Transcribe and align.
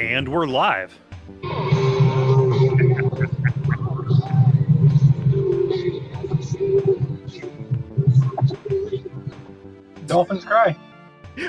And 0.00 0.28
we're 0.28 0.46
live. 0.46 0.98
Dolphins 10.06 10.44
cry. 10.44 10.76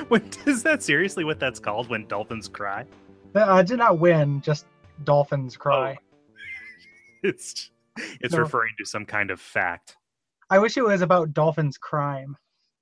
When, 0.08 0.22
is 0.46 0.62
that 0.62 0.82
seriously 0.82 1.22
what 1.24 1.38
that's 1.40 1.58
called? 1.58 1.90
When 1.90 2.06
dolphins 2.06 2.48
cry? 2.48 2.86
Uh, 3.34 3.44
I 3.44 3.62
did 3.62 3.78
not 3.78 3.98
win, 3.98 4.40
just 4.40 4.66
dolphins 5.04 5.56
cry. 5.56 5.98
It's 7.24 7.70
it's 8.20 8.32
No. 8.34 8.40
referring 8.40 8.72
to 8.78 8.84
some 8.86 9.04
kind 9.04 9.30
of 9.30 9.40
fact. 9.40 9.96
I 10.50 10.58
wish 10.60 10.76
it 10.76 10.82
was 10.84 11.02
about 11.02 11.32
dolphins 11.34 11.76
crime. 11.78 12.36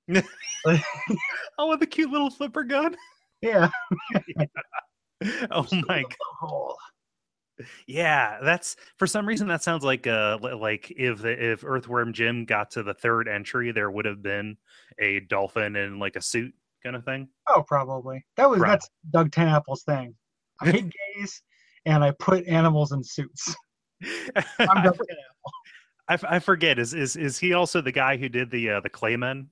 Oh, 1.58 1.68
with 1.68 1.82
a 1.82 1.86
cute 1.86 2.10
little 2.10 2.30
flipper 2.30 2.64
gun. 2.64 2.94
Yeah. 3.40 3.70
Oh 5.50 5.66
my 5.86 6.04
god. 6.40 6.74
Yeah, 7.86 8.38
that's 8.42 8.76
for 8.96 9.06
some 9.06 9.26
reason 9.26 9.48
that 9.48 9.62
sounds 9.62 9.84
like 9.84 10.06
uh 10.06 10.38
like 10.40 10.90
if 10.96 11.20
the, 11.20 11.52
if 11.52 11.64
Earthworm 11.64 12.12
Jim 12.12 12.44
got 12.44 12.70
to 12.72 12.82
the 12.82 12.94
third 12.94 13.28
entry, 13.28 13.72
there 13.72 13.90
would 13.90 14.06
have 14.06 14.22
been 14.22 14.56
a 14.98 15.20
dolphin 15.20 15.76
in 15.76 15.98
like 15.98 16.16
a 16.16 16.22
suit 16.22 16.54
kind 16.82 16.96
of 16.96 17.04
thing. 17.04 17.28
oh, 17.48 17.62
probably. 17.62 18.24
That 18.36 18.48
was 18.48 18.60
that's 18.60 18.88
Doug 19.10 19.30
TenNapel's 19.30 19.82
thing. 19.82 20.14
I 20.60 20.70
hate 20.70 20.92
gays 21.16 21.42
and 21.84 22.02
I 22.02 22.12
put 22.12 22.46
animals 22.46 22.92
in 22.92 23.02
suits. 23.02 23.54
I'm 24.02 24.44
I, 24.58 24.84
Doug 24.84 24.96
TenNapel. 24.96 25.50
I 26.08 26.36
I 26.36 26.38
forget 26.38 26.78
is 26.78 26.94
is 26.94 27.16
is 27.16 27.38
he 27.38 27.52
also 27.52 27.80
the 27.80 27.92
guy 27.92 28.16
who 28.16 28.28
did 28.28 28.50
the 28.50 28.70
uh, 28.70 28.80
the 28.80 28.90
Claymen? 28.90 29.48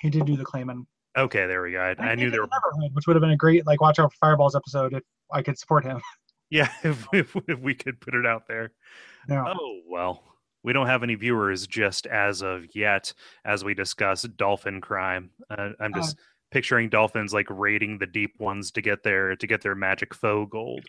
He 0.00 0.10
did 0.10 0.26
do 0.26 0.36
the 0.36 0.44
Clayman. 0.44 0.86
Okay, 1.16 1.46
there 1.46 1.62
we 1.62 1.72
go. 1.72 1.80
I, 1.80 1.94
I 1.98 2.14
knew 2.14 2.30
there 2.30 2.42
were 2.42 2.48
Neverhood, 2.48 2.94
which 2.94 3.06
would 3.06 3.16
have 3.16 3.20
been 3.20 3.30
a 3.30 3.36
great 3.36 3.66
like 3.66 3.80
watch 3.80 3.98
out 3.98 4.12
for 4.12 4.18
fireballs 4.20 4.54
episode 4.54 4.94
if 4.94 5.02
I 5.32 5.42
could 5.42 5.58
support 5.58 5.84
him. 5.84 6.00
yeah 6.50 6.70
if, 6.84 7.06
if 7.12 7.34
if 7.48 7.58
we 7.60 7.74
could 7.74 8.00
put 8.00 8.14
it 8.14 8.26
out 8.26 8.46
there. 8.48 8.72
Yeah. 9.28 9.44
Oh 9.46 9.80
well, 9.88 10.22
we 10.62 10.72
don't 10.72 10.86
have 10.86 11.02
any 11.02 11.14
viewers 11.14 11.66
just 11.66 12.06
as 12.06 12.42
of 12.42 12.64
yet 12.74 13.12
as 13.44 13.64
we 13.64 13.74
discuss 13.74 14.22
dolphin 14.22 14.80
crime. 14.80 15.30
Uh, 15.50 15.70
I'm 15.80 15.94
just 15.94 16.16
picturing 16.50 16.88
dolphins 16.88 17.34
like 17.34 17.46
raiding 17.50 17.98
the 17.98 18.06
deep 18.06 18.34
ones 18.38 18.70
to 18.72 18.80
get 18.80 19.02
their 19.02 19.36
to 19.36 19.46
get 19.46 19.62
their 19.62 19.74
magic 19.74 20.14
faux 20.14 20.50
gold. 20.50 20.84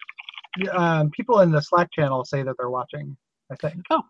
Um, 0.71 1.11
people 1.11 1.39
in 1.41 1.51
the 1.51 1.61
Slack 1.61 1.89
channel 1.91 2.25
say 2.25 2.43
that 2.43 2.55
they're 2.57 2.69
watching. 2.69 3.15
I 3.51 3.55
think. 3.55 3.81
Oh, 3.89 4.03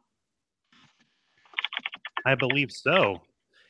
I 2.25 2.35
believe 2.35 2.71
so. 2.71 3.21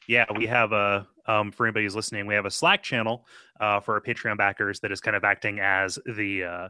Yeah, 0.09 0.25
we 0.35 0.47
have 0.47 0.71
a 0.71 1.05
um, 1.27 1.51
for 1.51 1.67
anybody 1.67 1.85
who's 1.85 1.95
listening, 1.95 2.25
we 2.25 2.33
have 2.33 2.47
a 2.47 2.51
Slack 2.51 2.81
channel 2.81 3.27
uh, 3.59 3.79
for 3.79 3.93
our 3.93 4.01
Patreon 4.01 4.39
backers 4.39 4.79
that 4.79 4.91
is 4.91 5.01
kind 5.01 5.15
of 5.15 5.23
acting 5.23 5.59
as 5.59 5.99
the 6.07 6.45
uh, 6.45 6.69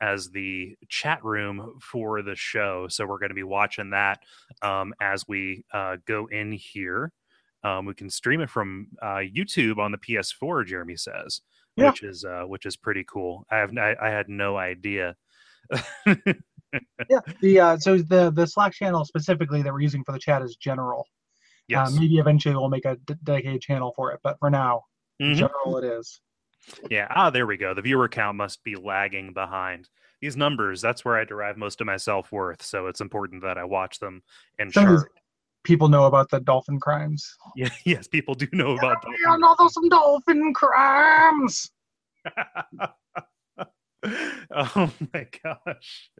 as 0.00 0.30
the 0.30 0.74
chat 0.88 1.24
room 1.24 1.78
for 1.80 2.20
the 2.20 2.34
show. 2.34 2.88
So 2.88 3.06
we're 3.06 3.20
going 3.20 3.30
to 3.30 3.34
be 3.36 3.44
watching 3.44 3.90
that 3.90 4.18
um, 4.62 4.92
as 5.00 5.24
we 5.28 5.64
uh, 5.72 5.98
go 6.04 6.26
in 6.32 6.50
here. 6.50 7.12
Um, 7.62 7.86
we 7.86 7.94
can 7.94 8.10
stream 8.10 8.40
it 8.40 8.50
from 8.50 8.88
uh, 9.00 9.22
YouTube 9.22 9.78
on 9.78 9.92
the 9.92 9.98
PS4. 9.98 10.66
Jeremy 10.66 10.96
says, 10.96 11.42
Yeah. 11.76 11.90
which 11.90 12.02
is 12.02 12.24
uh, 12.24 12.42
which 12.48 12.66
is 12.66 12.76
pretty 12.76 13.04
cool. 13.08 13.46
I 13.52 13.58
have 13.58 13.70
I, 13.78 13.94
I 14.02 14.08
had 14.08 14.28
no 14.28 14.56
idea. 14.56 15.14
Yeah. 17.08 17.20
The 17.40 17.60
uh, 17.60 17.78
so 17.78 17.98
the 17.98 18.30
the 18.32 18.46
Slack 18.46 18.72
channel 18.72 19.04
specifically 19.04 19.62
that 19.62 19.72
we're 19.72 19.80
using 19.80 20.04
for 20.04 20.12
the 20.12 20.18
chat 20.18 20.42
is 20.42 20.56
general. 20.56 21.06
Yes. 21.70 21.96
Uh, 21.96 22.00
maybe 22.00 22.18
eventually 22.18 22.54
we'll 22.54 22.68
make 22.68 22.84
a 22.84 22.96
d- 22.96 23.14
dedicated 23.22 23.62
channel 23.62 23.92
for 23.94 24.12
it, 24.12 24.20
but 24.22 24.38
for 24.38 24.50
now, 24.50 24.82
Mhm. 25.20 25.36
general 25.36 25.78
it 25.78 25.84
is. 25.84 26.20
Yeah. 26.90 27.06
Ah, 27.10 27.30
there 27.30 27.46
we 27.46 27.56
go. 27.56 27.72
The 27.74 27.82
viewer 27.82 28.08
count 28.08 28.36
must 28.36 28.62
be 28.64 28.76
lagging 28.76 29.32
behind. 29.32 29.88
These 30.20 30.36
numbers, 30.36 30.80
that's 30.82 31.04
where 31.04 31.16
I 31.16 31.24
derive 31.24 31.56
most 31.56 31.80
of 31.80 31.86
my 31.86 31.96
self 31.96 32.30
worth. 32.30 32.62
So 32.62 32.86
it's 32.88 33.00
important 33.00 33.42
that 33.42 33.56
I 33.56 33.64
watch 33.64 33.98
them 33.98 34.22
and 34.58 34.72
Some 34.72 34.84
of 34.84 34.90
these 34.90 35.00
chart. 35.02 35.12
people 35.64 35.88
know 35.88 36.04
about 36.04 36.28
the 36.30 36.40
dolphin 36.40 36.78
crimes. 36.78 37.34
Yeah, 37.56 37.70
yes, 37.84 38.06
people 38.06 38.34
do 38.34 38.46
know 38.52 38.76
about 38.76 39.02
Yeah, 39.24 39.36
no, 39.36 39.54
those 39.58 39.74
some 39.74 39.88
dolphin 39.88 40.52
crimes. 40.54 41.70
oh 44.54 44.92
my 45.12 45.26
gosh. 45.42 46.10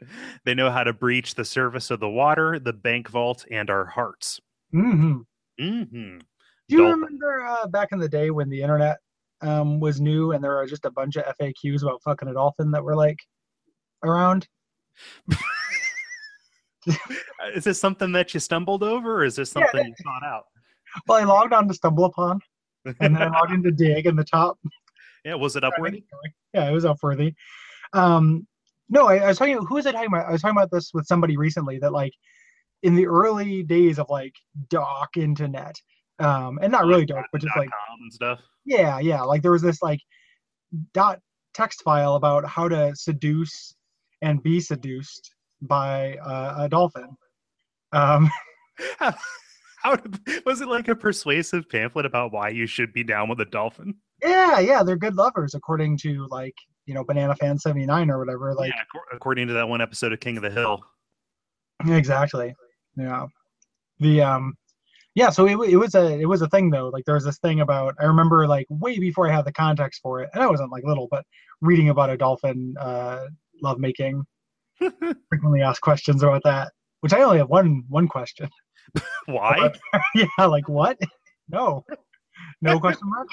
They 0.44 0.54
know 0.54 0.70
how 0.70 0.84
to 0.84 0.92
breach 0.92 1.34
the 1.34 1.44
surface 1.44 1.90
of 1.90 2.00
the 2.00 2.08
water, 2.08 2.58
the 2.58 2.72
bank 2.72 3.08
vault, 3.08 3.44
and 3.50 3.68
our 3.70 3.84
hearts. 3.86 4.40
hmm 4.72 5.18
hmm 5.60 5.82
Do 5.88 6.20
you 6.68 6.78
Dolphin. 6.78 7.00
remember 7.00 7.44
uh, 7.44 7.66
back 7.66 7.88
in 7.92 7.98
the 7.98 8.08
day 8.08 8.30
when 8.30 8.48
the 8.48 8.62
internet 8.62 8.98
um, 9.42 9.80
was 9.80 10.00
new 10.00 10.32
and 10.32 10.42
there 10.42 10.56
were 10.56 10.66
just 10.66 10.84
a 10.84 10.90
bunch 10.90 11.16
of 11.16 11.24
FAQs 11.38 11.82
about 11.82 12.02
fucking 12.02 12.28
a 12.28 12.34
dolphin 12.34 12.70
that 12.70 12.82
were 12.82 12.96
like 12.96 13.18
around? 14.04 14.48
Is 17.54 17.64
this 17.64 17.80
something 17.80 18.12
that 18.12 18.32
you 18.32 18.40
stumbled 18.40 18.82
over, 18.82 19.20
or 19.20 19.24
is 19.24 19.36
this 19.36 19.52
Yeah. 19.54 19.66
something 19.70 19.86
you 19.86 19.94
thought 20.02 20.24
out? 20.24 20.44
Well, 21.06 21.20
I 21.20 21.24
logged 21.24 21.52
on 21.52 21.68
to 21.68 21.74
Stumble 21.74 22.06
Upon 22.06 22.40
and 22.98 23.14
then 23.14 23.22
I 23.22 23.28
logged 23.28 23.52
into 23.52 23.70
Digg 23.70 24.06
in 24.06 24.16
the 24.16 24.24
top. 24.24 24.58
yeah, 25.24 25.34
was 25.34 25.54
it 25.54 25.62
upworthy? 25.62 26.02
Yeah, 26.52 26.68
it 26.68 26.72
was 26.72 26.84
upworthy. 26.84 27.32
Um, 27.92 28.46
no, 28.88 29.06
I, 29.06 29.18
I 29.18 29.28
was 29.28 29.38
talking. 29.38 29.56
Who 29.64 29.74
was 29.76 29.86
I 29.86 29.92
talking 29.92 30.08
about? 30.08 30.26
I 30.26 30.32
was 30.32 30.42
talking 30.42 30.56
about 30.56 30.72
this 30.72 30.92
with 30.92 31.06
somebody 31.06 31.36
recently. 31.36 31.78
That 31.78 31.92
like 31.92 32.12
in 32.82 32.94
the 32.94 33.06
early 33.06 33.62
days 33.62 33.98
of 33.98 34.06
like 34.08 34.34
doc 34.68 35.16
internet, 35.16 35.74
um, 36.18 36.58
and 36.62 36.72
not 36.72 36.86
really 36.86 37.06
doc, 37.06 37.24
but 37.32 37.40
just 37.40 37.56
like 37.56 37.68
com 37.68 37.98
and 38.00 38.12
stuff. 38.12 38.40
yeah, 38.64 38.98
yeah, 38.98 39.22
like 39.22 39.42
there 39.42 39.52
was 39.52 39.62
this 39.62 39.82
like 39.82 40.00
dot 40.94 41.20
text 41.54 41.82
file 41.82 42.14
about 42.14 42.44
how 42.46 42.68
to 42.68 42.94
seduce 42.94 43.74
and 44.22 44.42
be 44.42 44.60
seduced 44.60 45.34
by 45.62 46.16
uh, 46.18 46.54
a 46.58 46.68
dolphin. 46.68 47.08
Um, 47.92 48.30
How, 48.98 49.14
how 49.82 49.96
was 50.46 50.62
it 50.62 50.68
like 50.68 50.88
a 50.88 50.94
persuasive 50.94 51.68
pamphlet 51.68 52.06
about 52.06 52.32
why 52.32 52.48
you 52.48 52.66
should 52.66 52.94
be 52.94 53.04
down 53.04 53.28
with 53.28 53.40
a 53.40 53.44
dolphin? 53.44 53.94
yeah, 54.22 54.58
yeah, 54.58 54.82
they're 54.82 54.96
good 54.96 55.16
lovers 55.16 55.54
according 55.54 55.98
to 55.98 56.26
like 56.30 56.54
you 56.86 56.94
know 56.94 57.04
Banana 57.04 57.34
Fan 57.36 57.58
seventy 57.58 57.84
nine 57.84 58.10
or 58.10 58.18
whatever. 58.18 58.54
Like 58.54 58.72
yeah, 58.74 59.00
according 59.12 59.48
to 59.48 59.52
that 59.54 59.68
one 59.68 59.82
episode 59.82 60.14
of 60.14 60.20
King 60.20 60.38
of 60.38 60.42
the 60.42 60.50
Hill. 60.50 60.80
Exactly. 61.86 62.54
Yeah. 62.96 63.26
The 63.98 64.22
um 64.22 64.54
yeah, 65.14 65.30
so 65.30 65.46
it, 65.46 65.70
it 65.70 65.76
was 65.76 65.94
a 65.94 66.18
it 66.18 66.26
was 66.26 66.42
a 66.42 66.48
thing 66.48 66.70
though. 66.70 66.88
Like 66.88 67.04
there 67.04 67.14
was 67.16 67.24
this 67.24 67.38
thing 67.38 67.60
about 67.60 67.94
I 68.00 68.04
remember 68.04 68.46
like 68.46 68.66
way 68.70 68.98
before 68.98 69.28
I 69.28 69.34
had 69.34 69.44
the 69.44 69.52
context 69.52 70.00
for 70.02 70.22
it, 70.22 70.30
and 70.32 70.42
I 70.42 70.46
wasn't 70.46 70.70
like 70.70 70.84
little, 70.84 71.08
but 71.10 71.24
reading 71.60 71.88
about 71.88 72.10
a 72.10 72.16
dolphin 72.16 72.76
uh 72.78 73.26
lovemaking, 73.60 74.24
frequently 75.28 75.62
asked 75.62 75.80
questions 75.80 76.22
about 76.22 76.42
that. 76.44 76.72
Which 77.00 77.12
I 77.12 77.22
only 77.22 77.38
have 77.38 77.48
one 77.48 77.84
one 77.88 78.06
question. 78.06 78.48
Why? 79.26 79.72
yeah, 80.14 80.44
like 80.46 80.68
what? 80.68 80.98
No. 81.48 81.84
No 82.62 82.78
question 82.78 83.08
mark? 83.08 83.28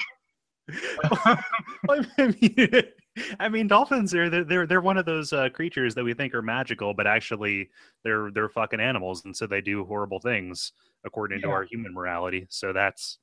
I 1.88 2.34
mean, 2.40 2.82
I 3.40 3.48
mean, 3.48 3.68
dolphins 3.68 4.14
are 4.14 4.28
they're 4.28 4.44
they're, 4.44 4.66
they're 4.66 4.80
one 4.80 4.96
of 4.96 5.06
those 5.06 5.32
uh, 5.32 5.48
creatures 5.50 5.94
that 5.94 6.04
we 6.04 6.14
think 6.14 6.34
are 6.34 6.42
magical, 6.42 6.94
but 6.94 7.06
actually 7.06 7.70
they're 8.04 8.30
they're 8.30 8.48
fucking 8.48 8.80
animals, 8.80 9.24
and 9.24 9.36
so 9.36 9.46
they 9.46 9.60
do 9.60 9.84
horrible 9.84 10.20
things 10.20 10.72
according 11.04 11.40
to 11.42 11.48
our 11.48 11.62
human 11.62 11.92
morality. 11.94 12.46
So 12.50 12.72
that's, 12.72 13.18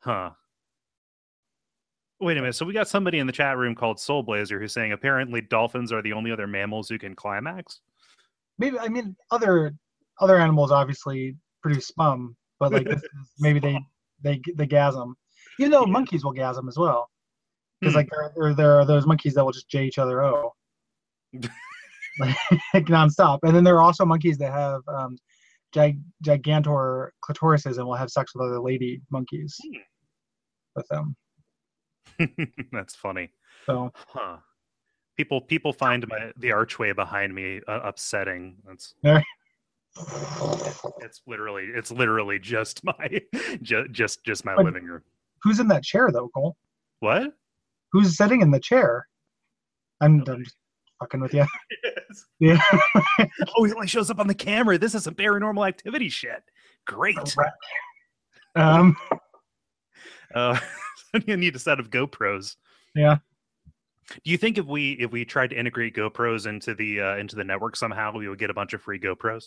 huh. 0.00 0.30
Wait 2.20 2.36
a 2.36 2.40
minute. 2.40 2.54
So 2.54 2.66
we 2.66 2.72
got 2.72 2.88
somebody 2.88 3.18
in 3.18 3.26
the 3.26 3.32
chat 3.32 3.56
room 3.56 3.74
called 3.74 4.00
Soul 4.00 4.22
Blazer 4.22 4.58
who's 4.58 4.72
saying 4.72 4.92
apparently 4.92 5.40
dolphins 5.40 5.92
are 5.92 6.02
the 6.02 6.12
only 6.12 6.32
other 6.32 6.46
mammals 6.46 6.88
who 6.88 6.98
can 6.98 7.14
climax. 7.14 7.80
Maybe 8.58 8.78
I 8.78 8.88
mean 8.88 9.16
other 9.30 9.74
other 10.20 10.38
animals 10.38 10.72
obviously 10.72 11.36
produce 11.62 11.86
sperm, 11.86 12.36
but 12.58 12.72
like 12.72 12.86
this 12.86 13.02
is, 13.02 13.10
maybe 13.38 13.60
they 13.60 13.78
they 14.22 14.40
they 14.56 14.66
gasm. 14.66 15.14
Even 15.60 15.70
though 15.70 15.86
Yeah. 15.86 15.92
monkeys 15.92 16.24
will 16.24 16.34
gasm 16.34 16.68
as 16.68 16.76
well. 16.76 17.10
Because 17.80 17.92
Hmm. 17.94 17.98
like 17.98 18.08
there, 18.10 18.32
there 18.36 18.54
there 18.54 18.78
are 18.78 18.84
those 18.84 19.06
monkeys 19.06 19.34
that 19.34 19.44
will 19.44 19.52
just 19.52 19.68
j 19.68 19.84
each 19.84 19.98
other 19.98 20.22
o 20.22 20.52
like 22.20 22.36
nonstop 22.86 23.38
and 23.42 23.54
then 23.54 23.64
there 23.64 23.76
are 23.76 23.82
also 23.82 24.04
monkeys 24.04 24.38
that 24.38 24.52
have 24.52 24.80
um 24.88 25.16
gig, 25.72 26.00
gigantor 26.24 27.10
clitorises 27.24 27.76
and 27.78 27.86
will 27.86 27.94
have 27.94 28.10
sex 28.10 28.34
with 28.34 28.46
other 28.46 28.60
lady 28.60 29.00
monkeys 29.10 29.56
Hmm. 29.62 29.78
with 30.76 30.88
them 30.88 31.16
That's 32.72 32.94
funny. 32.96 33.30
so 33.66 33.92
Huh. 34.08 34.38
People 35.16 35.40
people 35.40 35.72
find 35.72 36.06
my 36.08 36.32
the 36.36 36.52
archway 36.52 36.92
behind 36.92 37.34
me 37.34 37.60
uh, 37.68 37.80
upsetting. 37.84 38.56
That's 38.64 38.94
it's 41.00 41.20
literally 41.26 41.64
it's 41.74 41.90
literally 41.90 42.38
just 42.38 42.82
my 42.84 43.20
just 43.62 43.90
just 43.90 44.24
just 44.24 44.44
my 44.44 44.54
But- 44.56 44.64
living 44.64 44.84
room. 44.84 45.02
who's 45.42 45.60
in 45.60 45.68
that 45.68 45.82
chair 45.84 46.10
though 46.12 46.28
cole 46.28 46.56
What? 47.00 47.34
Who's 47.92 48.16
sitting 48.16 48.40
in 48.40 48.50
the 48.50 48.60
chair 48.60 49.06
i'm, 50.00 50.22
I'm 50.28 50.44
just 50.44 50.56
fucking 51.00 51.20
with 51.20 51.34
you 51.34 51.46
yeah 52.40 52.60
oh, 53.56 53.64
he 53.64 53.72
only 53.72 53.86
shows 53.86 54.10
up 54.10 54.18
on 54.18 54.26
the 54.26 54.34
camera. 54.34 54.78
This 54.78 54.94
is 54.94 55.04
some 55.04 55.14
paranormal 55.14 55.66
activity 55.66 56.08
shit. 56.08 56.42
Great. 56.86 57.18
um 58.56 58.96
Uh, 60.34 60.58
you 61.26 61.36
need 61.36 61.56
a 61.56 61.58
set 61.58 61.80
of 61.80 61.90
GoPros. 61.90 62.56
Yeah. 62.94 63.18
Do 64.10 64.30
you 64.30 64.38
think 64.38 64.58
if 64.58 64.66
we 64.66 64.92
if 64.92 65.10
we 65.10 65.24
tried 65.24 65.50
to 65.50 65.58
integrate 65.58 65.94
GoPros 65.94 66.46
into 66.46 66.74
the 66.74 67.00
uh, 67.00 67.16
into 67.16 67.36
the 67.36 67.44
network 67.44 67.76
somehow, 67.76 68.12
we 68.12 68.28
would 68.28 68.38
get 68.38 68.50
a 68.50 68.54
bunch 68.54 68.72
of 68.72 68.82
free 68.82 68.98
GoPros? 68.98 69.44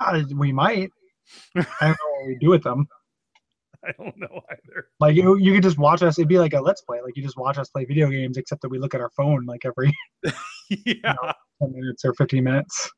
Uh, 0.00 0.22
we 0.36 0.52
might. 0.52 0.90
I 1.56 1.64
don't 1.80 1.90
know 1.90 2.10
what 2.12 2.26
we 2.26 2.36
do 2.40 2.50
with 2.50 2.64
them. 2.64 2.88
I 3.88 4.02
don't 4.02 4.16
know 4.16 4.40
either. 4.50 4.88
Like 5.00 5.16
you, 5.16 5.36
you 5.36 5.52
could 5.54 5.62
just 5.62 5.78
watch 5.78 6.02
us. 6.02 6.18
It'd 6.18 6.28
be 6.28 6.38
like 6.38 6.54
a 6.54 6.60
let's 6.60 6.80
play. 6.82 7.00
Like 7.02 7.16
you 7.16 7.22
just 7.22 7.36
watch 7.36 7.58
us 7.58 7.68
play 7.68 7.84
video 7.84 8.08
games, 8.08 8.36
except 8.36 8.62
that 8.62 8.68
we 8.68 8.78
look 8.78 8.94
at 8.94 9.00
our 9.00 9.10
phone 9.10 9.44
like 9.46 9.64
every 9.64 9.92
yeah. 10.86 11.14
ten 11.60 11.72
minutes 11.72 12.04
or 12.04 12.14
fifteen 12.14 12.44
minutes. 12.44 12.90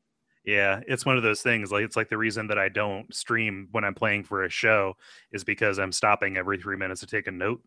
Yeah, 0.44 0.80
it's 0.86 1.04
one 1.04 1.16
of 1.16 1.24
those 1.24 1.42
things. 1.42 1.72
Like 1.72 1.84
it's 1.84 1.96
like 1.96 2.08
the 2.08 2.18
reason 2.18 2.46
that 2.48 2.58
I 2.58 2.68
don't 2.68 3.12
stream 3.12 3.68
when 3.72 3.82
I'm 3.84 3.94
playing 3.94 4.22
for 4.24 4.44
a 4.44 4.48
show 4.50 4.94
is 5.32 5.42
because 5.42 5.78
I'm 5.78 5.90
stopping 5.90 6.36
every 6.36 6.56
three 6.58 6.76
minutes 6.76 7.00
to 7.00 7.06
take 7.06 7.26
a 7.26 7.32
note. 7.32 7.60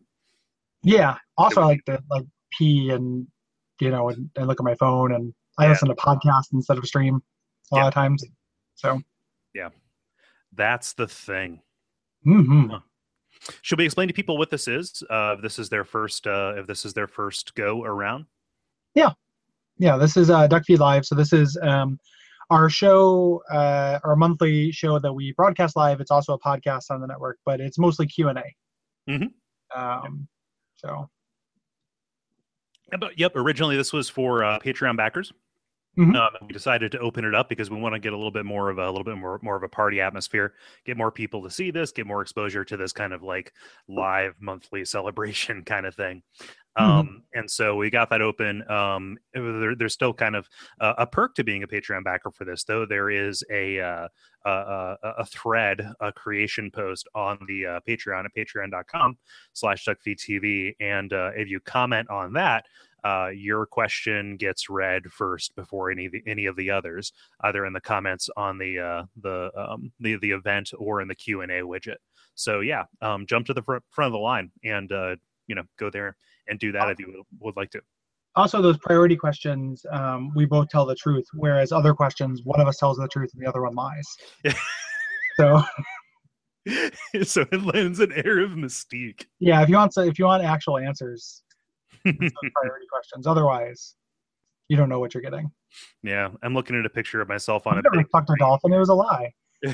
Yeah. 0.82 1.16
Also, 1.36 1.60
I 1.60 1.66
like 1.66 1.84
to 1.84 2.02
like 2.10 2.24
pee 2.58 2.88
and 2.90 3.26
you 3.80 3.90
know 3.90 4.08
and, 4.08 4.30
and 4.36 4.46
look 4.46 4.60
at 4.60 4.64
my 4.64 4.74
phone, 4.76 5.12
and 5.12 5.34
I 5.58 5.64
Yeah. 5.64 5.70
listen 5.72 5.88
to 5.88 5.94
podcasts 5.94 6.52
instead 6.54 6.78
of 6.78 6.86
stream 6.86 7.20
a 7.72 7.76
lot 7.76 7.88
of 7.88 7.94
times. 7.94 8.24
So. 8.76 9.00
Yeah, 9.54 9.68
that's 10.54 10.92
the 10.94 11.06
thing. 11.08 11.60
hmm 12.24 12.72
Should 13.62 13.78
we 13.78 13.84
explain 13.84 14.08
to 14.08 14.14
people 14.14 14.36
what 14.38 14.50
this 14.50 14.68
is? 14.68 15.02
Uh, 15.08 15.34
if 15.36 15.42
this 15.42 15.58
is 15.58 15.68
their 15.68 15.84
first, 15.84 16.26
uh, 16.26 16.54
if 16.56 16.66
this 16.66 16.84
is 16.84 16.92
their 16.92 17.06
first 17.06 17.54
go 17.54 17.84
around. 17.84 18.26
Yeah, 18.94 19.10
yeah. 19.78 19.96
this 19.96 20.16
is 20.16 20.30
uh, 20.30 20.46
Duck 20.46 20.64
Feed 20.66 20.80
Live. 20.80 21.06
So 21.06 21.14
this 21.14 21.32
is 21.32 21.58
um, 21.62 21.98
our 22.50 22.68
show, 22.68 23.42
uh, 23.50 23.98
our 24.04 24.16
monthly 24.16 24.72
show 24.72 24.98
that 24.98 25.12
we 25.12 25.32
broadcast 25.32 25.76
live. 25.76 26.00
It's 26.00 26.10
also 26.10 26.34
a 26.34 26.38
podcast 26.38 26.90
on 26.90 27.00
the 27.00 27.06
network, 27.06 27.38
but 27.46 27.60
it's 27.60 27.78
mostly 27.78 28.06
Q 28.06 28.28
and 28.28 28.38
A. 28.38 28.44
Mhm. 29.08 29.30
Um, 29.74 30.28
so 30.76 31.08
Yeah, 32.92 33.08
yep, 33.16 33.32
originally 33.36 33.76
this 33.76 33.92
was 33.92 34.08
for 34.08 34.42
uh, 34.44 34.58
Patreon 34.58 34.96
backers. 34.96 35.32
Mhm. 35.98 36.14
Um, 36.16 36.46
we 36.46 36.52
decided 36.52 36.92
to 36.92 37.00
open 37.00 37.24
it 37.24 37.34
up 37.34 37.48
because 37.48 37.68
we 37.68 37.76
want 37.78 37.94
to 37.94 37.98
get 37.98 38.12
a 38.12 38.16
little 38.16 38.30
bit 38.30 38.44
more 38.46 38.70
of 38.70 38.78
a, 38.78 38.82
a 38.86 38.90
little 38.90 39.04
bit 39.04 39.16
more 39.18 39.40
more 39.42 39.56
of 39.56 39.64
a 39.64 39.68
party 39.68 40.00
atmosphere, 40.00 40.54
get 40.84 40.96
more 40.96 41.10
people 41.10 41.42
to 41.42 41.50
see 41.50 41.70
this, 41.72 41.90
get 41.90 42.06
more 42.06 42.22
exposure 42.22 42.64
to 42.64 42.76
this 42.76 42.92
kind 42.92 43.12
of 43.12 43.22
like 43.24 43.52
live 43.88 44.34
monthly 44.40 44.84
celebration 44.84 45.64
kind 45.64 45.86
of 45.86 45.94
thing. 45.96 46.22
Mhm. 46.78 46.82
Um, 46.84 47.22
and 47.34 47.50
so 47.50 47.74
we 47.74 47.90
got 47.90 48.08
that 48.10 48.22
open. 48.22 48.62
Um, 48.70 49.18
there, 49.34 49.74
there's 49.74 49.92
still 49.92 50.14
kind 50.14 50.36
of 50.36 50.48
uh, 50.80 50.94
a 50.98 51.06
perk 51.06 51.34
to 51.34 51.44
being 51.44 51.64
a 51.64 51.68
Patreon 51.68 52.04
backer 52.04 52.30
for 52.30 52.44
this, 52.44 52.62
though. 52.62 52.86
There 52.86 53.10
is 53.10 53.42
a 53.50 53.80
uh, 53.80 54.08
a, 54.46 54.50
a, 54.50 54.96
a 55.18 55.24
thread, 55.26 55.86
a 56.00 56.12
creation 56.12 56.70
post 56.70 57.08
on 57.14 57.38
the 57.48 57.66
uh, 57.66 57.80
Patreon 57.86 58.24
at 58.24 58.30
patreon.com 58.36 59.18
slash 59.52 59.84
duckfeedtv. 59.84 60.74
And 60.80 61.12
uh, 61.12 61.32
if 61.34 61.48
you 61.48 61.60
comment 61.60 62.08
on 62.08 62.32
that, 62.34 62.64
uh, 63.04 63.30
your 63.34 63.66
question 63.66 64.36
gets 64.36 64.68
read 64.68 65.10
first 65.10 65.54
before 65.56 65.90
any 65.90 66.06
of 66.06 66.12
the, 66.12 66.22
any 66.26 66.46
of 66.46 66.56
the 66.56 66.70
others, 66.70 67.12
either 67.42 67.64
in 67.66 67.72
the 67.72 67.80
comments 67.80 68.28
on 68.36 68.58
the 68.58 68.78
uh, 68.78 69.02
the 69.20 69.50
um, 69.56 69.92
the 70.00 70.16
the 70.16 70.30
event 70.30 70.70
or 70.78 71.00
in 71.00 71.08
the 71.08 71.14
Q 71.14 71.40
and 71.42 71.50
A 71.50 71.62
widget. 71.62 71.96
So 72.34 72.60
yeah, 72.60 72.84
um, 73.02 73.26
jump 73.26 73.46
to 73.46 73.54
the 73.54 73.62
fr- 73.62 73.78
front 73.90 74.08
of 74.08 74.12
the 74.12 74.18
line 74.18 74.50
and 74.64 74.90
uh, 74.92 75.16
you 75.46 75.54
know 75.54 75.64
go 75.78 75.90
there 75.90 76.16
and 76.48 76.58
do 76.58 76.72
that 76.72 76.90
if 76.90 76.98
you 76.98 77.06
would, 77.08 77.26
would 77.40 77.56
like 77.56 77.70
to. 77.70 77.80
also 78.36 78.60
those 78.62 78.78
priority 78.78 79.16
questions, 79.16 79.84
um, 79.92 80.32
we 80.34 80.46
both 80.46 80.68
tell 80.68 80.86
the 80.86 80.94
truth, 80.94 81.26
whereas 81.34 81.72
other 81.72 81.94
questions, 81.94 82.42
one 82.44 82.60
of 82.60 82.68
us 82.68 82.78
tells 82.78 82.96
the 82.96 83.08
truth 83.08 83.30
and 83.34 83.42
the 83.42 83.48
other 83.48 83.62
one 83.62 83.74
lies. 83.74 84.06
so 85.36 85.62
so 87.24 87.44
it 87.52 87.62
lends 87.62 88.00
an 88.00 88.12
air 88.12 88.40
of 88.40 88.50
mystique. 88.50 89.26
yeah, 89.38 89.62
if 89.62 89.68
you 89.68 89.76
want, 89.76 89.92
if 89.96 90.18
you 90.18 90.26
want 90.26 90.44
actual 90.44 90.78
answers, 90.78 91.42
priority 92.04 92.86
questions. 92.90 93.26
Otherwise, 93.26 93.94
you 94.68 94.76
don't 94.76 94.88
know 94.88 94.98
what 95.00 95.14
you're 95.14 95.22
getting. 95.22 95.50
yeah, 96.02 96.30
I'm 96.42 96.54
looking 96.54 96.78
at 96.78 96.86
a 96.86 96.90
picture 96.90 97.20
of 97.20 97.28
myself 97.28 97.66
on 97.66 97.76
I 97.76 97.80
a 97.80 97.82
never 97.82 98.04
fucked 98.12 98.30
a 98.30 98.34
dolphin. 98.38 98.72
It 98.72 98.78
was 98.78 98.88
a 98.88 98.94
lie. 98.94 99.32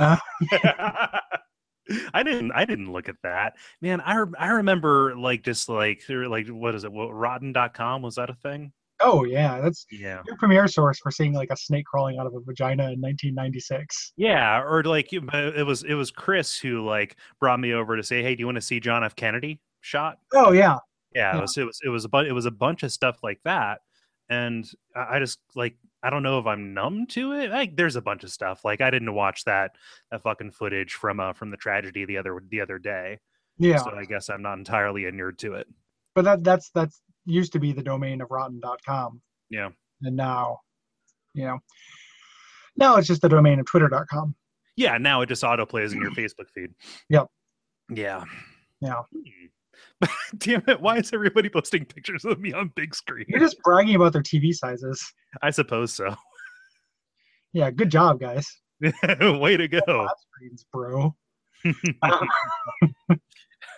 I 2.13 2.23
didn't. 2.25 2.51
I 2.53 2.65
didn't 2.65 2.93
look 2.93 3.09
at 3.09 3.15
that, 3.23 3.55
man. 3.81 4.01
I 4.01 4.17
re- 4.17 4.33
I 4.39 4.49
remember 4.49 5.15
like 5.17 5.45
just 5.45 5.69
like 5.69 6.03
like 6.09 6.49
what 6.49 6.75
is 6.75 6.83
it? 6.83 6.91
What 6.93 7.11
Rotten.com 7.15 8.03
was 8.03 8.17
that 8.17 8.29
a 8.29 8.35
thing? 8.35 8.73
Oh 8.99 9.25
yeah, 9.25 9.61
that's 9.61 9.87
Yeah, 9.93 10.23
your 10.27 10.37
premier 10.37 10.67
source 10.67 10.99
for 10.99 11.13
seeing 11.13 11.33
like 11.33 11.51
a 11.53 11.57
snake 11.57 11.85
crawling 11.85 12.19
out 12.19 12.27
of 12.27 12.35
a 12.35 12.41
vagina 12.41 12.85
in 12.91 13.01
1996. 13.01 14.15
yeah, 14.17 14.61
or 14.63 14.83
like 14.83 15.13
it 15.13 15.65
was 15.67 15.85
it 15.85 15.95
was 15.95 16.11
Chris 16.11 16.59
who 16.59 16.85
like 16.85 17.17
brought 17.39 17.61
me 17.61 17.73
over 17.73 17.97
to 17.97 18.03
say, 18.03 18.21
hey, 18.23 18.35
do 18.35 18.41
you 18.41 18.47
want 18.47 18.57
to 18.57 18.63
see 18.63 18.81
John 18.81 19.05
F. 19.05 19.15
Kennedy 19.15 19.61
shot? 19.81 20.19
Oh 20.35 20.51
yeah, 20.51 20.79
Yeah, 21.17 21.33
Yeah. 21.33 21.39
It 21.39 21.41
was 21.43 21.57
it 21.57 21.65
was 21.65 21.81
it 21.85 21.89
was 21.89 22.05
a 22.05 22.09
bu- 22.09 22.27
it 22.29 22.33
was 22.33 22.47
a 22.47 22.51
bunch 22.51 22.83
of 22.83 22.93
stuff 22.93 23.19
like 23.23 23.41
that, 23.45 23.81
and 24.29 24.69
I 24.95 25.17
I 25.17 25.19
just 25.19 25.39
like 25.55 25.77
I 26.03 26.11
don't 26.11 26.23
know 26.23 26.39
if 26.39 26.47
I'm 26.47 26.75
numb 26.75 27.07
to 27.09 27.33
it. 27.33 27.51
Like 27.51 27.77
there's 27.77 27.97
a 27.97 28.03
bunch 28.03 28.23
of 28.23 28.31
stuff 28.31 28.65
like 28.65 28.81
I 28.81 28.91
didn't 28.91 29.15
watch 29.15 29.45
that 29.45 29.73
that 30.11 30.23
fucking 30.23 30.53
footage 30.53 30.93
from 30.95 31.19
uh 31.21 31.33
from 31.33 31.51
the 31.51 31.57
tragedy 31.57 32.05
the 32.05 32.19
other 32.19 32.43
the 32.51 32.61
other 32.61 32.79
day. 32.79 33.19
yeah. 33.59 33.79
So 33.79 33.91
I 33.97 34.05
guess 34.05 34.29
I'm 34.29 34.43
not 34.43 34.59
entirely 34.59 35.07
inured 35.07 35.39
to 35.41 35.55
it. 35.55 35.67
But 36.15 36.25
that 36.27 36.45
that's 36.45 36.71
that's 36.71 37.01
used 37.25 37.53
to 37.55 37.59
be 37.61 37.73
the 37.73 37.83
domain 37.83 38.21
of 38.21 38.31
Rotten.com, 38.31 39.21
Yeah. 39.51 39.71
and 40.03 40.15
now, 40.17 40.61
you 41.35 41.45
know, 41.45 41.59
now 42.77 42.97
it's 42.97 43.09
just 43.09 43.21
the 43.23 43.29
domain 43.29 43.59
of 43.59 43.67
Twitter.com. 43.67 44.35
Yeah, 44.77 44.99
now 44.99 45.23
it 45.23 45.27
just 45.27 45.43
auto 45.43 45.65
plays 45.67 45.93
in 45.93 46.01
your 46.01 46.11
Facebook 46.19 46.49
feed. 46.55 46.71
Yep. 47.09 47.27
Yeah. 47.91 48.25
Yeah. 48.81 49.03
Damn 50.39 50.63
it! 50.67 50.81
Why 50.81 50.99
is 50.99 51.13
everybody 51.13 51.49
posting 51.49 51.85
pictures 51.85 52.25
of 52.25 52.41
me 52.41 52.53
on 52.53 52.73
big 52.77 52.95
screen? 52.95 53.27
You're 53.29 53.41
just 53.41 53.61
bragging 53.63 53.97
about 53.97 54.13
their 54.13 54.23
TV 54.23 54.53
sizes. 54.55 55.03
I 55.43 55.51
suppose 55.51 55.93
so. 55.93 56.15
Yeah, 57.53 57.71
good 57.71 57.91
job, 57.91 58.21
guys. 58.21 58.47
Way 58.83 59.57
to 59.57 59.67
go! 59.67 60.07
Screens, 60.35 60.67
bro. 60.71 61.17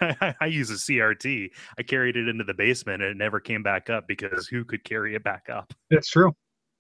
I, 0.01 0.35
I 0.41 0.47
use 0.47 0.71
a 0.71 0.75
CRT. 0.75 1.51
I 1.79 1.83
carried 1.85 2.17
it 2.17 2.27
into 2.27 2.43
the 2.43 2.55
basement 2.55 3.03
and 3.03 3.13
it 3.13 3.17
never 3.17 3.39
came 3.39 3.63
back 3.63 3.89
up 3.89 4.09
because 4.09 4.49
who 4.49 4.65
could 4.65 4.83
carry 4.83 5.15
it 5.15 5.23
back 5.23 5.45
up? 5.49 5.73
It's 5.91 6.09
true. 6.09 6.33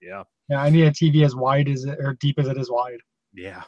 Yeah. 0.03 0.25
Yeah, 0.49 0.62
I 0.62 0.71
need 0.71 0.87
a 0.87 0.91
TV 0.91 1.25
as 1.25 1.37
wide 1.37 1.69
as 1.69 1.85
it 1.85 1.99
or 2.00 2.17
deep 2.21 2.38
as 2.38 2.49
it 2.49 2.59
is 2.59 2.71
wide. 2.71 2.99
Yeah. 3.32 3.62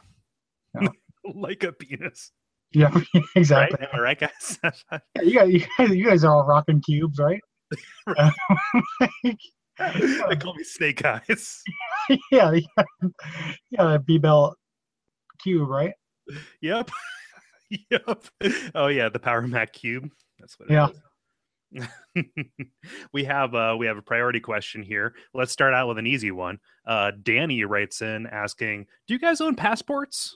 Yeah. 0.79 0.87
like 1.35 1.63
a 1.63 1.71
penis. 1.71 2.31
Yeah, 2.73 2.89
Right? 3.13 3.23
exactly. 3.35 3.79
Am 3.81 3.89
I 3.93 3.99
right, 3.99 4.19
guys? 4.19 4.59
Yeah, 5.21 5.23
you 5.23 5.33
guys, 5.33 5.49
you 5.53 5.65
guys, 5.77 5.89
you 5.95 6.05
guys 6.05 6.23
are 6.23 6.33
all 6.35 6.45
rocking 6.45 6.81
cubes, 6.81 7.19
right? 7.19 7.41
Right. 8.07 8.33
they 9.79 10.35
call 10.35 10.53
me 10.53 10.63
Snake 10.63 11.03
Eyes. 11.05 11.61
yeah, 12.31 12.51
yeah, 12.51 12.83
yeah, 13.71 13.83
that 13.85 14.05
B-Bell 14.05 14.55
cube, 15.41 15.69
right? 15.69 15.93
Yep. 16.61 16.91
yep. 17.89 18.25
Oh 18.75 18.87
yeah, 18.87 19.09
the 19.09 19.19
Power 19.19 19.41
Mac 19.41 19.73
Cube. 19.73 20.09
That's 20.39 20.57
what 20.59 20.69
it 20.69 20.73
Yeah. 20.73 20.87
is. 21.73 21.87
we 23.13 23.23
have 23.23 23.55
uh 23.55 23.75
we 23.79 23.85
have 23.87 23.97
a 23.97 24.01
priority 24.01 24.39
question 24.41 24.83
here. 24.83 25.15
Let's 25.33 25.51
start 25.53 25.73
out 25.73 25.87
with 25.87 25.97
an 25.97 26.05
easy 26.07 26.31
one. 26.31 26.59
Uh 26.85 27.11
Danny 27.23 27.63
writes 27.63 28.01
in 28.01 28.27
asking, 28.27 28.87
"Do 29.07 29.13
you 29.13 29.19
guys 29.19 29.39
own 29.41 29.55
passports?" 29.55 30.35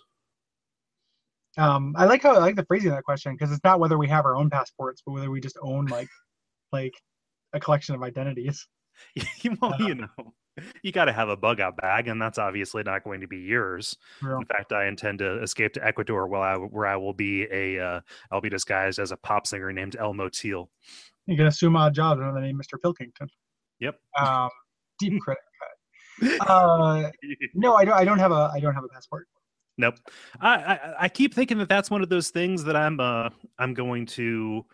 Um, 1.57 1.93
I 1.97 2.05
like 2.05 2.23
how 2.23 2.35
I 2.35 2.39
like 2.39 2.55
the 2.55 2.65
phrasing 2.65 2.89
of 2.89 2.97
that 2.97 3.03
question 3.03 3.33
because 3.33 3.51
it's 3.51 3.63
not 3.63 3.79
whether 3.79 3.97
we 3.97 4.07
have 4.07 4.25
our 4.25 4.35
own 4.35 4.49
passports, 4.49 5.01
but 5.05 5.13
whether 5.13 5.31
we 5.31 5.39
just 5.39 5.57
own 5.61 5.85
like 5.85 6.09
like 6.71 6.93
a 7.53 7.59
collection 7.59 7.95
of 7.95 8.03
identities. 8.03 8.67
you 9.15 9.55
well, 9.61 9.79
you 9.79 9.95
know, 9.95 10.33
you 10.83 10.91
got 10.91 11.05
to 11.05 11.13
have 11.13 11.29
a 11.29 11.37
bug 11.37 11.59
out 11.59 11.77
bag, 11.77 12.07
and 12.07 12.21
that's 12.21 12.37
obviously 12.37 12.83
not 12.83 13.03
going 13.03 13.21
to 13.21 13.27
be 13.27 13.37
yours. 13.37 13.95
Real. 14.21 14.37
In 14.37 14.45
fact, 14.45 14.73
I 14.73 14.87
intend 14.87 15.19
to 15.19 15.41
escape 15.41 15.73
to 15.73 15.85
Ecuador, 15.85 16.27
where 16.27 16.41
I 16.41 16.55
where 16.55 16.85
I 16.85 16.95
will 16.95 17.13
be 17.13 17.47
a 17.51 17.79
uh, 17.79 17.99
I'll 18.31 18.41
be 18.41 18.49
disguised 18.49 18.99
as 18.99 19.11
a 19.11 19.17
pop 19.17 19.47
singer 19.47 19.71
named 19.71 19.95
El 19.97 20.13
Motil. 20.13 20.67
You 21.25 21.37
can 21.37 21.47
assume 21.47 21.75
odd 21.75 21.93
jobs 21.93 22.21
under 22.21 22.33
the 22.33 22.45
name 22.45 22.59
Mr. 22.59 22.79
Pilkington. 22.81 23.27
Yep. 23.79 23.99
Um, 24.19 24.49
deep 24.99 25.19
credit. 25.21 25.41
Uh, 26.41 27.09
no, 27.53 27.75
I 27.75 27.85
don't. 27.85 27.95
I 27.95 28.05
don't 28.05 28.19
have 28.19 28.31
a. 28.31 28.51
I 28.53 28.59
don't 28.59 28.75
have 28.75 28.83
a 28.83 28.89
passport. 28.89 29.27
Nope. 29.77 29.95
I, 30.39 30.55
I 30.55 30.93
I 31.01 31.09
keep 31.09 31.33
thinking 31.33 31.57
that 31.57 31.69
that's 31.69 31.91
one 31.91 32.01
of 32.01 32.09
those 32.09 32.29
things 32.29 32.63
that 32.63 32.75
I'm 32.75 32.99
uh 32.99 33.29
I'm 33.59 33.73
going 33.73 34.05
to 34.07 34.65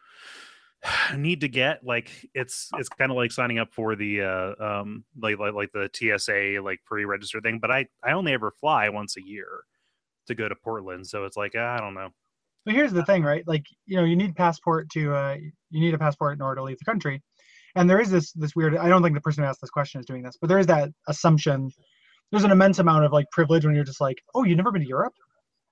need 1.17 1.41
to 1.41 1.47
get. 1.47 1.83
Like 1.83 2.09
it's 2.33 2.69
it's 2.77 2.89
kind 2.89 3.11
of 3.11 3.17
like 3.17 3.31
signing 3.31 3.59
up 3.59 3.73
for 3.73 3.95
the 3.95 4.21
uh 4.21 4.63
um 4.63 5.03
like 5.19 5.39
like, 5.39 5.53
like 5.53 5.71
the 5.71 5.89
TSA 5.93 6.61
like 6.63 6.79
pre-register 6.85 7.41
thing. 7.41 7.59
But 7.59 7.71
I 7.71 7.87
I 8.03 8.11
only 8.11 8.33
ever 8.33 8.51
fly 8.51 8.89
once 8.89 9.17
a 9.17 9.25
year 9.25 9.63
to 10.27 10.35
go 10.35 10.47
to 10.47 10.55
Portland, 10.55 11.07
so 11.07 11.25
it's 11.25 11.37
like 11.37 11.55
I 11.55 11.77
don't 11.79 11.93
know. 11.93 12.09
But 12.65 12.75
here's 12.75 12.93
the 12.93 13.03
thing, 13.05 13.23
right? 13.23 13.43
Like, 13.47 13.65
you 13.85 13.97
know, 13.97 14.03
you 14.03 14.15
need 14.15 14.35
passport 14.35 14.89
to. 14.91 15.13
Uh, 15.13 15.37
you 15.71 15.79
need 15.79 15.93
a 15.93 15.97
passport 15.97 16.37
in 16.37 16.41
order 16.41 16.57
to 16.57 16.63
leave 16.63 16.77
the 16.77 16.85
country. 16.85 17.21
And 17.75 17.89
there 17.89 17.99
is 17.99 18.11
this 18.11 18.31
this 18.33 18.55
weird. 18.55 18.75
I 18.77 18.89
don't 18.89 19.01
think 19.01 19.15
the 19.15 19.21
person 19.21 19.43
who 19.43 19.49
asked 19.49 19.61
this 19.61 19.69
question 19.69 19.99
is 19.99 20.05
doing 20.05 20.21
this, 20.21 20.37
but 20.39 20.47
there 20.47 20.59
is 20.59 20.67
that 20.67 20.89
assumption. 21.07 21.71
There's 22.31 22.43
an 22.43 22.51
immense 22.51 22.79
amount 22.79 23.05
of 23.05 23.11
like 23.11 23.25
privilege 23.31 23.65
when 23.65 23.75
you're 23.75 23.83
just 23.83 24.01
like, 24.01 24.17
oh, 24.35 24.43
you've 24.43 24.57
never 24.57 24.71
been 24.71 24.81
to 24.81 24.87
Europe. 24.87 25.13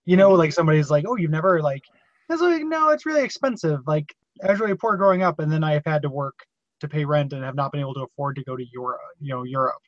You 0.06 0.18
know, 0.18 0.32
like 0.32 0.52
somebody's 0.52 0.90
like, 0.90 1.06
oh, 1.08 1.16
you've 1.16 1.32
never 1.32 1.62
like. 1.62 1.84
It's 2.30 2.42
like 2.42 2.64
no, 2.64 2.90
it's 2.90 3.06
really 3.06 3.24
expensive. 3.24 3.80
Like 3.88 4.06
I 4.46 4.52
was 4.52 4.60
really 4.60 4.76
poor 4.76 4.98
growing 4.98 5.24
up, 5.24 5.40
and 5.40 5.52
then 5.52 5.64
I've 5.64 5.86
had 5.86 6.02
to 6.04 6.10
work 6.10 6.36
to 6.82 6.88
pay 6.88 7.04
rent 7.06 7.34
and 7.34 7.44
have 7.44 7.56
not 7.56 7.72
been 7.72 7.82
able 7.82 7.94
to 7.96 8.02
afford 8.02 8.36
to 8.38 8.44
go 8.44 8.56
to 8.56 8.66
Europe, 8.72 9.00
you 9.20 9.34
know, 9.34 9.44
Europe 9.44 9.82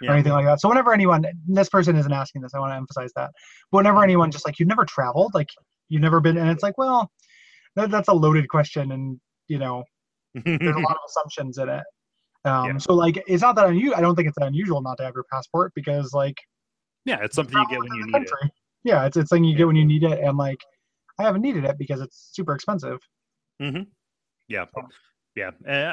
Yeah. 0.00 0.10
or 0.10 0.14
anything 0.14 0.32
like 0.32 0.44
that. 0.44 0.60
So 0.60 0.68
whenever 0.68 0.92
anyone, 0.92 1.24
this 1.48 1.68
person 1.68 1.96
isn't 1.96 2.12
asking 2.12 2.42
this, 2.42 2.54
I 2.54 2.60
want 2.60 2.70
to 2.72 2.76
emphasize 2.76 3.12
that. 3.16 3.30
But 3.72 3.78
whenever 3.78 4.02
anyone 4.04 4.30
just 4.30 4.46
like 4.46 4.58
you've 4.58 4.68
never 4.68 4.84
traveled, 4.84 5.34
like 5.34 5.48
you've 5.88 6.02
never 6.02 6.20
been, 6.20 6.36
and 6.36 6.48
it's 6.50 6.62
like, 6.62 6.78
well, 6.78 7.10
that, 7.74 7.90
that's 7.90 8.08
a 8.08 8.12
loaded 8.12 8.48
question, 8.48 8.92
and 8.92 9.20
you 9.48 9.58
know, 9.58 9.84
there's 10.34 10.76
a 10.76 10.80
lot 10.80 10.96
of 10.96 11.02
assumptions 11.08 11.58
in 11.58 11.68
it. 11.68 11.82
Um, 12.46 12.66
Yeah. 12.66 12.78
So 12.78 12.94
like, 12.94 13.22
it's 13.26 13.42
not 13.42 13.56
that 13.56 13.66
unusual. 13.66 13.94
I 13.96 14.00
don't 14.00 14.14
think 14.14 14.28
it's 14.28 14.38
that 14.38 14.46
unusual 14.46 14.80
not 14.80 14.96
to 14.98 15.04
have 15.04 15.14
your 15.14 15.24
passport 15.30 15.72
because 15.74 16.12
like 16.14 16.38
yeah, 17.04 17.18
it's 17.22 17.36
something 17.36 17.56
you 17.56 17.66
get 17.68 17.78
when 17.78 17.88
you 17.94 18.06
need 18.06 18.14
the 18.14 18.36
it. 18.44 18.50
Yeah, 18.84 19.04
it's 19.06 19.16
it's 19.16 19.28
something 19.30 19.44
you 19.44 19.52
Yeah. 19.52 19.58
get 19.58 19.66
when 19.68 19.76
you 19.76 19.84
need 19.84 20.02
it, 20.04 20.18
and 20.20 20.36
like, 20.38 20.58
I 21.18 21.22
haven't 21.24 21.42
needed 21.42 21.64
it 21.64 21.76
because 21.78 22.00
it's 22.00 22.30
super 22.32 22.54
expensive. 22.54 22.98
Yeah. 23.60 24.64
So- 24.74 24.88
Yeah, 25.36 25.50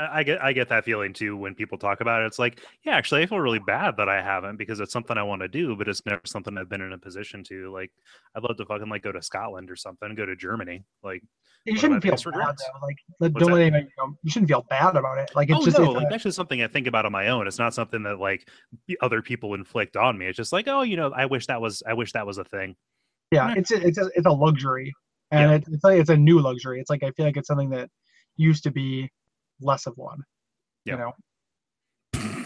I 0.10 0.24
get 0.24 0.42
I 0.42 0.54
get 0.54 0.70
that 0.70 0.86
feeling 0.86 1.12
too 1.12 1.36
when 1.36 1.54
people 1.54 1.78
talk 1.78 2.00
about 2.00 2.22
it. 2.22 2.28
It's 2.28 2.40
like, 2.40 2.62
yeah, 2.86 2.96
actually, 2.96 3.24
I 3.24 3.26
feel 3.26 3.40
really 3.42 3.60
bad 3.60 3.98
that 3.98 4.08
I 4.08 4.22
haven't 4.22 4.56
because 4.56 4.80
it's 4.80 4.94
something 4.94 5.18
I 5.18 5.24
want 5.24 5.42
to 5.42 5.50
do, 5.50 5.76
but 5.76 5.90
it's 5.90 6.02
never 6.06 6.22
something 6.26 6.58
I've 6.58 6.70
been 6.70 6.80
in 6.82 6.94
a 6.94 6.98
position 6.98 7.44
to. 7.50 7.70
Like, 7.70 7.92
I'd 8.36 8.44
love 8.44 8.56
to 8.56 8.66
fucking 8.66 8.88
like 8.88 9.02
go 9.04 9.12
to 9.12 9.22
Scotland 9.22 9.70
or 9.70 9.76
something, 9.76 10.16
go 10.16 10.26
to 10.26 10.36
Germany. 10.38 10.86
Like, 11.04 11.24
You 11.66 11.78
shouldn't 11.78 12.04
feel 12.04 12.12
bad 12.12 12.26
regrets. 12.26 12.64
though. 12.64 12.86
Like, 12.86 12.98
What's 13.20 13.34
don't 13.34 13.50
that? 13.50 13.54
let 13.56 13.62
anybody. 13.62 13.86
You, 13.86 13.92
know, 14.06 14.18
you 14.22 14.32
shouldn't 14.32 14.50
feel 14.50 14.66
bad 14.70 14.98
about 14.98 15.18
it. 15.18 15.32
Like, 15.34 15.50
it's 15.50 15.60
oh 15.62 15.66
just 15.66 15.78
no, 15.78 15.84
it's 15.86 15.94
like 15.96 16.08
a- 16.08 16.10
that's 16.10 16.24
just 16.24 16.36
something 16.36 16.62
I 16.62 16.68
think 16.68 16.88
about 16.88 17.06
on 17.06 17.12
my 17.14 17.28
own. 17.30 17.48
It's 17.48 17.58
not 17.60 17.74
something 17.74 18.04
that 18.04 18.20
like 18.20 18.50
other 19.02 19.22
people 19.22 19.54
inflict 19.54 19.96
on 19.96 20.18
me. 20.18 20.26
It's 20.28 20.36
just 20.38 20.52
like, 20.52 20.68
oh, 20.68 20.82
you 20.82 20.98
know, 20.98 21.12
I 21.16 21.26
wish 21.26 21.48
that 21.48 21.62
was 21.62 21.82
I 21.88 21.94
wish 21.94 22.12
that 22.14 22.26
was 22.28 22.38
a 22.38 22.44
thing. 22.44 22.76
yeah, 23.32 23.48
Yeah. 23.50 23.56
it's 23.58 23.72
a, 23.72 23.88
it's 23.88 23.98
a, 23.98 24.10
it's 24.16 24.26
a 24.26 24.32
luxury, 24.32 24.94
and 25.32 25.52
Yeah. 25.52 25.56
it, 25.58 25.64
it's 25.72 25.84
like 25.86 26.00
it's 26.00 26.10
a 26.10 26.18
new 26.18 26.40
luxury. 26.42 26.82
It's 26.82 26.90
like 26.90 27.04
I 27.04 27.12
feel 27.12 27.26
like 27.26 27.38
it's 27.38 27.48
something 27.48 27.70
that 27.70 27.90
used 28.36 28.64
to 28.64 28.72
be 28.72 29.10
less 29.62 29.86
of 29.86 29.94
one. 29.96 30.20
Yeah. 30.86 30.94
You 30.94 31.00
know, 31.00 31.12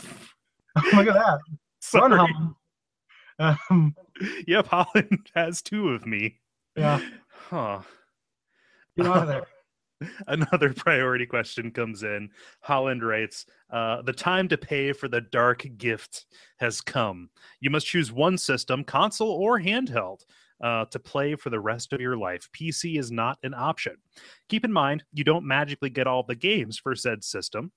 look 0.94 1.08
at 1.08 1.14
that. 1.16 1.40
Run, 1.40 1.40
Sorry. 1.82 2.18
Holland. 2.18 2.54
Um, 3.40 3.96
Yep, 4.48 4.66
Holland 4.68 5.30
has 5.36 5.62
two 5.62 5.90
of 5.90 6.08
me. 6.08 6.40
Yeah. 6.76 7.00
Huh. 7.30 7.82
Get 8.98 9.06
out 9.06 9.24
of 9.24 9.28
there. 9.28 9.48
Another 10.28 10.74
priority 10.74 11.26
question 11.26 11.72
comes 11.72 12.04
in. 12.04 12.30
Holland 12.62 13.04
writes, 13.04 13.46
uh, 13.72 14.02
"The 14.04 14.14
time 14.14 14.48
to 14.50 14.58
pay 14.58 14.94
for 14.94 15.08
the 15.08 15.22
dark 15.22 15.66
gift 15.78 16.26
has 16.58 16.82
come. 16.82 17.30
You 17.60 17.70
must 17.70 17.88
choose 17.88 18.12
one 18.12 18.38
system, 18.38 18.84
console 18.84 19.32
or 19.32 19.60
handheld, 19.60 20.22
uh, 20.62 20.86
to 20.86 21.00
play 21.00 21.36
for 21.36 21.50
the 21.50 21.60
rest 21.60 21.94
of 21.94 22.02
your 22.02 22.18
life. 22.18 22.50
PC 22.52 23.00
is 23.00 23.12
not 23.12 23.40
an 23.44 23.54
option. 23.54 23.98
Keep 24.50 24.66
in 24.66 24.74
mind, 24.74 25.04
you 25.14 25.24
don't 25.24 25.46
magically 25.46 25.90
get 25.90 26.08
all 26.08 26.24
the 26.24 26.36
games 26.36 26.78
for 26.78 26.96
said 26.96 27.24
system. 27.24 27.72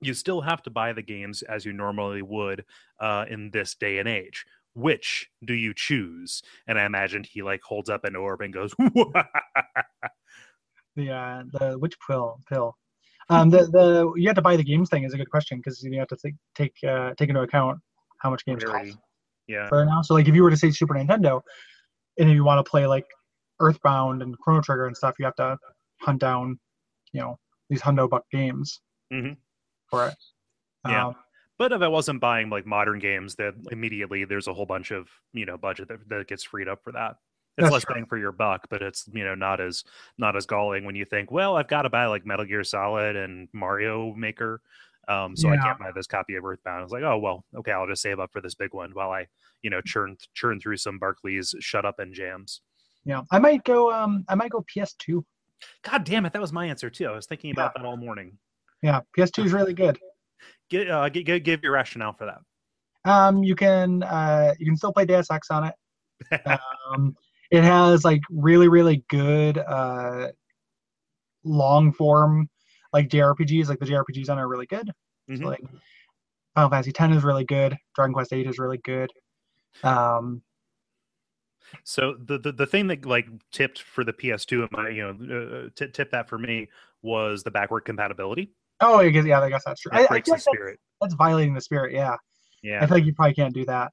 You 0.00 0.14
still 0.14 0.40
have 0.40 0.62
to 0.64 0.70
buy 0.70 0.92
the 0.92 1.02
games 1.02 1.42
as 1.42 1.64
you 1.64 1.72
normally 1.72 2.22
would 2.22 2.64
uh, 3.00 3.24
in 3.28 3.50
this 3.50 3.74
day 3.74 3.98
and 3.98 4.08
age." 4.08 4.44
Which 4.74 5.28
do 5.44 5.52
you 5.52 5.74
choose? 5.74 6.42
And 6.66 6.78
I 6.78 6.86
imagined 6.86 7.26
he 7.26 7.42
like 7.42 7.60
holds 7.62 7.90
up 7.90 8.04
an 8.04 8.16
orb 8.16 8.40
and 8.40 8.54
goes, 8.54 8.74
The 10.96 11.10
uh, 11.10 11.42
the 11.52 11.78
which 11.78 11.94
pill 12.06 12.38
pill. 12.48 12.76
Um, 13.28 13.48
the 13.50 13.66
the 13.66 14.12
you 14.16 14.26
have 14.28 14.36
to 14.36 14.42
buy 14.42 14.56
the 14.56 14.64
games 14.64 14.90
thing 14.90 15.04
is 15.04 15.14
a 15.14 15.16
good 15.16 15.30
question 15.30 15.58
because 15.58 15.82
you 15.82 15.98
have 15.98 16.08
to 16.08 16.16
think, 16.16 16.36
take 16.54 16.74
uh, 16.86 17.14
take 17.16 17.28
into 17.28 17.40
account 17.40 17.80
how 18.18 18.30
much 18.30 18.44
games 18.44 18.62
Rarity. 18.64 18.90
cost 18.90 18.98
Yeah. 19.46 19.68
for 19.68 19.84
now. 19.84 20.02
So 20.02 20.14
like 20.14 20.28
if 20.28 20.34
you 20.34 20.42
were 20.42 20.50
to 20.50 20.56
say 20.56 20.70
Super 20.70 20.94
Nintendo, 20.94 21.40
and 22.18 22.28
if 22.28 22.34
you 22.34 22.44
want 22.44 22.64
to 22.64 22.68
play 22.68 22.86
like 22.86 23.06
Earthbound 23.60 24.22
and 24.22 24.36
Chrono 24.38 24.60
Trigger 24.60 24.86
and 24.86 24.96
stuff, 24.96 25.14
you 25.18 25.24
have 25.24 25.36
to 25.36 25.56
hunt 26.00 26.20
down, 26.20 26.58
you 27.12 27.20
know, 27.20 27.38
these 27.70 27.80
hundo 27.80 28.08
buck 28.10 28.24
games 28.30 28.80
Mhm. 29.12 29.36
for 29.88 30.08
it. 30.08 30.14
Yeah. 30.86 31.06
Um, 31.06 31.14
But 31.58 31.72
if 31.72 31.80
I 31.80 31.88
wasn't 31.88 32.20
buying 32.20 32.50
like 32.50 32.66
modern 32.66 32.98
games, 32.98 33.36
that 33.36 33.54
immediately 33.70 34.24
there's 34.24 34.48
a 34.48 34.52
whole 34.54 34.66
bunch 34.66 34.90
of 34.90 35.08
you 35.32 35.46
know 35.46 35.56
budget 35.56 35.88
that, 35.88 36.08
that 36.08 36.26
gets 36.28 36.42
freed 36.42 36.68
up 36.68 36.82
for 36.82 36.92
that. 36.92 37.16
It's 37.58 37.64
That's 37.64 37.72
less 37.72 37.84
bang 37.84 38.06
for 38.06 38.16
your 38.16 38.32
buck, 38.32 38.66
but 38.70 38.80
it's 38.80 39.06
you 39.12 39.24
know 39.24 39.34
not 39.34 39.60
as 39.60 39.84
not 40.16 40.36
as 40.36 40.46
galling 40.46 40.84
when 40.84 40.94
you 40.94 41.04
think, 41.04 41.30
well, 41.30 41.56
I've 41.56 41.68
got 41.68 41.82
to 41.82 41.90
buy 41.90 42.06
like 42.06 42.24
Metal 42.24 42.46
Gear 42.46 42.64
Solid 42.64 43.14
and 43.14 43.46
Mario 43.52 44.14
Maker, 44.14 44.62
um, 45.06 45.36
so 45.36 45.50
I 45.50 45.56
can't 45.58 45.78
buy 45.78 45.90
this 45.94 46.06
copy 46.06 46.36
of 46.36 46.44
Earthbound. 46.44 46.84
It's 46.84 46.92
like, 46.92 47.02
oh 47.02 47.18
well, 47.18 47.44
okay, 47.56 47.72
I'll 47.72 47.86
just 47.86 48.00
save 48.00 48.20
up 48.20 48.32
for 48.32 48.40
this 48.40 48.54
big 48.54 48.72
one 48.72 48.92
while 48.92 49.10
I 49.10 49.26
you 49.60 49.68
know 49.68 49.82
churn 49.82 50.16
churn 50.32 50.60
through 50.60 50.78
some 50.78 50.98
Barkley's 50.98 51.54
Shut 51.60 51.84
Up 51.84 51.98
and 51.98 52.14
Jams. 52.14 52.62
yeah, 53.04 53.20
I 53.30 53.38
might 53.38 53.64
go. 53.64 53.92
Um, 53.92 54.24
I 54.28 54.34
might 54.34 54.50
go 54.50 54.64
PS2. 54.74 55.22
God 55.82 56.04
damn 56.04 56.24
it, 56.24 56.32
that 56.32 56.40
was 56.40 56.52
my 56.52 56.66
answer 56.66 56.88
too. 56.88 57.06
I 57.06 57.12
was 57.12 57.26
thinking 57.26 57.50
about 57.50 57.74
that 57.74 57.84
all 57.84 57.96
morning. 57.96 58.38
Yeah, 58.82 59.00
PS2 59.16 59.44
is 59.44 59.52
really 59.52 59.74
good. 59.74 59.98
Get, 60.70 60.90
uh, 60.90 61.08
g- 61.10 61.22
g- 61.22 61.38
give 61.38 61.62
your 61.62 61.72
rationale 61.72 62.14
for 62.14 62.26
that. 62.26 62.40
Um, 63.04 63.44
you 63.44 63.54
can 63.54 64.02
uh, 64.02 64.54
you 64.58 64.66
can 64.66 64.76
still 64.76 64.92
play 64.92 65.04
Deus 65.04 65.30
Ex 65.30 65.50
on 65.50 65.64
it. 65.64 65.74
um, 66.90 67.16
it 67.52 67.62
has 67.62 68.04
like 68.04 68.20
really 68.30 68.66
really 68.68 69.04
good 69.08 69.58
uh, 69.58 70.28
long 71.44 71.92
form 71.92 72.48
like 72.92 73.08
JRPGs. 73.08 73.68
Like 73.68 73.78
the 73.78 73.86
JRPGs 73.86 74.28
on 74.30 74.38
it 74.38 74.42
are 74.42 74.48
really 74.48 74.66
good. 74.66 74.90
Mhm. 75.30 75.38
So 75.38 75.44
like 75.46 75.60
Final 76.54 76.70
Fantasy 76.70 76.92
X 76.98 77.16
is 77.16 77.22
really 77.24 77.44
good. 77.44 77.76
Dragon 77.94 78.12
Quest 78.14 78.32
Eight 78.32 78.46
is 78.46 78.58
really 78.58 78.78
good. 78.78 79.10
Um, 79.84 80.42
So 81.84 82.14
the, 82.22 82.38
the 82.38 82.52
the 82.52 82.66
thing 82.66 82.86
that 82.88 83.06
like 83.06 83.26
tipped 83.52 83.80
for 83.80 84.04
the 84.04 84.12
PS2 84.12 84.60
and 84.62 84.72
my 84.72 84.88
you 84.90 85.02
know 85.02 85.10
uh, 85.66 85.68
t- 85.74 85.90
tipped 85.90 86.12
that 86.12 86.28
for 86.28 86.38
me 86.38 86.68
was 87.02 87.42
the 87.42 87.50
backward 87.50 87.82
compatibility. 87.84 88.52
oh, 88.80 88.98
I 88.98 89.08
guess, 89.10 89.24
yeah, 89.24 89.40
I 89.40 89.48
guess 89.48 89.62
that's 89.64 89.80
true. 89.80 89.90
It 89.92 90.00
I, 90.00 90.04
I 90.04 90.06
breaks 90.08 90.26
feel 90.28 90.34
the 90.34 90.38
like 90.38 90.44
that's, 90.44 90.54
spirit. 90.56 90.80
that's 91.00 91.14
violating 91.14 91.54
the 91.54 91.60
spirit. 91.60 91.92
Yeah, 91.94 92.16
Yeah. 92.62 92.82
I 92.82 92.86
feel 92.86 92.96
like 92.98 93.04
you 93.06 93.14
probably 93.14 93.34
can't 93.34 93.54
do 93.54 93.64
that. 93.66 93.92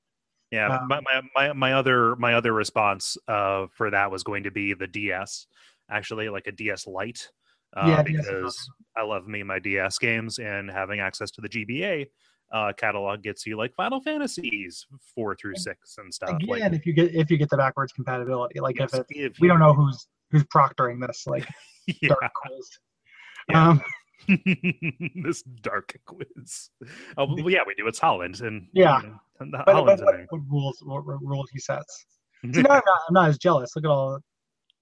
Yeah. 0.51 0.77
um, 0.77 0.88
my, 0.88 1.00
my 1.01 1.22
my 1.36 1.53
my 1.53 1.74
other 1.74 2.15
my 2.15 2.34
other 2.34 2.53
response 2.53 3.18
uh 3.27 3.68
for 3.72 3.89
that 3.91 4.12
was 4.12 4.24
going 4.24 4.44
to 4.44 4.51
be 4.51 4.74
the 4.74 4.88
DS, 4.88 5.48
actually 5.89 6.29
like 6.29 6.48
a 6.48 6.51
DS 6.51 6.88
Lite. 6.88 7.29
Uh, 7.75 7.86
Yeah, 7.88 8.01
because 8.01 8.58
I 8.98 9.03
love 9.03 9.27
me 9.27 9.44
my 9.44 9.60
DS 9.60 10.00
games 10.00 10.39
and 10.39 10.72
having 10.72 11.00
access 11.00 11.29
to 11.32 11.41
the 11.41 11.50
GBA 11.50 12.08
uh, 12.51 12.74
catalog 12.75 13.22
gets 13.22 13.46
you 13.46 13.58
like 13.58 13.74
Final 13.75 14.01
Fantasies 14.01 14.86
four 15.13 15.36
through 15.36 15.56
six 15.56 15.98
and 15.98 16.13
stuff. 16.13 16.32
Again, 16.32 16.50
like, 16.50 16.74
if 16.74 16.86
you 16.86 16.94
get 16.94 17.13
if 17.13 17.29
you 17.29 17.38
get 17.38 17.50
the 17.50 17.58
backwards 17.58 17.94
compatibility, 17.94 18.60
like 18.60 18.79
yes, 18.79 18.94
if 18.94 19.01
it, 19.01 19.06
if 19.10 19.39
we 19.39 19.48
don't 19.48 19.60
know 19.60 19.74
who's 19.74 20.08
who's 20.32 20.44
proctoring 20.46 21.06
this, 21.06 21.25
like 21.27 21.48
yeah. 22.01 22.10
dark 22.10 22.34
quiz. 22.34 22.70
Yeah. 23.50 23.70
Um, 23.70 23.82
this 25.23 25.41
dark 25.61 25.97
quiz. 26.05 26.69
Oh 27.17 27.25
well, 27.25 27.49
yeah, 27.49 27.61
we 27.65 27.73
do. 27.75 27.88
It's 27.88 27.99
Holland, 27.99 28.41
and 28.41 28.67
Yeah. 28.73 28.99
and 29.39 29.53
the 29.53 29.57
but, 29.59 29.65
but 29.65 29.75
Holland's 29.75 30.01
in 30.01 30.27
what 30.29 30.41
rules 30.49 30.79
what, 30.83 31.05
what 31.05 31.21
rules 31.21 31.49
he 31.51 31.59
sets? 31.59 32.05
See, 32.53 32.61
now 32.61 32.69
I'm 32.71 32.81
not, 32.85 32.99
I'm 33.09 33.13
not 33.13 33.29
as 33.29 33.38
jealous. 33.38 33.75
Look 33.75 33.85
at 33.85 33.91
all. 33.91 34.19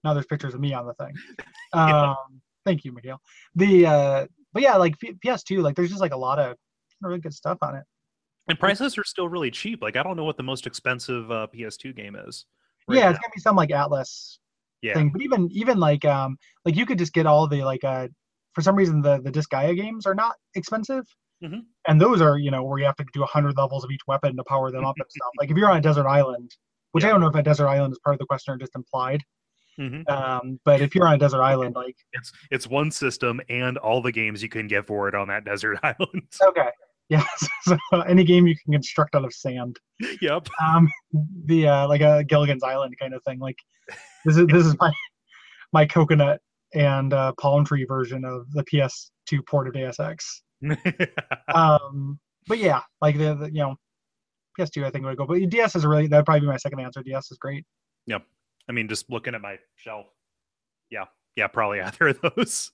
Now 0.04 0.14
there's 0.14 0.26
pictures 0.26 0.54
of 0.54 0.60
me 0.60 0.74
on 0.74 0.86
the 0.86 0.94
thing. 0.96 1.14
Yeah. 1.76 2.12
Um, 2.12 2.42
thank 2.66 2.86
you, 2.86 2.94
Mikhail. 2.94 3.20
The 3.56 3.86
uh, 3.86 4.26
but 4.54 4.64
yeah, 4.64 4.78
like 4.78 4.96
PS2, 5.00 5.62
like 5.62 5.76
there's 5.76 5.90
just 5.90 6.02
like 6.02 6.14
a 6.14 6.18
lot 6.18 6.40
of 6.40 6.56
really 7.02 7.20
good 7.20 7.34
stuff 7.34 7.58
on 7.62 7.76
it. 7.76 7.84
and 8.48 8.58
prices 8.58 8.98
are 8.98 9.04
still 9.04 9.28
really 9.28 9.52
cheap. 9.52 9.82
Like 9.82 9.98
I 9.98 10.04
don't 10.04 10.16
know 10.16 10.24
what 10.24 10.38
the 10.38 10.44
most 10.44 10.66
expensive 10.66 11.30
uh, 11.30 11.48
PS2 11.54 11.96
game 11.96 12.16
is. 12.16 12.46
right 12.88 12.98
yeah, 13.00 13.10
it's 13.10 13.20
gonna 13.20 13.34
be 13.36 13.42
some 13.42 13.56
like 13.58 13.70
Atlus 13.70 14.38
yeah, 14.82 14.94
thing, 14.94 15.10
but 15.10 15.22
even 15.22 15.50
even 15.52 15.78
like 15.80 16.06
um 16.06 16.38
like 16.64 16.76
you 16.76 16.86
could 16.86 16.98
just 16.98 17.12
get 17.14 17.26
all 17.26 17.48
the 17.48 17.64
like 17.64 17.84
uh 17.84 18.08
for 18.58 18.64
some 18.64 18.76
reason 18.76 19.04
the 19.04 19.22
the 19.22 19.32
Disgaea 19.32 19.76
games 19.76 20.08
are 20.08 20.16
not 20.16 20.34
expensive. 20.56 21.06
Mhm. 21.44 21.62
And 21.88 22.02
those 22.02 22.22
are, 22.22 22.40
you 22.40 22.50
know, 22.50 22.64
where 22.64 22.80
you 22.80 22.86
have 22.86 22.96
to 22.96 23.06
do 23.14 23.20
100 23.20 23.56
levels 23.56 23.84
of 23.84 23.92
each 23.92 24.02
weapon 24.08 24.36
to 24.36 24.44
power 24.46 24.72
them 24.72 24.84
up 24.84 24.96
and 24.98 25.06
stuff. 25.08 25.30
Like 25.40 25.52
if 25.52 25.58
you're 25.58 25.70
on 25.70 25.78
a 25.78 25.82
desert 25.82 26.08
island, 26.08 26.56
which 26.94 27.04
I 27.04 27.10
don't 27.10 27.22
know 27.22 27.28
if 27.28 27.36
a 27.36 27.44
desert 27.44 27.68
island 27.68 27.92
is 27.92 28.00
part 28.04 28.16
of 28.16 28.20
the 28.20 28.26
question 28.26 28.56
or 28.56 28.58
just 28.58 28.76
implied. 28.76 29.22
Mhm. 29.80 30.10
Um, 30.10 30.60
but 30.66 30.82
if 30.82 30.96
you're 30.96 31.08
on 31.08 31.14
a 31.14 31.18
desert 31.20 31.44
island, 31.44 31.76
like 31.76 31.96
it's 32.14 32.32
it's 32.50 32.66
one 32.66 32.90
system 32.90 33.40
and 33.50 33.78
all 33.78 34.02
the 34.02 34.12
games 34.12 34.42
you 34.42 34.50
can 34.50 34.66
get 34.66 34.88
for 34.88 35.08
it 35.08 35.14
on 35.14 35.28
that 35.28 35.46
desert 35.46 35.78
island. 35.84 36.24
okay, 36.42 36.70
yeah. 37.10 37.24
So 37.66 37.78
any 38.08 38.24
game 38.24 38.48
you 38.48 38.56
can 38.56 38.74
construct 38.74 39.14
out 39.14 39.24
of 39.24 39.32
sand, 39.34 39.78
yep. 40.22 40.48
um, 40.60 40.92
the 41.46 41.68
uh, 41.68 41.88
like 41.88 42.02
a 42.02 42.24
Gilligan's 42.24 42.64
Island 42.64 42.96
kind 43.00 43.14
of 43.14 43.22
thing. 43.26 43.38
Like 43.38 43.60
this 44.26 44.38
is 44.38 44.48
this 44.48 44.66
is 44.66 44.76
my 44.80 44.92
my 45.72 45.86
coconut 45.86 46.42
and 46.74 47.14
uh, 47.14 47.34
palm 47.40 47.66
tree 47.66 47.86
version 47.86 48.26
of 48.26 48.52
the 48.52 48.64
PS2 48.64 49.46
port 49.48 49.68
of 49.68 49.74
Deus 49.74 50.00
Ex. 50.00 50.44
Um, 51.54 52.20
but 52.48 52.58
yeah, 52.58 52.82
like 53.02 53.18
the, 53.18 53.36
the 53.36 53.46
you 53.52 53.62
know 53.62 53.76
PS2 54.60 54.84
I 54.84 54.90
think 54.90 55.06
would 55.06 55.18
go, 55.18 55.26
but 55.26 55.50
DS 55.50 55.76
is 55.76 55.86
really 55.86 56.08
that'd 56.08 56.26
probably 56.26 56.42
be 56.42 56.48
my 56.48 56.58
second 56.58 56.80
answer. 56.80 57.02
DS 57.04 57.32
is 57.32 57.38
great. 57.38 57.66
Yep. 58.06 58.24
I 58.70 58.72
mean, 58.72 58.88
just 58.88 59.10
looking 59.10 59.36
at 59.36 59.42
my 59.42 59.58
shelf. 59.76 60.08
Yeah. 60.90 61.06
Yeah, 61.36 61.48
probably 61.48 61.82
either 61.82 62.08
of 62.10 62.20
those. 62.22 62.72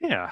Yeah. 0.00 0.30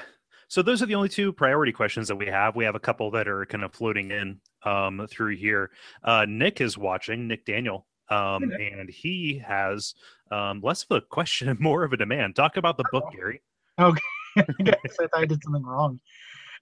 So 0.48 0.62
those 0.62 0.82
are 0.82 0.86
the 0.86 0.94
only 0.94 1.08
two 1.08 1.32
priority 1.32 1.72
questions 1.72 2.08
that 2.08 2.16
we 2.16 2.26
have. 2.26 2.54
We 2.54 2.64
have 2.64 2.76
a 2.76 2.80
couple 2.80 3.10
that 3.12 3.26
are 3.26 3.44
kind 3.46 3.64
of 3.64 3.74
floating 3.74 4.10
in 4.10 4.40
um, 4.64 5.06
through 5.10 5.36
here. 5.36 5.70
Uh, 6.04 6.24
Nick 6.28 6.60
is 6.60 6.78
watching, 6.78 7.26
Nick 7.26 7.44
Daniel, 7.44 7.86
um, 8.10 8.44
and 8.52 8.88
he 8.88 9.42
has 9.44 9.94
um, 10.30 10.60
less 10.62 10.84
of 10.88 10.96
a 10.96 11.00
question 11.00 11.48
and 11.48 11.60
more 11.60 11.84
of 11.84 11.92
a 11.92 11.96
demand. 11.96 12.36
Talk 12.36 12.56
about 12.56 12.76
the 12.76 12.84
book, 12.90 13.12
Gary. 13.12 13.42
I 13.78 14.62
guess 14.62 14.96
I 15.00 15.06
thought 15.06 15.22
I 15.22 15.26
did 15.26 15.42
something 15.42 15.64
wrong. 15.64 16.00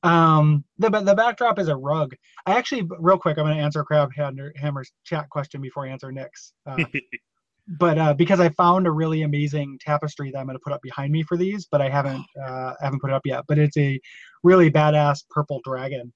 Um, 0.03 0.65
the 0.79 0.91
the 0.91 1.15
backdrop 1.15 1.59
is 1.59 1.69
a 1.69 1.77
rug. 1.77 2.15
I 2.47 2.57
actually, 2.57 2.87
real 2.99 3.19
quick, 3.19 3.39
I'm 3.39 3.45
going 3.45 3.57
to 3.57 3.63
answer 3.63 3.83
Crab 3.85 4.11
Hammer's 4.15 4.93
chat 5.05 5.29
question 5.31 5.61
before 5.63 5.87
I 5.87 5.91
answer 5.91 6.13
Nick's. 6.13 6.53
Uh, 6.67 6.85
but 7.79 7.99
uh, 7.99 8.13
because 8.15 8.39
I 8.39 8.51
found 8.51 8.87
a 8.87 8.91
really 8.91 9.23
amazing 9.23 9.79
tapestry 9.81 10.31
that 10.31 10.39
I'm 10.39 10.47
going 10.47 10.57
to 10.57 10.63
put 10.63 10.75
up 10.75 10.83
behind 10.83 11.11
me 11.11 11.23
for 11.23 11.39
these, 11.39 11.67
but 11.71 11.81
I 11.81 11.89
haven't 11.89 12.25
uh, 12.47 12.75
haven't 12.81 13.01
put 13.01 13.11
it 13.11 13.15
up 13.15 13.23
yet. 13.25 13.45
But 13.49 13.59
it's 13.59 13.77
a 13.79 13.99
really 14.43 14.71
badass 14.71 15.25
purple 15.31 15.61
dragon 15.65 16.13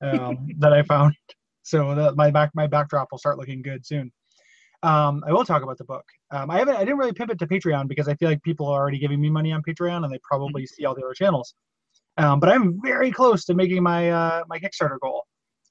um, 0.00 0.48
that 0.58 0.72
I 0.72 0.82
found. 0.82 1.14
So 1.62 1.94
the, 1.94 2.14
my 2.14 2.30
back 2.30 2.52
my 2.54 2.66
backdrop 2.66 3.08
will 3.10 3.18
start 3.18 3.38
looking 3.38 3.60
good 3.60 3.84
soon. 3.84 4.12
Um, 4.82 5.22
I 5.26 5.32
will 5.32 5.44
talk 5.44 5.62
about 5.62 5.78
the 5.78 5.84
book. 5.84 6.04
Um, 6.30 6.50
I 6.50 6.58
haven't 6.58 6.76
I 6.76 6.80
didn't 6.80 6.98
really 6.98 7.12
pivot 7.12 7.38
to 7.38 7.46
Patreon 7.46 7.88
because 7.88 8.08
I 8.08 8.14
feel 8.16 8.28
like 8.28 8.42
people 8.42 8.66
are 8.66 8.80
already 8.80 8.98
giving 8.98 9.20
me 9.20 9.30
money 9.30 9.52
on 9.52 9.62
Patreon 9.62 10.04
and 10.04 10.12
they 10.12 10.18
probably 10.24 10.62
mm-hmm. 10.62 10.74
see 10.74 10.84
all 10.84 10.94
the 10.94 11.04
other 11.04 11.14
channels. 11.14 11.54
Um, 12.18 12.40
but 12.40 12.48
I'm 12.48 12.80
very 12.82 13.10
close 13.10 13.44
to 13.44 13.54
making 13.54 13.82
my 13.82 14.10
uh, 14.10 14.44
my 14.48 14.58
Kickstarter 14.58 14.98
goal. 15.00 15.24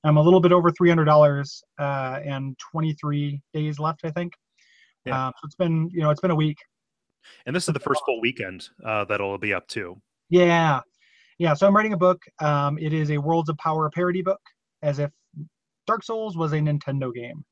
I'm 0.04 0.18
a 0.18 0.22
little 0.22 0.40
bit 0.40 0.52
over 0.52 0.72
three 0.72 0.90
hundred 0.90 1.06
dollars 1.06 1.64
uh, 1.80 2.20
and 2.24 2.58
23 2.72 3.42
days 3.54 3.80
left, 3.80 4.02
I 4.04 4.12
think. 4.12 4.34
Yeah. 5.04 5.28
Um, 5.28 5.34
so 5.38 5.46
it's 5.46 5.56
been 5.56 5.90
you 5.92 6.02
know 6.02 6.10
it's 6.10 6.22
been 6.22 6.32
a 6.32 6.36
week. 6.36 6.58
And 7.46 7.56
this 7.56 7.68
is 7.68 7.74
the 7.74 7.80
first 7.80 8.02
full 8.06 8.22
weekend 8.22 8.70
uh, 8.86 9.06
that'll 9.06 9.38
be 9.40 9.54
up 9.54 9.68
too. 9.68 10.00
Yeah, 10.30 10.82
yeah. 11.40 11.54
So 11.56 11.68
I'm 11.68 11.76
writing 11.76 11.94
a 11.94 11.98
book. 11.98 12.22
Um, 12.40 12.78
it 12.78 12.94
is 12.94 13.10
a 13.10 13.18
Worlds 13.18 13.50
of 13.50 13.58
Power 13.58 13.90
parody 13.90 14.22
book, 14.22 14.42
as 14.84 15.00
if 15.00 15.10
Dark 15.88 16.04
Souls 16.04 16.38
was 16.38 16.54
a 16.54 16.58
Nintendo 16.58 17.14
game. 17.14 17.44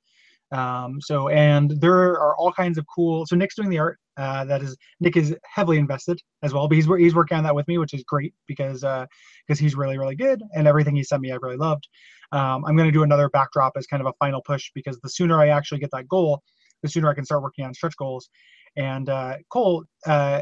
Um, 0.53 1.01
so 1.01 1.29
and 1.29 1.72
there 1.81 2.12
are 2.13 2.36
all 2.38 2.53
kinds 2.53 2.77
of 2.77 2.86
cool. 2.93 3.25
So 3.25 3.36
Nick's 3.36 3.55
doing 3.55 3.69
the 3.69 3.79
art. 3.79 4.00
Uh, 4.15 4.45
that 4.45 4.62
is 4.62 4.77
Nick 5.00 5.17
is 5.17 5.36
heavily 5.43 5.79
invested 5.79 6.22
as 6.43 6.53
well, 6.53 6.67
but 6.67 6.75
he's 6.75 6.86
he's 6.86 7.15
working 7.15 7.38
on 7.38 7.43
that 7.43 7.55
with 7.55 7.67
me, 7.67 7.79
which 7.79 7.93
is 7.93 8.03
great 8.03 8.33
because 8.48 8.81
because 8.81 9.60
uh, 9.60 9.63
he's 9.63 9.75
really 9.75 9.98
really 9.98 10.15
good 10.15 10.43
and 10.55 10.67
everything 10.67 10.95
he 10.95 11.03
sent 11.03 11.22
me 11.22 11.31
I 11.31 11.38
really 11.41 11.57
loved. 11.57 11.88
Um, 12.31 12.63
I'm 12.65 12.75
going 12.75 12.88
to 12.88 12.91
do 12.91 13.03
another 13.03 13.29
backdrop 13.29 13.74
as 13.75 13.88
kind 13.88 14.01
of 14.01 14.07
a 14.07 14.13
final 14.19 14.41
push 14.41 14.72
because 14.75 15.00
the 15.01 15.10
sooner 15.10 15.39
I 15.39 15.50
actually 15.50 15.79
get 15.79 15.91
that 15.91 16.07
goal, 16.07 16.41
the 16.83 16.89
sooner 16.89 17.10
I 17.10 17.15
can 17.15 17.25
start 17.25 17.41
working 17.41 17.65
on 17.65 17.74
stretch 17.74 17.98
goals. 17.98 18.29
And 18.75 19.10
uh, 19.10 19.38
Cole 19.50 19.86
uh, 20.05 20.41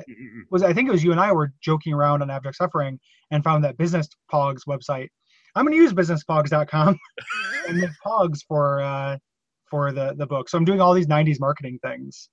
was 0.50 0.64
I 0.64 0.74
think 0.74 0.90
it 0.90 0.92
was 0.92 1.04
you 1.04 1.12
and 1.12 1.20
I 1.20 1.32
were 1.32 1.54
joking 1.62 1.94
around 1.94 2.22
on 2.22 2.30
Abject 2.30 2.58
Suffering 2.58 3.00
and 3.30 3.44
found 3.44 3.64
that 3.64 3.78
Business 3.78 4.10
Pogs 4.32 4.62
website. 4.68 5.08
I'm 5.56 5.66
going 5.66 5.78
to 5.78 5.82
use 5.82 5.94
businesspogs.com 5.94 6.98
and 7.68 7.90
pogs 8.06 8.40
for 8.48 8.82
uh, 8.82 9.18
for 9.72 9.92
the 9.92 10.14
the 10.18 10.28
book. 10.28 10.50
So 10.50 10.58
I'm 10.58 10.66
doing 10.66 10.82
all 10.82 10.94
these 10.94 11.08
90s 11.08 11.40
marketing 11.40 11.80
things. 11.82 12.30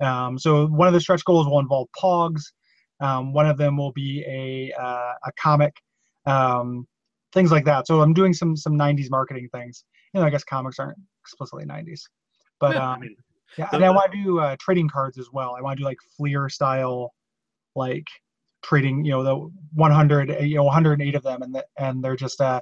Um, 0.00 0.38
so 0.38 0.66
one 0.66 0.88
of 0.88 0.94
the 0.94 1.00
stretch 1.00 1.24
goals 1.24 1.46
will 1.46 1.60
involve 1.60 1.88
pogs. 1.98 2.42
Um, 3.00 3.32
one 3.32 3.46
of 3.46 3.56
them 3.56 3.78
will 3.78 3.92
be 3.92 4.24
a 4.28 4.72
uh, 4.78 5.14
a 5.24 5.32
comic, 5.40 5.72
um, 6.26 6.86
things 7.32 7.50
like 7.50 7.64
that. 7.64 7.86
So 7.86 8.02
I'm 8.02 8.12
doing 8.12 8.34
some 8.34 8.56
some 8.56 8.74
90s 8.74 9.10
marketing 9.10 9.48
things. 9.54 9.84
You 10.12 10.20
know, 10.20 10.26
I 10.26 10.30
guess 10.30 10.44
comics 10.44 10.78
aren't 10.78 10.98
explicitly 11.22 11.64
90s, 11.64 12.02
but 12.60 12.74
yeah, 12.74 12.90
um, 12.90 12.96
I 12.96 12.98
mean, 12.98 13.16
yeah. 13.56 13.68
And 13.72 13.84
I 13.84 13.90
want 13.90 14.12
to 14.12 14.22
do 14.22 14.40
uh, 14.40 14.56
trading 14.60 14.88
cards 14.88 15.18
as 15.18 15.28
well. 15.32 15.54
I 15.56 15.62
want 15.62 15.78
to 15.78 15.82
do 15.82 15.84
like 15.86 15.98
Fleer 16.16 16.48
style, 16.48 17.14
like 17.74 18.06
trading. 18.62 19.04
You 19.04 19.12
know, 19.12 19.22
the 19.22 19.50
100, 19.74 20.42
you 20.42 20.56
know, 20.56 20.64
108 20.64 21.14
of 21.14 21.22
them, 21.22 21.42
and 21.42 21.54
the, 21.54 21.64
and 21.78 22.04
they're 22.04 22.16
just 22.16 22.40
uh, 22.40 22.60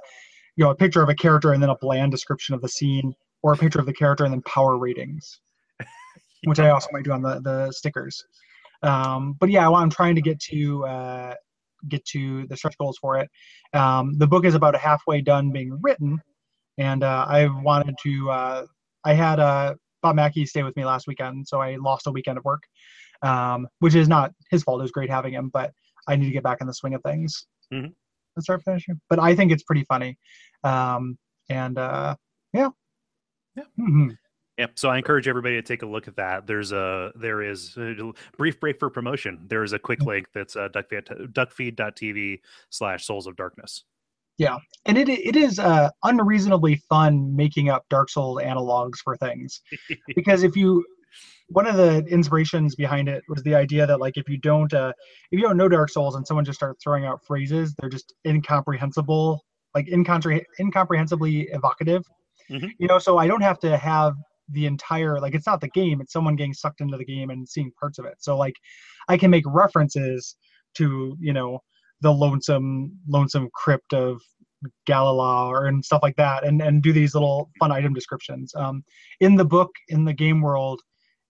you 0.55 0.65
know, 0.65 0.71
a 0.71 0.75
picture 0.75 1.01
of 1.01 1.09
a 1.09 1.15
character 1.15 1.53
and 1.53 1.61
then 1.61 1.69
a 1.69 1.77
bland 1.77 2.11
description 2.11 2.55
of 2.55 2.61
the 2.61 2.69
scene 2.69 3.13
or 3.43 3.53
a 3.53 3.57
picture 3.57 3.79
of 3.79 3.85
the 3.85 3.93
character 3.93 4.23
and 4.23 4.33
then 4.33 4.41
power 4.43 4.77
ratings, 4.77 5.39
which 6.45 6.59
I 6.59 6.69
also 6.69 6.87
might 6.91 7.03
do 7.03 7.11
on 7.11 7.21
the 7.21 7.39
the 7.41 7.71
stickers. 7.71 8.23
Um, 8.83 9.35
but 9.39 9.49
yeah, 9.49 9.69
I'm 9.69 9.89
trying 9.89 10.15
to 10.15 10.21
get 10.21 10.39
to 10.51 10.85
uh, 10.85 11.35
get 11.87 12.05
to 12.05 12.47
the 12.47 12.57
stretch 12.57 12.77
goals 12.77 12.97
for 12.99 13.17
it. 13.17 13.29
Um, 13.73 14.17
the 14.17 14.27
book 14.27 14.45
is 14.45 14.55
about 14.55 14.75
halfway 14.75 15.21
done 15.21 15.51
being 15.51 15.77
written, 15.81 16.19
and 16.77 17.03
uh, 17.03 17.25
I 17.27 17.47
wanted 17.47 17.95
to. 18.03 18.29
Uh, 18.29 18.65
I 19.03 19.13
had 19.13 19.39
uh, 19.39 19.75
Bob 20.01 20.15
Mackey 20.15 20.45
stay 20.45 20.63
with 20.63 20.75
me 20.75 20.85
last 20.85 21.07
weekend, 21.07 21.47
so 21.47 21.61
I 21.61 21.75
lost 21.77 22.07
a 22.07 22.11
weekend 22.11 22.37
of 22.37 22.45
work, 22.45 22.63
um, 23.21 23.67
which 23.79 23.95
is 23.95 24.07
not 24.07 24.31
his 24.49 24.63
fault. 24.63 24.79
It 24.79 24.83
was 24.83 24.91
great 24.91 25.09
having 25.09 25.33
him, 25.33 25.49
but 25.49 25.71
I 26.07 26.15
need 26.15 26.27
to 26.27 26.31
get 26.31 26.43
back 26.43 26.59
in 26.61 26.67
the 26.67 26.73
swing 26.73 26.93
of 26.93 27.01
things 27.03 27.45
mm-hmm. 27.73 27.85
and 27.85 28.43
start 28.43 28.63
finishing. 28.63 28.99
But 29.09 29.19
I 29.19 29.35
think 29.35 29.51
it's 29.51 29.63
pretty 29.63 29.85
funny, 29.85 30.17
um, 30.63 31.17
and 31.49 31.77
uh, 31.77 32.15
yeah, 32.53 32.69
yeah. 33.55 33.63
Mm-hmm. 33.79 34.09
Yep. 34.57 34.71
So 34.75 34.89
I 34.89 34.97
encourage 34.97 35.27
everybody 35.27 35.55
to 35.55 35.61
take 35.61 35.81
a 35.81 35.85
look 35.85 36.07
at 36.07 36.17
that. 36.17 36.45
There's 36.45 36.71
a 36.71 37.11
there 37.15 37.41
is 37.41 37.75
a 37.77 38.11
brief 38.37 38.59
break 38.59 38.79
for 38.79 38.89
promotion. 38.89 39.45
There 39.47 39.63
is 39.63 39.73
a 39.73 39.79
quick 39.79 40.03
link 40.03 40.27
that's 40.33 40.55
uh, 40.55 40.69
duckfeed, 40.69 41.33
duckfeed.tv 41.33 42.41
slash 42.69 43.05
souls 43.05 43.27
of 43.27 43.35
darkness. 43.35 43.85
Yeah, 44.37 44.57
and 44.85 44.97
it 44.97 45.09
it 45.09 45.35
is 45.35 45.57
uh, 45.57 45.89
unreasonably 46.03 46.75
fun 46.89 47.35
making 47.35 47.69
up 47.69 47.85
Dark 47.89 48.09
Souls 48.09 48.39
analogs 48.41 48.97
for 48.97 49.15
things, 49.17 49.61
because 50.15 50.43
if 50.43 50.55
you 50.55 50.85
one 51.47 51.67
of 51.67 51.75
the 51.75 52.05
inspirations 52.07 52.75
behind 52.75 53.09
it 53.09 53.23
was 53.27 53.43
the 53.43 53.55
idea 53.55 53.85
that 53.85 53.99
like 53.99 54.17
if 54.17 54.29
you 54.29 54.37
don't 54.37 54.73
uh, 54.73 54.93
if 55.31 55.39
you 55.39 55.45
don't 55.45 55.57
know 55.57 55.69
Dark 55.69 55.89
Souls 55.89 56.15
and 56.15 56.25
someone 56.25 56.45
just 56.45 56.59
starts 56.59 56.83
throwing 56.83 57.05
out 57.05 57.25
phrases, 57.25 57.73
they're 57.79 57.89
just 57.89 58.13
incomprehensible, 58.27 59.43
like 59.75 59.87
incompre- 59.87 60.43
incomprehensibly 60.59 61.47
evocative 61.51 62.03
Mm-hmm. 62.51 62.67
You 62.79 62.87
know, 62.87 62.99
so 62.99 63.17
I 63.17 63.27
don't 63.27 63.41
have 63.41 63.59
to 63.59 63.77
have 63.77 64.13
the 64.49 64.65
entire 64.65 65.19
like 65.19 65.33
it's 65.33 65.47
not 65.47 65.61
the 65.61 65.69
game, 65.69 66.01
it's 66.01 66.13
someone 66.13 66.35
getting 66.35 66.53
sucked 66.53 66.81
into 66.81 66.97
the 66.97 67.05
game 67.05 67.29
and 67.29 67.47
seeing 67.47 67.71
parts 67.79 67.97
of 67.99 68.05
it. 68.05 68.15
So 68.19 68.37
like 68.37 68.55
I 69.07 69.17
can 69.17 69.31
make 69.31 69.45
references 69.47 70.35
to, 70.75 71.17
you 71.19 71.33
know, 71.33 71.59
the 72.01 72.11
lonesome 72.11 72.97
lonesome 73.07 73.49
crypt 73.53 73.93
of 73.93 74.21
Galala 74.87 75.47
or 75.47 75.67
and 75.67 75.83
stuff 75.83 76.01
like 76.03 76.15
that 76.17 76.45
and 76.45 76.61
and 76.61 76.83
do 76.83 76.91
these 76.91 77.13
little 77.13 77.49
fun 77.59 77.71
item 77.71 77.93
descriptions. 77.93 78.53
Um, 78.55 78.83
in 79.19 79.35
the 79.35 79.45
book, 79.45 79.71
in 79.87 80.03
the 80.03 80.13
game 80.13 80.41
world, 80.41 80.81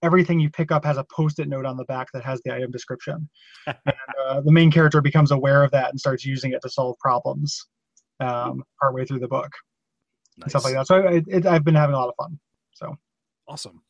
everything 0.02 0.40
you 0.40 0.50
pick 0.50 0.72
up 0.72 0.84
has 0.84 0.98
a 0.98 1.06
post-it 1.16 1.48
note 1.48 1.66
on 1.66 1.78
the 1.78 1.86
back 1.86 2.08
that 2.14 2.26
has 2.26 2.42
the 2.44 2.54
item 2.54 2.72
description. 2.72 3.30
and, 3.68 3.78
uh, 4.26 4.42
the 4.42 4.52
main 4.52 4.72
character 4.72 5.02
becomes 5.02 5.32
aware 5.32 5.64
of 5.64 5.72
that 5.72 5.92
and 5.92 6.00
starts 6.00 6.26
using 6.26 6.52
it 6.54 6.62
to 6.64 6.70
solve 6.70 6.98
problems 7.00 7.68
um, 8.20 8.64
partway 8.80 9.06
through 9.06 9.20
the 9.20 9.28
book 9.28 9.52
nice. 10.38 10.50
stuff 10.50 10.64
like 10.64 10.74
that. 10.74 10.88
So 10.88 10.98
it, 10.98 11.26
it, 11.28 11.46
I've 11.46 11.64
been 11.64 11.76
having 11.76 11.96
a 11.96 12.00
lot 12.00 12.10
of 12.10 12.16
fun. 12.16 12.40
So 12.74 12.98
awesome. 13.48 13.82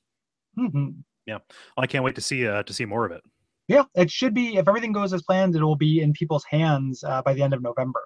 Mm-hmm. 0.58 0.90
Yeah, 1.26 1.38
well, 1.78 1.84
I 1.84 1.88
can't 1.88 2.04
wait 2.04 2.16
to 2.16 2.22
see 2.22 2.48
uh, 2.48 2.64
to 2.64 2.74
see 2.74 2.86
more 2.86 3.06
of 3.06 3.12
it. 3.12 3.22
Yeah, 3.68 3.84
it 3.96 4.12
should 4.12 4.34
be. 4.34 4.58
If 4.58 4.68
everything 4.68 4.92
goes 4.92 5.14
as 5.14 5.22
planned, 5.22 5.56
it 5.56 5.64
will 5.64 5.76
be 5.76 6.02
in 6.02 6.14
people's 6.14 6.44
hands 6.44 7.04
uh, 7.04 7.22
by 7.22 7.34
the 7.34 7.42
end 7.42 7.54
of 7.54 7.62
November. 7.62 8.04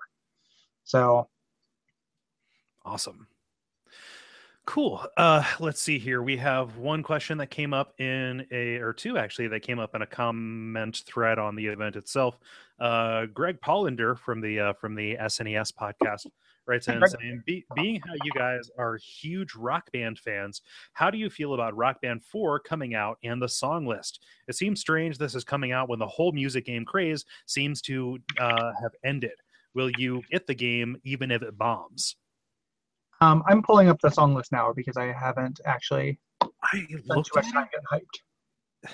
So 0.84 1.28
awesome. 2.84 3.28
Cool. 4.66 5.06
Uh, 5.16 5.44
let's 5.60 5.80
see 5.80 6.00
here. 6.00 6.24
We 6.24 6.38
have 6.38 6.78
one 6.78 7.04
question 7.04 7.38
that 7.38 7.52
came 7.52 7.72
up 7.72 7.94
in 8.00 8.48
a, 8.52 8.78
or 8.78 8.94
two 8.94 9.18
actually, 9.18 9.48
that 9.50 9.62
came 9.62 9.78
up 9.78 9.94
in 9.94 10.02
a 10.02 10.08
comment 10.08 11.04
thread 11.06 11.38
on 11.38 11.56
the 11.56 11.68
event 11.68 11.96
itself. 11.96 12.40
Uh, 12.80 13.28
Greg 13.28 13.62
Pollander 13.62 14.18
from 14.18 14.42
the 14.42 14.60
uh, 14.60 14.74
from 14.74 14.96
the 14.96 15.16
SNES 15.18 15.72
podcast 15.72 16.26
writes 16.68 16.88
in 16.88 17.02
saying, 17.08 17.44
Be- 17.46 17.66
being 17.76 18.02
how 18.06 18.14
you 18.24 18.32
guys 18.32 18.70
are 18.78 18.98
huge 18.98 19.56
rock 19.56 19.92
band 19.92 20.20
fans, 20.20 20.62
how 20.94 21.10
do 21.10 21.18
you 21.18 21.30
feel 21.30 21.54
about 21.54 21.76
Rock 21.76 22.02
Band 22.02 22.24
4 22.24 22.60
coming 22.60 22.96
out 22.96 23.18
and 23.24 23.42
the 23.42 23.50
song 23.50 23.86
list? 23.86 24.24
It 24.48 24.56
seems 24.56 24.80
strange 24.80 25.18
this 25.18 25.36
is 25.36 25.44
coming 25.44 25.72
out 25.72 25.90
when 25.90 26.00
the 26.00 26.08
whole 26.08 26.32
music 26.32 26.66
game 26.66 26.86
craze 26.86 27.26
seems 27.46 27.82
to 27.84 28.20
uh, 28.40 28.72
have 28.82 28.92
ended. 29.04 29.34
Will 29.74 29.90
you 29.98 30.22
get 30.32 30.48
the 30.48 30.56
game 30.56 30.98
even 31.04 31.32
if 31.32 31.42
it 31.42 31.58
bombs? 31.58 32.16
Um, 33.22 33.44
I'm 33.48 33.62
pulling 33.62 33.90
up 33.90 34.00
the 34.02 34.10
song 34.10 34.34
list 34.34 34.52
now 34.52 34.74
because 34.74 34.98
I 34.98 35.06
haven't 35.06 35.60
actually 35.66 36.20
I 36.42 36.88
looked 37.06 37.34
time 37.34 37.44
getting 37.44 37.86
hyped. 37.92 38.92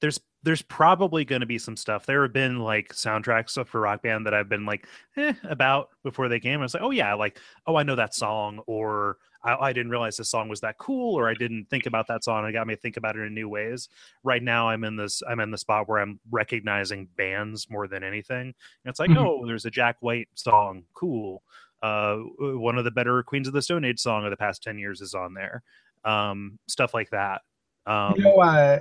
There's 0.00 0.20
there's 0.44 0.62
probably 0.62 1.24
going 1.24 1.40
to 1.40 1.46
be 1.46 1.58
some 1.58 1.76
stuff. 1.76 2.04
There 2.06 2.22
have 2.22 2.32
been 2.32 2.60
like 2.60 2.90
soundtracks 2.90 3.66
for 3.66 3.80
Rock 3.80 4.02
Band 4.02 4.26
that 4.26 4.34
I've 4.34 4.48
been 4.48 4.66
like 4.66 4.86
eh, 5.16 5.32
about 5.44 5.88
before 6.02 6.28
they 6.28 6.38
came. 6.38 6.60
I 6.60 6.62
was 6.62 6.74
like, 6.74 6.82
oh 6.82 6.90
yeah, 6.90 7.14
like 7.14 7.38
oh 7.66 7.76
I 7.76 7.82
know 7.82 7.96
that 7.96 8.14
song, 8.14 8.60
or 8.66 9.16
I, 9.42 9.68
I 9.68 9.72
didn't 9.72 9.90
realize 9.90 10.18
this 10.18 10.30
song 10.30 10.48
was 10.48 10.60
that 10.60 10.76
cool, 10.76 11.18
or 11.18 11.28
I 11.28 11.34
didn't 11.34 11.70
think 11.70 11.86
about 11.86 12.06
that 12.08 12.24
song. 12.24 12.46
It 12.46 12.52
got 12.52 12.66
me 12.66 12.74
to 12.74 12.80
think 12.80 12.98
about 12.98 13.16
it 13.16 13.22
in 13.22 13.34
new 13.34 13.48
ways. 13.48 13.88
Right 14.22 14.42
now, 14.42 14.68
I'm 14.68 14.84
in 14.84 14.96
this 14.96 15.22
I'm 15.26 15.40
in 15.40 15.50
the 15.50 15.58
spot 15.58 15.88
where 15.88 15.98
I'm 15.98 16.20
recognizing 16.30 17.08
bands 17.16 17.68
more 17.70 17.88
than 17.88 18.04
anything. 18.04 18.42
And 18.48 18.54
it's 18.84 19.00
like, 19.00 19.10
mm-hmm. 19.10 19.26
oh, 19.26 19.46
there's 19.46 19.64
a 19.64 19.70
Jack 19.70 19.96
White 20.00 20.28
song, 20.34 20.84
cool. 20.92 21.42
Uh, 21.82 22.16
one 22.38 22.78
of 22.78 22.84
the 22.84 22.90
better 22.90 23.22
Queens 23.22 23.48
of 23.48 23.54
the 23.54 23.62
Stone 23.62 23.84
Age 23.84 23.98
song 23.98 24.24
of 24.24 24.30
the 24.30 24.36
past 24.36 24.62
ten 24.62 24.78
years 24.78 25.00
is 25.00 25.14
on 25.14 25.32
there. 25.32 25.62
Um, 26.04 26.58
stuff 26.68 26.92
like 26.92 27.10
that. 27.10 27.40
Um, 27.86 28.14
you 28.16 28.24
know, 28.24 28.36
uh, 28.36 28.78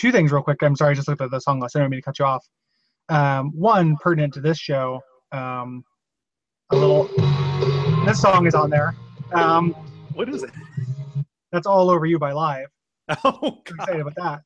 two 0.00 0.10
things 0.10 0.32
real 0.32 0.42
quick. 0.42 0.62
I'm 0.62 0.74
sorry, 0.74 0.92
I 0.92 0.94
just 0.94 1.08
looked 1.08 1.20
at 1.20 1.30
the 1.30 1.40
song 1.40 1.60
list. 1.60 1.76
I 1.76 1.80
don't 1.80 1.90
mean 1.90 2.00
to 2.00 2.04
cut 2.04 2.18
you 2.18 2.24
off. 2.24 2.44
Um, 3.10 3.50
one 3.54 3.96
pertinent 4.00 4.32
to 4.34 4.40
this 4.40 4.58
show. 4.58 5.00
Um, 5.30 5.84
a 6.70 6.76
little. 6.76 7.04
This 8.06 8.20
song 8.20 8.46
is 8.46 8.54
on 8.54 8.70
there. 8.70 8.94
Um, 9.34 9.72
what 10.14 10.28
is 10.28 10.42
it? 10.42 10.50
That's 11.52 11.66
all 11.66 11.90
over 11.90 12.06
you 12.06 12.18
by 12.18 12.32
Live. 12.32 12.66
Oh, 13.24 13.30
God. 13.40 13.62
I'm 13.68 13.74
excited 13.80 14.00
about 14.02 14.14
that. 14.16 14.40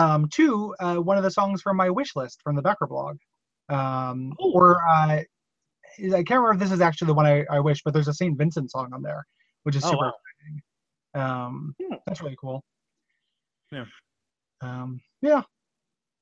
Um, 0.00 0.28
two, 0.32 0.72
uh, 0.78 0.96
one 0.96 1.16
of 1.16 1.24
the 1.24 1.30
songs 1.30 1.60
from 1.60 1.76
my 1.76 1.90
wish 1.90 2.14
list 2.14 2.40
from 2.44 2.54
the 2.54 2.62
Becker 2.62 2.86
blog. 2.86 3.16
Um, 3.68 4.32
oh. 4.38 4.52
Or 4.52 4.80
uh, 4.88 5.18
I 5.18 5.24
can't 5.98 6.30
remember 6.30 6.52
if 6.52 6.60
this 6.60 6.70
is 6.70 6.80
actually 6.80 7.08
the 7.08 7.14
one 7.14 7.26
I, 7.26 7.44
I 7.50 7.58
wish, 7.58 7.82
but 7.84 7.92
there's 7.92 8.06
a 8.06 8.14
St. 8.14 8.38
Vincent 8.38 8.70
song 8.70 8.90
on 8.94 9.02
there, 9.02 9.26
which 9.64 9.74
is 9.74 9.84
Oh, 9.84 9.90
super 9.90 10.04
wow. 10.04 10.12
exciting. 10.36 10.62
Um, 11.14 11.74
Hmm. 11.82 11.94
that's 12.06 12.22
really 12.22 12.36
cool. 12.40 12.62
Yeah. 13.72 13.84
Um, 14.60 15.00
yeah. 15.22 15.42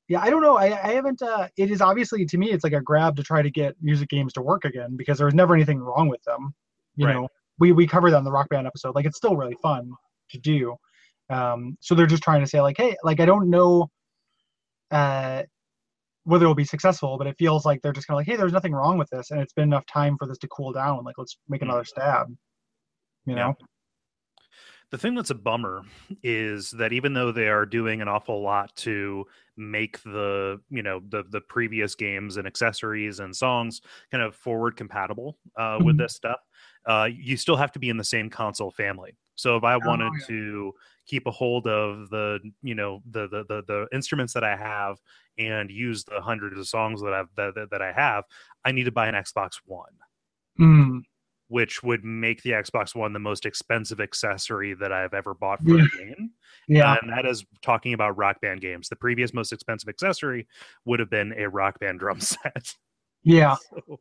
Yeah, 0.09 0.21
I 0.21 0.29
don't 0.29 0.41
know. 0.41 0.55
I, 0.55 0.65
I 0.67 0.93
haven't. 0.93 1.21
Uh, 1.21 1.49
it 1.57 1.69
is 1.69 1.81
obviously 1.81 2.25
to 2.25 2.37
me, 2.37 2.51
it's 2.51 2.63
like 2.63 2.73
a 2.73 2.79
grab 2.81 3.17
to 3.17 3.23
try 3.23 3.41
to 3.41 3.51
get 3.51 3.75
music 3.81 4.07
games 4.07 4.31
to 4.33 4.41
work 4.41 4.63
again 4.63 4.95
because 4.95 5.17
there 5.17 5.25
was 5.25 5.33
never 5.35 5.53
anything 5.53 5.79
wrong 5.79 6.07
with 6.07 6.23
them. 6.23 6.53
You 6.95 7.07
Right. 7.07 7.13
know, 7.13 7.27
we 7.59 7.73
we 7.73 7.85
covered 7.85 8.11
that 8.11 8.19
in 8.19 8.23
the 8.23 8.31
Rock 8.31 8.47
Band 8.49 8.67
episode. 8.67 8.95
Like, 8.95 9.05
it's 9.05 9.17
still 9.17 9.35
really 9.35 9.57
fun 9.61 9.91
to 10.29 10.37
do. 10.39 10.75
Um, 11.29 11.77
so 11.81 11.93
they're 11.93 12.05
just 12.07 12.23
trying 12.23 12.39
to 12.39 12.47
say 12.47 12.61
like, 12.61 12.77
hey, 12.77 12.95
like 13.03 13.19
I 13.19 13.25
don't 13.25 13.49
know, 13.49 13.89
uh, 14.91 15.43
whether 16.23 16.43
it'll 16.45 16.55
be 16.55 16.63
successful, 16.63 17.17
but 17.17 17.27
it 17.27 17.35
feels 17.37 17.65
like 17.65 17.81
they're 17.81 17.91
just 17.93 18.07
kind 18.07 18.15
of 18.15 18.19
like, 18.19 18.27
hey, 18.27 18.37
there's 18.37 18.53
nothing 18.53 18.73
wrong 18.73 18.97
with 18.97 19.09
this, 19.09 19.31
and 19.31 19.41
it's 19.41 19.53
been 19.53 19.63
enough 19.65 19.85
time 19.87 20.17
for 20.17 20.25
this 20.25 20.37
to 20.39 20.47
cool 20.47 20.71
down. 20.71 21.03
Like, 21.03 21.17
let's 21.17 21.37
make 21.49 21.61
another 21.61 21.83
stab. 21.83 22.27
You 23.25 23.35
Yeah. 23.35 23.53
The 24.89 24.97
thing 24.97 25.15
that's 25.15 25.31
a 25.31 25.35
bummer 25.35 25.81
is 26.23 26.71
that 26.71 26.93
even 26.93 27.13
though 27.13 27.31
they 27.33 27.49
are 27.49 27.65
doing 27.65 28.01
an 28.01 28.07
awful 28.07 28.41
lot 28.41 28.73
to 28.77 29.25
make 29.57 30.01
the 30.03 30.61
you 30.69 30.81
know 30.81 31.01
the 31.09 31.23
the 31.29 31.41
previous 31.41 31.93
games 31.93 32.37
and 32.37 32.47
accessories 32.47 33.19
and 33.19 33.35
songs 33.35 33.81
kind 34.11 34.23
of 34.23 34.33
forward 34.35 34.77
compatible 34.77 35.37
uh, 35.57 35.77
with 35.83 35.95
Mhm. 35.95 35.99
this 35.99 36.13
stuff, 36.15 36.39
uh, 36.85 37.09
you 37.11 37.35
still 37.35 37.57
have 37.57 37.71
to 37.73 37.79
be 37.79 37.89
in 37.89 37.97
the 37.97 38.03
same 38.03 38.29
console 38.29 38.71
family. 38.71 39.17
So 39.35 39.57
if 39.57 39.63
I 39.65 39.75
wanted 39.77 40.07
Oh, 40.13 40.15
yeah. 40.19 40.27
to 40.27 40.73
keep 41.05 41.27
a 41.27 41.31
hold 41.31 41.67
of 41.67 42.09
the 42.09 42.39
you 42.63 42.75
know 42.75 43.01
the, 43.11 43.27
the 43.27 43.43
the 43.43 43.63
the 43.67 43.87
instruments 43.91 44.33
that 44.33 44.43
I 44.45 44.55
have 44.55 44.97
and 45.37 45.69
use 45.69 46.05
the 46.05 46.21
hundreds 46.21 46.57
of 46.57 46.67
songs 46.67 47.01
that 47.01 47.13
I've 47.13 47.27
that, 47.35 47.55
that, 47.55 47.71
that 47.71 47.81
I 47.81 47.91
have, 47.91 48.23
I 48.63 48.71
need 48.71 48.85
to 48.85 48.91
buy 48.91 49.07
an 49.09 49.15
Xbox 49.15 49.59
One 49.65 49.91
Mm. 50.59 51.01
Which 51.49 51.81
would 51.83 52.03
make 52.03 52.41
the 52.43 52.51
Xbox 52.51 52.93
One 52.95 53.13
the 53.13 53.19
most 53.19 53.45
expensive 53.45 53.99
accessory 54.01 54.73
that 54.75 54.91
I've 54.91 55.13
ever 55.13 55.33
bought 55.33 55.63
for 55.63 55.77
Yeah. 55.77 55.85
a 55.85 55.97
game. 55.97 56.31
Yeah. 56.69 56.97
And 57.01 57.09
that 57.13 57.25
is 57.25 57.45
talking 57.61 57.93
about 57.93 58.17
rock 58.17 58.41
band 58.41 58.59
games. 58.59 58.89
The 58.89 58.97
previous 58.97 59.33
most 59.33 59.53
expensive 59.53 59.87
accessory 59.87 60.47
would 60.83 60.99
have 60.99 61.09
been 61.09 61.33
a 61.37 61.47
rock 61.47 61.79
band 61.79 61.99
drum 61.99 62.19
set. 62.21 62.73
Yeah. 63.23 63.55
So- 63.87 63.99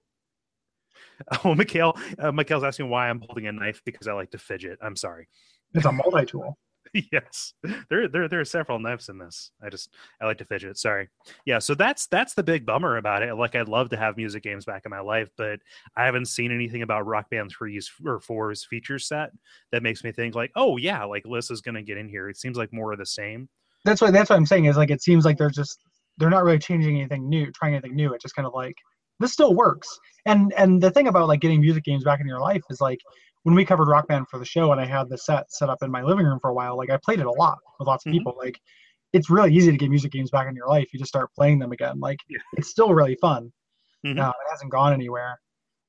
Oh, 1.44 1.54
Mikhail, 1.54 1.96
uh, 2.18 2.30
Mikhail's 2.32 2.64
asking 2.64 2.90
why 2.90 3.08
I'm 3.08 3.20
holding 3.20 3.46
a 3.46 3.52
knife 3.52 3.80
because 3.86 4.06
I 4.06 4.12
like 4.12 4.30
to 4.32 4.38
fidget. 4.38 4.78
I'm 4.82 4.96
sorry. 4.96 5.28
It's 5.72 5.86
a 5.86 5.92
multi-tool. 5.92 6.58
yes, 7.12 7.54
there, 7.90 8.08
there, 8.08 8.28
there 8.28 8.40
are 8.40 8.44
several 8.44 8.78
knives 8.78 9.08
in 9.08 9.18
this. 9.18 9.50
I 9.62 9.68
just, 9.68 9.90
I 10.20 10.26
like 10.26 10.38
to 10.38 10.44
fidget. 10.44 10.78
Sorry. 10.78 11.08
Yeah, 11.44 11.58
so 11.58 11.74
that's 11.74 12.06
that's 12.06 12.34
the 12.34 12.42
big 12.42 12.66
bummer 12.66 12.96
about 12.96 13.22
it. 13.22 13.34
Like, 13.34 13.54
I'd 13.54 13.68
love 13.68 13.88
to 13.90 13.96
have 13.96 14.16
music 14.16 14.42
games 14.42 14.64
back 14.64 14.82
in 14.84 14.90
my 14.90 15.00
life, 15.00 15.28
but 15.36 15.60
I 15.96 16.04
haven't 16.04 16.26
seen 16.26 16.52
anything 16.52 16.82
about 16.82 17.06
Rock 17.06 17.30
Band 17.30 17.54
3's 17.54 17.90
or 18.04 18.20
4's 18.20 18.64
feature 18.64 18.98
set 18.98 19.30
that 19.72 19.82
makes 19.82 20.04
me 20.04 20.12
think 20.12 20.34
like, 20.34 20.50
oh 20.56 20.76
yeah, 20.76 21.04
like 21.04 21.26
Liz 21.26 21.50
is 21.50 21.60
gonna 21.60 21.82
get 21.82 21.98
in 21.98 22.08
here. 22.08 22.28
It 22.28 22.36
seems 22.36 22.56
like 22.56 22.72
more 22.72 22.92
of 22.92 22.98
the 22.98 23.06
same. 23.06 23.48
That's 23.84 24.00
what 24.00 24.12
that's 24.12 24.30
what 24.30 24.36
I'm 24.36 24.46
saying 24.46 24.64
is 24.66 24.76
like 24.76 24.90
it 24.90 25.02
seems 25.02 25.24
like 25.24 25.38
they're 25.38 25.50
just 25.50 25.78
they're 26.18 26.30
not 26.30 26.44
really 26.44 26.58
changing 26.58 26.96
anything 26.96 27.28
new, 27.28 27.50
trying 27.52 27.74
anything 27.74 27.94
new. 27.94 28.12
It's 28.12 28.22
just 28.22 28.34
kind 28.34 28.46
of 28.46 28.54
like 28.54 28.76
this 29.20 29.32
still 29.32 29.54
works. 29.54 29.88
And 30.26 30.52
and 30.54 30.82
the 30.82 30.90
thing 30.90 31.08
about 31.08 31.28
like 31.28 31.40
getting 31.40 31.60
music 31.60 31.84
games 31.84 32.04
back 32.04 32.20
in 32.20 32.26
your 32.26 32.40
life 32.40 32.62
is 32.70 32.80
like 32.80 33.00
when 33.46 33.54
we 33.54 33.64
covered 33.64 33.86
Rock 33.86 34.08
Band 34.08 34.26
for 34.28 34.40
the 34.40 34.44
show 34.44 34.72
and 34.72 34.80
I 34.80 34.84
had 34.84 35.08
the 35.08 35.16
set 35.16 35.52
set 35.52 35.68
up 35.68 35.80
in 35.80 35.88
my 35.88 36.02
living 36.02 36.26
room 36.26 36.40
for 36.40 36.50
a 36.50 36.52
while, 36.52 36.76
like 36.76 36.90
I 36.90 36.96
played 36.96 37.20
it 37.20 37.26
a 37.26 37.30
lot 37.30 37.58
with 37.78 37.86
lots 37.86 38.04
of 38.04 38.10
Mhm. 38.10 38.14
people. 38.16 38.34
Like 38.36 38.60
it's 39.12 39.30
really 39.30 39.54
easy 39.54 39.70
to 39.70 39.76
get 39.76 39.88
music 39.88 40.10
games 40.10 40.30
back 40.32 40.48
in 40.48 40.56
your 40.56 40.66
life. 40.66 40.92
You 40.92 40.98
just 40.98 41.10
start 41.10 41.30
playing 41.32 41.60
them 41.60 41.70
again. 41.70 42.00
Like 42.00 42.18
Yeah. 42.28 42.38
it's 42.54 42.68
still 42.68 42.92
really 42.92 43.14
fun. 43.20 43.52
Mhm. 44.04 44.18
Uh, 44.20 44.30
it 44.30 44.50
hasn't 44.50 44.72
gone 44.72 44.92
anywhere. 44.92 45.38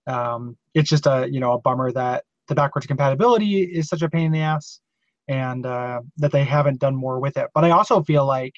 Um, 0.05 0.55
it's 0.75 0.87
just 0.87 1.07
a 1.07 1.27
you 1.31 1.39
know 1.39 1.53
a 1.53 1.59
bummer 1.59 1.91
that 1.93 2.25
the 2.47 2.53
backwards 2.53 2.85
compatibility 2.85 3.63
is 3.63 3.87
such 3.87 4.03
a 4.03 4.09
pain 4.09 4.27
in 4.27 4.31
the 4.31 4.41
ass, 4.41 4.79
and 5.27 5.65
uh, 5.65 6.01
that 6.17 6.31
they 6.31 6.43
haven't 6.43 6.79
done 6.79 6.95
more 6.95 7.19
with 7.19 7.37
it. 7.37 7.49
But 7.55 7.65
I 7.65 7.71
also 7.71 8.03
feel 8.03 8.23
like 8.27 8.53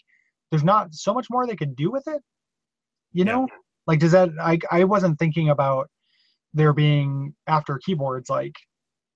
there's 0.51 0.65
not 0.65 0.93
so 0.93 1.13
much 1.13 1.27
more 1.29 1.47
they 1.47 1.55
could 1.55 1.73
do 1.77 1.89
with 1.89 2.05
it. 2.07 2.21
You 3.13 3.23
Yeah. 3.23 3.31
know, 3.31 3.47
like 3.87 3.99
does 4.01 4.11
that? 4.11 4.29
I 4.41 4.59
I 4.69 4.83
wasn't 4.83 5.17
thinking 5.19 5.49
about 5.51 5.89
there 6.53 6.73
being 6.73 7.33
after 7.47 7.77
keyboards 7.77 8.29
like 8.29 8.55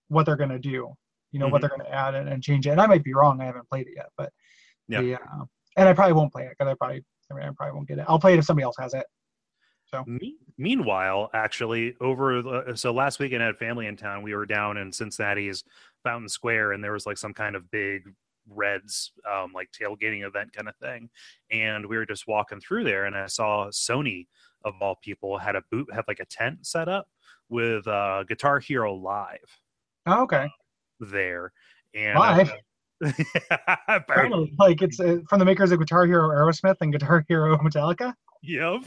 what 0.10 0.26
they're 0.26 0.36
gonna 0.36 0.60
do. 0.60 0.94
You 1.32 1.40
know 1.40 1.48
what 1.48 1.60
Mhm. 1.60 1.62
they're 1.70 1.78
gonna 1.78 1.90
add 1.90 2.16
and, 2.16 2.30
and 2.30 2.44
change 2.44 2.68
it. 2.68 2.72
And 2.72 2.82
I 2.82 2.88
might 2.88 3.04
be 3.04 3.14
wrong. 3.14 3.42
I 3.42 3.46
haven't 3.46 3.68
played 3.70 3.88
it 3.88 3.94
yet, 3.96 4.10
but 4.18 4.32
Yeah. 4.88 5.02
the, 5.02 5.16
uh, 5.16 5.46
and 5.78 5.90
I 5.90 5.94
probably 5.94 6.14
won't 6.14 6.32
play 6.32 6.44
it 6.46 6.56
because 6.58 6.72
I 6.72 6.76
probably 6.76 7.04
I 7.32 7.34
mean 7.34 7.44
I 7.46 7.52
probably 7.56 7.74
won't 7.74 7.88
get 7.88 8.00
it. 8.00 8.06
I'll 8.08 8.20
play 8.20 8.34
it 8.34 8.40
if 8.40 8.46
somebody 8.46 8.64
else 8.64 8.78
has 8.80 8.94
it. 8.94 9.06
Me- 10.08 10.38
meanwhile, 10.58 11.30
actually, 11.36 11.96
over 12.02 12.42
the, 12.42 12.76
so 12.76 12.92
last 12.92 13.20
weekend 13.20 13.44
I 13.44 13.46
had 13.46 13.58
family 13.58 13.86
in 13.86 13.96
town. 13.96 14.24
We 14.24 14.34
were 14.34 14.48
down 14.48 14.78
in 14.78 14.92
Cincinnati's 14.92 15.64
Fountain 16.04 16.30
Square, 16.30 16.72
and 16.72 16.84
there 16.84 16.94
was 16.94 17.06
like 17.06 17.18
some 17.18 17.32
kind 17.32 17.56
of 17.56 17.70
big 17.70 18.12
Reds 18.50 19.12
um, 19.32 19.54
like 19.54 19.70
tailgating 19.72 20.26
event 20.26 20.52
kind 20.52 20.68
of 20.68 20.76
thing. 20.78 21.12
And 21.52 21.86
we 21.86 21.96
were 21.96 22.08
just 22.08 22.28
walking 22.28 22.60
through 22.60 22.86
there, 22.86 23.06
and 23.06 23.16
I 23.16 23.28
saw 23.28 23.68
Sony 23.68 24.26
of 24.66 24.74
all 24.82 24.96
people 24.96 25.38
had 25.38 25.56
a 25.56 25.62
boot 25.70 25.94
had 25.94 26.06
like 26.08 26.20
a 26.20 26.26
tent 26.26 26.66
set 26.66 26.88
up 26.90 27.08
with 27.50 27.86
uh, 27.88 28.24
Guitar 28.28 28.60
Hero 28.60 28.96
Live 28.96 29.60
Oh, 30.06 30.24
okay. 30.24 30.50
there. 31.00 31.52
And 31.96 32.18
Live? 32.18 32.52
Apparently. 33.88 34.06
Finally, 34.08 34.54
like 34.60 34.82
it's 34.82 35.00
uh, 35.00 35.18
from 35.30 35.40
the 35.40 35.46
makers 35.46 35.72
of 35.72 35.80
Guitar 35.80 36.06
Hero 36.06 36.30
Aerosmith 36.30 36.78
and 36.82 36.92
Guitar 36.92 37.26
Hero 37.28 37.58
Metallica. 37.58 38.14
yep. 38.42 38.82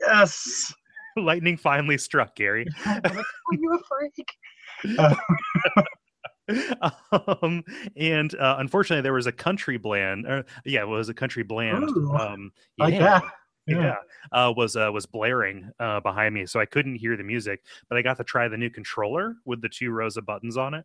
Yes. 0.00 0.72
Lightning 1.16 1.56
finally 1.56 1.98
struck, 1.98 2.36
Gary. 2.36 2.66
Are 2.86 3.02
you 3.52 3.74
a 3.74 3.78
freak? 3.88 5.08
um, 7.32 7.64
and 7.96 8.34
uh, 8.36 8.56
unfortunately, 8.58 9.02
there 9.02 9.12
was 9.12 9.26
a 9.26 9.32
country 9.32 9.76
bland. 9.78 10.26
Or, 10.26 10.44
yeah, 10.64 10.82
it 10.82 10.88
was 10.88 11.08
a 11.08 11.14
country 11.14 11.42
bland. 11.42 11.84
Ooh, 11.90 12.12
um, 12.12 12.52
Like 12.78 12.94
yeah, 13.68 13.80
yeah, 13.80 13.96
uh, 14.32 14.52
was 14.56 14.76
uh, 14.76 14.90
was 14.92 15.06
blaring 15.06 15.70
uh, 15.78 16.00
behind 16.00 16.34
me, 16.34 16.46
so 16.46 16.60
I 16.60 16.66
couldn't 16.66 16.96
hear 16.96 17.16
the 17.16 17.24
music. 17.24 17.64
But 17.88 17.98
I 17.98 18.02
got 18.02 18.16
to 18.18 18.24
try 18.24 18.48
the 18.48 18.56
new 18.56 18.70
controller 18.70 19.36
with 19.44 19.60
the 19.62 19.68
two 19.68 19.90
rows 19.90 20.16
of 20.16 20.26
buttons 20.26 20.56
on 20.56 20.74
it, 20.74 20.84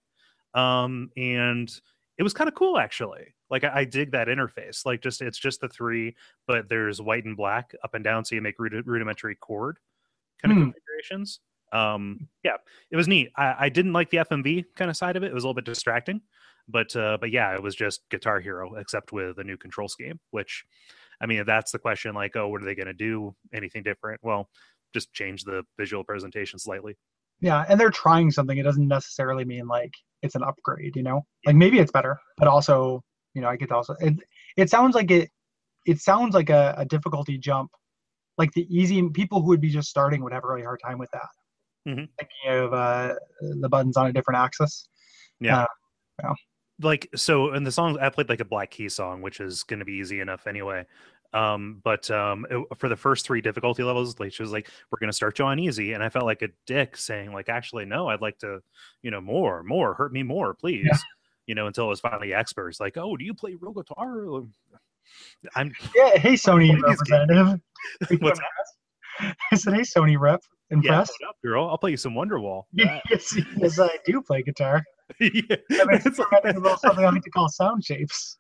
um, 0.54 1.10
and 1.18 1.70
it 2.18 2.24
was 2.24 2.34
kind 2.34 2.48
of 2.48 2.54
cool 2.56 2.78
actually. 2.78 3.34
Like 3.50 3.64
I, 3.64 3.82
I 3.82 3.86
dig 3.86 4.12
that 4.12 4.28
interface. 4.28 4.86
Like 4.86 5.02
just 5.02 5.22
it's 5.22 5.40
just 5.40 5.62
the 5.62 5.70
three, 5.70 6.16
but 6.48 6.70
there's 6.70 7.02
white 7.02 7.26
and 7.26 7.38
black 7.38 7.74
up 7.84 7.94
and 7.94 8.04
down, 8.04 8.26
so 8.26 8.36
you 8.36 8.42
make 8.42 8.60
rudi- 8.60 8.82
rudimentary 8.82 9.36
chord 9.36 9.78
kind 10.42 10.52
of 10.52 10.58
Hmm. 10.58 10.64
configurations. 10.66 11.40
Um, 11.72 12.28
yeah, 12.44 12.58
it 12.92 12.96
was 12.96 13.08
neat. 13.08 13.32
I, 13.36 13.56
I 13.66 13.70
didn't 13.70 13.94
like 13.94 14.10
the 14.12 14.18
FMV 14.18 14.66
kind 14.76 14.92
of 14.92 14.98
side 14.98 15.16
of 15.16 15.24
it. 15.24 15.28
It 15.28 15.34
was 15.34 15.44
a 15.44 15.48
little 15.48 15.56
bit 15.56 15.66
distracting, 15.66 16.22
but 16.68 16.96
uh, 16.96 17.18
but 17.20 17.32
yeah, 17.32 17.54
it 17.56 17.64
was 17.64 17.76
just 17.76 18.08
Guitar 18.10 18.40
Hero 18.40 18.76
except 18.76 19.12
with 19.12 19.40
a 19.40 19.44
new 19.44 19.58
control 19.58 19.88
scheme. 19.88 20.20
Which, 20.32 20.66
I 21.24 21.26
mean, 21.26 21.40
if 21.40 21.48
that's 21.48 21.72
the 21.72 21.80
question, 21.80 22.14
like, 22.14 22.36
oh, 22.36 22.50
what 22.50 22.62
are 22.62 22.66
they 22.66 22.76
going 22.76 22.88
to 22.88 22.94
do? 22.94 23.34
Anything 23.54 23.82
different? 23.82 24.20
Well, 24.22 24.50
just 24.94 25.14
change 25.14 25.44
the 25.44 25.64
visual 25.80 26.04
presentation 26.04 26.60
slightly. 26.60 26.98
Yeah, 27.40 27.66
and 27.68 27.80
they're 27.80 27.92
trying 27.92 28.30
something. 28.30 28.58
It 28.58 28.64
doesn't 28.64 28.88
necessarily 28.88 29.46
mean 29.46 29.68
like 29.68 29.94
it's 30.22 30.36
an 30.36 30.44
upgrade. 30.44 30.96
You 30.96 31.04
know, 31.04 31.26
like 31.46 31.56
maybe 31.56 31.80
it's 31.80 31.92
better, 31.92 32.20
but 32.38 32.48
also, 32.48 33.02
you 33.34 33.42
know, 33.42 33.48
I 33.48 33.58
could 33.58 33.72
also. 33.72 33.96
It 34.00 34.16
it 34.58 34.70
sounds 34.70 34.96
like 34.96 35.12
it. 35.12 35.30
It 35.86 36.00
sounds 36.00 36.36
like 36.36 36.50
a, 36.50 36.76
a 36.78 36.86
difficulty 36.86 37.38
jump. 37.38 37.72
Like 38.38 38.52
the 38.54 38.68
easy 38.70 39.02
people 39.10 39.42
who 39.42 39.48
would 39.48 39.62
be 39.62 39.70
just 39.70 39.90
starting 39.90 40.24
would 40.24 40.34
have 40.34 40.44
a 40.44 40.48
really 40.48 40.64
hard 40.64 40.80
time 40.84 40.98
with 40.98 41.10
that. 41.12 41.30
Mhm. 41.90 42.08
Thinking 42.20 42.64
of 42.64 42.74
uh, 42.74 43.16
the 43.60 43.70
buttons 43.70 43.98
on 43.98 44.08
a 44.08 44.14
different 44.14 44.40
axis. 44.40 44.88
Yeah. 45.40 45.66
Like 46.82 47.10
so 47.16 47.54
in 47.54 47.64
the 47.64 47.72
songs 47.72 47.98
i 48.02 48.10
played 48.10 48.30
like 48.30 48.40
a 48.40 48.46
black 48.46 48.72
key 48.72 48.90
song 48.90 49.22
which 49.22 49.40
is 49.40 49.64
going 49.64 49.80
to 49.80 49.86
be 49.86 49.94
easy 49.94 50.20
enough 50.20 50.48
anyway 50.48 50.86
um 51.34 51.82
but 51.84 52.10
um 52.12 52.46
it- 52.50 52.78
for 52.78 52.90
the 52.90 52.96
first 52.96 53.26
three 53.26 53.42
difficulty 53.42 53.84
levels 53.84 54.20
like 54.20 54.32
she 54.34 54.44
was 54.44 54.52
like 54.52 54.70
we're 54.92 55.00
going 55.00 55.10
to 55.10 55.16
start 55.16 55.38
you 55.40 55.46
on 55.46 55.60
easy 55.60 55.94
and 55.94 56.04
i 56.04 56.10
felt 56.10 56.26
like 56.26 56.42
a 56.44 56.50
dick 56.68 56.96
saying 56.96 57.32
like 57.34 57.50
actually 57.50 57.86
no 57.86 58.08
i'd 58.10 58.22
like 58.22 58.38
to 58.38 58.60
you 59.02 59.10
know 59.12 59.20
more 59.22 59.64
more 59.64 59.94
hurt 59.96 60.14
me 60.14 60.22
more 60.24 60.54
please 60.54 60.88
you 61.48 61.56
know 61.56 61.68
until 61.68 61.86
it 61.86 61.90
was 61.90 62.00
finally 62.00 62.34
experts 62.34 62.80
like 62.80 62.98
oh 62.98 63.18
do 63.18 63.26
you 63.26 63.34
play 63.34 63.56
real 63.60 63.74
guitar 63.74 64.42
i'm 65.56 65.72
Yeah. 65.96 66.18
Hey, 66.18 66.34
Sony 66.34 66.80
representative. 66.88 67.60
What's-? 68.22 68.40
I 69.52 69.56
said, 69.56 69.74
hey, 69.74 69.82
Sony 69.82 70.18
rep. 70.20 70.42
yeah 70.72 70.78
Impressed? 70.78 71.14
what 71.20 71.30
up 71.30 71.36
girl 71.44 71.68
i'll 71.70 71.78
play 71.78 71.92
you 71.92 71.98
some 71.98 72.14
wonderwall 72.14 72.64
yes, 72.74 73.38
yes, 73.58 73.80
I 73.80 73.98
do 74.06 74.22
play 74.22 74.42
guitar. 74.44 74.84
yeah. 75.20 75.30
I 75.50 75.86
mean, 75.86 76.02
It's 76.06 76.18
little 76.18 76.78
something 76.78 77.04
I 77.06 77.10
like 77.10 77.22
to 77.24 77.30
call 77.30 77.50
sound 77.50 77.84
shapes. 77.84 78.38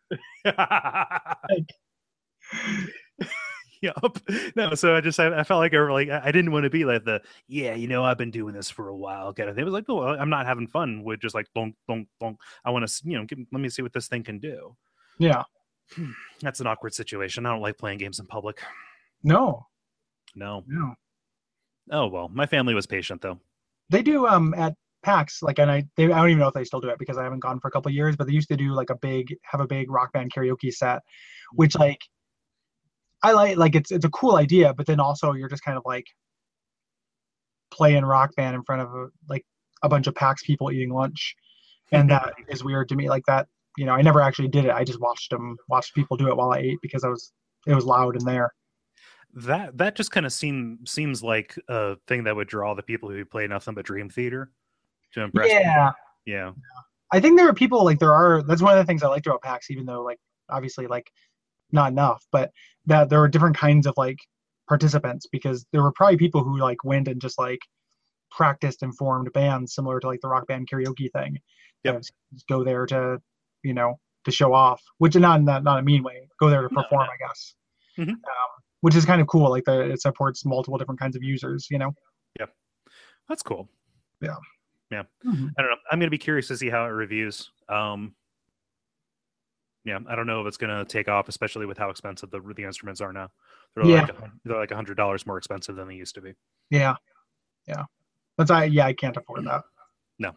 Yup. 3.81 4.17
No, 4.55 4.75
so 4.75 4.95
I 4.95 5.01
just 5.01 5.19
I, 5.19 5.39
I 5.39 5.43
felt 5.43 5.59
like 5.59 5.73
I 5.73 5.91
like 5.91 6.09
I 6.09 6.31
didn't 6.31 6.51
want 6.51 6.63
to 6.63 6.69
be 6.69 6.85
like 6.85 7.03
the 7.03 7.21
yeah, 7.47 7.73
you 7.73 7.87
know, 7.87 8.03
I've 8.03 8.17
been 8.17 8.31
doing 8.31 8.53
this 8.53 8.69
for 8.69 8.87
a 8.87 8.95
while 8.95 9.33
kind 9.33 9.49
of 9.49 9.55
thing. 9.55 9.63
It 9.63 9.65
was 9.65 9.73
like, 9.73 9.89
oh, 9.89 10.03
I'm 10.03 10.29
not 10.29 10.45
having 10.45 10.67
fun 10.67 11.03
with 11.03 11.19
just 11.19 11.35
like 11.35 11.47
bonk 11.55 11.73
bonk 11.89 12.07
bonk. 12.21 12.37
I 12.63 12.71
want 12.71 12.87
to 12.87 13.01
you 13.03 13.17
know 13.17 13.25
give, 13.25 13.39
let 13.51 13.61
me 13.61 13.67
see 13.67 13.81
what 13.81 13.91
this 13.91 14.07
thing 14.07 14.23
can 14.23 14.39
do. 14.39 14.75
Yeah. 15.19 15.43
That's 16.41 16.61
an 16.61 16.67
awkward 16.67 16.93
situation. 16.93 17.45
I 17.45 17.51
don't 17.51 17.61
like 17.61 17.77
playing 17.77 17.97
games 17.97 18.19
in 18.19 18.25
public. 18.25 18.61
No. 19.21 19.67
No, 20.35 20.63
No. 20.67 20.95
Oh 21.91 22.07
well, 22.07 22.29
my 22.29 22.45
family 22.45 22.73
was 22.73 22.87
patient 22.87 23.21
though. 23.21 23.39
They 23.89 24.01
do 24.01 24.25
um 24.27 24.53
at 24.53 24.73
PAX 25.03 25.43
like, 25.43 25.59
and 25.59 25.69
I 25.69 25.83
they, 25.97 26.05
I 26.05 26.17
don't 26.19 26.29
even 26.29 26.39
know 26.39 26.47
if 26.47 26.53
they 26.53 26.63
still 26.63 26.79
do 26.79 26.89
it 26.89 26.97
because 26.97 27.17
I 27.17 27.23
haven't 27.23 27.41
gone 27.41 27.59
for 27.59 27.67
a 27.67 27.71
couple 27.71 27.89
of 27.89 27.95
years. 27.95 28.15
But 28.15 28.27
they 28.27 28.33
used 28.33 28.47
to 28.47 28.57
do 28.57 28.71
like 28.71 28.89
a 28.89 28.95
big 28.95 29.35
have 29.43 29.59
a 29.59 29.67
big 29.67 29.91
rock 29.91 30.13
band 30.13 30.33
karaoke 30.33 30.73
set, 30.73 31.01
which 31.53 31.75
like 31.75 31.99
I 33.23 33.31
like 33.31 33.57
like 33.57 33.75
it's 33.75 33.91
it's 33.91 34.05
a 34.05 34.09
cool 34.09 34.35
idea, 34.35 34.73
but 34.73 34.85
then 34.85 34.99
also 34.99 35.33
you're 35.33 35.49
just 35.49 35.63
kind 35.63 35.77
of 35.77 35.83
like 35.85 36.05
playing 37.71 38.05
rock 38.05 38.35
band 38.35 38.55
in 38.55 38.63
front 38.63 38.81
of 38.81 38.93
a, 38.93 39.07
like 39.29 39.45
a 39.81 39.89
bunch 39.89 40.07
of 40.07 40.15
PAX 40.15 40.43
people 40.43 40.71
eating 40.71 40.91
lunch, 40.91 41.35
and 41.91 42.09
mm-hmm. 42.09 42.25
that 42.25 42.53
is 42.53 42.63
weird 42.63 42.89
to 42.89 42.95
me. 42.95 43.09
Like 43.09 43.25
that, 43.27 43.47
you 43.77 43.85
know, 43.85 43.93
I 43.93 44.01
never 44.01 44.21
actually 44.21 44.49
did 44.49 44.65
it. 44.65 44.71
I 44.71 44.83
just 44.83 44.99
watched 44.99 45.29
them 45.29 45.57
watched 45.69 45.95
people 45.95 46.17
do 46.17 46.27
it 46.27 46.35
while 46.35 46.51
I 46.51 46.59
ate 46.59 46.79
because 46.81 47.03
I 47.03 47.09
was 47.09 47.31
it 47.65 47.73
was 47.73 47.85
loud 47.85 48.15
in 48.15 48.25
there. 48.25 48.53
That 49.35 49.77
that 49.77 49.95
just 49.95 50.11
kind 50.11 50.25
of 50.25 50.33
seem 50.33 50.79
seems 50.85 51.23
like 51.23 51.57
a 51.69 51.95
thing 52.07 52.25
that 52.25 52.35
would 52.35 52.47
draw 52.47 52.75
the 52.75 52.83
people 52.83 53.09
who 53.09 53.23
play 53.25 53.47
nothing 53.47 53.73
but 53.73 53.85
Dream 53.85 54.09
Theater 54.09 54.51
to 55.13 55.21
impress. 55.21 55.49
Yeah, 55.49 55.85
them. 55.85 55.93
yeah. 56.25 56.51
I 57.11 57.19
think 57.19 57.37
there 57.37 57.47
are 57.47 57.53
people 57.53 57.85
like 57.85 57.99
there 57.99 58.13
are. 58.13 58.43
That's 58.43 58.61
one 58.61 58.77
of 58.77 58.79
the 58.79 58.85
things 58.85 59.01
I 59.01 59.07
liked 59.07 59.27
about 59.27 59.41
PAX, 59.41 59.71
even 59.71 59.85
though 59.85 60.03
like 60.03 60.19
obviously 60.49 60.87
like 60.87 61.09
not 61.73 61.91
enough, 61.91 62.25
but 62.31 62.51
that 62.85 63.09
there 63.09 63.19
were 63.19 63.27
different 63.27 63.57
kinds 63.57 63.87
of 63.87 63.93
like 63.97 64.19
participants 64.67 65.27
because 65.31 65.65
there 65.71 65.81
were 65.83 65.91
probably 65.91 66.17
people 66.17 66.43
who 66.43 66.57
like 66.57 66.83
went 66.83 67.07
and 67.07 67.19
just 67.21 67.37
like 67.39 67.59
practiced 68.31 68.81
and 68.83 68.95
formed 68.97 69.31
bands 69.33 69.75
similar 69.75 69.99
to 69.99 70.07
like 70.07 70.21
the 70.21 70.27
rock 70.27 70.47
band 70.47 70.67
karaoke 70.69 71.11
thing. 71.11 71.37
Yep. 71.83 71.97
Just 71.97 72.13
go 72.47 72.63
there 72.63 72.85
to 72.87 73.19
you 73.63 73.73
know 73.73 73.99
to 74.25 74.31
show 74.31 74.53
off, 74.53 74.81
which 74.99 75.15
is 75.15 75.21
not 75.21 75.41
not 75.43 75.63
not 75.63 75.79
a 75.79 75.81
mean 75.83 76.03
way. 76.03 76.27
Go 76.39 76.49
there 76.49 76.61
to 76.61 76.69
perform, 76.69 77.07
no. 77.07 77.11
I 77.11 77.27
guess. 77.27 77.55
Mhm. 77.97 78.09
Um, 78.09 78.17
which 78.81 78.95
is 78.95 79.05
kind 79.05 79.21
of 79.21 79.27
cool. 79.27 79.49
Like 79.49 79.65
the 79.65 79.91
it 79.91 80.01
supports 80.01 80.45
multiple 80.45 80.77
different 80.77 80.99
kinds 80.99 81.15
of 81.15 81.23
users. 81.23 81.67
You 81.69 81.77
know. 81.79 81.93
Yeah. 82.39 82.47
That's 83.27 83.43
cool. 83.43 83.69
Mhm. 85.25 85.49
I 85.57 85.61
don't 85.61 85.71
know. 85.71 85.77
I'm 85.91 85.99
gonna 85.99 86.11
be 86.11 86.17
curious 86.17 86.47
to 86.49 86.57
see 86.57 86.69
how 86.69 86.85
it 86.85 86.89
reviews. 86.89 87.51
Um, 87.67 88.13
yeah, 89.85 89.99
I 90.07 90.15
don't 90.15 90.27
know 90.27 90.41
if 90.41 90.47
it's 90.47 90.57
gonna 90.57 90.85
take 90.85 91.07
off, 91.07 91.27
especially 91.29 91.65
with 91.65 91.77
how 91.77 91.89
expensive 91.89 92.31
the 92.31 92.39
the 92.55 92.63
instruments 92.63 93.01
are 93.01 93.13
now. 93.13 93.29
They're 93.75 93.85
Yeah. 93.85 94.01
like 94.01 94.15
they're 94.45 94.57
like 94.59 94.71
a 94.71 94.75
hundred 94.75 94.97
dollars 94.97 95.25
more 95.25 95.37
expensive 95.37 95.75
than 95.75 95.87
they 95.87 95.95
used 95.95 96.15
to 96.15 96.21
be. 96.21 96.33
Yeah. 96.69 96.95
Yeah. 97.67 97.85
But 98.37 98.49
I 98.51 98.65
yeah 98.65 98.85
I 98.85 98.93
can't 98.93 99.17
afford 99.17 99.45
that. 99.45 99.63
No. 100.19 100.33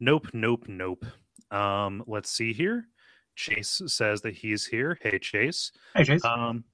Nope, 0.00 0.28
nope, 0.32 0.64
nope. 0.68 1.04
Um, 1.50 2.04
let's 2.06 2.30
see 2.30 2.52
here. 2.52 2.86
Chase 3.34 3.80
says 3.86 4.20
that 4.22 4.34
he's 4.34 4.66
here. 4.66 4.98
Hey, 5.00 5.18
Chase. 5.18 5.72
Hey 5.94 6.04
Chase. 6.04 6.24
Um, 6.24 6.64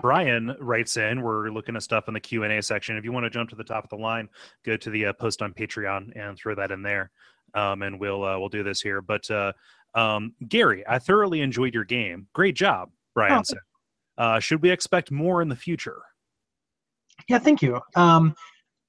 Brian 0.00 0.56
writes 0.58 0.96
in. 0.96 1.20
We're 1.22 1.50
looking 1.50 1.76
at 1.76 1.82
stuff 1.82 2.08
in 2.08 2.14
the 2.14 2.20
Q 2.20 2.44
and 2.44 2.52
A 2.52 2.62
section. 2.62 2.96
If 2.96 3.04
you 3.04 3.12
want 3.12 3.24
to 3.24 3.30
jump 3.30 3.50
to 3.50 3.56
the 3.56 3.64
top 3.64 3.84
of 3.84 3.90
the 3.90 3.96
line, 3.96 4.28
go 4.64 4.76
to 4.76 4.90
the 4.90 5.06
uh, 5.06 5.12
post 5.12 5.42
on 5.42 5.52
Patreon 5.52 6.16
and 6.16 6.36
throw 6.36 6.54
that 6.54 6.70
in 6.70 6.82
there, 6.82 7.10
um, 7.54 7.82
and 7.82 8.00
we'll 8.00 8.24
uh, 8.24 8.38
we'll 8.38 8.48
do 8.48 8.62
this 8.62 8.80
here. 8.80 9.02
But 9.02 9.30
uh, 9.30 9.52
um, 9.94 10.34
Gary, 10.48 10.84
I 10.88 10.98
thoroughly 10.98 11.40
enjoyed 11.40 11.74
your 11.74 11.84
game. 11.84 12.26
Great 12.32 12.56
job, 12.56 12.90
Brian 13.14 13.38
Oh. 13.38 13.42
said. 13.44 13.58
Uh, 14.18 14.38
should 14.40 14.62
we 14.62 14.70
expect 14.70 15.10
more 15.10 15.40
in 15.42 15.48
the 15.48 15.56
future? 15.56 16.02
Yeah, 17.28 17.38
thank 17.38 17.62
you. 17.62 17.80
Um, 17.96 18.34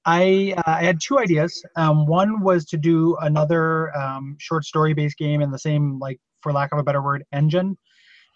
I 0.06 0.54
uh, 0.58 0.62
I 0.66 0.82
had 0.84 0.98
two 1.00 1.18
ideas. 1.18 1.64
Um, 1.76 2.06
one 2.06 2.40
was 2.42 2.66
to 2.66 2.76
do 2.76 3.16
another 3.22 3.96
um, 3.96 4.36
short 4.38 4.64
story 4.64 4.92
based 4.92 5.16
game 5.16 5.40
in 5.40 5.50
the 5.50 5.58
same 5.58 5.98
like 5.98 6.18
for 6.42 6.52
lack 6.52 6.72
of 6.72 6.78
a 6.78 6.82
better 6.82 7.02
word 7.02 7.24
engine. 7.32 7.76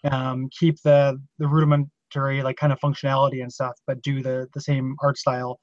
Um, 0.09 0.49
keep 0.57 0.81
the 0.83 1.21
the 1.37 1.47
rudimentary 1.47 2.41
like 2.41 2.57
kind 2.57 2.73
of 2.73 2.79
functionality 2.79 3.43
and 3.43 3.51
stuff, 3.53 3.73
but 3.85 4.01
do 4.01 4.23
the 4.23 4.47
the 4.53 4.61
same 4.61 4.95
art 5.03 5.17
style. 5.17 5.59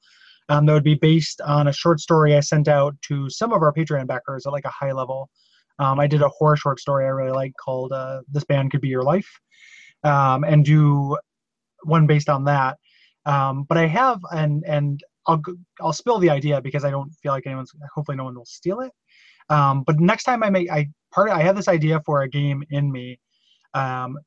Um, 0.49 0.65
that 0.65 0.73
would 0.73 0.83
be 0.83 0.95
based 0.95 1.41
on 1.41 1.67
a 1.67 1.73
short 1.73 1.99
story 1.99 2.35
I 2.35 2.39
sent 2.39 2.69
out 2.69 2.95
to 3.09 3.29
some 3.29 3.51
of 3.51 3.61
our 3.61 3.73
Patreon 3.73 4.07
backers 4.07 4.45
at 4.45 4.53
like 4.53 4.63
a 4.63 4.69
high 4.69 4.93
level. 4.93 5.29
Um, 5.79 5.99
I 5.99 6.07
did 6.07 6.21
a 6.21 6.29
horror 6.29 6.57
short 6.57 6.79
story 6.79 7.05
I 7.05 7.09
really 7.09 7.31
like 7.31 7.53
called 7.63 7.91
uh, 7.91 8.21
"This 8.31 8.43
Band 8.43 8.71
Could 8.71 8.81
Be 8.81 8.87
Your 8.87 9.03
Life," 9.03 9.29
um, 10.03 10.43
and 10.43 10.65
do 10.65 11.17
one 11.83 12.07
based 12.07 12.29
on 12.29 12.45
that. 12.45 12.77
Um, 13.25 13.63
but 13.63 13.77
I 13.77 13.87
have 13.87 14.19
and 14.31 14.63
and 14.65 15.03
I'll 15.27 15.41
I'll 15.81 15.93
spill 15.93 16.19
the 16.19 16.29
idea 16.29 16.61
because 16.61 16.83
I 16.85 16.91
don't 16.91 17.11
feel 17.21 17.31
like 17.31 17.45
anyone's 17.45 17.71
hopefully 17.93 18.17
no 18.17 18.23
one 18.23 18.35
will 18.35 18.45
steal 18.45 18.79
it. 18.81 18.91
Um, 19.49 19.83
but 19.83 19.99
next 19.99 20.23
time 20.23 20.43
I 20.43 20.49
make 20.49 20.69
I 20.71 20.87
part 21.11 21.29
I 21.29 21.41
have 21.41 21.55
this 21.55 21.67
idea 21.67 22.01
for 22.05 22.23
a 22.23 22.29
game 22.29 22.63
in 22.69 22.91
me, 22.91 23.19
um, 23.73 24.17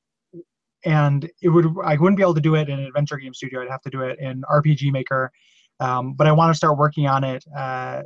and 0.84 1.28
it 1.42 1.48
would 1.48 1.66
I 1.84 1.96
wouldn't 1.96 2.16
be 2.16 2.22
able 2.22 2.34
to 2.34 2.40
do 2.40 2.54
it 2.54 2.68
in 2.68 2.78
an 2.78 2.86
adventure 2.86 3.16
game 3.16 3.34
studio. 3.34 3.62
I'd 3.62 3.70
have 3.70 3.82
to 3.82 3.90
do 3.90 4.02
it 4.02 4.18
in 4.20 4.42
RPG 4.42 4.92
Maker. 4.92 5.30
Um, 5.80 6.12
but 6.12 6.26
I 6.26 6.32
want 6.32 6.52
to 6.52 6.56
start 6.56 6.76
working 6.76 7.06
on 7.06 7.24
it 7.24 7.42
uh, 7.56 8.02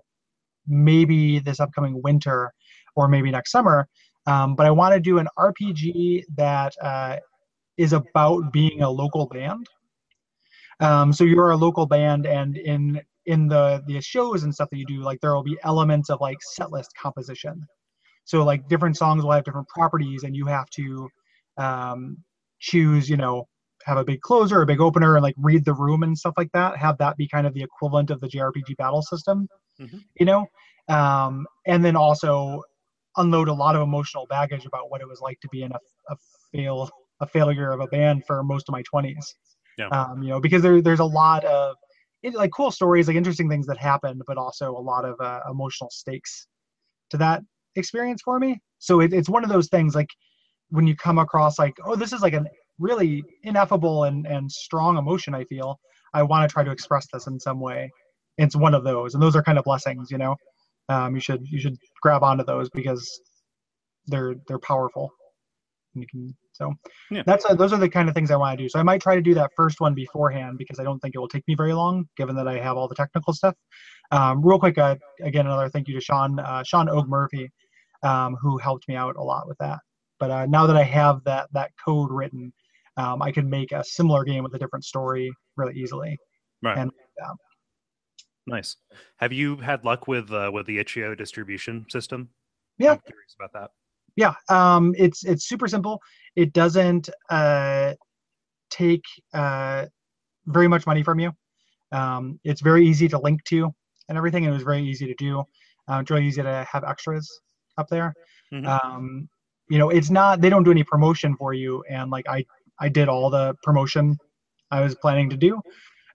maybe 0.67 1.41
this 1.41 1.61
upcoming 1.61 2.01
winter 2.03 2.53
or 2.97 3.09
maybe 3.09 3.31
next 3.31 3.51
summer. 3.51 3.89
Um, 4.27 4.55
but 4.57 4.67
I 4.67 4.71
want 4.71 4.95
to 4.95 5.01
do 5.01 5.19
an 5.19 5.29
RPG 5.39 6.25
that 6.37 6.75
uh, 6.81 7.17
is 7.77 7.93
about 7.93 8.53
being 8.53 8.83
a 8.83 8.91
local 8.91 9.27
band. 9.27 9.67
Um, 10.81 11.13
so 11.13 11.25
you're 11.25 11.51
a 11.51 11.57
local 11.57 11.87
band, 11.87 12.27
and 12.27 12.57
in 12.57 13.01
in 13.27 13.49
the 13.49 13.83
the 13.87 14.01
shows 14.01 14.43
and 14.45 14.53
stuff 14.55 14.69
that 14.71 14.79
you 14.79 14.87
do, 14.87 15.01
like 15.03 15.21
there 15.21 15.35
will 15.35 15.43
be 15.43 15.59
elements 15.63 16.11
of 16.11 16.21
like 16.21 16.39
set 16.55 16.71
list 16.73 16.91
composition. 17.01 17.61
So 18.25 18.43
like 18.45 18.69
different 18.69 18.97
songs 18.97 19.23
will 19.23 19.33
have 19.33 19.45
different 19.45 19.69
properties, 19.69 20.25
and 20.25 20.35
you 20.35 20.47
have 20.47 20.69
to 20.71 21.09
um, 21.59 22.17
choose, 22.59 23.09
you 23.09 23.17
know, 23.17 23.47
have 23.85 23.99
a 23.99 24.05
big 24.05 24.21
closer, 24.21 24.63
a 24.63 24.67
big 24.67 24.81
opener, 24.81 25.17
and 25.17 25.23
like 25.23 25.35
read 25.39 25.65
the 25.65 25.75
room 25.75 26.03
and 26.03 26.17
stuff 26.17 26.35
like 26.37 26.51
that. 26.53 26.77
Have 26.77 26.99
that 26.99 27.17
be 27.17 27.29
kind 27.29 27.47
of 27.47 27.55
the 27.55 27.63
equivalent 27.63 28.11
of 28.11 28.21
the 28.21 28.29
JRPG 28.29 28.77
battle 28.77 29.03
system, 29.03 29.47
Mhm. 29.81 30.03
you 30.19 30.27
know, 30.27 30.47
um, 30.89 31.47
and 31.67 31.85
then 31.85 31.97
also 31.97 32.63
unload 33.17 33.49
a 33.49 33.53
lot 33.53 33.77
of 33.77 33.83
emotional 33.83 34.27
baggage 34.29 34.67
about 34.67 34.91
what 34.91 35.01
it 35.01 35.09
was 35.09 35.21
like 35.21 35.39
to 35.41 35.49
be 35.49 35.63
in 35.63 35.73
a, 35.73 35.79
a 36.11 36.17
fail 36.53 36.91
a 37.21 37.27
failure 37.27 37.71
of 37.71 37.81
a 37.81 37.87
band 37.87 38.25
for 38.27 38.43
most 38.43 38.69
of 38.69 38.73
my 38.73 38.83
20s 38.93 39.35
Yeah. 39.79 39.89
um, 39.89 40.23
you 40.23 40.31
know 40.31 40.41
because 40.41 40.63
there, 40.63 40.83
there's 40.83 41.01
a 41.01 41.05
lot 41.05 41.45
of 41.45 41.77
it, 42.23 42.35
like 42.35 42.51
cool 42.51 42.71
stories 42.71 43.07
like 43.07 43.17
interesting 43.17 43.49
things 43.49 43.67
that 43.67 43.79
happened 43.79 44.23
but 44.27 44.37
also 44.37 44.77
a 44.77 44.81
lot 44.81 45.05
of 45.05 45.21
uh, 45.21 45.41
emotional 45.51 45.91
stakes 45.91 46.47
to 47.11 47.17
that 47.19 47.43
experience 47.77 48.23
for 48.23 48.39
me. 48.39 48.61
So 48.79 49.01
it, 49.01 49.13
it's 49.13 49.29
one 49.29 49.45
of 49.45 49.51
those 49.51 49.69
things 49.69 49.95
like 49.95 50.09
when 50.71 50.87
you 50.87 50.97
come 50.97 51.19
across 51.19 51.59
like 51.59 51.75
oh 51.85 51.97
this 51.97 52.13
is 52.13 52.23
like 52.23 52.35
a 52.35 52.45
really 52.79 53.23
ineffable 53.43 54.05
and, 54.05 54.27
and 54.27 54.51
strong 54.51 54.97
emotion 54.97 55.35
i 55.35 55.45
feel 55.45 55.79
i 56.13 56.23
want 56.23 56.49
to 56.49 56.53
try 56.53 56.65
to 56.65 56.73
express 56.73 57.07
this 57.13 57.27
in 57.29 57.39
some 57.39 57.61
way. 57.61 57.91
It's 58.37 58.57
one 58.57 58.75
of 58.75 58.83
those 58.83 59.15
and 59.15 59.23
those 59.23 59.37
are 59.37 59.43
kind 59.43 59.59
of 59.59 59.65
blessings 59.65 60.11
you 60.11 60.19
know 60.19 60.35
um, 60.89 61.15
you 61.15 61.21
should 61.21 61.43
you 61.49 61.59
should 61.61 61.77
grab 62.03 62.23
onto 62.23 62.45
those 62.45 62.69
because 62.71 63.09
they're 64.07 64.35
they're 64.49 64.59
powerful. 64.59 65.11
And 65.95 66.03
you 66.03 66.09
can 66.11 66.37
so 66.53 66.73
Yeah. 67.11 67.23
that's 67.27 67.45
uh 67.45 67.55
those 67.55 67.73
are 67.73 67.79
the 67.79 67.89
kind 67.89 68.09
of 68.09 68.15
things 68.15 68.31
i 68.31 68.37
want 68.37 68.57
to 68.59 68.65
do. 68.65 68.69
So 68.69 68.79
i 68.79 68.83
might 68.83 69.01
try 69.01 69.15
to 69.15 69.23
do 69.23 69.35
that 69.35 69.51
first 69.57 69.81
one 69.81 69.95
beforehand 69.95 70.59
because 70.59 70.79
i 70.79 70.85
don't 70.85 70.99
think 71.01 71.15
it 71.15 71.19
will 71.19 71.29
take 71.29 71.47
me 71.49 71.55
very 71.55 71.73
long 71.73 72.05
given 72.17 72.37
that 72.37 72.47
i 72.49 72.59
have 72.59 72.77
all 72.77 72.89
the 72.89 72.95
technical 72.95 73.33
stuff. 73.33 73.55
Um, 74.11 74.43
real 74.45 74.59
quick 74.59 74.77
uh, 74.79 74.97
again 75.23 75.47
another 75.47 75.69
thank 75.69 75.89
you 75.89 75.95
to 75.95 76.01
sean 76.01 76.39
uh, 76.39 76.63
sean 76.65 76.89
og 76.89 77.09
murphy 77.09 77.51
um, 78.03 78.37
who 78.41 78.59
helped 78.59 78.87
me 78.89 78.97
out 78.97 79.17
a 79.17 79.23
lot 79.23 79.49
with 79.49 79.57
that. 79.59 79.79
But 80.21 80.31
uh, 80.31 80.47
now 80.47 80.67
that 80.67 80.77
i 80.77 80.83
have 80.85 81.25
that 81.25 81.49
that 81.53 81.71
code 81.85 82.11
written 82.11 82.53
um, 82.97 83.23
i 83.23 83.31
can 83.33 83.49
make 83.49 83.73
a 83.73 83.83
similar 83.85 84.25
game 84.25 84.43
with 84.45 84.55
a 84.55 84.59
different 84.59 84.85
story 84.85 85.33
really 85.57 85.75
easily. 85.75 86.19
Right. 86.63 86.79
And- 86.79 86.91
Nice. 88.47 88.77
Have 89.17 89.33
you 89.33 89.57
had 89.57 89.85
luck 89.85 90.07
with 90.07 90.31
uh, 90.31 90.51
with 90.53 90.67
the 90.67 90.79
itch.io 90.79 91.15
distribution 91.15 91.87
system? 91.89 92.29
Yeah. 92.79 92.93
I'm 92.93 93.01
curious 93.07 93.35
about 93.39 93.53
that. 93.55 93.71
yeah 94.17 94.35
um 94.49 94.95
it's 94.97 95.25
it's 95.25 95.45
super 95.49 95.67
simple 95.69 96.01
it 96.37 96.53
doesn't 96.53 97.09
uh 97.31 97.95
take 98.71 99.05
uh 99.33 99.87
very 100.47 100.69
much 100.69 100.87
money 100.87 101.03
from 101.03 101.19
you 101.21 101.31
um 101.93 102.39
it's 102.45 102.61
very 102.61 102.87
easy 102.87 103.09
to 103.09 103.19
link 103.19 103.43
to 103.45 103.73
and 104.09 104.19
everything 104.19 104.45
and 104.45 104.53
it 104.53 104.57
was 104.57 104.63
very 104.65 104.83
easy 104.85 105.07
to 105.07 105.15
do 105.15 105.41
uh, 105.89 105.99
it's 106.01 106.11
really 106.11 106.27
easy 106.27 106.43
to 106.43 106.67
have 106.71 106.85
extras 106.85 107.27
up 107.79 107.89
there 107.89 108.15
Mhm. 108.53 108.67
um 108.75 109.29
you 109.71 109.79
know 109.79 109.89
it's 109.91 110.11
not 110.11 110.41
they 110.41 110.51
don't 110.51 110.65
do 110.65 110.71
any 110.71 110.85
promotion 110.85 111.35
for 111.37 111.53
you 111.55 111.83
and 111.91 112.11
like 112.11 112.27
i 112.29 112.45
i 112.81 112.89
did 112.89 113.09
all 113.09 113.31
the 113.31 113.55
promotion 113.63 114.17
i 114.71 114.81
was 114.81 114.95
planning 114.97 115.29
to 115.31 115.37
do 115.37 115.61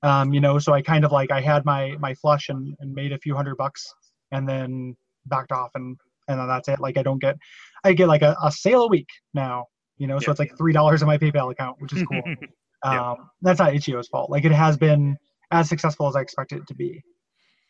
um 0.03 0.33
you 0.33 0.39
know 0.39 0.57
so 0.59 0.73
i 0.73 0.81
kind 0.81 1.03
of 1.05 1.11
like 1.11 1.31
i 1.31 1.41
had 1.41 1.65
my 1.65 1.95
my 1.99 2.13
flush 2.15 2.49
and, 2.49 2.75
and 2.79 2.93
made 2.93 3.11
a 3.11 3.17
few 3.19 3.35
hundred 3.35 3.55
bucks 3.57 3.85
and 4.31 4.47
then 4.47 4.95
backed 5.25 5.51
off 5.51 5.69
and 5.75 5.97
and 6.27 6.39
then 6.39 6.47
that's 6.47 6.67
it 6.67 6.79
like 6.79 6.97
i 6.97 7.03
don't 7.03 7.19
get 7.21 7.35
i 7.83 7.91
get 7.93 8.07
like 8.07 8.21
a, 8.21 8.35
a 8.43 8.51
sale 8.51 8.83
a 8.83 8.87
week 8.87 9.07
now 9.33 9.65
you 9.97 10.07
know 10.07 10.17
so 10.19 10.25
Yeah. 10.27 10.31
it's 10.31 10.39
like 10.39 10.57
three 10.57 10.73
dollars 10.73 11.01
in 11.01 11.07
my 11.07 11.17
paypal 11.17 11.51
account 11.51 11.75
which 11.79 11.93
is 11.93 12.03
cool 12.03 12.21
Yeah. 12.85 13.11
um 13.11 13.29
that's 13.41 13.59
not 13.59 13.73
itch.io's 13.75 14.07
fault 14.07 14.29
like 14.29 14.45
it 14.45 14.53
has 14.53 14.77
been 14.77 15.17
as 15.51 15.67
successful 15.67 16.07
as 16.07 16.15
i 16.15 16.21
expected 16.21 16.59
it 16.59 16.67
to 16.67 16.75
be 16.75 17.01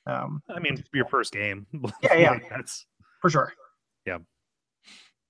um 0.05 0.41
I 0.55 0.59
mean, 0.59 0.73
it's 0.73 0.89
your 0.93 1.05
first 1.05 1.33
game. 1.33 1.65
Yeah, 2.03 2.13
yeah. 2.15 2.31
Like, 2.31 2.49
that's 2.49 2.85
for 3.21 3.29
sure 3.29 3.53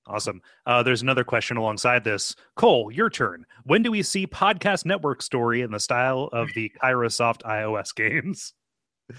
Awesome. 0.07 0.41
Uh, 0.65 0.81
there's 0.81 1.01
another 1.01 1.23
question 1.23 1.57
alongside 1.57 2.03
this. 2.03 2.35
Cole, 2.55 2.91
your 2.91 3.09
turn. 3.09 3.45
When 3.63 3.83
do 3.83 3.91
we 3.91 4.01
see 4.01 4.25
podcast 4.25 4.85
network 4.85 5.21
story 5.21 5.61
in 5.61 5.71
the 5.71 5.79
style 5.79 6.29
of 6.33 6.49
the 6.55 6.71
Kairosoft 6.83 7.43
iOS 7.43 7.93
games? 7.93 8.53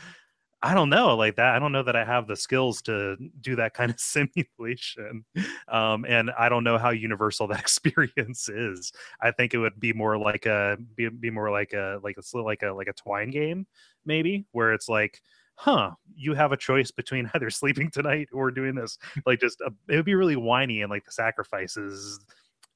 I 0.62 0.74
don't 0.74 0.90
know 0.90 1.16
like 1.16 1.36
that. 1.36 1.54
I 1.54 1.58
don't 1.58 1.72
know 1.72 1.82
that 1.82 1.96
I 1.96 2.04
have 2.04 2.26
the 2.26 2.36
skills 2.36 2.82
to 2.82 3.16
do 3.40 3.56
that 3.56 3.72
kind 3.72 3.90
of 3.90 3.98
simulation. 4.00 5.24
Um, 5.68 6.04
and 6.06 6.30
I 6.38 6.48
don't 6.50 6.64
know 6.64 6.76
how 6.76 6.90
universal 6.90 7.46
that 7.48 7.60
experience 7.60 8.48
is. 8.48 8.92
I 9.22 9.30
think 9.30 9.54
it 9.54 9.58
would 9.58 9.80
be 9.80 9.92
more 9.92 10.18
like 10.18 10.46
a 10.46 10.76
be, 10.96 11.08
be 11.08 11.30
more 11.30 11.50
like 11.50 11.72
a 11.72 11.98
like 12.02 12.16
a 12.18 12.38
like 12.38 12.62
a 12.62 12.72
like 12.72 12.88
a 12.88 12.92
twine 12.92 13.30
game 13.30 13.66
maybe 14.04 14.46
where 14.52 14.72
it's 14.72 14.88
like 14.88 15.20
huh 15.60 15.90
you 16.16 16.34
have 16.34 16.52
a 16.52 16.56
choice 16.56 16.90
between 16.90 17.30
either 17.34 17.50
sleeping 17.50 17.90
tonight 17.90 18.28
or 18.32 18.50
doing 18.50 18.74
this 18.74 18.98
like 19.26 19.40
just 19.40 19.60
a, 19.60 19.70
it 19.88 19.96
would 19.96 20.04
be 20.04 20.14
really 20.14 20.36
whiny 20.36 20.82
and 20.82 20.90
like 20.90 21.04
the 21.04 21.12
sacrifices 21.12 22.20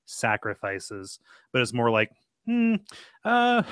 sacrifices 0.07 1.19
but 1.53 1.63
it's 1.63 1.73
more 1.73 1.91
like 1.91 2.11
hmm, 2.47 2.75
uh, 3.25 3.63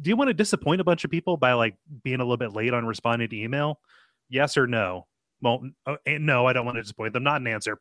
do 0.00 0.10
you 0.10 0.16
want 0.16 0.28
to 0.28 0.34
disappoint 0.34 0.80
a 0.80 0.84
bunch 0.84 1.04
of 1.04 1.10
people 1.10 1.36
by 1.36 1.52
like 1.52 1.76
being 2.02 2.20
a 2.20 2.24
little 2.24 2.36
bit 2.36 2.52
late 2.52 2.74
on 2.74 2.86
responding 2.86 3.28
to 3.28 3.36
email? 3.36 3.80
Yes 4.28 4.56
or 4.56 4.66
no? 4.66 5.06
Well, 5.42 5.62
uh, 5.86 5.96
no, 6.06 6.46
I 6.46 6.52
don't 6.52 6.64
want 6.64 6.76
to 6.76 6.82
disappoint 6.82 7.12
them. 7.12 7.24
Not 7.24 7.40
an 7.40 7.46
answer. 7.46 7.78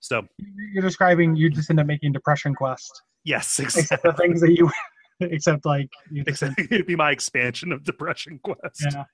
So 0.00 0.26
you're 0.72 0.82
describing 0.82 1.34
you 1.34 1.50
just 1.50 1.68
end 1.68 1.80
up 1.80 1.86
making 1.86 2.12
depression 2.12 2.54
quest. 2.54 3.02
Yes, 3.24 3.58
exactly. 3.58 3.82
Except 3.82 4.02
the 4.04 4.12
things 4.12 4.40
that 4.40 4.56
you, 4.56 4.70
except 5.20 5.66
like 5.66 5.90
you 6.10 6.22
except, 6.26 6.58
it'd 6.58 6.86
be 6.86 6.94
my 6.94 7.10
expansion 7.10 7.72
of 7.72 7.82
depression 7.82 8.38
quest. 8.42 8.86
Yeah. 8.92 9.04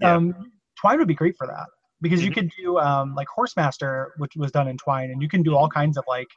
Yeah. 0.00 0.14
Um, 0.14 0.52
Twine 0.80 0.98
would 0.98 1.08
be 1.08 1.14
great 1.14 1.36
for 1.38 1.46
that 1.46 1.66
because 2.00 2.20
mm-hmm. 2.20 2.28
you 2.28 2.34
could 2.34 2.52
do 2.58 2.78
um 2.78 3.14
like 3.14 3.28
Horsemaster, 3.36 4.08
which 4.18 4.32
was 4.36 4.52
done 4.52 4.68
in 4.68 4.76
Twine, 4.76 5.10
and 5.10 5.22
you 5.22 5.28
can 5.28 5.42
do 5.42 5.56
all 5.56 5.68
kinds 5.68 5.96
of 5.96 6.04
like 6.08 6.28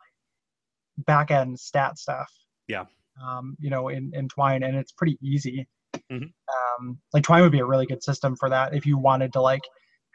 back 0.97 1.31
end 1.31 1.59
stat 1.59 1.97
stuff. 1.97 2.31
Yeah 2.67 2.85
um, 3.21 3.55
you 3.59 3.69
know, 3.69 3.89
in, 3.89 4.11
in 4.13 4.27
Twine, 4.27 4.63
and 4.63 4.75
it's 4.75 4.91
pretty 4.91 5.17
easy. 5.21 5.67
Mm-hmm. 6.11 6.23
Um, 6.23 6.97
like 7.13 7.23
Twine 7.23 7.41
would 7.41 7.51
be 7.51 7.59
a 7.59 7.65
really 7.65 7.85
good 7.85 8.03
system 8.03 8.35
for 8.35 8.49
that 8.49 8.73
if 8.73 8.85
you 8.85 8.97
wanted 8.97 9.33
to 9.33 9.41
like. 9.41 9.63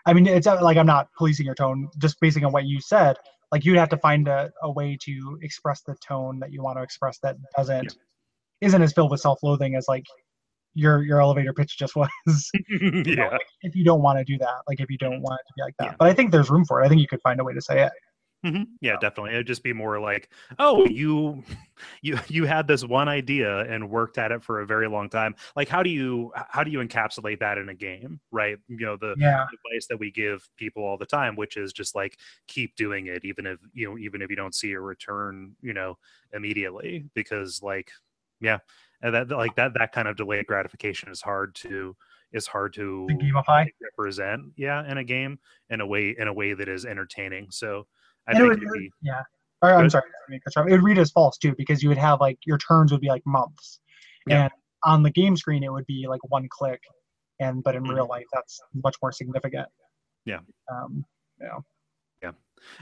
I 0.06 0.12
mean, 0.12 0.26
it's 0.26 0.46
like 0.46 0.76
I'm 0.76 0.86
not 0.86 1.08
policing 1.16 1.46
your 1.46 1.54
tone, 1.54 1.88
just 1.98 2.20
basing 2.20 2.44
on 2.44 2.52
what 2.52 2.64
you 2.64 2.80
said. 2.80 3.16
Like 3.52 3.64
you'd 3.64 3.78
have 3.78 3.88
to 3.90 3.96
find 3.98 4.28
a, 4.28 4.50
a 4.62 4.70
way 4.70 4.98
to 5.02 5.38
express 5.42 5.82
the 5.82 5.94
tone 6.06 6.38
that 6.40 6.52
you 6.52 6.62
want 6.62 6.78
to 6.78 6.82
express 6.82 7.18
that 7.22 7.36
doesn't 7.56 7.84
yeah. 7.84 8.66
isn't 8.66 8.82
as 8.82 8.92
filled 8.92 9.10
with 9.10 9.20
self-loathing 9.20 9.76
as 9.76 9.86
like 9.88 10.04
your 10.74 11.02
your 11.02 11.20
elevator 11.20 11.52
pitch 11.52 11.78
just 11.78 11.96
was. 11.96 12.08
yeah. 12.68 13.14
Know, 13.14 13.28
like 13.30 13.40
if 13.62 13.74
you 13.74 13.84
don't 13.84 14.02
want 14.02 14.18
to 14.18 14.24
do 14.24 14.38
that, 14.38 14.62
like 14.68 14.80
if 14.80 14.90
you 14.90 14.98
don't 14.98 15.22
want 15.22 15.40
it 15.40 15.48
to 15.48 15.52
be 15.56 15.62
like 15.62 15.74
that, 15.78 15.84
yeah. 15.84 15.96
but 15.98 16.08
I 16.08 16.14
think 16.14 16.32
there's 16.32 16.50
room 16.50 16.64
for 16.64 16.82
it. 16.82 16.86
I 16.86 16.88
think 16.88 17.00
you 17.00 17.08
could 17.08 17.22
find 17.22 17.40
a 17.40 17.44
way 17.44 17.54
to 17.54 17.60
say 17.60 17.84
it. 17.84 17.92
Mm-hmm. 18.44 18.64
Yeah, 18.82 18.96
definitely. 19.00 19.32
It'd 19.32 19.46
just 19.46 19.62
be 19.62 19.72
more 19.72 19.98
like, 19.98 20.28
oh, 20.58 20.84
you, 20.84 21.42
you, 22.02 22.18
you 22.28 22.44
had 22.44 22.68
this 22.68 22.84
one 22.84 23.08
idea 23.08 23.60
and 23.60 23.88
worked 23.88 24.18
at 24.18 24.32
it 24.32 24.44
for 24.44 24.60
a 24.60 24.66
very 24.66 24.86
long 24.86 25.08
time. 25.08 25.34
Like, 25.56 25.68
how 25.68 25.82
do 25.82 25.88
you, 25.88 26.30
how 26.34 26.62
do 26.62 26.70
you 26.70 26.80
encapsulate 26.80 27.40
that 27.40 27.56
in 27.56 27.70
a 27.70 27.74
game, 27.74 28.20
right? 28.30 28.58
You 28.68 28.84
know, 28.84 28.96
the 28.96 29.14
yeah. 29.18 29.44
advice 29.44 29.86
that 29.88 29.98
we 29.98 30.10
give 30.10 30.46
people 30.58 30.84
all 30.84 30.98
the 30.98 31.06
time, 31.06 31.36
which 31.36 31.56
is 31.56 31.72
just 31.72 31.94
like 31.94 32.18
keep 32.46 32.76
doing 32.76 33.06
it, 33.06 33.24
even 33.24 33.46
if 33.46 33.58
you 33.72 33.88
know, 33.88 33.98
even 33.98 34.20
if 34.20 34.28
you 34.28 34.36
don't 34.36 34.54
see 34.54 34.72
a 34.72 34.80
return, 34.80 35.56
you 35.62 35.72
know, 35.72 35.96
immediately, 36.34 37.06
because 37.14 37.62
like, 37.62 37.90
yeah, 38.40 38.58
and 39.04 39.14
that 39.14 39.28
like 39.30 39.54
that 39.56 39.74
that 39.74 39.92
kind 39.92 40.08
of 40.08 40.16
delayed 40.16 40.46
gratification 40.46 41.10
is 41.10 41.20
hard 41.20 41.54
to 41.56 41.94
is 42.32 42.46
hard 42.46 42.72
to 42.74 43.06
gamify 43.10 43.66
represent, 43.82 44.42
yeah, 44.56 44.90
in 44.90 44.98
a 44.98 45.04
game 45.04 45.38
in 45.68 45.80
a 45.80 45.86
way 45.86 46.16
in 46.18 46.26
a 46.26 46.32
way 46.32 46.54
that 46.54 46.68
is 46.68 46.86
entertaining. 46.86 47.48
So 47.50 47.86
I 48.26 48.32
and 48.32 48.40
think 48.40 48.62
it 48.62 48.66
would, 48.66 48.72
be, 48.72 48.90
yeah. 49.02 49.22
Or, 49.62 49.74
I'm 49.74 49.90
sorry, 49.90 50.04
it 50.28 50.70
would 50.70 50.82
read 50.82 50.98
as 50.98 51.10
false 51.10 51.36
too 51.36 51.54
because 51.56 51.82
you 51.82 51.90
would 51.90 51.98
have 51.98 52.20
like 52.20 52.38
your 52.46 52.58
turns 52.58 52.92
would 52.92 53.02
be 53.02 53.08
like 53.08 53.22
months, 53.26 53.80
yeah. 54.26 54.44
and 54.44 54.52
on 54.84 55.02
the 55.02 55.10
game 55.10 55.36
screen 55.36 55.62
it 55.62 55.72
would 55.72 55.86
be 55.86 56.06
like 56.08 56.20
one 56.30 56.48
click, 56.50 56.80
and 57.40 57.62
but 57.62 57.76
in 57.76 57.82
mm-hmm. 57.82 57.94
real 57.94 58.08
life 58.08 58.26
that's 58.32 58.58
much 58.82 58.96
more 59.02 59.12
significant. 59.12 59.68
Yeah. 60.24 60.40
Um. 60.72 61.04
Yeah. 61.40 61.58
Yeah. 62.22 62.32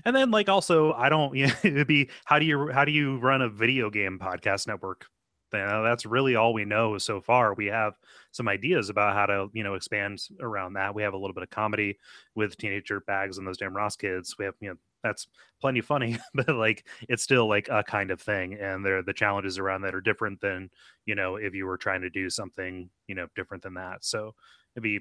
And 0.04 0.14
then 0.14 0.30
like 0.30 0.48
also 0.48 0.92
I 0.92 1.08
don't 1.08 1.36
yeah 1.36 1.52
it'd 1.64 1.88
be 1.88 2.10
how 2.26 2.38
do 2.38 2.46
you 2.46 2.70
how 2.70 2.84
do 2.84 2.92
you 2.92 3.18
run 3.18 3.42
a 3.42 3.48
video 3.48 3.90
game 3.90 4.20
podcast 4.22 4.68
network? 4.68 5.06
You 5.52 5.60
know, 5.60 5.82
that's 5.82 6.06
really 6.06 6.36
all 6.36 6.52
we 6.52 6.64
know 6.64 6.98
so 6.98 7.20
far. 7.20 7.54
We 7.54 7.66
have 7.66 7.94
some 8.30 8.48
ideas 8.48 8.88
about 8.90 9.14
how 9.14 9.26
to, 9.26 9.48
you 9.52 9.62
know, 9.62 9.74
expand 9.74 10.26
around 10.40 10.74
that. 10.74 10.94
We 10.94 11.02
have 11.02 11.14
a 11.14 11.18
little 11.18 11.34
bit 11.34 11.42
of 11.42 11.50
comedy 11.50 11.98
with 12.34 12.56
teenager 12.56 13.00
bags 13.00 13.38
and 13.38 13.46
those 13.46 13.58
damn 13.58 13.76
Ross 13.76 13.96
kids. 13.96 14.36
We 14.38 14.46
have, 14.46 14.54
you 14.60 14.70
know, 14.70 14.76
that's 15.02 15.26
plenty 15.60 15.80
funny 15.80 16.16
but 16.34 16.48
like 16.48 16.86
it's 17.08 17.22
still 17.22 17.48
like 17.48 17.68
a 17.68 17.82
kind 17.82 18.10
of 18.10 18.20
thing 18.20 18.54
and 18.54 18.84
there 18.84 19.02
the 19.02 19.12
challenges 19.12 19.58
around 19.58 19.82
that 19.82 19.94
are 19.94 20.00
different 20.00 20.40
than 20.40 20.70
you 21.06 21.14
know 21.14 21.36
if 21.36 21.54
you 21.54 21.66
were 21.66 21.76
trying 21.76 22.00
to 22.00 22.10
do 22.10 22.30
something 22.30 22.88
you 23.08 23.14
know 23.14 23.26
different 23.34 23.62
than 23.62 23.74
that 23.74 24.04
so 24.04 24.34
it'd 24.74 24.82
be 24.82 25.00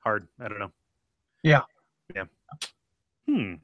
hard 0.00 0.28
i 0.40 0.48
don't 0.48 0.58
know 0.58 0.70
yeah 1.42 1.62
yeah 2.14 2.24
hmm 3.26 3.54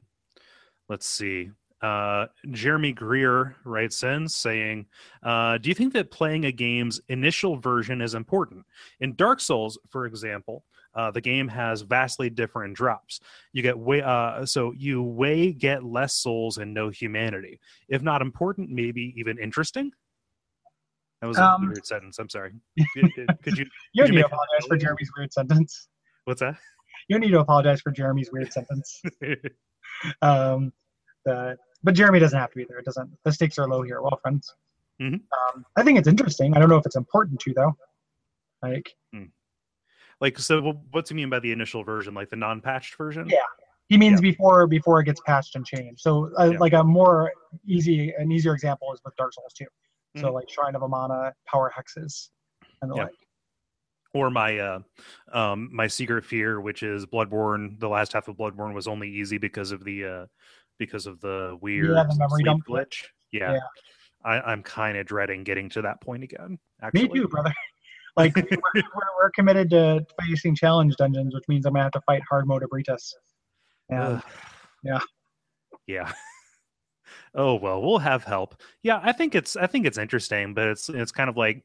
let's 0.89 1.07
see 1.07 1.51
uh, 1.85 2.27
Jeremy 2.49 2.93
Greer 2.93 3.55
writes 3.63 4.01
in 4.01 4.27
saying, 4.27 4.87
uh, 5.21 5.59
Do 5.59 5.69
you 5.69 5.75
think 5.75 5.93
that 5.93 6.09
playing 6.09 6.45
a 6.45 6.51
game's 6.51 6.99
initial 7.09 7.57
version 7.57 8.01
is 8.01 8.15
important? 8.15 8.65
In 9.01 9.13
Dark 9.13 9.39
Souls, 9.39 9.77
for 9.89 10.07
example, 10.07 10.63
uh, 10.95 11.11
the 11.11 11.21
game 11.21 11.47
has 11.47 11.81
vastly 11.81 12.29
different 12.29 12.75
drops. 12.75 13.19
You 13.53 13.61
get 13.61 13.77
way 13.77 14.01
uh, 14.01 14.45
so 14.47 14.71
you 14.71 15.03
way 15.03 15.53
get 15.53 15.83
less 15.83 16.15
souls 16.15 16.57
and 16.57 16.73
no 16.73 16.89
humanity. 16.89 17.59
If 17.87 18.01
not 18.01 18.23
important, 18.23 18.71
maybe 18.71 19.13
even 19.15 19.37
interesting. 19.37 19.91
That 21.21 21.27
was 21.27 21.37
a 21.37 21.43
um, 21.43 21.67
weird 21.67 21.85
sentence. 21.85 22.17
I'm 22.17 22.29
sorry. 22.29 22.53
Could, 22.93 23.11
could 23.43 23.57
you? 23.57 23.65
you 23.93 24.03
could 24.03 24.13
need 24.13 24.21
to 24.21 24.25
apologize 24.25 24.67
for 24.67 24.77
Jeremy's 24.77 25.11
weird 25.15 25.31
sentence. 25.31 25.87
What's 26.23 26.39
that? 26.41 26.55
You 27.09 27.19
need 27.19 27.31
to 27.31 27.39
apologize 27.39 27.81
for 27.81 27.91
Jeremy's 27.91 28.31
weird 28.31 28.51
sentence. 28.51 29.01
um, 30.21 30.73
the, 31.25 31.57
but 31.85 31.93
Jeremy 31.93 32.19
doesn't 32.19 32.37
have 32.37 32.49
to 32.49 32.57
be 32.57 32.65
there. 32.65 32.79
It 32.79 32.85
doesn't. 32.85 33.09
The 33.23 33.31
stakes 33.31 33.57
are 33.59 33.67
low 33.67 33.83
here. 33.83 34.01
Well, 34.01 34.19
friends. 34.21 34.53
Mm-hmm. 35.01 35.15
Um, 35.15 35.65
I 35.75 35.83
think 35.83 35.99
it's 35.99 36.07
interesting. 36.07 36.55
I 36.55 36.59
don't 36.59 36.69
know 36.69 36.77
if 36.77 36.85
it's 36.85 36.95
important 36.95 37.39
to 37.41 37.53
though. 37.53 37.77
Like, 38.63 38.93
mm. 39.13 39.29
Like, 40.19 40.39
so 40.39 40.73
what's 40.91 41.09
he 41.09 41.15
mean 41.15 41.29
by 41.29 41.39
the 41.39 41.51
initial 41.51 41.83
version? 41.83 42.13
Like 42.13 42.29
the 42.29 42.37
non-patched 42.37 42.95
version? 42.95 43.27
Yeah, 43.29 43.37
he 43.89 43.97
means 43.97 44.19
yeah. 44.19 44.31
before 44.31 44.65
before 44.65 44.99
it 44.99 45.05
gets 45.05 45.21
patched 45.21 45.55
and 45.55 45.65
changed. 45.65 46.01
So, 46.01 46.31
uh, 46.39 46.51
yeah. 46.51 46.59
like 46.59 46.73
a 46.73 46.83
more 46.83 47.31
easy, 47.65 48.13
an 48.17 48.31
easier 48.31 48.53
example 48.53 48.91
is 48.93 49.01
with 49.05 49.15
Dark 49.17 49.33
Souls 49.33 49.53
2. 49.53 49.65
Mm-hmm. 49.65 50.21
So, 50.21 50.33
like 50.33 50.49
Shrine 50.49 50.75
of 50.75 50.83
Amana, 50.83 51.33
power 51.45 51.71
hexes, 51.75 52.29
and 52.81 52.91
the 52.91 52.95
yeah. 52.95 53.03
like. 53.03 53.13
Or 54.13 54.29
my 54.29 54.57
uh, 54.57 54.79
um, 55.33 55.69
my 55.73 55.87
secret 55.87 56.23
fear, 56.23 56.61
which 56.61 56.83
is 56.83 57.05
Bloodborne. 57.05 57.77
The 57.81 57.89
last 57.89 58.13
half 58.13 58.29
of 58.29 58.37
Bloodborne 58.37 58.73
was 58.73 58.87
only 58.87 59.09
easy 59.09 59.37
because 59.37 59.73
of 59.73 59.83
the 59.83 60.05
uh, 60.05 60.25
because 60.77 61.07
of 61.07 61.19
the 61.21 61.57
weird 61.61 61.95
yeah, 61.95 62.03
the 62.03 62.15
memory 62.17 62.43
dump 62.43 62.63
glitch. 62.67 63.05
Yeah, 63.31 63.53
yeah. 63.53 63.59
I, 64.23 64.53
am 64.53 64.63
kind 64.63 64.97
of 64.97 65.05
dreading 65.05 65.43
getting 65.43 65.69
to 65.69 65.81
that 65.83 66.01
point 66.01 66.23
again. 66.23 66.57
Actually. 66.81 67.09
Me 67.09 67.19
too, 67.19 67.27
brother. 67.27 67.53
Like 68.17 68.33
we're, 68.33 68.81
we're, 68.95 69.29
committed 69.31 69.69
to 69.71 70.05
facing 70.17 70.55
challenge 70.55 70.95
dungeons, 70.95 71.35
which 71.35 71.43
means 71.49 71.65
I'm 71.65 71.73
gonna 71.73 71.83
have 71.83 71.91
to 71.91 72.01
fight 72.05 72.21
hard 72.29 72.47
mode 72.47 72.63
Ebrietas. 72.63 73.13
Yeah, 73.89 74.21
yeah, 74.85 74.99
yeah. 75.85 76.13
Oh 77.37 77.55
well, 77.55 77.81
we'll 77.81 77.99
have 77.99 78.23
help. 78.23 78.61
Yeah, 78.81 79.01
I 79.03 79.11
think 79.11 79.35
it's 79.35 79.57
I 79.57 79.67
think 79.67 79.85
it's 79.85 79.97
interesting, 79.97 80.53
but 80.53 80.69
it's 80.69 80.87
it's 80.87 81.11
kind 81.11 81.29
of 81.29 81.35
like 81.35 81.63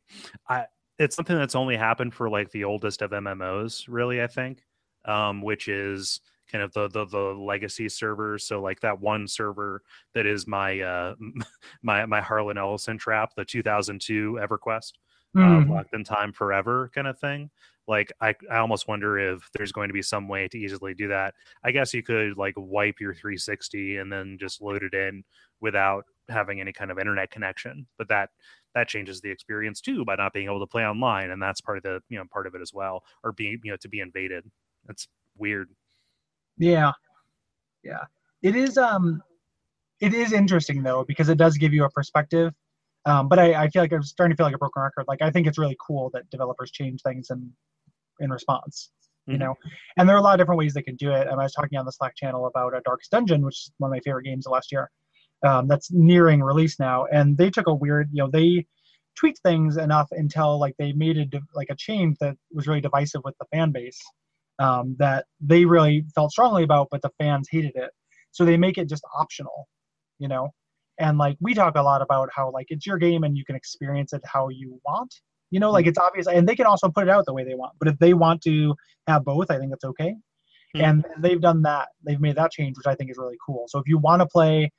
I 0.49 0.67
it's 0.99 1.15
something 1.15 1.37
that's 1.37 1.55
only 1.55 1.77
happened 1.77 2.13
for 2.13 2.29
like 2.29 2.51
the 2.51 2.65
oldest 2.65 3.03
of 3.03 3.13
MMOs, 3.13 3.85
really. 3.89 4.21
I 4.21 4.27
think, 4.27 4.65
um, 5.05 5.41
which 5.41 5.69
is 5.69 6.21
kind 6.51 6.63
of 6.63 6.73
the, 6.73 6.89
the 6.89 7.07
the 7.07 7.19
legacy 7.19 7.89
servers. 7.89 8.47
So 8.47 8.61
like 8.61 8.81
that 8.81 9.01
one 9.01 9.29
server 9.29 9.83
that 10.15 10.27
is 10.27 10.47
my 10.47 10.81
uh 10.81 11.15
my 11.83 12.07
my 12.07 12.21
Harlan 12.21 12.59
Ellison 12.59 12.99
trap, 12.99 13.31
the 13.37 13.45
2002 13.45 14.39
EverQuest 14.43 14.93
mm. 15.37 15.71
uh, 15.71 15.73
locked 15.73 15.95
in 15.95 16.05
time 16.05 16.33
forever 16.33 16.91
kind 16.95 17.07
of 17.07 17.19
thing. 17.19 17.51
Like 17.89 18.13
I, 18.21 18.35
I 18.51 18.59
almost 18.59 18.87
wonder 18.87 19.19
if 19.19 19.49
there's 19.53 19.73
going 19.73 19.89
to 19.89 19.95
be 19.95 20.03
some 20.03 20.29
way 20.29 20.47
to 20.49 20.59
easily 20.59 20.95
do 20.95 21.09
that. 21.09 21.35
I 21.65 21.73
guess 21.73 21.93
you 21.93 22.03
could 22.03 22.37
like 22.37 22.55
wipe 22.57 23.01
your 23.01 23.15
360 23.15 23.97
and 23.97 24.13
then 24.13 24.37
just 24.39 24.63
load 24.63 24.83
it 24.83 24.95
in 24.95 25.25
without 25.61 26.05
having 26.29 26.61
any 26.61 26.73
kind 26.73 26.91
of 26.91 26.99
internet 26.99 27.31
connection. 27.31 27.87
But 27.99 28.09
that 28.09 28.31
that 28.75 28.89
changes 28.89 29.21
the 29.21 29.31
experience 29.31 29.81
too 29.81 30.05
by 30.05 30.15
not 30.15 30.33
being 30.33 30.47
able 30.47 30.61
to 30.61 30.67
play 30.67 30.85
online, 30.85 31.31
and 31.31 31.43
that's 31.43 31.61
part 31.61 31.79
of 31.79 31.83
the 31.83 32.01
you 32.09 32.19
know 32.19 32.25
part 32.31 32.47
of 32.47 32.55
it 32.55 32.63
as 32.63 32.73
well, 32.73 33.03
or 33.25 33.33
being 33.33 33.59
you 33.65 33.73
know 33.73 33.77
to 33.79 33.89
be 33.89 34.01
invaded. 34.01 34.45
That's 34.87 35.09
weird. 35.37 35.69
Yeah, 36.61 36.93
yeah. 37.83 38.05
It 38.43 38.55
is 38.55 38.79
um, 38.79 39.23
it 40.01 40.15
is 40.15 40.33
interesting 40.33 40.83
though 40.83 41.05
because 41.05 41.29
it 41.29 41.39
does 41.39 41.57
give 41.57 41.73
you 41.73 41.85
a 41.85 41.91
perspective 41.91 42.53
um, 43.07 43.29
but 43.29 43.39
I, 43.39 43.55
I, 43.55 43.69
feel 43.69 43.83
like 43.83 43.93
I'm 43.93 44.03
starting 44.03 44.35
to 44.35 44.37
feel 44.37 44.47
like 44.47 44.55
a 44.55 44.59
broken 44.59 44.83
record. 44.83 45.07
Like 45.09 45.23
I 45.23 45.31
think 45.31 45.47
it's 45.47 45.59
really 45.59 45.77
cool 45.85 46.11
that 46.13 46.29
developers 46.31 46.71
change 46.71 47.01
things 47.03 47.29
in 47.31 47.51
in 48.21 48.31
response. 48.31 48.91
You 49.27 49.35
mm-hmm. 49.35 49.45
know, 49.45 49.55
and 49.97 50.09
there 50.09 50.17
are 50.17 50.19
a 50.19 50.23
lot 50.23 50.35
of 50.35 50.39
different 50.39 50.59
ways 50.59 50.75
they 50.75 50.83
can 50.83 50.97
do 50.97 51.11
it. 51.13 51.27
And 51.27 51.41
I 51.41 51.45
was 51.45 51.53
talking 51.53 51.79
on 51.79 51.87
the 51.87 51.93
Slack 51.93 52.15
channel 52.17 52.47
about 52.47 52.77
a 52.77 52.81
Darkest 52.83 53.11
Dungeon, 53.11 53.45
which 53.45 53.55
is 53.55 53.73
one 53.79 53.91
of 53.91 53.93
my 53.93 54.01
favorite 54.01 54.25
games 54.25 54.47
of 54.47 54.53
last 54.53 54.71
year. 54.73 54.91
um, 55.47 55.69
that's 55.69 55.91
nearing 55.91 56.43
release 56.43 56.79
now, 56.79 57.07
and 57.07 57.39
they 57.39 57.51
took 57.51 57.67
a 57.67 57.75
weird, 57.75 58.11
you 58.13 58.23
know, 58.23 58.31
they 58.31 58.67
tweaked 59.17 59.41
things 59.43 59.77
enough 59.77 60.09
until 60.13 60.59
like 60.59 60.75
they 60.79 60.93
made 60.93 61.17
a 61.17 61.27
like 61.55 61.69
a 61.71 61.77
change 61.77 62.19
that 62.21 62.37
was 62.53 62.67
really 62.67 62.81
divisive 62.81 63.23
with 63.25 63.35
the 63.39 63.47
fan 63.53 63.73
base 63.73 64.01
um, 64.61 64.95
that 64.99 65.25
they 65.41 65.65
really 65.65 66.05
felt 66.15 66.31
strongly 66.31 66.63
about, 66.63 66.89
but 66.91 67.03
the 67.03 67.11
fans 67.19 67.49
hated 67.51 67.73
it. 67.75 67.91
So 68.31 68.45
they 68.45 68.57
make 68.57 68.79
it 68.79 68.89
just 68.89 69.03
optional, 69.19 69.67
you 70.19 70.29
know. 70.29 70.51
And 70.99 71.17
like 71.17 71.39
we 71.41 71.55
talk 71.55 71.77
a 71.77 71.83
lot 71.83 72.03
about 72.03 72.29
how 72.33 72.51
like 72.53 72.67
it's 72.69 72.87
your 72.87 72.99
game 72.99 73.25
and 73.25 73.37
you 73.37 73.45
can 73.45 73.57
experience 73.57 74.13
it 74.13 74.21
how 74.25 74.51
you 74.51 74.79
want, 74.85 75.13
you 75.51 75.59
know. 75.59 75.71
Like 75.71 75.87
it's 75.87 75.99
obvious, 75.99 76.27
and 76.27 76.47
they 76.47 76.55
can 76.55 76.67
also 76.67 76.91
put 76.91 77.05
it 77.05 77.11
out 77.11 77.25
the 77.27 77.33
way 77.33 77.43
they 77.43 77.55
want. 77.55 77.73
But 77.79 77.89
if 77.89 77.99
they 77.99 78.13
want 78.13 78.43
to 78.43 78.75
have 79.09 79.25
both, 79.25 79.51
I 79.51 79.59
think 79.59 79.73
it's 79.73 79.85
okay. 79.85 80.15
Mm-hmm. 80.77 80.85
And 80.85 81.07
they've 81.19 81.41
done 81.41 81.63
that. 81.63 81.89
They've 82.05 82.21
made 82.21 82.37
that 82.37 82.53
change, 82.53 82.77
which 82.77 82.87
I 82.87 82.95
think 82.95 83.11
is 83.11 83.17
really 83.19 83.39
cool. 83.45 83.65
So 83.69 83.79
if 83.79 83.89
you 83.89 83.99
want 83.99 84.21
to 84.21 84.27
play 84.27 84.71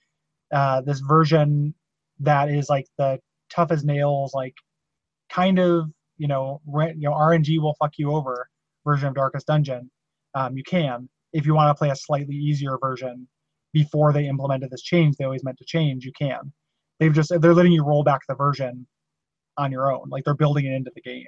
uh, 0.53 0.82
this 0.82 0.99
version 0.99 1.73
that 2.19 2.49
is 2.49 2.69
like 2.69 2.86
the 2.99 3.19
tough 3.49 3.71
as 3.71 3.84
nails, 3.84 4.34
like 4.36 4.53
kind 5.29 5.57
of 5.57 5.89
you 6.17 6.27
know 6.27 6.61
you 6.67 7.09
know 7.09 7.13
RNG 7.13 7.59
will 7.59 7.75
fuck 7.82 7.93
you 7.97 8.11
over 8.11 8.47
version 8.86 9.07
of 9.07 9.15
Darkest 9.15 9.47
Dungeon, 9.47 9.89
um, 10.36 10.55
you 10.57 10.63
can. 10.63 11.09
If 11.34 11.45
you 11.45 11.53
want 11.53 11.69
to 11.69 11.75
play 11.77 11.89
a 11.89 11.95
slightly 11.95 12.36
easier 12.36 12.77
version 12.79 13.27
before 13.73 14.11
they 14.11 14.27
implemented 14.27 14.69
this 14.69 14.82
change, 14.82 15.15
they 15.15 15.25
always 15.25 15.43
meant 15.43 15.57
to 15.59 15.65
change. 15.65 16.05
You 16.05 16.11
can. 16.17 16.51
They've 16.99 17.13
just 17.13 17.32
they're 17.41 17.53
letting 17.53 17.71
you 17.71 17.84
roll 17.84 18.03
back 18.03 18.21
the 18.27 18.36
version 18.36 18.86
on 19.57 19.71
your 19.71 19.91
own, 19.91 20.09
like 20.09 20.23
they're 20.23 20.36
building 20.36 20.65
it 20.65 20.73
into 20.73 20.91
the 20.93 21.01
game. 21.01 21.27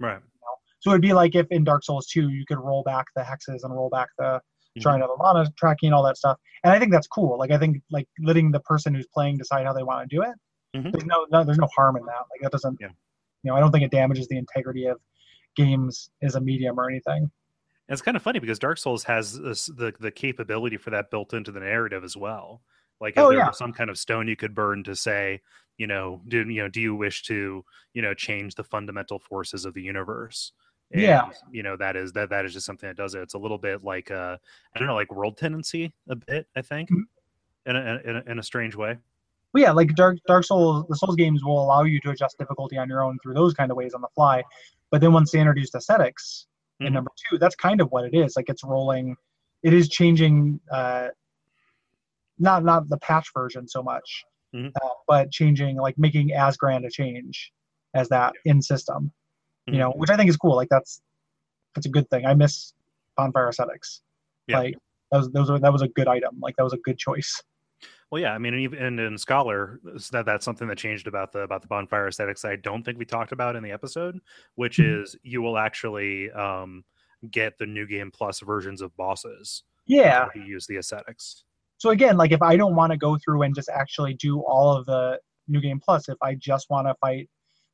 Right. 0.00 0.14
You 0.14 0.40
know? 0.42 0.56
So 0.80 0.90
it'd 0.90 1.02
be 1.02 1.12
like 1.12 1.34
if 1.34 1.46
in 1.50 1.64
Dark 1.64 1.84
Souls 1.84 2.06
2 2.06 2.28
you 2.28 2.44
could 2.46 2.58
roll 2.58 2.82
back 2.82 3.06
the 3.14 3.22
hexes 3.22 3.64
and 3.64 3.74
roll 3.74 3.88
back 3.88 4.08
the 4.18 4.40
mm-hmm. 4.78 5.00
have 5.00 5.10
mana 5.18 5.50
tracking 5.58 5.92
all 5.92 6.02
that 6.04 6.16
stuff. 6.16 6.38
And 6.64 6.72
I 6.72 6.78
think 6.78 6.92
that's 6.92 7.06
cool. 7.06 7.38
Like 7.38 7.50
I 7.50 7.58
think 7.58 7.82
like 7.90 8.08
letting 8.20 8.50
the 8.50 8.60
person 8.60 8.94
who's 8.94 9.06
playing 9.12 9.38
decide 9.38 9.64
how 9.64 9.72
they 9.72 9.82
want 9.82 10.08
to 10.08 10.16
do 10.16 10.22
it 10.22 10.34
Mm-hmm. 10.76 10.90
There's 10.90 11.06
no, 11.06 11.26
no, 11.30 11.44
there's 11.44 11.58
no 11.58 11.68
harm 11.74 11.96
in 11.96 12.04
that. 12.06 12.24
Like 12.30 12.42
that 12.42 12.52
doesn't, 12.52 12.78
yeah. 12.80 12.88
you 13.42 13.50
know, 13.50 13.56
I 13.56 13.60
don't 13.60 13.72
think 13.72 13.84
it 13.84 13.90
damages 13.90 14.28
the 14.28 14.38
integrity 14.38 14.86
of 14.86 14.98
games 15.56 16.10
as 16.22 16.34
a 16.34 16.40
medium 16.40 16.78
or 16.78 16.88
anything. 16.88 17.30
And 17.88 17.94
it's 17.94 18.02
kind 18.02 18.16
of 18.16 18.22
funny 18.22 18.38
because 18.38 18.58
Dark 18.58 18.78
Souls 18.78 19.04
has 19.04 19.38
this, 19.38 19.66
the 19.66 19.92
the 20.00 20.10
capability 20.10 20.76
for 20.76 20.90
that 20.90 21.10
built 21.10 21.34
into 21.34 21.52
the 21.52 21.60
narrative 21.60 22.04
as 22.04 22.16
well. 22.16 22.62
Like 23.00 23.14
if 23.16 23.18
oh, 23.18 23.28
there 23.28 23.38
yeah. 23.38 23.48
was 23.48 23.58
some 23.58 23.72
kind 23.72 23.90
of 23.90 23.98
stone 23.98 24.26
you 24.28 24.36
could 24.36 24.54
burn 24.54 24.82
to 24.84 24.96
say, 24.96 25.40
you 25.76 25.86
know, 25.86 26.22
do 26.28 26.38
you 26.48 26.62
know, 26.62 26.68
do 26.68 26.80
you 26.80 26.94
wish 26.94 27.22
to, 27.24 27.64
you 27.94 28.02
know, 28.02 28.14
change 28.14 28.54
the 28.54 28.64
fundamental 28.64 29.18
forces 29.18 29.64
of 29.64 29.74
the 29.74 29.82
universe? 29.82 30.52
And, 30.92 31.02
yeah, 31.02 31.28
you 31.50 31.64
know 31.64 31.76
that 31.76 31.96
is 31.96 32.12
that 32.12 32.30
that 32.30 32.44
is 32.44 32.52
just 32.52 32.64
something 32.64 32.88
that 32.88 32.96
does 32.96 33.14
it. 33.14 33.20
It's 33.20 33.34
a 33.34 33.38
little 33.38 33.58
bit 33.58 33.82
like 33.82 34.10
uh, 34.10 34.36
I 34.74 34.78
don't 34.78 34.88
know, 34.88 34.94
like 34.94 35.12
world 35.12 35.36
tendency 35.36 35.92
a 36.08 36.16
bit. 36.16 36.46
I 36.56 36.62
think, 36.62 36.90
mm-hmm. 36.90 37.70
in, 37.70 37.76
a, 37.76 38.00
in 38.04 38.16
a 38.16 38.30
in 38.32 38.38
a 38.38 38.42
strange 38.42 38.76
way 38.76 38.98
but 39.56 39.62
yeah, 39.62 39.72
like 39.72 39.94
Dark 39.94 40.18
Dark 40.26 40.44
Souls, 40.44 40.84
the 40.90 40.96
Souls 40.96 41.16
games 41.16 41.42
will 41.42 41.62
allow 41.64 41.82
you 41.84 41.98
to 42.00 42.10
adjust 42.10 42.36
difficulty 42.36 42.76
on 42.76 42.90
your 42.90 43.02
own 43.02 43.18
through 43.22 43.32
those 43.32 43.54
kind 43.54 43.70
of 43.70 43.76
ways 43.78 43.94
on 43.94 44.02
the 44.02 44.08
fly. 44.14 44.42
But 44.90 45.00
then 45.00 45.12
once 45.12 45.32
they 45.32 45.40
introduced 45.40 45.74
ascetics 45.74 46.46
mm-hmm. 46.80 46.88
in 46.88 46.92
number 46.92 47.10
two, 47.28 47.38
that's 47.38 47.54
kind 47.54 47.80
of 47.80 47.90
what 47.90 48.04
it 48.04 48.14
is. 48.14 48.36
Like 48.36 48.48
it's 48.48 48.64
rolling, 48.64 49.16
it 49.62 49.72
is 49.72 49.88
changing, 49.88 50.60
uh, 50.70 51.08
not 52.38 52.64
not 52.64 52.88
the 52.88 52.98
patch 52.98 53.28
version 53.34 53.66
so 53.66 53.82
much, 53.82 54.24
mm-hmm. 54.54 54.68
uh, 54.82 54.88
but 55.08 55.30
changing 55.30 55.76
like 55.76 55.98
making 55.98 56.32
as 56.32 56.56
grand 56.56 56.84
a 56.84 56.90
change 56.90 57.52
as 57.94 58.08
that 58.10 58.34
in 58.44 58.62
system. 58.62 59.12
Mm-hmm. 59.68 59.74
You 59.74 59.80
know, 59.80 59.90
which 59.92 60.10
I 60.10 60.16
think 60.16 60.30
is 60.30 60.36
cool. 60.36 60.56
Like 60.56 60.68
that's 60.68 61.00
that's 61.74 61.86
a 61.86 61.90
good 61.90 62.08
thing. 62.10 62.26
I 62.26 62.34
miss 62.34 62.72
bonfire 63.16 63.48
ascetics. 63.48 64.02
Yeah. 64.46 64.58
Like 64.58 64.74
that 65.10 65.18
was 65.18 65.30
that 65.32 65.72
was 65.72 65.82
a 65.82 65.88
good 65.88 66.08
item. 66.08 66.38
Like 66.40 66.56
that 66.56 66.64
was 66.64 66.72
a 66.72 66.78
good 66.78 66.98
choice. 66.98 67.42
Well, 68.10 68.22
yeah, 68.22 68.32
I 68.32 68.38
mean, 68.38 68.54
even 68.54 68.98
in 69.00 69.18
Scholar, 69.18 69.80
that 70.12 70.26
that's 70.26 70.44
something 70.44 70.68
that 70.68 70.78
changed 70.78 71.08
about 71.08 71.32
the 71.32 71.40
about 71.40 71.62
the 71.62 71.68
bonfire 71.68 72.06
ascetics. 72.06 72.44
I 72.44 72.56
don't 72.56 72.84
think 72.84 72.98
we 72.98 73.04
talked 73.04 73.32
about 73.32 73.56
in 73.56 73.64
the 73.64 73.72
episode, 73.72 74.20
which 74.54 74.76
mm-hmm. 74.76 75.02
is 75.02 75.16
you 75.22 75.42
will 75.42 75.58
actually 75.58 76.30
um, 76.30 76.84
get 77.30 77.58
the 77.58 77.66
new 77.66 77.86
game 77.86 78.12
plus 78.12 78.40
versions 78.40 78.80
of 78.80 78.96
bosses. 78.96 79.64
Yeah, 79.86 80.26
you 80.36 80.42
use 80.42 80.66
the 80.66 80.76
ascetics. 80.76 81.44
So 81.78 81.90
again, 81.90 82.16
like 82.16 82.30
if 82.30 82.42
I 82.42 82.56
don't 82.56 82.76
want 82.76 82.92
to 82.92 82.96
go 82.96 83.18
through 83.18 83.42
and 83.42 83.54
just 83.54 83.68
actually 83.68 84.14
do 84.14 84.40
all 84.40 84.76
of 84.76 84.86
the 84.86 85.18
new 85.48 85.60
game 85.60 85.80
plus, 85.80 86.08
if 86.08 86.16
I 86.22 86.34
just 86.34 86.70
want 86.70 86.86
to 86.86 86.94
fight 87.00 87.28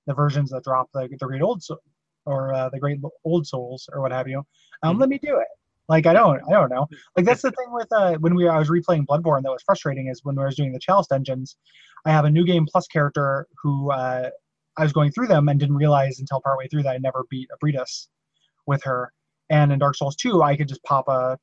the 0.07 0.15
versions 0.15 0.51
that 0.51 0.65
drop 0.65 0.89
the 0.95 1.09
the 1.09 1.27
great 1.27 1.43
old 1.43 1.63
so- 1.63 1.79
or 2.25 2.55
uh, 2.55 2.71
the 2.71 2.81
great 2.81 3.01
old 3.25 3.47
souls 3.47 3.89
or 3.93 4.01
what 4.01 4.13
have 4.13 4.29
you, 4.29 4.39
um, 4.83 4.93
mm-hmm. 4.93 5.01
let 5.01 5.09
me 5.11 5.19
do 5.19 5.39
it. 5.39 5.49
Like 5.89 6.07
I 6.07 6.13
don't, 6.13 6.41
I 6.49 6.53
don't 6.53 6.71
know. 6.71 6.87
Like 7.17 7.27
that's 7.27 7.43
the 7.43 7.51
thing 7.51 7.73
with 7.73 7.89
uh, 7.93 8.15
when 8.19 8.35
we 8.35 8.49
I 8.49 8.59
was 8.59 8.71
replaying 8.71 9.07
Bloodborne 9.07 9.43
that 9.43 9.51
was 9.51 9.63
frustrating 9.63 10.09
is 10.09 10.21
when 10.25 10.39
I 10.39 10.45
was 10.45 10.57
doing 10.57 10.73
the 10.73 10.79
chalice 10.79 11.07
dungeons, 11.07 11.57
I 12.07 12.11
have 12.11 12.25
a 12.25 12.31
new 12.31 12.45
game 12.45 12.67
plus 12.71 12.87
character 12.87 13.47
who 13.63 13.91
uh, 13.91 14.31
I 14.77 14.83
was 14.83 14.93
going 14.93 15.13
through 15.13 15.27
them 15.27 15.49
and 15.49 15.61
didn't 15.61 15.77
realize 15.77 16.19
until 16.19 16.41
partway 16.41 16.69
through 16.69 16.85
that 16.85 16.95
I 16.95 16.99
never 16.99 17.27
beat 17.31 17.49
Ebrietas 17.51 18.09
with 18.67 18.83
her. 18.85 19.13
And 19.51 19.73
in 19.73 19.79
Dark 19.79 19.97
Souls 19.97 20.17
2, 20.17 20.43
I 20.43 20.57
could 20.57 20.69
just 20.69 20.83
pop 20.85 21.09
a, 21.09 21.39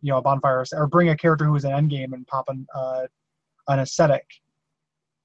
you 0.00 0.10
know, 0.10 0.18
a 0.18 0.22
bonfire 0.22 0.64
or 0.72 0.86
bring 0.86 1.10
a 1.10 1.16
character 1.16 1.44
who 1.44 1.52
was 1.52 1.64
an 1.64 1.72
endgame 1.72 2.12
and 2.12 2.26
pop 2.26 2.48
an 2.48 2.66
uh, 2.74 3.06
an 3.68 3.80
ascetic. 3.80 4.24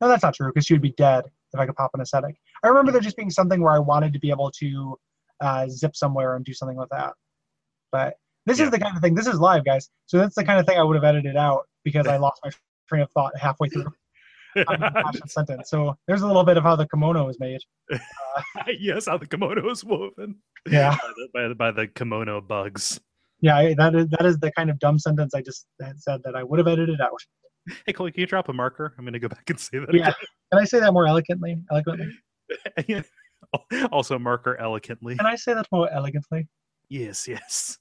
No, 0.01 0.07
that's 0.07 0.23
not 0.23 0.35
true 0.35 0.51
because 0.53 0.65
she 0.65 0.73
would 0.73 0.81
be 0.81 0.91
dead 0.91 1.23
if 1.53 1.59
I 1.59 1.65
could 1.65 1.75
pop 1.75 1.91
an 1.93 2.01
ascetic. 2.01 2.35
I 2.63 2.67
remember 2.67 2.91
there 2.91 3.01
just 3.01 3.17
being 3.17 3.29
something 3.29 3.61
where 3.61 3.73
I 3.73 3.79
wanted 3.79 4.11
to 4.13 4.19
be 4.19 4.29
able 4.29 4.51
to 4.59 4.97
uh, 5.41 5.67
zip 5.69 5.95
somewhere 5.95 6.35
and 6.35 6.43
do 6.43 6.53
something 6.53 6.77
with 6.77 6.89
that. 6.89 7.13
But 7.91 8.15
this 8.45 8.59
yeah. 8.59 8.65
is 8.65 8.71
the 8.71 8.79
kind 8.79 8.95
of 8.95 9.01
thing. 9.01 9.15
This 9.15 9.27
is 9.27 9.39
live, 9.39 9.65
guys. 9.65 9.89
So 10.05 10.17
that's 10.17 10.35
the 10.35 10.43
kind 10.43 10.59
of 10.59 10.65
thing 10.65 10.77
I 10.77 10.83
would 10.83 10.95
have 10.95 11.03
edited 11.03 11.35
out 11.35 11.67
because 11.83 12.07
I 12.07 12.17
lost 12.17 12.41
my 12.43 12.51
train 12.89 13.01
of 13.01 13.11
thought 13.11 13.37
halfway 13.37 13.69
through. 13.69 13.91
sentence. 15.27 15.69
So 15.69 15.97
there's 16.07 16.21
a 16.21 16.27
little 16.27 16.43
bit 16.43 16.57
of 16.57 16.63
how 16.63 16.75
the 16.75 16.87
kimono 16.87 17.27
is 17.29 17.39
made. 17.39 17.59
Uh, 17.91 17.97
yes, 18.79 19.07
how 19.07 19.17
the 19.17 19.27
kimono 19.27 19.69
is 19.69 19.83
woven. 19.83 20.37
Yeah, 20.69 20.95
by 21.33 21.47
the, 21.47 21.55
by 21.55 21.71
the, 21.71 21.87
kimono 21.87 22.41
bugs. 22.41 22.99
Yeah, 23.41 23.73
that 23.77 23.95
is 23.95 24.07
that 24.09 24.25
is 24.25 24.39
the 24.39 24.51
kind 24.53 24.69
of 24.69 24.79
dumb 24.79 24.97
sentence 24.97 25.33
I 25.33 25.41
just 25.41 25.67
said 25.97 26.21
that 26.23 26.35
I 26.35 26.43
would 26.43 26.57
have 26.59 26.67
edited 26.67 27.01
out. 27.01 27.19
Hey, 27.85 27.93
Cole, 27.93 28.09
can 28.11 28.21
you 28.21 28.27
drop 28.27 28.47
a 28.47 28.53
marker? 28.53 28.93
I'm 28.97 29.03
going 29.03 29.13
to 29.13 29.19
go 29.19 29.27
back 29.27 29.49
and 29.49 29.59
say 29.59 29.79
that. 29.79 29.93
Yeah, 29.93 30.03
again. 30.03 30.13
can 30.51 30.61
I 30.61 30.65
say 30.65 30.79
that 30.79 30.93
more 30.93 31.07
elegantly? 31.07 31.61
Eloquently. 31.71 32.13
also, 33.91 34.17
marker 34.17 34.55
elegantly. 34.57 35.17
Can 35.17 35.25
I 35.25 35.35
say 35.35 35.53
that 35.53 35.67
more 35.71 35.91
elegantly? 35.91 36.47
Yes, 36.89 37.27
yes. 37.27 37.77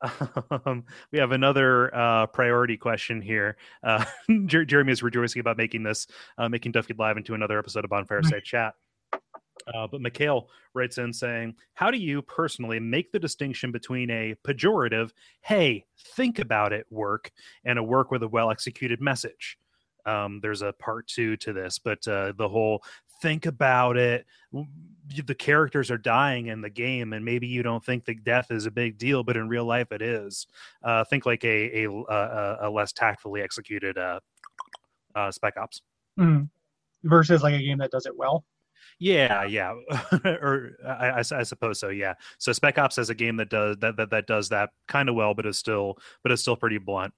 Um, 0.66 0.84
we 1.12 1.18
have 1.18 1.32
another 1.32 1.94
uh, 1.94 2.26
priority 2.26 2.76
question 2.76 3.20
here. 3.20 3.56
Uh, 3.82 4.04
Jer- 4.46 4.64
Jeremy 4.64 4.92
is 4.92 5.02
rejoicing 5.02 5.40
about 5.40 5.56
making 5.56 5.82
this, 5.82 6.06
uh, 6.38 6.48
making 6.48 6.72
Duff 6.72 6.86
Live 6.96 7.16
into 7.16 7.34
another 7.34 7.58
episode 7.58 7.84
of 7.84 7.90
Bonfireside 7.90 8.44
Chat. 8.44 8.74
Uh, 9.12 9.86
but 9.90 10.00
Mikhail 10.00 10.48
writes 10.74 10.98
in 10.98 11.12
saying, 11.12 11.54
How 11.74 11.90
do 11.90 11.98
you 11.98 12.22
personally 12.22 12.80
make 12.80 13.12
the 13.12 13.18
distinction 13.18 13.72
between 13.72 14.10
a 14.10 14.34
pejorative, 14.46 15.10
hey, 15.42 15.84
think 16.16 16.38
about 16.38 16.72
it 16.72 16.86
work, 16.90 17.30
and 17.64 17.78
a 17.78 17.82
work 17.82 18.10
with 18.10 18.22
a 18.22 18.28
well 18.28 18.50
executed 18.50 19.00
message? 19.00 19.58
Um, 20.06 20.40
there's 20.40 20.62
a 20.62 20.72
part 20.72 21.06
two 21.06 21.36
to 21.38 21.52
this, 21.52 21.78
but 21.78 22.06
uh, 22.08 22.32
the 22.36 22.48
whole 22.48 22.82
think 23.20 23.46
about 23.46 23.96
it 23.96 24.26
the 25.24 25.34
characters 25.34 25.90
are 25.90 25.98
dying 25.98 26.46
in 26.46 26.60
the 26.60 26.70
game 26.70 27.12
and 27.12 27.24
maybe 27.24 27.46
you 27.46 27.62
don't 27.62 27.84
think 27.84 28.04
that 28.04 28.24
death 28.24 28.50
is 28.50 28.66
a 28.66 28.70
big 28.70 28.98
deal 28.98 29.22
but 29.22 29.36
in 29.36 29.48
real 29.48 29.64
life 29.64 29.92
it 29.92 30.02
is. 30.02 30.46
Uh, 30.82 31.04
think 31.04 31.26
like 31.26 31.44
a 31.44 31.84
a, 31.84 31.90
a, 31.90 32.58
a 32.62 32.70
less 32.70 32.92
tactfully 32.92 33.42
executed 33.42 33.98
uh, 33.98 34.20
uh, 35.14 35.30
spec 35.30 35.56
ops. 35.56 35.82
Mm. 36.18 36.48
versus 37.04 37.42
like 37.42 37.54
a 37.54 37.62
game 37.62 37.78
that 37.78 37.92
does 37.92 38.06
it 38.06 38.16
well? 38.16 38.44
Yeah 38.98 39.44
yeah. 39.44 39.74
Or 40.24 40.72
I, 40.86 41.08
I, 41.10 41.18
I, 41.18 41.42
suppose 41.42 41.78
so 41.78 41.88
yeah. 41.88 42.14
So 42.38 42.52
spec 42.52 42.78
ops 42.78 42.98
as 42.98 43.10
a 43.10 43.14
game 43.14 43.36
that 43.36 43.48
does 43.48 43.76
that 43.78 43.96
that, 43.96 44.10
that 44.10 44.26
does 44.26 44.48
that 44.48 44.70
kind 44.88 45.08
of 45.08 45.14
well 45.14 45.34
but 45.34 45.46
is 45.46 45.58
still 45.58 45.98
but 46.22 46.32
is 46.32 46.40
still 46.40 46.56
pretty 46.56 46.78
blunt. 46.78 47.14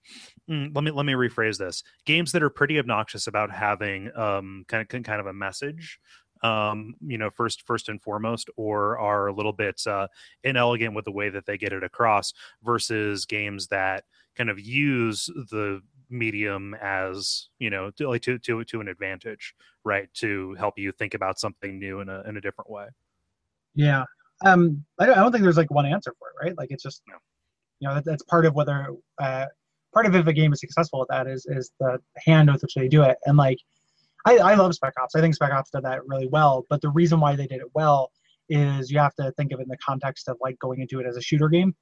Mm, 0.51 0.75
let 0.75 0.85
me 0.85 0.91
let 0.91 1.07
me 1.07 1.15
rephrase 1.15 1.59
this. 1.59 1.83
Games 2.05 2.33
that 2.33 2.43
are 2.43 2.51
pretty 2.51 2.79
obnoxious 2.79 3.27
about 3.27 3.51
having 3.51 4.11
um 4.17 4.65
kind 4.69 4.83
of 4.83 5.03
kind 5.03 5.21
of 5.21 5.27
a 5.27 5.33
message 5.33 5.99
um, 6.43 6.95
you 7.07 7.19
know, 7.19 7.31
first 7.31 7.67
first 7.67 7.89
and 7.89 8.01
foremost, 8.01 8.51
or 8.57 8.99
are 8.99 9.27
a 9.27 9.33
little 9.33 9.53
bit 9.53 9.83
uh, 9.87 10.09
inelegant 10.45 10.95
with 10.95 11.05
the 11.05 11.13
way 11.13 11.29
that 11.29 11.47
they 11.47 11.59
get 11.59 11.73
it 11.73 11.83
across, 11.83 12.33
versus 12.63 13.27
games 13.27 13.69
that 13.69 14.05
kind 14.37 14.51
of 14.51 14.59
use 14.61 15.27
the 15.51 15.83
medium 16.09 16.75
as 16.83 17.49
you 17.59 17.71
know 17.71 17.91
to 17.93 18.09
like 18.09 18.23
to 18.23 18.39
to 18.39 18.65
to 18.65 18.81
an 18.81 18.89
advantage, 18.89 19.55
right? 19.85 20.13
To 20.15 20.55
help 20.55 20.79
you 20.79 20.93
think 20.93 21.15
about 21.15 21.39
something 21.39 21.79
new 21.79 22.01
in 22.01 22.09
a 22.09 22.23
in 22.23 22.37
a 22.37 22.41
different 22.41 22.71
way. 22.71 22.87
Yeah, 23.75 24.05
um, 24.45 24.85
I 24.99 25.07
don't, 25.07 25.19
I 25.19 25.23
don't 25.23 25.33
think 25.33 25.45
there's 25.45 25.57
like 25.57 25.71
one 25.71 25.87
answer 25.87 26.15
for 26.19 26.29
it, 26.29 26.45
right? 26.45 26.59
Like 26.59 26.71
it's 26.71 26.83
just 26.83 27.03
you 27.07 27.89
know 27.89 27.95
that, 27.95 28.05
that's 28.05 28.23
part 28.25 28.47
of 28.47 28.55
whether 28.55 28.89
uh, 29.21 29.47
part 29.93 30.07
of 30.07 30.15
if 30.15 30.27
a 30.27 30.33
game 30.33 30.53
is 30.53 30.61
successful 30.61 31.03
at 31.03 31.09
that 31.09 31.31
is 31.31 31.47
is 31.47 31.71
the 31.81 31.99
hand 32.25 32.51
with 32.51 32.63
which 32.63 32.75
they 32.75 32.89
do 32.89 33.03
it, 33.03 33.19
and 33.27 33.37
like 33.37 33.59
I, 34.27 34.39
I 34.39 34.55
love 34.55 34.75
Spec 34.75 34.95
Ops. 35.01 35.15
I 35.15 35.21
think 35.21 35.35
Spec 35.35 35.53
Ops 35.53 35.71
did 35.71 35.83
that 35.85 36.07
really 36.07 36.27
well. 36.27 36.67
But 36.69 36.81
the 36.81 36.91
reason 36.91 37.21
why 37.21 37.37
they 37.37 37.47
did 37.47 37.61
it 37.61 37.69
well 37.75 38.13
is 38.49 38.91
you 38.91 38.99
have 38.99 39.15
to 39.15 39.33
think 39.33 39.53
of 39.53 39.61
it 39.61 39.65
in 39.65 39.69
the 39.69 39.79
context 39.79 40.29
of 40.29 40.37
like 40.41 40.59
going 40.59 40.81
into 40.81 41.01
it 41.01 41.07
as 41.07 41.17
a 41.17 41.23
shooter 41.23 41.49
game. 41.49 41.75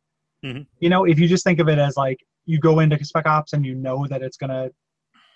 Mm-hmm. 0.44 0.62
You 0.80 0.88
know, 0.88 1.04
if 1.04 1.18
you 1.18 1.26
just 1.26 1.44
think 1.44 1.58
of 1.58 1.68
it 1.68 1.78
as 1.78 1.96
like 1.96 2.24
you 2.46 2.58
go 2.58 2.80
into 2.80 3.02
Spec 3.04 3.26
Ops 3.26 3.52
and 3.52 3.64
you 3.64 3.74
know 3.74 4.06
that 4.08 4.22
it's 4.22 4.36
gonna, 4.36 4.70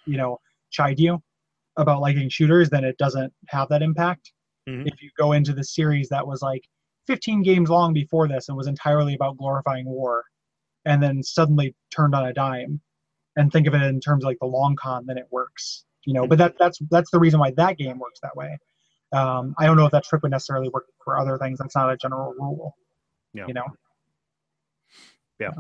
you 0.07 0.17
know, 0.17 0.39
chide 0.71 0.99
you 0.99 1.23
about 1.77 2.01
liking 2.01 2.29
shooters, 2.29 2.71
then 2.71 2.85
it 2.85 2.99
doesn't 2.99 3.33
have 3.49 3.69
that 3.71 3.83
impact. 3.83 4.33
Mhm. 4.69 4.87
If 4.87 5.03
you 5.03 5.11
go 5.19 5.33
into 5.33 5.53
the 5.53 5.65
series 5.65 6.09
that 6.11 6.27
was 6.27 6.43
like 6.43 6.65
15 7.07 7.43
games 7.43 7.69
long 7.69 7.93
before 7.93 8.29
this 8.29 8.49
and 8.49 8.57
was 8.57 8.69
entirely 8.69 9.15
about 9.15 9.37
glorifying 9.37 9.87
war, 9.87 10.25
and 10.85 11.03
then 11.03 11.23
suddenly 11.23 11.75
turned 11.91 12.15
on 12.15 12.27
a 12.27 12.33
dime, 12.33 12.81
and 13.37 13.51
think 13.51 13.67
of 13.67 13.75
it 13.75 13.83
in 13.83 14.01
terms 14.01 14.25
of 14.25 14.29
like 14.29 14.39
the 14.41 14.47
long 14.47 14.77
con, 14.77 15.07
then 15.07 15.19
it 15.19 15.27
works. 15.31 15.85
You 16.05 16.15
know, 16.15 16.27
but 16.27 16.39
that 16.39 16.55
that's 16.59 16.79
that's 16.91 17.11
the 17.11 17.19
reason 17.19 17.39
why 17.41 17.53
that 17.53 17.79
game 17.79 17.99
works 17.99 18.21
that 18.23 18.37
way. 18.37 18.59
Um, 19.13 19.55
I 19.59 19.67
don't 19.67 19.77
know 19.77 19.87
if 19.87 19.93
that 19.93 20.05
trick 20.05 20.23
would 20.23 20.31
necessarily 20.33 20.69
work 20.69 20.87
for 21.05 21.19
other 21.19 21.39
things. 21.39 21.59
That's 21.59 21.77
not 21.77 21.93
a 21.93 21.97
general 21.97 22.35
rule. 22.39 22.77
Yeah. 23.35 23.47
You 23.47 23.55
know. 23.55 23.67
Yeah, 25.39 25.51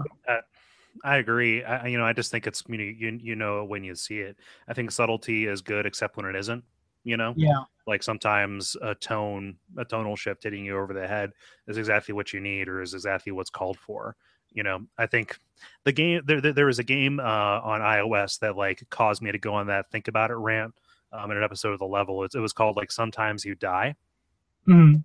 I 1.02 1.16
agree. 1.16 1.64
I, 1.64 1.86
you 1.88 1.98
know, 1.98 2.04
I 2.04 2.12
just 2.12 2.30
think 2.30 2.46
it's 2.46 2.62
you 2.68 2.78
know, 2.78 2.84
you 2.84 3.18
you 3.22 3.34
know 3.34 3.64
when 3.64 3.82
you 3.82 3.94
see 3.94 4.18
it. 4.18 4.36
I 4.68 4.74
think 4.74 4.90
subtlety 4.90 5.46
is 5.46 5.60
good, 5.62 5.86
except 5.86 6.16
when 6.16 6.26
it 6.26 6.36
isn't. 6.36 6.64
You 7.04 7.16
know, 7.16 7.34
Yeah. 7.36 7.64
like 7.86 8.02
sometimes 8.02 8.76
a 8.80 8.94
tone, 8.94 9.56
a 9.76 9.84
tonal 9.84 10.14
shift 10.14 10.44
hitting 10.44 10.64
you 10.64 10.78
over 10.78 10.92
the 10.94 11.08
head 11.08 11.32
is 11.66 11.78
exactly 11.78 12.14
what 12.14 12.32
you 12.32 12.40
need, 12.40 12.68
or 12.68 12.80
is 12.80 12.94
exactly 12.94 13.32
what's 13.32 13.50
called 13.50 13.78
for. 13.78 14.14
You 14.54 14.62
know, 14.62 14.80
I 14.98 15.06
think 15.06 15.36
the 15.84 15.92
game 15.92 16.22
there 16.26 16.40
there, 16.40 16.52
there 16.52 16.66
was 16.66 16.78
a 16.78 16.84
game 16.84 17.20
uh, 17.20 17.22
on 17.62 17.80
iOS 17.80 18.38
that 18.40 18.56
like 18.56 18.82
caused 18.90 19.22
me 19.22 19.32
to 19.32 19.38
go 19.38 19.54
on 19.54 19.66
that 19.68 19.90
think 19.90 20.08
about 20.08 20.30
it 20.30 20.34
rant 20.34 20.74
um, 21.12 21.30
in 21.30 21.36
an 21.36 21.42
episode 21.42 21.72
of 21.72 21.78
the 21.78 21.86
level. 21.86 22.24
It, 22.24 22.34
it 22.34 22.40
was 22.40 22.52
called 22.52 22.76
like 22.76 22.92
sometimes 22.92 23.44
you 23.44 23.54
die. 23.54 23.94
Mhm. 24.68 25.02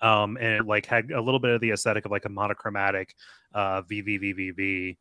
um, 0.00 0.36
and 0.36 0.54
it 0.60 0.66
like 0.66 0.86
had 0.86 1.10
a 1.10 1.20
little 1.20 1.40
bit 1.40 1.50
of 1.50 1.60
the 1.60 1.72
aesthetic 1.72 2.04
of 2.04 2.12
like 2.12 2.24
a 2.26 2.28
monochromatic 2.28 3.14
uh, 3.54 3.82
VVVVVV. 3.82 4.96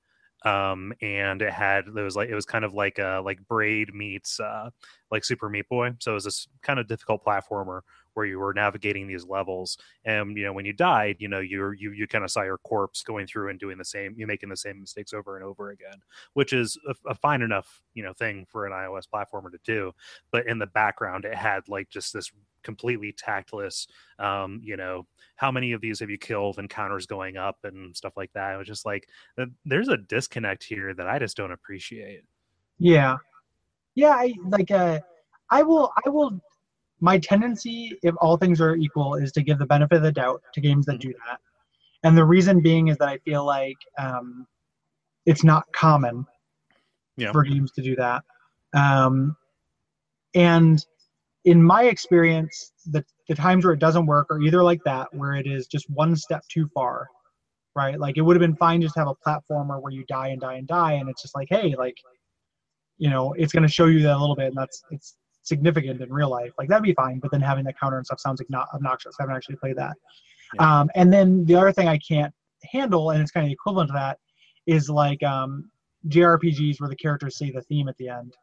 Um, 0.45 0.93
and 1.01 1.41
it 1.41 1.51
had 1.51 1.87
it 1.87 1.93
was 1.93 2.15
like 2.15 2.29
it 2.29 2.35
was 2.35 2.45
kind 2.45 2.63
of 2.63 2.73
like 2.73 2.97
uh 2.97 3.21
like 3.21 3.45
Braid 3.47 3.93
meets 3.93 4.39
uh 4.39 4.69
like 5.11 5.25
Super 5.25 5.49
Meat 5.49 5.67
Boy. 5.69 5.93
So 5.99 6.11
it 6.11 6.13
was 6.15 6.23
this 6.23 6.47
kind 6.61 6.79
of 6.79 6.87
difficult 6.87 7.23
platformer 7.25 7.81
where 8.19 8.27
you 8.27 8.37
were 8.39 8.53
navigating 8.53 9.07
these 9.07 9.25
levels, 9.25 9.77
and 10.03 10.37
you 10.37 10.43
know 10.43 10.53
when 10.53 10.65
you 10.65 10.73
died, 10.73 11.15
you 11.19 11.29
know 11.29 11.39
you 11.39 11.71
you 11.71 11.91
you 11.91 12.05
kind 12.05 12.23
of 12.25 12.31
saw 12.31 12.43
your 12.43 12.57
corpse 12.57 13.01
going 13.01 13.25
through 13.25 13.49
and 13.49 13.59
doing 13.59 13.77
the 13.77 13.85
same, 13.85 14.13
you 14.17 14.27
making 14.27 14.49
the 14.49 14.57
same 14.57 14.79
mistakes 14.79 15.13
over 15.13 15.37
and 15.37 15.45
over 15.45 15.69
again, 15.71 15.95
which 16.33 16.51
is 16.51 16.77
a, 16.87 17.09
a 17.09 17.15
fine 17.15 17.41
enough 17.41 17.81
you 17.93 18.03
know 18.03 18.13
thing 18.13 18.45
for 18.49 18.65
an 18.65 18.73
iOS 18.73 19.05
platformer 19.11 19.51
to 19.51 19.59
do. 19.63 19.91
But 20.31 20.47
in 20.47 20.59
the 20.59 20.67
background, 20.67 21.23
it 21.25 21.35
had 21.35 21.67
like 21.69 21.89
just 21.89 22.13
this 22.13 22.31
completely 22.61 23.13
tactless 23.13 23.87
um 24.19 24.59
you 24.61 24.75
know 24.75 25.07
how 25.37 25.49
many 25.49 25.71
of 25.71 25.79
these 25.79 25.97
have 25.97 26.09
you 26.09 26.17
killed 26.17 26.59
and 26.59 26.69
counters 26.69 27.05
going 27.05 27.37
up 27.37 27.57
and 27.63 27.95
stuff 27.95 28.17
like 28.17 28.33
that 28.33 28.53
it 28.53 28.57
was 28.57 28.67
just 28.67 28.85
like 28.85 29.07
there's 29.63 29.87
a 29.87 29.95
disconnect 29.95 30.61
here 30.61 30.93
that 30.93 31.07
i 31.07 31.17
just 31.17 31.37
don't 31.37 31.53
appreciate 31.53 32.21
Yeah. 32.77 33.15
Yeah, 33.95 34.11
I 34.11 34.33
like 34.45 34.71
uh 34.71 34.99
I 35.49 35.63
will 35.63 35.91
I 36.05 36.09
will 36.09 36.39
my 37.01 37.17
tendency 37.17 37.97
if 38.03 38.13
all 38.21 38.37
things 38.37 38.59
are 38.61 38.75
equal 38.75 39.15
is 39.15 39.31
to 39.33 39.41
give 39.41 39.57
the 39.59 39.65
benefit 39.65 39.95
of 39.97 40.03
the 40.03 40.11
doubt 40.11 40.41
to 40.53 40.61
games 40.61 40.85
that 40.85 40.99
do 40.99 41.13
that. 41.27 41.39
And 42.03 42.17
the 42.17 42.25
reason 42.25 42.61
being 42.61 42.87
is 42.87 42.97
that 42.97 43.09
I 43.09 43.17
feel 43.19 43.45
like 43.45 43.77
um 43.97 44.47
it's 45.25 45.43
not 45.43 45.71
common 45.73 46.25
Yeah. 47.17 47.31
for 47.31 47.43
games 47.43 47.71
to 47.73 47.81
do 47.81 47.95
that. 47.97 48.23
Um 48.73 49.35
and 50.35 50.85
in 51.45 51.63
my 51.63 51.83
experience 51.85 52.71
the 52.91 53.03
the 53.27 53.35
times 53.35 53.63
where 53.63 53.73
it 53.73 53.79
doesn't 53.79 54.05
work 54.05 54.27
are 54.31 54.41
either 54.41 54.63
like 54.63 54.83
that 54.83 55.07
where 55.13 55.33
it 55.33 55.47
is 55.47 55.67
just 55.67 55.89
one 55.89 56.15
step 56.15 56.43
too 56.49 56.69
far 56.73 57.07
right 57.75 57.99
like 57.99 58.17
it 58.17 58.21
would 58.21 58.35
have 58.35 58.41
been 58.41 58.55
fine 58.55 58.81
just 58.81 58.93
to 58.93 58.99
have 58.99 59.07
a 59.07 59.15
platformer 59.15 59.81
where 59.81 59.91
you 59.91 60.03
die 60.07 60.29
and 60.29 60.41
die 60.41 60.55
and 60.55 60.67
die 60.67 60.93
and 60.93 61.09
it's 61.09 61.21
just 61.21 61.35
like 61.35 61.47
hey 61.49 61.75
like 61.77 61.95
you 62.97 63.09
know 63.09 63.33
it's 63.33 63.53
going 63.53 63.63
to 63.63 63.73
show 63.73 63.85
you 63.85 64.01
that 64.01 64.15
a 64.17 64.19
little 64.19 64.35
bit 64.35 64.47
and 64.47 64.57
that's 64.57 64.83
it's 64.91 65.15
significant 65.49 65.99
in 66.01 66.11
real 66.13 66.29
life 66.29 66.51
like 66.57 66.69
that'd 66.69 66.83
be 66.83 66.93
fine 66.93 67.19
but 67.19 67.29
then 67.31 67.41
having 67.41 67.65
that 67.65 67.75
counter 67.79 67.97
and 67.97 68.05
stuff 68.05 68.19
sounds 68.19 68.39
like 68.39 68.49
not 68.49 68.67
obnoxious 68.73 69.15
i 69.19 69.23
haven't 69.23 69.35
actually 69.35 69.55
played 69.57 69.75
that 69.75 69.95
Yeah. 70.55 70.79
um, 70.81 70.89
and 70.95 71.11
then 71.11 71.43
the 71.45 71.55
other 71.55 71.71
thing 71.73 71.87
i 71.89 71.97
can't 71.97 72.33
handle 72.71 73.09
and 73.11 73.21
it's 73.21 73.31
kind 73.31 73.45
of 73.45 73.51
equivalent 73.51 73.89
to 73.89 73.93
that 73.93 74.17
is 74.67 74.89
like 74.89 75.21
um, 75.23 75.69
jrpgs 76.07 76.79
where 76.79 76.89
the 76.89 76.95
characters 76.95 77.37
say 77.37 77.51
the 77.51 77.61
theme 77.63 77.87
at 77.89 77.97
the 77.97 78.07
end 78.09 78.33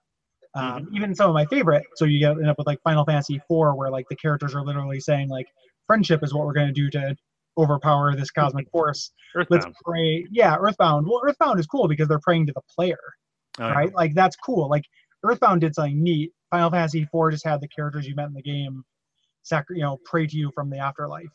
um, 0.55 0.89
even 0.95 1.15
some 1.15 1.29
of 1.31 1.35
my 1.35 1.45
favorite 1.47 1.85
so 1.97 2.05
you 2.05 2.19
get 2.19 2.33
end 2.33 2.49
up 2.49 2.57
with 2.59 2.67
like 2.67 2.81
final 2.83 3.05
fantasy 3.05 3.37
IV, 3.37 3.43
where 3.77 3.91
like 3.91 4.07
the 4.09 4.17
characters 4.17 4.55
are 4.55 4.63
literally 4.65 5.01
saying 5.01 5.29
like 5.29 5.47
friendship 5.87 6.21
is 6.23 6.35
what 6.35 6.45
we're 6.47 6.53
going 6.55 6.67
to 6.67 6.73
do 6.73 6.89
to 6.91 7.15
overpower 7.59 8.15
this 8.17 8.31
cosmic 8.31 8.69
force 8.71 9.13
let's 9.51 9.67
pray 9.85 10.25
yeah 10.31 10.57
earthbound 10.61 11.07
well 11.07 11.21
earthbound 11.27 11.59
is 11.61 11.67
cool 11.67 11.89
because 11.89 12.07
they're 12.09 12.21
praying 12.21 12.47
to 12.47 12.53
the 12.55 12.61
player 12.75 12.99
Oh, 13.59 13.69
yeah. 13.69 13.73
right? 13.73 13.95
Like 13.95 14.13
that's 14.15 14.37
cool. 14.37 14.69
Like 14.69 14.85
Earthbound 15.25 15.63
did 15.63 15.75
something 15.75 16.03
neat. 16.03 16.31
Final 16.51 16.71
Fantasy 16.71 17.03
IV 17.03 17.31
just 17.31 17.45
had 17.45 17.61
the 17.61 17.69
characters 17.69 18.07
you 18.07 18.15
met 18.15 18.27
in 18.29 18.35
the 18.35 18.43
game, 18.43 18.85
sacri- 19.43 19.79
you 19.79 19.83
know, 19.83 19.99
pray 20.05 20.27
to 20.27 20.37
you 20.37 20.51
from 20.55 20.71
the 20.71 20.79
afterlife 20.79 21.29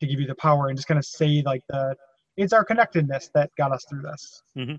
to 0.00 0.06
give 0.06 0.18
you 0.20 0.26
the 0.26 0.34
power 0.36 0.68
and 0.68 0.76
just 0.78 0.88
kind 0.88 0.98
of 0.98 1.04
say 1.04 1.42
like 1.44 1.62
the 1.68 1.94
it's 2.36 2.52
our 2.54 2.64
connectedness 2.64 3.28
that 3.34 3.50
got 3.58 3.70
us 3.72 3.84
through 3.88 4.00
this. 4.02 4.42
Mhm. 4.56 4.68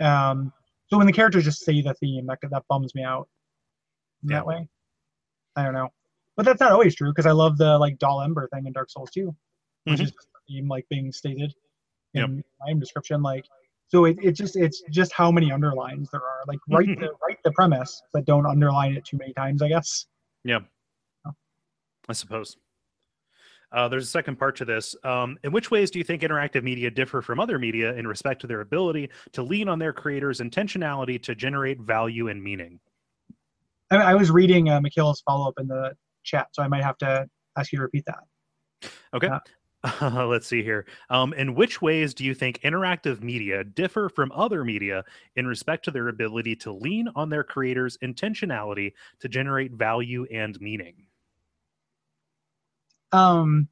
know, 0.00 0.06
um, 0.06 0.52
so 0.88 0.98
when 0.98 1.06
the 1.06 1.12
characters 1.12 1.44
just 1.44 1.60
say 1.64 1.80
the 1.82 1.94
theme, 1.94 2.26
that 2.26 2.38
that 2.50 2.64
bums 2.68 2.94
me 2.94 3.04
out. 3.04 3.28
Yeah. 4.22 4.36
that 4.36 4.46
way, 4.46 4.68
I 5.56 5.62
don't 5.64 5.72
know, 5.72 5.88
but 6.36 6.44
that's 6.44 6.60
not 6.60 6.72
always 6.72 6.94
true 6.94 7.10
because 7.10 7.24
I 7.26 7.30
love 7.30 7.56
the 7.58 7.78
like 7.78 7.98
Doll 7.98 8.20
Ember 8.22 8.48
thing 8.52 8.66
in 8.66 8.72
Dark 8.72 8.90
Souls 8.90 9.10
too, 9.10 9.34
which 9.84 10.00
Mhm. 10.00 10.04
is 10.04 10.10
the 10.12 10.18
theme 10.48 10.68
like 10.68 10.86
being 10.90 11.10
stated 11.12 11.54
Yep. 12.12 12.24
in 12.28 12.44
my 12.60 12.70
own 12.72 12.80
description. 12.80 13.22
Like 13.22 13.46
so 13.90 14.04
it, 14.04 14.16
it 14.22 14.32
just 14.32 14.56
it's 14.56 14.82
just 14.90 15.12
how 15.12 15.32
many 15.32 15.50
underlines 15.50 16.08
there 16.10 16.20
are. 16.20 16.42
Like 16.46 16.60
write 16.70 16.86
the 17.00 17.10
write 17.26 17.38
the 17.44 17.52
premise, 17.52 18.00
but 18.12 18.24
don't 18.24 18.46
underline 18.46 18.94
it 18.94 19.04
too 19.04 19.18
many 19.18 19.32
times. 19.34 19.62
I 19.62 19.68
guess. 19.68 20.06
Yeah. 20.44 20.60
I 22.08 22.12
suppose. 22.12 22.56
Uh, 23.72 23.86
there's 23.86 24.04
a 24.04 24.10
second 24.10 24.36
part 24.36 24.56
to 24.56 24.64
this. 24.64 24.96
Um, 25.04 25.38
in 25.44 25.52
which 25.52 25.70
ways 25.70 25.92
do 25.92 25.98
you 26.00 26.04
think 26.04 26.22
interactive 26.22 26.64
media 26.64 26.90
differ 26.90 27.22
from 27.22 27.38
other 27.38 27.56
media 27.56 27.94
in 27.94 28.06
respect 28.06 28.40
to 28.40 28.48
their 28.48 28.62
ability 28.62 29.10
to 29.32 29.42
lean 29.42 29.68
on 29.68 29.78
their 29.78 29.92
creators' 29.92 30.40
intentionality 30.40 31.22
to 31.22 31.36
generate 31.36 31.80
value 31.80 32.28
and 32.28 32.42
meaning? 32.42 32.80
I, 33.92 33.96
I 33.96 34.14
was 34.14 34.30
reading 34.30 34.70
uh, 34.70 34.80
Mikhail's 34.80 35.20
follow 35.20 35.48
up 35.48 35.54
in 35.60 35.68
the 35.68 35.92
chat, 36.24 36.48
so 36.52 36.64
I 36.64 36.68
might 36.68 36.82
have 36.82 36.98
to 36.98 37.28
ask 37.56 37.70
you 37.70 37.78
to 37.78 37.82
repeat 37.82 38.04
that. 38.06 38.90
Okay. 39.14 39.28
Uh, 39.28 39.38
Let's 40.02 40.46
see 40.46 40.62
here. 40.62 40.84
Um, 41.08 41.32
in 41.32 41.54
which 41.54 41.80
ways 41.80 42.12
do 42.12 42.24
you 42.24 42.34
think 42.34 42.60
interactive 42.60 43.22
media 43.22 43.64
differ 43.64 44.10
from 44.10 44.30
other 44.32 44.62
media 44.62 45.04
in 45.36 45.46
respect 45.46 45.86
to 45.86 45.90
their 45.90 46.08
ability 46.08 46.56
to 46.56 46.72
lean 46.72 47.08
on 47.16 47.30
their 47.30 47.42
creators' 47.42 47.96
intentionality 48.02 48.92
to 49.20 49.28
generate 49.28 49.72
value 49.72 50.26
and 50.30 50.60
meaning? 50.60 51.06
Um, 53.12 53.68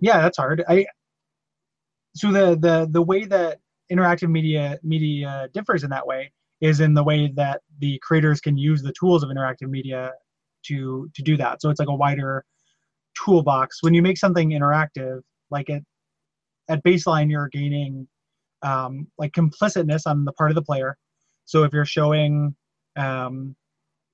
yeah, 0.00 0.20
that's 0.20 0.36
hard. 0.36 0.64
I 0.68 0.86
so 2.14 2.32
the 2.32 2.56
the 2.56 2.88
the 2.90 3.02
way 3.02 3.24
that 3.24 3.60
interactive 3.92 4.30
media 4.30 4.78
media 4.82 5.48
differs 5.54 5.84
in 5.84 5.90
that 5.90 6.06
way 6.06 6.32
is 6.60 6.80
in 6.80 6.94
the 6.94 7.04
way 7.04 7.32
that 7.36 7.62
the 7.78 7.98
creators 8.02 8.40
can 8.40 8.58
use 8.58 8.82
the 8.82 8.92
tools 8.92 9.22
of 9.22 9.30
interactive 9.30 9.70
media 9.70 10.12
to 10.64 11.08
to 11.14 11.22
do 11.22 11.36
that. 11.36 11.62
So 11.62 11.70
it's 11.70 11.78
like 11.78 11.88
a 11.88 11.94
wider 11.94 12.44
toolbox. 13.24 13.82
When 13.82 13.94
you 13.94 14.02
make 14.02 14.18
something 14.18 14.50
interactive, 14.50 15.20
like 15.50 15.70
at 15.70 15.82
at 16.68 16.84
baseline, 16.84 17.30
you're 17.30 17.48
gaining 17.48 18.06
um, 18.62 19.06
like 19.18 19.32
complicitness 19.32 20.02
on 20.06 20.24
the 20.24 20.32
part 20.32 20.50
of 20.50 20.54
the 20.54 20.62
player. 20.62 20.96
So 21.44 21.64
if 21.64 21.72
you're 21.72 21.86
showing, 21.86 22.54
um, 22.96 23.56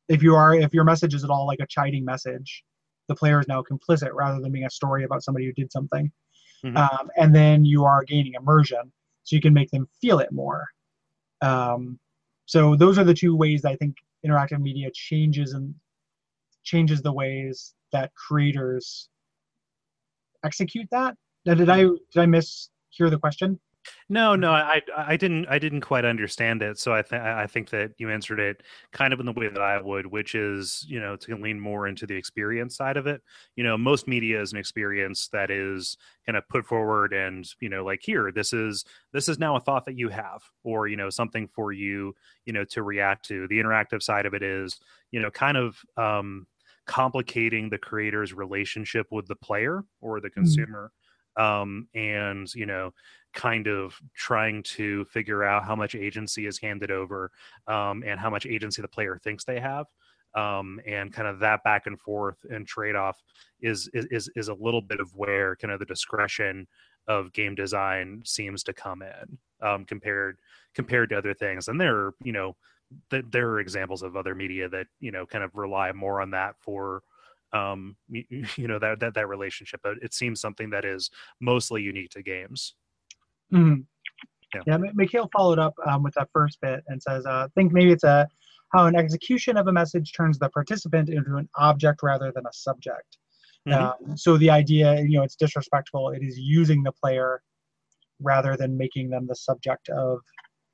if 0.09 0.23
you 0.23 0.35
are, 0.37 0.55
if 0.55 0.73
your 0.73 0.85
message 0.85 1.15
is 1.15 1.25
at 1.25 1.31
all 1.31 1.47
like 1.47 1.61
a 1.61 1.67
chiding 1.67 2.05
message, 2.05 2.63
the 3.09 3.15
player 3.15 3.41
is 3.41 3.49
now 3.49 3.63
complicit 3.63 4.11
rather 4.13 4.41
than 4.41 4.53
being 4.53 4.67
a 4.67 4.71
story 4.71 5.05
about 5.05 5.23
somebody 5.23 5.47
who 5.47 5.53
did 5.53 5.73
something. 5.73 6.11
Mhm. 6.65 6.77
Um, 6.77 7.11
and 7.17 7.35
then 7.35 7.65
you 7.65 7.85
are 7.85 8.05
gaining 8.05 8.35
immersion, 8.35 8.93
so 9.25 9.37
you 9.37 9.43
can 9.43 9.53
make 9.53 9.71
them 9.71 9.89
feel 10.01 10.21
it 10.21 10.33
more. 10.33 10.67
Um, 11.43 11.99
so 12.47 12.77
those 12.77 12.99
are 12.99 13.05
the 13.05 13.15
two 13.15 13.37
ways 13.37 13.65
I 13.65 13.77
think 13.77 13.97
interactive 14.25 14.61
media 14.61 14.91
changes 14.95 15.53
and 15.53 15.75
changes 16.63 17.03
the 17.03 17.13
ways 17.13 17.75
that 17.95 18.13
creators 18.15 19.09
execute 20.45 20.87
that. 20.91 21.17
Now, 21.47 21.55
did 21.55 21.71
I 21.71 21.79
did 21.79 22.17
I 22.17 22.27
mishear 22.27 23.09
the 23.09 23.19
question? 23.19 23.59
No, 24.09 24.35
no, 24.35 24.51
I, 24.51 24.81
I 24.97 25.17
didn't, 25.17 25.47
I 25.47 25.59
didn't 25.59 25.83
quite 25.83 26.05
understand 26.05 26.63
it. 26.63 26.79
So 26.79 26.95
I 26.95 27.03
think, 27.03 27.23
I 27.23 27.47
think 27.47 27.69
that 27.71 27.93
you 27.99 28.11
answered 28.11 28.41
it 28.41 28.63
kind 28.93 29.13
of 29.13 29.21
in 29.21 29.27
the 29.27 29.33
way 29.33 29.49
that 29.49 29.61
I 29.61 29.81
would, 29.81 30.07
which 30.07 30.35
is, 30.35 30.87
you 30.89 31.01
know, 31.01 31.17
to 31.17 31.37
lean 31.37 31.61
more 31.61 31.87
into 31.87 32.07
the 32.07 32.17
experience 32.17 32.77
side 32.77 32.97
of 32.97 33.07
it. 33.07 33.21
You 33.57 33.65
know, 33.65 33.77
most 33.77 34.09
media 34.09 34.41
is 34.41 34.53
an 34.53 34.59
experience 34.59 35.29
that 35.33 35.51
is 35.51 35.97
kind 36.25 36.37
of 36.37 36.49
put 36.49 36.65
forward, 36.65 37.13
and 37.13 37.47
you 37.61 37.69
know, 37.69 37.85
like 37.85 38.01
here, 38.03 38.33
this 38.33 38.53
is 38.53 38.85
this 39.13 39.29
is 39.29 39.39
now 39.39 39.57
a 39.57 39.61
thought 39.61 39.85
that 39.85 39.99
you 39.99 40.09
have, 40.09 40.43
or 40.63 40.89
you 40.89 40.97
know, 40.97 41.11
something 41.11 41.49
for 41.49 41.73
you, 41.73 42.15
you 42.47 42.53
know, 42.53 42.65
to 42.65 42.83
react 42.83 43.27
to. 43.27 43.47
The 43.49 43.61
interactive 43.61 44.03
side 44.03 44.27
of 44.27 44.35
it 44.35 44.43
is, 44.43 44.81
you 45.11 45.21
know, 45.21 45.31
kind 45.31 45.57
of 45.57 45.79
um, 45.97 46.47
complicating 46.87 47.68
the 47.68 47.78
creator's 47.78 48.32
relationship 48.32 49.07
with 49.11 49.26
the 49.26 49.37
player 49.37 49.85
or 50.01 50.20
the 50.20 50.30
consumer, 50.30 50.93
um, 51.37 51.89
and 51.95 52.53
you 52.55 52.66
know 52.66 52.93
kind 53.32 53.66
of 53.66 53.99
trying 54.14 54.62
to 54.62 55.05
figure 55.07 55.43
out 55.43 55.64
how 55.64 55.74
much 55.74 55.95
agency 55.95 56.47
is 56.47 56.59
handed 56.59 56.91
over 56.91 57.30
um, 57.66 58.05
and 58.07 58.20
how 58.20 58.30
much 58.30 58.47
agency 58.47 58.80
the 58.80 58.89
player 58.89 59.18
thinks 59.22 59.45
they 59.45 59.61
have. 59.61 59.87
Um, 60.37 60.80
and 60.85 61.12
kind 61.12 61.28
of 61.28 61.39
that 61.41 61.62
back 61.62 61.87
and 61.87 62.01
forth 62.01 62.39
and 62.51 62.66
trade 62.66 62.97
off 62.97 63.22
is, 63.61 63.89
is 63.95 64.28
is 64.35 64.49
a 64.49 64.55
little 64.55 64.82
bit 64.82 64.99
of 64.99 65.14
where 65.14 65.55
kind 65.55 65.72
of 65.72 65.78
the 65.78 65.87
discretion 65.87 66.66
of 67.07 67.32
game 67.32 67.55
design 67.55 68.20
seems 68.24 68.64
to 68.64 68.72
come 68.72 69.03
in 69.03 69.39
um, 69.64 69.85
compared 69.85 70.39
compared 70.74 71.11
to 71.11 71.18
other 71.18 71.35
things. 71.35 71.68
And 71.68 71.80
there 71.80 71.97
are 71.97 72.14
you 72.24 72.32
know 72.32 72.57
th- 73.11 73.24
there 73.30 73.49
are 73.51 73.61
examples 73.61 74.03
of 74.03 74.16
other 74.16 74.35
media 74.35 74.68
that 74.68 74.87
you 75.01 75.12
know 75.12 75.26
kind 75.26 75.45
of 75.45 75.55
rely 75.55 75.93
more 75.93 76.20
on 76.20 76.30
that 76.30 76.57
for 76.61 77.03
um, 77.53 77.97
you, 78.09 78.24
you 78.57 78.68
know 78.68 78.78
that, 78.78 79.01
that 79.01 79.14
that 79.14 79.28
relationship. 79.28 79.80
But 79.82 79.95
it 80.03 80.14
seems 80.14 80.41
something 80.41 80.70
that 80.70 80.85
is 80.85 81.11
mostly 81.41 81.82
unique 81.82 82.11
to 82.11 82.22
games. 82.22 82.74
Mm-hmm. 83.53 83.82
Yeah. 84.55 84.62
yeah, 84.66 84.91
Mikhail 84.95 85.28
followed 85.32 85.59
up 85.59 85.74
um, 85.85 86.05
with 86.05 86.14
that 86.14 86.28
first 86.32 86.61
bit 86.61 86.85
and 86.87 87.03
says, 87.03 87.26
uh, 87.26 87.49
"Think 87.57 87.72
maybe 87.72 87.91
it's 87.91 88.05
a 88.05 88.28
how 88.74 88.87
an 88.87 88.97
execution 88.97 89.57
of 89.57 89.68
a 89.68 89.72
message 89.72 90.12
turns 90.12 90.39
the 90.39 90.49
participant 90.49 91.09
into 91.09 91.37
an 91.37 91.49
object 91.57 92.03
rather 92.03 92.32
than 92.35 92.45
a 92.45 92.53
subject. 92.53 93.18
Mm-hmm. 93.68 94.11
Um, 94.11 94.16
so 94.16 94.37
the 94.37 94.51
idea, 94.51 95.01
you 95.01 95.18
know, 95.18 95.22
it's 95.22 95.37
disrespectful. 95.37 96.11
It 96.11 96.22
is 96.22 96.39
using 96.39 96.82
the 96.82 96.93
player 96.93 97.41
rather 98.20 98.57
than 98.57 98.76
making 98.76 99.11
them 99.11 99.26
the 99.26 99.35
subject 99.37 99.89
of 99.91 100.18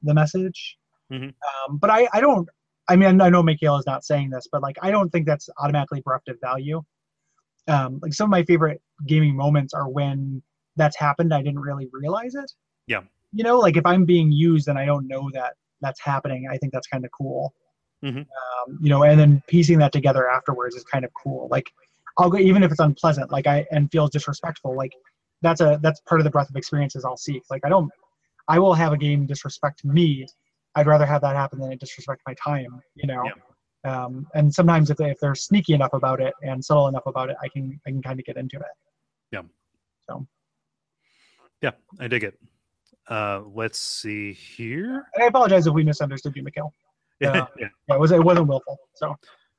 the 0.03 0.15
message. 0.15 0.79
Mm-hmm. 1.13 1.25
Um, 1.25 1.79
but 1.79 1.91
I, 1.91 2.09
I 2.13 2.21
don't. 2.21 2.49
I 2.89 2.97
mean, 2.97 3.21
I 3.21 3.29
know 3.29 3.43
Mikhail 3.43 3.77
is 3.77 3.87
not 3.87 4.05
saying 4.05 4.31
this, 4.31 4.49
but 4.51 4.63
like, 4.63 4.77
I 4.83 4.91
don't 4.91 5.11
think 5.11 5.25
that's 5.25 5.49
automatically 5.59 6.03
bereft 6.05 6.29
of 6.29 6.39
value. 6.41 6.83
Um, 7.69 8.01
like 8.03 8.13
some 8.13 8.25
of 8.25 8.31
my 8.31 8.43
favorite 8.43 8.81
gaming 9.07 9.37
moments 9.37 9.75
are 9.75 9.89
when 9.89 10.43
that's 10.75 10.97
happened. 10.97 11.33
I 11.33 11.41
didn't 11.43 11.61
really 11.61 11.89
realize 11.93 12.35
it. 12.35 12.51
Yeah. 12.89 13.03
You 13.33 13.45
know, 13.45 13.59
like 13.61 13.77
if 13.77 13.87
I'm 13.87 14.05
being 14.05 14.33
used 14.33 14.67
and 14.67 14.77
I 14.77 14.87
don't 14.87 15.07
know 15.07 15.31
that 15.35 15.55
that's 15.81 16.01
happening, 16.01 16.49
I 16.51 16.57
think 16.57 16.73
that's 16.73 16.89
kind 16.89 17.05
of 17.05 17.13
cool. 17.13 17.55
Mm-hmm. 18.05 18.19
Um, 18.19 18.79
you 18.81 18.89
know, 18.89 19.05
and 19.05 19.21
then 19.21 19.43
piecing 19.47 19.79
that 19.79 19.93
together 19.93 20.29
afterwards 20.29 20.75
is 20.75 20.83
kind 20.85 21.05
of 21.05 21.13
cool. 21.15 21.49
Like, 21.51 21.71
I'll 22.19 22.31
go 22.31 22.39
even 22.39 22.63
if 22.63 22.71
it's 22.73 22.81
unpleasant, 22.81 23.31
like 23.31 23.47
I 23.47 23.67
and 23.71 23.91
feels 23.93 24.11
disrespectful. 24.11 24.75
Like 24.75 24.93
that's 25.43 25.61
a 25.61 25.79
that's 25.83 26.01
part 26.01 26.21
of 26.21 26.25
the 26.25 26.31
breadth 26.31 26.51
of 26.51 26.57
experiences 26.57 27.05
I'll 27.05 27.17
seek. 27.17 27.43
Like 27.51 27.65
I 27.65 27.69
don't, 27.69 27.91
I 28.49 28.59
will 28.59 28.75
have 28.75 28.93
a 28.93 28.97
game 28.97 29.27
disrespect 29.27 29.85
me. 29.85 30.27
I'd 30.75 30.87
rather 30.87 31.07
have 31.07 31.21
that 31.23 31.37
happen 31.37 31.59
than 31.59 31.73
it 31.73 31.81
disrespect 31.81 32.23
my 32.27 32.35
time. 32.35 32.81
You 32.95 33.07
know. 33.07 33.25
Yeah. 33.25 33.33
Um, 33.83 34.27
and 34.35 34.53
sometimes 34.53 34.91
if 34.91 34.99
they 34.99 35.11
if 35.11 35.19
they're 35.21 35.35
sneaky 35.35 35.73
enough 35.73 35.95
about 35.95 36.21
it 36.21 36.35
and 36.43 36.63
subtle 36.63 36.89
enough 36.89 37.07
about 37.07 37.31
it, 37.31 37.37
I 37.43 37.49
can 37.49 37.81
I 37.87 37.91
can 37.91 38.03
kind 38.03 38.21
of 38.21 38.27
get 38.27 38.37
into 38.37 38.57
it. 38.57 38.67
Yeah. 39.33 39.43
So. 40.09 40.27
Yeah, 41.63 41.73
I 41.99 42.09
dig 42.09 42.25
it. 42.25 42.39
Uh, 43.09 43.43
let's 43.55 43.79
see 43.79 44.33
here. 44.33 45.07
I 45.19 45.25
apologize 45.25 45.67
if 45.67 45.75
we 45.75 45.85
misunderstood 45.85 46.35
you, 46.37 46.43
Mikhail. 46.43 46.73
Uh, 47.25 47.33
yeah. 47.59 47.69
yeah, 47.89 47.95
it 47.95 48.01
was 48.01 48.13
it 48.13 48.23
wasn't 48.23 48.49
willful. 48.49 48.79
So. 48.95 49.17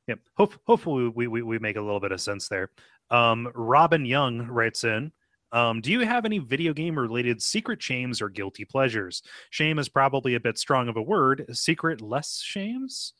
Yep. 0.07 0.19
Hope, 0.35 0.55
hopefully 0.65 1.09
we, 1.09 1.27
we, 1.27 1.41
we 1.41 1.59
make 1.59 1.75
a 1.75 1.81
little 1.81 1.99
bit 1.99 2.11
of 2.11 2.19
sense 2.19 2.47
there. 2.47 2.71
Um, 3.11 3.51
Robin 3.53 4.03
Young 4.03 4.41
writes 4.47 4.83
in, 4.83 5.11
um, 5.51 5.81
do 5.81 5.91
you 5.91 6.01
have 6.01 6.25
any 6.25 6.39
video 6.39 6.73
game 6.73 6.97
related 6.97 7.41
secret 7.41 7.81
shames 7.81 8.21
or 8.21 8.29
guilty 8.29 8.65
pleasures? 8.65 9.21
Shame 9.49 9.79
is 9.79 9.89
probably 9.89 10.35
a 10.35 10.39
bit 10.39 10.57
strong 10.57 10.87
of 10.89 10.97
a 10.97 11.01
word. 11.01 11.45
Secret 11.51 12.01
less 12.01 12.41
shames? 12.41 13.13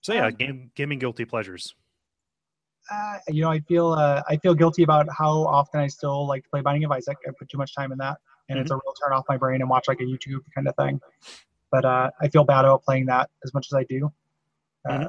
So 0.00 0.14
yeah, 0.14 0.26
um, 0.26 0.34
game, 0.34 0.70
gaming 0.74 0.98
guilty 0.98 1.24
pleasures. 1.24 1.74
Uh, 2.90 3.18
you 3.28 3.42
know, 3.42 3.50
I 3.50 3.60
feel 3.60 3.92
uh, 3.92 4.22
I 4.28 4.38
feel 4.38 4.54
guilty 4.54 4.82
about 4.82 5.06
how 5.16 5.46
often 5.46 5.80
I 5.80 5.88
still 5.88 6.26
like 6.26 6.44
to 6.44 6.48
play 6.48 6.62
Binding 6.62 6.84
of 6.84 6.92
Isaac. 6.92 7.18
I 7.26 7.32
put 7.38 7.50
too 7.50 7.58
much 7.58 7.74
time 7.74 7.92
in 7.92 7.98
that, 7.98 8.16
and 8.48 8.56
mm-hmm. 8.56 8.62
it's 8.62 8.70
a 8.70 8.74
real 8.74 8.94
turn 9.04 9.12
off 9.12 9.24
my 9.28 9.36
brain 9.36 9.60
and 9.60 9.68
watch 9.68 9.88
like 9.88 10.00
a 10.00 10.04
YouTube 10.04 10.40
kind 10.54 10.66
of 10.66 10.74
thing 10.76 10.98
but 11.70 11.84
uh, 11.84 12.10
I 12.20 12.28
feel 12.28 12.44
bad 12.44 12.64
about 12.64 12.82
playing 12.82 13.06
that 13.06 13.30
as 13.44 13.52
much 13.54 13.68
as 13.70 13.76
I 13.76 13.84
do. 13.84 14.12
Mm-hmm. 14.86 15.04
Uh, 15.04 15.08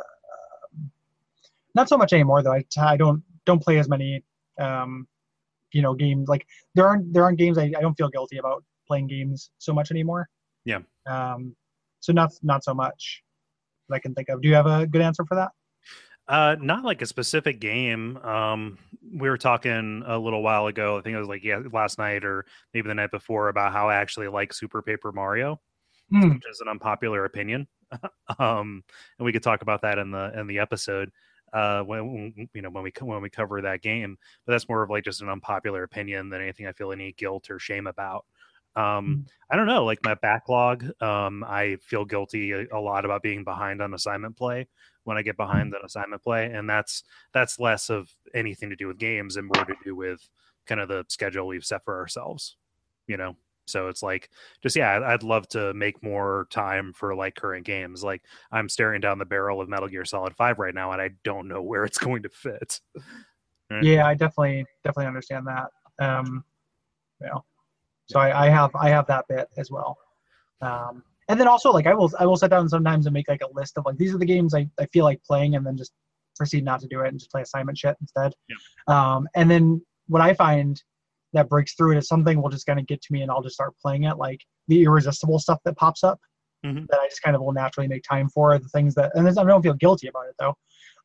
not 1.76 1.88
so 1.88 1.98
much 1.98 2.14
anymore 2.14 2.42
though. 2.44 2.54
I, 2.54 2.64
I 2.80 2.98
don't 2.98 3.24
don't 3.46 3.62
play 3.62 3.80
as 3.80 3.88
many 3.88 4.24
um, 4.60 5.08
you 5.72 5.82
know 5.82 5.94
games 5.94 6.28
like 6.28 6.46
there 6.76 6.88
aren't 6.88 7.14
there 7.14 7.24
aren't 7.24 7.38
games 7.38 7.58
I, 7.58 7.64
I 7.66 7.82
don't 7.82 7.96
feel 7.96 8.10
guilty 8.10 8.38
about 8.38 8.64
playing 8.88 9.08
games 9.08 9.52
so 9.58 9.74
much 9.74 9.92
anymore. 9.92 10.30
Yeah. 10.66 10.80
Um, 11.08 11.56
so 12.00 12.14
not 12.14 12.32
not 12.44 12.64
so 12.64 12.74
much 12.74 13.24
that 13.88 13.96
I 13.96 14.00
can 14.00 14.14
think 14.14 14.30
of. 14.30 14.42
Do 14.42 14.48
you 14.48 14.56
have 14.56 14.68
a 14.68 14.88
good 14.88 15.02
answer 15.02 15.26
for 15.26 15.36
that? 15.36 15.52
Uh, 16.28 16.56
not 16.62 16.86
like 16.86 17.02
a 17.02 17.08
specific 17.08 17.60
game. 17.60 18.18
Um, 18.18 18.78
we 19.16 19.30
were 19.30 19.38
talking 19.38 20.04
a 20.06 20.18
little 20.18 20.44
while 20.44 20.68
ago. 20.68 20.98
I 20.98 21.02
think 21.02 21.16
it 21.16 21.20
was 21.20 21.28
like 21.28 21.44
yeah, 21.44 21.62
last 21.74 21.98
night 21.98 22.24
or 22.24 22.46
maybe 22.74 22.88
the 22.88 22.94
night 22.94 23.12
before 23.12 23.50
about 23.50 23.74
how 23.74 23.90
I 23.90 23.96
actually 23.96 24.28
like 24.28 24.54
Super 24.54 24.82
Paper 24.82 25.12
Mario 25.12 25.60
mm. 26.14 26.34
which 26.34 26.44
is 26.50 26.62
an 26.62 26.68
unpopular 26.68 27.26
opinion. 27.26 27.68
um, 28.40 28.84
and 29.18 29.26
we 29.26 29.32
could 29.32 29.44
talk 29.44 29.62
about 29.62 29.82
that 29.82 29.98
in 29.98 30.12
the 30.12 30.32
in 30.40 30.48
the 30.48 30.60
episode 30.60 31.10
uh, 31.54 31.84
when 31.84 32.50
you 32.54 32.62
know 32.62 32.70
when 32.70 32.84
we 32.84 32.92
when 33.02 33.22
we 33.22 33.30
cover 33.30 33.62
that 33.62 33.82
game. 33.82 34.18
But 34.46 34.54
that's 34.54 34.70
more 34.70 34.84
of 34.84 34.90
like 34.90 35.04
just 35.04 35.22
an 35.22 35.30
unpopular 35.30 35.84
opinion 35.84 36.30
than 36.30 36.42
anything 36.42 36.68
I 36.68 36.72
feel 36.72 36.92
any 36.92 37.14
guilt 37.14 37.50
or 37.50 37.60
shame 37.60 37.88
about. 37.88 38.26
Um, 38.76 39.26
mm. 39.26 39.32
I 39.50 39.56
don't 39.56 39.68
know, 39.68 39.84
like 39.84 40.00
my 40.04 40.16
backlog. 40.16 40.86
Um, 41.02 41.44
I 41.44 41.78
feel 41.82 42.06
guilty 42.06 42.52
a, 42.52 42.68
a, 42.72 42.80
lot 42.80 43.04
about 43.04 43.24
being 43.24 43.44
behind 43.44 43.82
on 43.82 43.94
assignment 43.94 44.38
play 44.38 44.68
when 45.04 45.18
I 45.18 45.22
get 45.22 45.38
behind 45.38 45.74
mm. 45.74 45.78
on 45.78 45.86
assignment 45.86 46.24
play, 46.24 46.46
and 46.46 46.70
that's 46.70 47.04
that's 47.34 47.60
less 47.60 47.90
of 47.90 48.10
anything 48.34 48.70
to 48.70 48.76
do 48.76 48.88
with 48.88 48.98
games 48.98 49.38
and 49.38 49.48
more 49.48 49.66
to 49.66 49.76
do 49.84 49.96
with 49.96 50.28
kind 50.66 50.80
of 50.80 50.88
the 50.88 51.06
schedule 51.10 51.48
we've 51.48 51.66
set 51.66 51.84
for 51.84 52.00
ourselves. 52.00 52.58
You 53.08 53.18
know. 53.18 53.36
So 53.70 53.88
it's 53.88 54.04
like, 54.04 54.30
just 54.62 54.76
yeah, 54.76 55.00
I'd 55.06 55.24
love 55.24 55.48
to 55.50 55.74
make 55.74 56.04
more 56.04 56.48
time 56.50 56.94
for 56.94 57.16
like 57.16 57.36
current 57.36 57.66
games. 57.66 58.04
Like 58.04 58.24
I'm 58.52 58.70
staring 58.70 59.02
down 59.02 59.20
the 59.20 59.26
barrel 59.26 59.62
of 59.62 59.70
Metal 59.70 59.88
Gear 59.88 60.06
Solid 60.06 60.36
Five 60.36 60.60
right 60.60 60.74
now, 60.74 60.92
and 60.92 61.02
I 61.02 61.12
don't 61.24 61.48
know 61.48 61.62
where 61.62 61.86
it's 61.86 61.98
going 62.00 62.24
to 62.24 62.30
fit. 62.30 62.82
Yeah, 63.82 64.08
I 64.08 64.16
definitely 64.16 64.66
definitely 64.84 65.08
understand 65.08 65.48
that. 65.48 65.70
Um, 66.00 66.44
know, 67.22 67.44
so 68.08 68.20
I, 68.20 68.46
I 68.46 68.50
have 68.50 68.76
I 68.76 68.90
have 68.90 69.08
that 69.08 69.26
bit 69.28 69.48
as 69.58 69.70
well. 69.70 69.98
Um, 70.62 71.04
and 71.28 71.40
then 71.40 71.48
also 71.48 71.72
like 71.72 71.88
I 71.88 71.94
will 71.94 72.12
I 72.20 72.26
will 72.26 72.38
sit 72.38 72.50
down 72.50 72.68
sometimes 72.68 73.06
and 73.06 73.14
make 73.14 73.28
like 73.28 73.42
a 73.42 73.54
list 73.54 73.78
of 73.78 73.86
like 73.86 73.98
these 73.98 74.14
are 74.14 74.18
the 74.18 74.26
games 74.26 74.54
I, 74.54 74.68
I 74.80 74.86
feel 74.88 75.06
like 75.06 75.24
playing, 75.24 75.56
and 75.56 75.66
then 75.66 75.78
just 75.78 75.94
proceed 76.36 76.64
not 76.64 76.80
to 76.80 76.88
do 76.88 77.02
it 77.02 77.10
and 77.10 77.20
just 77.20 77.32
play 77.32 77.42
assignment 77.42 77.78
shit 77.78 77.96
instead. 78.02 78.34
Yeah. 78.48 78.56
Um, 79.16 79.28
and 79.36 79.50
then 79.52 79.82
what 80.08 80.22
I 80.22 80.34
find 80.34 80.82
that 81.34 81.50
breaks 81.50 81.74
through 81.74 81.94
it 81.94 81.98
is 81.98 82.08
something 82.08 82.42
will 82.42 82.50
just 82.50 82.66
kind 82.66 82.80
of 82.80 82.88
get 82.88 83.02
to 83.02 83.14
me 83.14 83.22
and 83.22 83.32
I'll 83.32 83.42
just 83.42 83.56
start 83.56 83.74
playing 83.82 84.04
it. 84.04 84.18
Like 84.18 84.42
the 84.68 84.84
irresistible 84.84 85.40
stuff 85.40 85.60
that 85.66 85.78
pops 85.78 86.04
up 86.04 86.20
mm-hmm. 86.66 86.86
that 86.90 87.00
I 87.00 87.08
just 87.08 87.22
kind 87.22 87.36
of 87.36 87.42
will 87.42 87.54
naturally 87.54 87.88
make 87.88 88.04
time 88.04 88.30
for. 88.30 88.58
The 88.58 88.70
things 88.70 88.96
that, 88.96 89.12
and 89.16 89.28
I 89.28 89.44
don't 89.44 89.62
feel 89.62 89.74
guilty 89.74 90.08
about 90.08 90.28
it 90.28 90.36
though. 90.40 90.56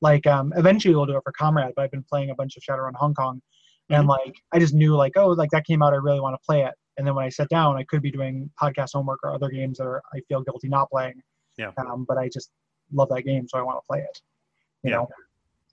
Like 0.01 0.27
um, 0.27 0.53
eventually 0.57 0.95
we'll 0.95 1.07
do 1.07 1.17
it 1.17 1.23
for 1.25 1.33
Comrade, 1.33 1.73
but 1.77 1.83
I've 1.83 1.91
been 1.91 2.05
playing 2.09 2.31
a 2.31 2.35
bunch 2.35 2.57
of 2.57 2.63
Shadowrun 2.63 2.95
Hong 2.95 3.15
Kong, 3.15 3.37
mm-hmm. 3.37 3.95
and 3.95 4.09
like 4.09 4.35
I 4.53 4.59
just 4.59 4.75
knew 4.75 4.97
like 4.97 5.13
oh 5.17 5.29
like 5.29 5.51
that 5.51 5.65
came 5.65 5.83
out, 5.83 5.93
I 5.93 5.97
really 5.97 6.21
want 6.21 6.35
to 6.35 6.45
play 6.45 6.63
it. 6.63 6.75
And 6.97 7.07
then 7.07 7.15
when 7.15 7.25
I 7.25 7.29
sit 7.29 7.49
down, 7.49 7.77
I 7.77 7.85
could 7.85 8.03
be 8.03 8.11
doing 8.11 8.51
podcast 8.61 8.91
homework 8.93 9.21
or 9.25 9.33
other 9.33 9.49
games 9.49 9.79
that 9.79 9.85
are 9.85 10.03
I 10.13 10.21
feel 10.29 10.43
guilty 10.43 10.69
not 10.69 10.91
playing. 10.91 11.23
Yeah. 11.57 11.71
Um, 11.79 12.05
but 12.07 12.19
I 12.19 12.29
just 12.29 12.51
love 12.93 13.09
that 13.11 13.23
game, 13.23 13.47
so 13.49 13.59
I 13.59 13.63
want 13.63 13.79
to 13.83 13.87
play 13.87 14.01
it. 14.01 14.21
You 14.83 14.91
yeah. 14.91 14.97
know, 14.97 15.09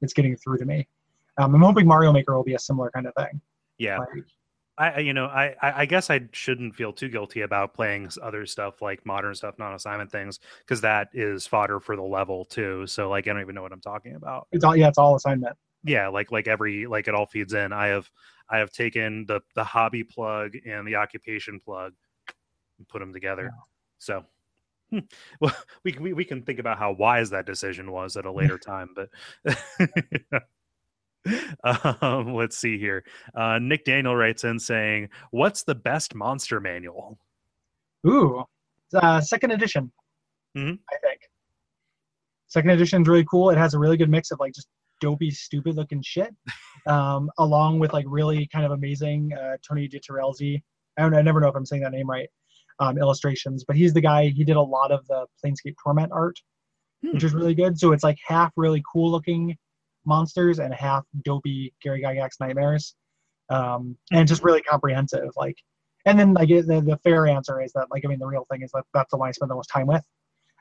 it's 0.02 0.14
getting 0.14 0.36
through 0.38 0.60
to 0.60 0.66
me. 0.66 0.88
Um, 1.38 1.56
I'm 1.56 1.62
hoping 1.62 1.88
Mario 1.88 2.12
Maker 2.12 2.36
will 2.36 2.44
be 2.44 2.54
a 2.54 2.60
similar 2.60 2.92
kind 2.92 3.08
of 3.08 3.14
thing. 3.16 3.42
Yeah. 3.78 4.00
Like, 4.00 4.26
I 4.82 5.00
you 5.00 5.14
know 5.14 5.26
I 5.26 5.56
I 5.62 5.86
guess 5.86 6.10
I 6.10 6.22
shouldn't 6.32 6.76
feel 6.76 6.92
too 6.92 7.10
guilty 7.10 7.42
about 7.42 7.74
playing 7.74 8.10
other 8.22 8.46
stuff 8.46 8.82
like 8.82 9.06
modern 9.06 9.36
stuff, 9.36 9.60
non-assignment 9.60 10.12
things, 10.12 10.40
because 10.60 10.82
that 10.82 11.10
is 11.14 11.46
fodder 11.46 11.80
for 11.80 11.96
the 11.96 12.02
level 12.02 12.46
too. 12.46 12.88
So 12.88 13.10
like 13.10 13.28
I 13.28 13.34
don't 13.34 13.42
even 13.42 13.54
know 13.54 13.62
what 13.62 13.74
I'm 13.74 13.82
talking 13.82 14.16
about. 14.16 14.48
It's 14.52 14.64
all 14.64 14.76
yeah, 14.76 14.88
it's 14.88 14.98
all 14.98 15.16
assignment. 15.16 15.56
Yeah, 15.84 16.08
like 16.08 16.32
like 16.32 16.48
every 16.48 16.88
like 16.88 17.08
it 17.08 17.14
all 17.14 17.28
feeds 17.28 17.54
in. 17.54 17.72
I 17.72 17.88
have 17.88 18.10
I 18.50 18.58
have 18.58 18.72
taken 18.72 19.26
the 19.28 19.42
the 19.54 19.64
hobby 19.64 20.04
plug 20.04 20.54
and 20.66 20.88
the 20.88 20.96
occupation 20.96 21.60
plug 21.60 21.94
and 22.80 22.88
put 22.88 23.00
them 23.00 23.14
together. 23.14 23.52
Yeah. 23.54 23.62
So 24.00 24.26
hmm, 24.90 25.00
well 25.40 25.56
we, 25.84 25.96
we 26.00 26.14
we 26.14 26.26
can 26.26 26.42
think 26.42 26.58
about 26.58 26.80
how 26.80 26.92
wise 26.94 27.30
that 27.30 27.46
decision 27.46 27.92
was 27.92 28.18
at 28.18 28.26
a 28.26 28.32
later 28.32 28.58
time, 28.66 28.96
but 28.96 29.10
um, 32.02 32.34
let's 32.34 32.58
see 32.58 32.78
here. 32.78 33.04
Uh, 33.36 33.60
Nick 33.60 33.86
Daniel 33.86 34.16
writes 34.16 34.44
in 34.44 34.60
saying, 34.60 35.10
"What's 35.32 35.64
the 35.64 35.76
best 35.76 36.16
monster 36.16 36.60
manual?" 36.60 37.20
Ooh, 38.08 38.44
uh, 38.94 39.22
second 39.22 39.52
edition. 39.52 39.92
Mm-hmm. 40.58 40.76
I 40.92 40.98
think 41.02 41.22
second 42.48 42.72
edition 42.72 43.04
is 43.04 43.08
really 43.08 43.26
cool. 43.30 43.50
It 43.50 43.58
has 43.58 43.74
a 43.74 43.80
really 43.80 43.98
good 43.98 44.10
mix 44.10 44.32
of 44.32 44.40
like 44.40 44.54
just 44.54 44.68
dopey, 45.00 45.32
stupid 45.32 45.76
looking 45.76 46.02
shit, 46.02 46.34
um, 46.88 47.30
along 47.38 47.80
with 47.80 47.94
like 47.94 48.06
really 48.08 48.48
kind 48.48 48.66
of 48.66 48.72
amazing 48.72 49.34
uh, 49.34 49.58
Tony 49.68 49.88
DiTerlizzi. 49.88 50.62
I 50.98 51.02
don't. 51.04 51.16
I 51.16 51.22
never 51.22 51.40
know 51.40 51.48
if 51.48 51.56
I'm 51.56 51.66
saying 51.66 51.84
that 51.84 51.92
name 51.92 52.10
right. 52.10 52.30
Um, 52.80 52.98
illustrations, 52.98 53.64
but 53.64 53.76
he's 53.76 53.94
the 53.94 54.02
guy. 54.02 54.30
He 54.30 54.44
did 54.44 54.56
a 54.56 54.62
lot 54.62 54.92
of 54.92 55.06
the 55.06 55.28
Planescape 55.46 55.76
Torment 55.84 56.12
art, 56.12 56.40
hmm. 57.04 57.12
which 57.14 57.24
is 57.24 57.32
really 57.32 57.54
good. 57.54 57.78
So 57.78 57.92
it's 57.92 58.04
like 58.04 58.18
half 58.26 58.52
really 58.56 58.82
cool 58.92 59.12
looking 59.12 59.56
monsters 60.06 60.60
and 60.60 60.74
half 60.74 61.06
dopey 61.24 61.74
Gary 61.82 62.02
Gygax 62.02 62.40
nightmares. 62.40 62.96
um, 63.50 63.98
and 64.12 64.28
just 64.28 64.44
really 64.44 64.62
comprehensive. 64.62 65.30
Like, 65.36 65.58
and 66.06 66.18
then 66.20 66.34
like 66.34 66.50
the, 66.50 66.82
the 66.86 67.00
fair 67.04 67.28
answer 67.28 67.62
is 67.62 67.72
that 67.74 67.88
like 67.92 68.04
I 68.06 68.08
mean 68.08 68.20
the 68.20 68.26
real 68.26 68.46
thing 68.52 68.62
is 68.64 68.72
that 68.72 68.86
that's 68.94 69.12
the 69.12 69.18
one 69.18 69.30
I 69.30 69.32
spend 69.32 69.52
the 69.52 69.56
most 69.56 69.68
time 69.68 69.88
with. 69.88 70.04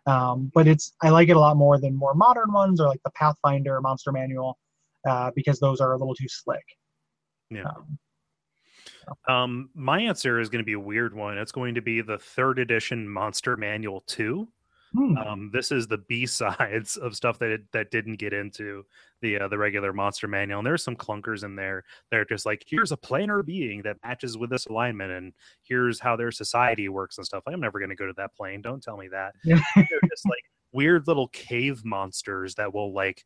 Um, 0.06 0.50
but 0.54 0.66
it's 0.66 0.92
I 1.02 1.10
like 1.10 1.28
it 1.28 1.36
a 1.36 1.40
lot 1.40 1.56
more 1.56 1.78
than 1.78 1.94
more 1.94 2.14
modern 2.14 2.52
ones 2.52 2.80
or 2.80 2.88
like 2.88 3.02
the 3.04 3.10
Pathfinder 3.12 3.80
Monster 3.80 4.12
Manual 4.12 4.58
uh, 5.08 5.30
because 5.34 5.60
those 5.60 5.80
are 5.80 5.92
a 5.92 5.98
little 5.98 6.14
too 6.14 6.28
slick. 6.28 6.64
Yeah. 7.50 7.64
Um, 7.68 7.98
um, 9.28 9.70
my 9.74 10.00
answer 10.00 10.40
is 10.40 10.48
going 10.48 10.62
to 10.62 10.66
be 10.66 10.74
a 10.74 10.80
weird 10.80 11.14
one. 11.14 11.38
It's 11.38 11.52
going 11.52 11.74
to 11.74 11.82
be 11.82 12.00
the 12.00 12.18
third 12.18 12.58
edition 12.58 13.08
Monster 13.08 13.56
Manual 13.56 14.02
2. 14.06 14.48
Hmm. 14.92 15.16
Um, 15.18 15.50
this 15.52 15.70
is 15.70 15.86
the 15.86 15.98
B 15.98 16.26
sides 16.26 16.96
of 16.96 17.14
stuff 17.14 17.38
that 17.38 17.50
it, 17.50 17.62
that 17.72 17.90
didn't 17.90 18.16
get 18.16 18.32
into 18.32 18.84
the 19.22 19.38
uh, 19.38 19.48
the 19.48 19.58
regular 19.58 19.92
monster 19.92 20.26
manual. 20.26 20.58
And 20.58 20.66
there's 20.66 20.82
some 20.84 20.96
clunkers 20.96 21.44
in 21.44 21.54
there. 21.54 21.84
They're 22.10 22.24
just 22.24 22.46
like, 22.46 22.64
here's 22.66 22.92
a 22.92 22.96
planar 22.96 23.44
being 23.44 23.82
that 23.82 23.98
matches 24.04 24.36
with 24.36 24.50
this 24.50 24.66
alignment, 24.66 25.12
and 25.12 25.32
here's 25.62 26.00
how 26.00 26.16
their 26.16 26.32
society 26.32 26.88
works 26.88 27.18
and 27.18 27.26
stuff. 27.26 27.44
I'm 27.46 27.60
never 27.60 27.78
going 27.78 27.90
to 27.90 27.96
go 27.96 28.06
to 28.06 28.14
that 28.16 28.34
plane. 28.34 28.62
Don't 28.62 28.82
tell 28.82 28.96
me 28.96 29.08
that. 29.08 29.34
Yeah. 29.44 29.60
They're 29.76 30.00
just 30.10 30.26
like 30.26 30.44
weird 30.72 31.06
little 31.06 31.28
cave 31.28 31.84
monsters 31.84 32.54
that 32.56 32.72
will 32.72 32.92
like 32.92 33.24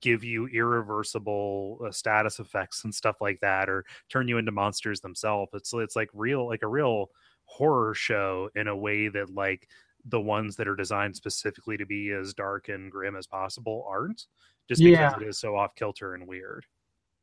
give 0.00 0.22
you 0.22 0.46
irreversible 0.46 1.80
uh, 1.86 1.90
status 1.90 2.38
effects 2.38 2.84
and 2.84 2.94
stuff 2.94 3.16
like 3.20 3.40
that, 3.40 3.68
or 3.68 3.84
turn 4.08 4.28
you 4.28 4.38
into 4.38 4.52
monsters 4.52 5.00
themselves. 5.00 5.50
It's 5.54 5.72
it's 5.74 5.96
like 5.96 6.08
real, 6.14 6.46
like 6.46 6.62
a 6.62 6.68
real 6.68 7.10
horror 7.44 7.94
show 7.94 8.50
in 8.54 8.68
a 8.68 8.76
way 8.76 9.08
that 9.08 9.34
like 9.34 9.68
the 10.04 10.20
ones 10.20 10.56
that 10.56 10.68
are 10.68 10.76
designed 10.76 11.16
specifically 11.16 11.76
to 11.76 11.86
be 11.86 12.12
as 12.12 12.34
dark 12.34 12.68
and 12.68 12.90
grim 12.90 13.16
as 13.16 13.26
possible 13.26 13.86
aren't 13.88 14.26
just 14.68 14.82
because 14.82 14.98
yeah. 14.98 15.16
it 15.16 15.26
is 15.26 15.38
so 15.38 15.56
off 15.56 15.74
kilter 15.74 16.14
and 16.14 16.26
weird. 16.26 16.64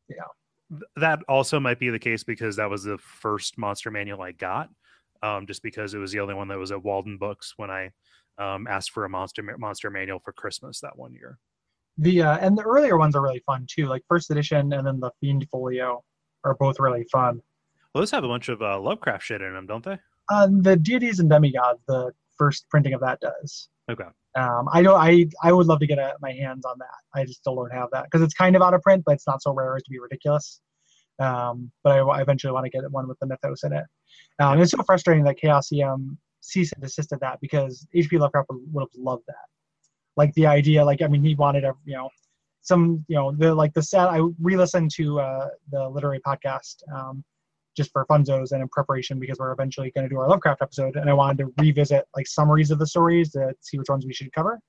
Yeah. 0.09 0.79
That 0.95 1.19
also 1.29 1.59
might 1.59 1.79
be 1.79 1.89
the 1.89 1.99
case 1.99 2.23
because 2.23 2.55
that 2.55 2.69
was 2.69 2.83
the 2.83 2.97
first 2.97 3.57
monster 3.57 3.91
manual 3.91 4.21
I 4.21 4.31
got. 4.31 4.69
Um, 5.23 5.47
just 5.47 5.63
because 5.63 5.93
it 5.93 5.97
was 5.97 6.11
the 6.11 6.19
only 6.19 6.33
one 6.33 6.47
that 6.49 6.57
was 6.57 6.71
at 6.71 6.83
Waldenbooks 6.83 7.53
when 7.57 7.71
I 7.71 7.91
um, 8.37 8.67
asked 8.67 8.91
for 8.91 9.05
a 9.05 9.09
monster 9.09 9.41
monster 9.57 9.89
manual 9.89 10.19
for 10.19 10.33
Christmas 10.33 10.79
that 10.81 10.97
one 10.97 11.13
year. 11.13 11.39
The 11.97 12.21
uh, 12.21 12.37
and 12.39 12.57
the 12.57 12.63
earlier 12.63 12.97
ones 12.97 13.15
are 13.15 13.21
really 13.21 13.41
fun 13.45 13.65
too, 13.67 13.85
like 13.85 14.03
first 14.07 14.29
edition 14.29 14.73
and 14.73 14.85
then 14.85 14.99
the 14.99 15.11
Fiend 15.21 15.47
Folio 15.49 16.03
are 16.43 16.55
both 16.55 16.79
really 16.79 17.05
fun. 17.11 17.41
Well, 17.93 18.01
those 18.01 18.11
have 18.11 18.25
a 18.25 18.27
bunch 18.27 18.49
of 18.49 18.61
uh, 18.61 18.79
Lovecraft 18.79 19.23
shit 19.23 19.41
in 19.41 19.53
them, 19.53 19.65
don't 19.65 19.83
they? 19.83 19.97
Uh, 20.29 20.47
the 20.51 20.75
deities 20.75 21.19
and 21.19 21.29
demigods, 21.29 21.79
the 21.87 22.11
first 22.37 22.65
printing 22.69 22.93
of 22.93 23.01
that 23.01 23.19
does. 23.19 23.69
Okay. 23.89 24.05
Um, 24.35 24.67
I 24.71 24.81
know 24.81 24.95
I 24.95 25.27
I 25.43 25.53
would 25.53 25.67
love 25.67 25.79
to 25.79 25.87
get 25.87 25.99
a, 25.99 26.15
my 26.21 26.31
hands 26.31 26.65
on 26.65 26.77
that. 26.79 27.19
I 27.19 27.23
just 27.25 27.39
still 27.39 27.55
don't 27.55 27.71
have 27.71 27.89
that 27.91 28.05
because 28.05 28.21
it's 28.21 28.33
kind 28.33 28.55
of 28.55 28.61
out 28.61 28.73
of 28.73 28.81
print, 28.81 29.03
but 29.05 29.13
it's 29.13 29.27
not 29.27 29.41
so 29.41 29.53
rare 29.53 29.75
as 29.75 29.83
to 29.83 29.91
be 29.91 29.99
ridiculous. 29.99 30.59
Um, 31.19 31.71
but 31.83 31.93
I, 31.93 31.99
I, 31.99 32.21
eventually 32.21 32.51
want 32.51 32.65
to 32.65 32.69
get 32.69 32.91
one 32.91 33.07
with 33.07 33.17
the 33.19 33.27
mythos 33.27 33.63
in 33.63 33.71
it. 33.71 33.85
Um, 34.39 34.59
It's 34.59 34.71
so 34.71 34.83
frustrating 34.85 35.23
that 35.23 35.37
Chaosium 35.41 36.17
ceased 36.41 36.73
and 36.73 36.83
desisted 36.83 37.21
that 37.21 37.39
because 37.39 37.87
H.P. 37.93 38.17
Lovecraft 38.17 38.49
would, 38.49 38.61
would 38.73 38.81
have 38.81 38.89
loved 39.01 39.23
that. 39.27 39.47
Like 40.17 40.33
the 40.33 40.45
idea, 40.45 40.83
like 40.83 41.01
I 41.01 41.07
mean, 41.07 41.23
he 41.23 41.35
wanted 41.35 41.63
a 41.63 41.73
you 41.85 41.95
know 41.95 42.09
some 42.61 43.05
you 43.07 43.15
know 43.15 43.31
the 43.31 43.53
like 43.53 43.73
the 43.73 43.83
set. 43.83 44.09
I 44.09 44.21
re-listened 44.41 44.91
to 44.95 45.19
uh, 45.19 45.47
the 45.71 45.87
literary 45.87 46.19
podcast 46.19 46.75
um, 46.93 47.23
just 47.75 47.91
for 47.91 48.05
funzos 48.05 48.51
and 48.51 48.61
in 48.61 48.67
preparation 48.69 49.19
because 49.19 49.37
we're 49.39 49.51
eventually 49.51 49.91
going 49.91 50.05
to 50.05 50.09
do 50.09 50.19
our 50.19 50.29
Lovecraft 50.29 50.61
episode, 50.61 50.95
and 50.95 51.09
I 51.09 51.13
wanted 51.13 51.37
to 51.39 51.53
revisit 51.59 52.05
like 52.15 52.27
summaries 52.27 52.71
of 52.71 52.79
the 52.79 52.87
stories 52.87 53.31
to 53.31 53.53
see 53.61 53.77
which 53.77 53.89
ones 53.89 54.05
we 54.05 54.13
should 54.13 54.31
cover 54.31 54.59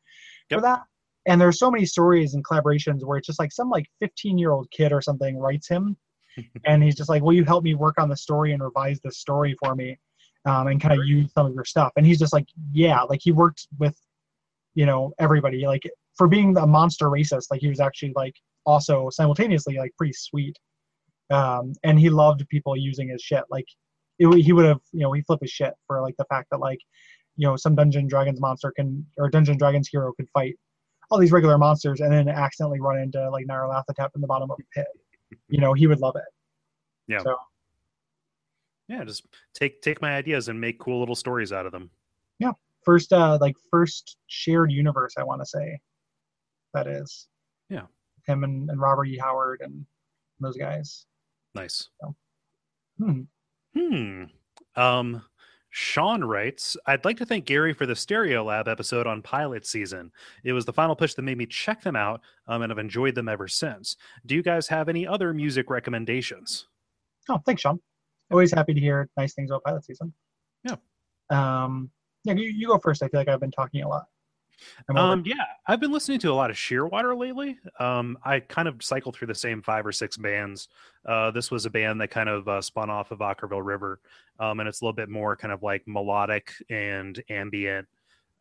yep. 0.50 0.59
for 0.59 0.62
that. 0.62 0.82
And 1.26 1.40
there's 1.40 1.59
so 1.59 1.70
many 1.70 1.86
stories 1.86 2.34
and 2.34 2.44
collaborations 2.44 3.04
where 3.04 3.18
it's 3.18 3.26
just 3.26 3.38
like 3.38 3.52
some 3.52 3.68
like 3.68 3.86
15 4.00 4.38
year 4.38 4.52
old 4.52 4.70
kid 4.70 4.92
or 4.92 5.00
something 5.00 5.38
writes 5.38 5.68
him, 5.68 5.96
and 6.64 6.82
he's 6.82 6.96
just 6.96 7.09
like, 7.09 7.22
"Will 7.22 7.32
you 7.32 7.44
help 7.44 7.64
me 7.64 7.74
work 7.74 7.98
on 7.98 8.09
the 8.09 8.16
story 8.16 8.52
and 8.52 8.62
revise 8.62 9.00
the 9.02 9.12
story 9.12 9.57
for 9.62 9.74
me?" 9.74 9.98
Um, 10.44 10.68
and 10.68 10.80
kind 10.80 10.98
of 10.98 11.04
use 11.04 11.32
some 11.32 11.46
of 11.46 11.54
your 11.54 11.64
stuff. 11.64 11.90
And 11.96 12.07
he's 12.07 12.20
just 12.20 12.32
like, 12.32 12.46
yeah, 12.70 13.02
like 13.02 13.18
he 13.20 13.32
worked 13.32 13.66
with, 13.80 13.98
you 14.76 14.86
know, 14.86 15.12
everybody. 15.18 15.66
Like 15.66 15.82
for 16.16 16.28
being 16.28 16.57
a 16.57 16.64
monster 16.64 17.07
racist, 17.07 17.46
like 17.50 17.61
he 17.61 17.66
was 17.68 17.80
actually 17.80 18.12
like 18.14 18.34
also 18.64 19.11
simultaneously 19.11 19.76
like 19.76 19.90
pretty 19.96 20.12
sweet 20.12 20.57
um, 21.30 21.72
and 21.82 21.98
he 21.98 22.10
loved 22.10 22.46
people 22.48 22.76
using 22.76 23.08
his 23.08 23.22
shit. 23.22 23.44
Like 23.50 23.66
it, 24.18 24.32
he 24.42 24.52
would 24.52 24.64
have, 24.64 24.80
you 24.92 25.00
know, 25.00 25.12
he 25.12 25.22
flip 25.22 25.40
his 25.42 25.50
shit 25.50 25.74
for 25.86 26.00
like 26.02 26.16
the 26.18 26.24
fact 26.26 26.48
that 26.50 26.58
like, 26.58 26.78
you 27.36 27.46
know, 27.46 27.56
some 27.56 27.74
Dungeon 27.74 28.06
Dragons 28.06 28.40
monster 28.40 28.72
can 28.74 29.04
or 29.18 29.28
Dungeon 29.28 29.58
Dragons 29.58 29.88
hero 29.88 30.12
can 30.12 30.26
fight 30.28 30.56
all 31.10 31.18
these 31.18 31.32
regular 31.32 31.58
monsters 31.58 32.00
and 32.00 32.12
then 32.12 32.28
accidentally 32.28 32.80
run 32.80 32.98
into 32.98 33.30
like 33.30 33.46
Nyarlathotep 33.46 34.10
in 34.14 34.20
the 34.20 34.26
bottom 34.26 34.50
of 34.50 34.58
a 34.58 34.64
pit. 34.74 34.86
You 35.48 35.60
know, 35.60 35.72
he 35.72 35.86
would 35.86 36.00
love 36.00 36.16
it. 36.16 36.24
Yeah. 37.08 37.22
So, 37.22 37.36
yeah, 38.88 39.04
just 39.04 39.26
take 39.54 39.82
take 39.82 40.00
my 40.00 40.16
ideas 40.16 40.48
and 40.48 40.60
make 40.60 40.78
cool 40.78 41.00
little 41.00 41.14
stories 41.14 41.52
out 41.52 41.66
of 41.66 41.72
them. 41.72 41.90
Yeah. 42.38 42.52
First 42.84 43.12
uh 43.12 43.38
like 43.40 43.56
first 43.70 44.16
shared 44.28 44.70
universe, 44.70 45.14
I 45.18 45.24
want 45.24 45.40
to 45.42 45.46
say. 45.46 45.78
That 46.74 46.86
is. 46.86 47.28
Yeah. 47.68 47.86
Him 48.26 48.44
and, 48.44 48.70
and 48.70 48.80
Robert 48.80 49.06
E. 49.06 49.18
Howard 49.18 49.60
and 49.62 49.84
those 50.40 50.56
guys. 50.56 51.06
Nice. 51.57 51.88
So, 52.00 52.14
hmm. 52.98 53.20
Hmm. 53.74 54.24
Um, 54.76 55.22
Sean 55.70 56.24
writes, 56.24 56.76
I'd 56.86 57.04
like 57.04 57.16
to 57.18 57.26
thank 57.26 57.44
Gary 57.44 57.72
for 57.72 57.86
the 57.86 57.94
Stereolab 57.94 58.68
episode 58.68 59.07
on 59.07 59.20
pilot 59.20 59.66
season. 59.66 60.11
It 60.44 60.52
was 60.52 60.64
the 60.64 60.72
final 60.72 60.96
push 60.96 61.14
that 61.14 61.22
made 61.22 61.38
me 61.38 61.46
check 61.46 61.82
them 61.82 61.96
out, 61.96 62.20
um, 62.46 62.62
and 62.62 62.72
I've 62.72 62.78
enjoyed 62.78 63.14
them 63.14 63.28
ever 63.28 63.48
since. 63.48 63.96
Do 64.24 64.34
you 64.34 64.42
guys 64.42 64.68
have 64.68 64.88
any 64.88 65.07
other 65.07 65.34
music 65.34 65.68
recommendations? 65.68 66.66
Oh, 67.28 67.40
thanks, 67.44 67.62
Sean. 67.62 67.80
Always 68.30 68.52
happy 68.52 68.74
to 68.74 68.80
hear 68.80 69.09
nice 69.16 69.34
things 69.34 69.50
about 69.50 69.64
pilot 69.64 69.84
season. 69.84 70.12
Yeah. 70.64 70.76
Um, 71.30 71.90
yeah, 72.24 72.34
you, 72.34 72.48
you 72.48 72.68
go 72.68 72.78
first. 72.78 73.02
I 73.02 73.09
feel 73.09 73.20
like 73.20 73.28
I've 73.28 73.40
been 73.40 73.50
talking 73.50 73.82
a 73.82 73.88
lot. 73.88 74.07
Um, 74.94 75.22
yeah, 75.26 75.34
I've 75.66 75.80
been 75.80 75.92
listening 75.92 76.18
to 76.20 76.32
a 76.32 76.34
lot 76.34 76.50
of 76.50 76.57
Shearwater 76.57 77.18
lately. 77.18 77.59
Um, 77.78 78.18
I 78.24 78.40
kind 78.40 78.68
of 78.68 78.82
cycle 78.82 79.12
through 79.12 79.28
the 79.28 79.34
same 79.34 79.62
five 79.62 79.86
or 79.86 79.92
six 79.92 80.16
bands. 80.16 80.68
Uh, 81.04 81.30
this 81.30 81.50
was 81.50 81.66
a 81.66 81.70
band 81.70 82.00
that 82.00 82.11
kind 82.11 82.28
of 82.28 82.48
uh, 82.48 82.61
spun 82.61 82.90
off 82.90 83.11
of 83.11 83.18
Okkervil 83.18 83.64
River, 83.64 84.00
um, 84.40 84.61
and 84.61 84.68
it's 84.68 84.80
a 84.80 84.84
little 84.84 84.94
bit 84.94 85.09
more 85.09 85.36
kind 85.36 85.52
of 85.52 85.62
like 85.62 85.82
melodic 85.86 86.52
and 86.70 87.22
ambient, 87.28 87.86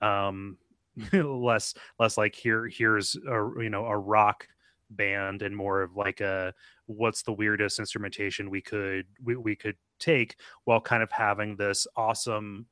um, 0.02 0.58
less 1.14 1.74
less 2.00 2.18
like 2.18 2.36
here 2.36 2.68
here's 2.68 3.16
a 3.16 3.50
you 3.62 3.70
know 3.70 3.86
a 3.86 3.98
rock 3.98 4.48
band 4.92 5.42
and 5.42 5.56
more 5.56 5.82
of 5.82 5.96
like 5.96 6.22
a 6.22 6.54
what's 6.86 7.24
the 7.24 7.34
weirdest 7.34 7.80
instrumentation 7.80 8.50
we 8.50 8.62
could 8.62 9.06
we, 9.24 9.36
we 9.36 9.56
could 9.56 9.76
take 10.00 10.36
while 10.66 10.80
kind 10.80 11.02
of 11.02 11.12
having 11.12 11.56
this 11.56 11.88
awesome 11.96 12.66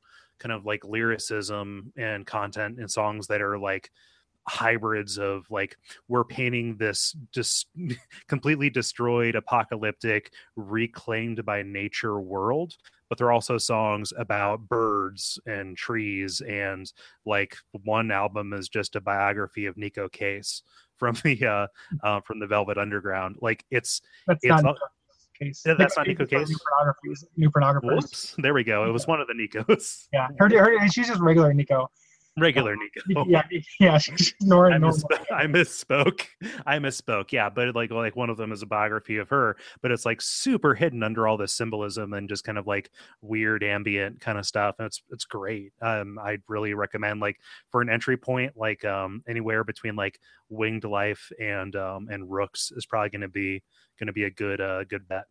kind 0.43 0.51
of 0.51 0.65
like 0.65 0.83
lyricism 0.83 1.93
and 1.95 2.27
content 2.27 2.77
and 2.77 2.91
songs 2.91 3.27
that 3.27 3.41
are 3.41 3.57
like 3.57 3.89
hybrids 4.45 5.17
of 5.17 5.49
like 5.49 5.77
we're 6.09 6.25
painting 6.25 6.75
this 6.75 7.15
just 7.31 7.67
completely 8.27 8.69
destroyed 8.69 9.35
apocalyptic 9.35 10.33
reclaimed 10.57 11.45
by 11.45 11.63
nature 11.63 12.19
world 12.19 12.75
but 13.07 13.17
there 13.17 13.27
are 13.27 13.31
also 13.31 13.57
songs 13.57 14.11
about 14.17 14.67
birds 14.67 15.39
and 15.45 15.77
trees 15.77 16.41
and 16.41 16.91
like 17.25 17.55
one 17.83 18.11
album 18.11 18.51
is 18.51 18.67
just 18.67 18.95
a 18.95 19.01
biography 19.01 19.65
of 19.65 19.77
Nico 19.77 20.09
Case 20.09 20.63
from 20.97 21.15
the 21.23 21.45
uh, 21.45 21.67
uh 22.03 22.21
from 22.21 22.39
the 22.39 22.47
Velvet 22.47 22.79
Underground. 22.79 23.37
Like 23.39 23.65
it's 23.69 24.01
That's 24.25 24.43
it's 24.43 24.63
case. 25.43 25.63
Yeah, 25.65 25.75
that's 25.77 25.97
not 25.97 26.07
Neko 26.07 26.29
Case. 26.29 26.49
New 26.49 26.57
pornographers. 26.57 27.25
New 27.37 27.49
pornographers. 27.49 27.95
Whoops. 27.95 28.35
There 28.37 28.53
we 28.53 28.63
go. 28.63 28.87
It 28.87 28.91
was 28.91 29.07
one 29.07 29.21
of 29.21 29.27
the 29.27 29.33
Nikos. 29.33 30.07
Yeah, 30.13 30.27
her, 30.39 30.49
her 30.49 30.87
she's 30.89 31.07
just 31.07 31.21
regular 31.21 31.53
Nico. 31.53 31.89
Regular 32.39 32.75
Nico. 32.75 33.25
Yeah, 33.27 33.43
yeah. 33.79 33.97
She's 33.99 34.33
normal. 34.41 34.89
I, 34.89 34.91
misspoke. 34.91 35.25
I 35.31 35.45
misspoke. 35.45 36.25
I 36.65 36.79
misspoke. 36.79 37.31
Yeah, 37.31 37.47
but 37.49 37.75
like 37.75 37.91
like 37.91 38.15
one 38.15 38.31
of 38.31 38.37
them 38.37 38.51
is 38.51 38.63
a 38.63 38.65
biography 38.65 39.17
of 39.17 39.29
her, 39.29 39.55
but 39.83 39.91
it's 39.91 40.03
like 40.03 40.19
super 40.19 40.73
hidden 40.73 41.03
under 41.03 41.27
all 41.27 41.37
this 41.37 41.53
symbolism 41.53 42.13
and 42.13 42.27
just 42.27 42.43
kind 42.43 42.57
of 42.57 42.65
like 42.65 42.89
weird 43.21 43.63
ambient 43.63 44.19
kind 44.19 44.39
of 44.39 44.47
stuff, 44.47 44.75
and 44.79 44.87
it's 44.87 45.03
it's 45.11 45.25
great. 45.25 45.73
Um, 45.79 46.17
I'd 46.17 46.41
really 46.47 46.73
recommend 46.73 47.19
like 47.19 47.39
for 47.71 47.83
an 47.83 47.89
entry 47.89 48.17
point, 48.17 48.53
like 48.57 48.83
um 48.83 49.21
anywhere 49.27 49.63
between 49.63 49.95
like 49.95 50.19
Winged 50.49 50.85
Life 50.85 51.31
and 51.39 51.75
um 51.75 52.07
and 52.09 52.31
Rooks 52.31 52.71
is 52.75 52.87
probably 52.87 53.11
going 53.11 53.21
to 53.21 53.27
be 53.27 53.61
going 53.99 54.07
to 54.07 54.13
be 54.13 54.23
a 54.23 54.31
good 54.31 54.59
uh 54.59 54.85
good 54.85 55.07
bet. 55.07 55.25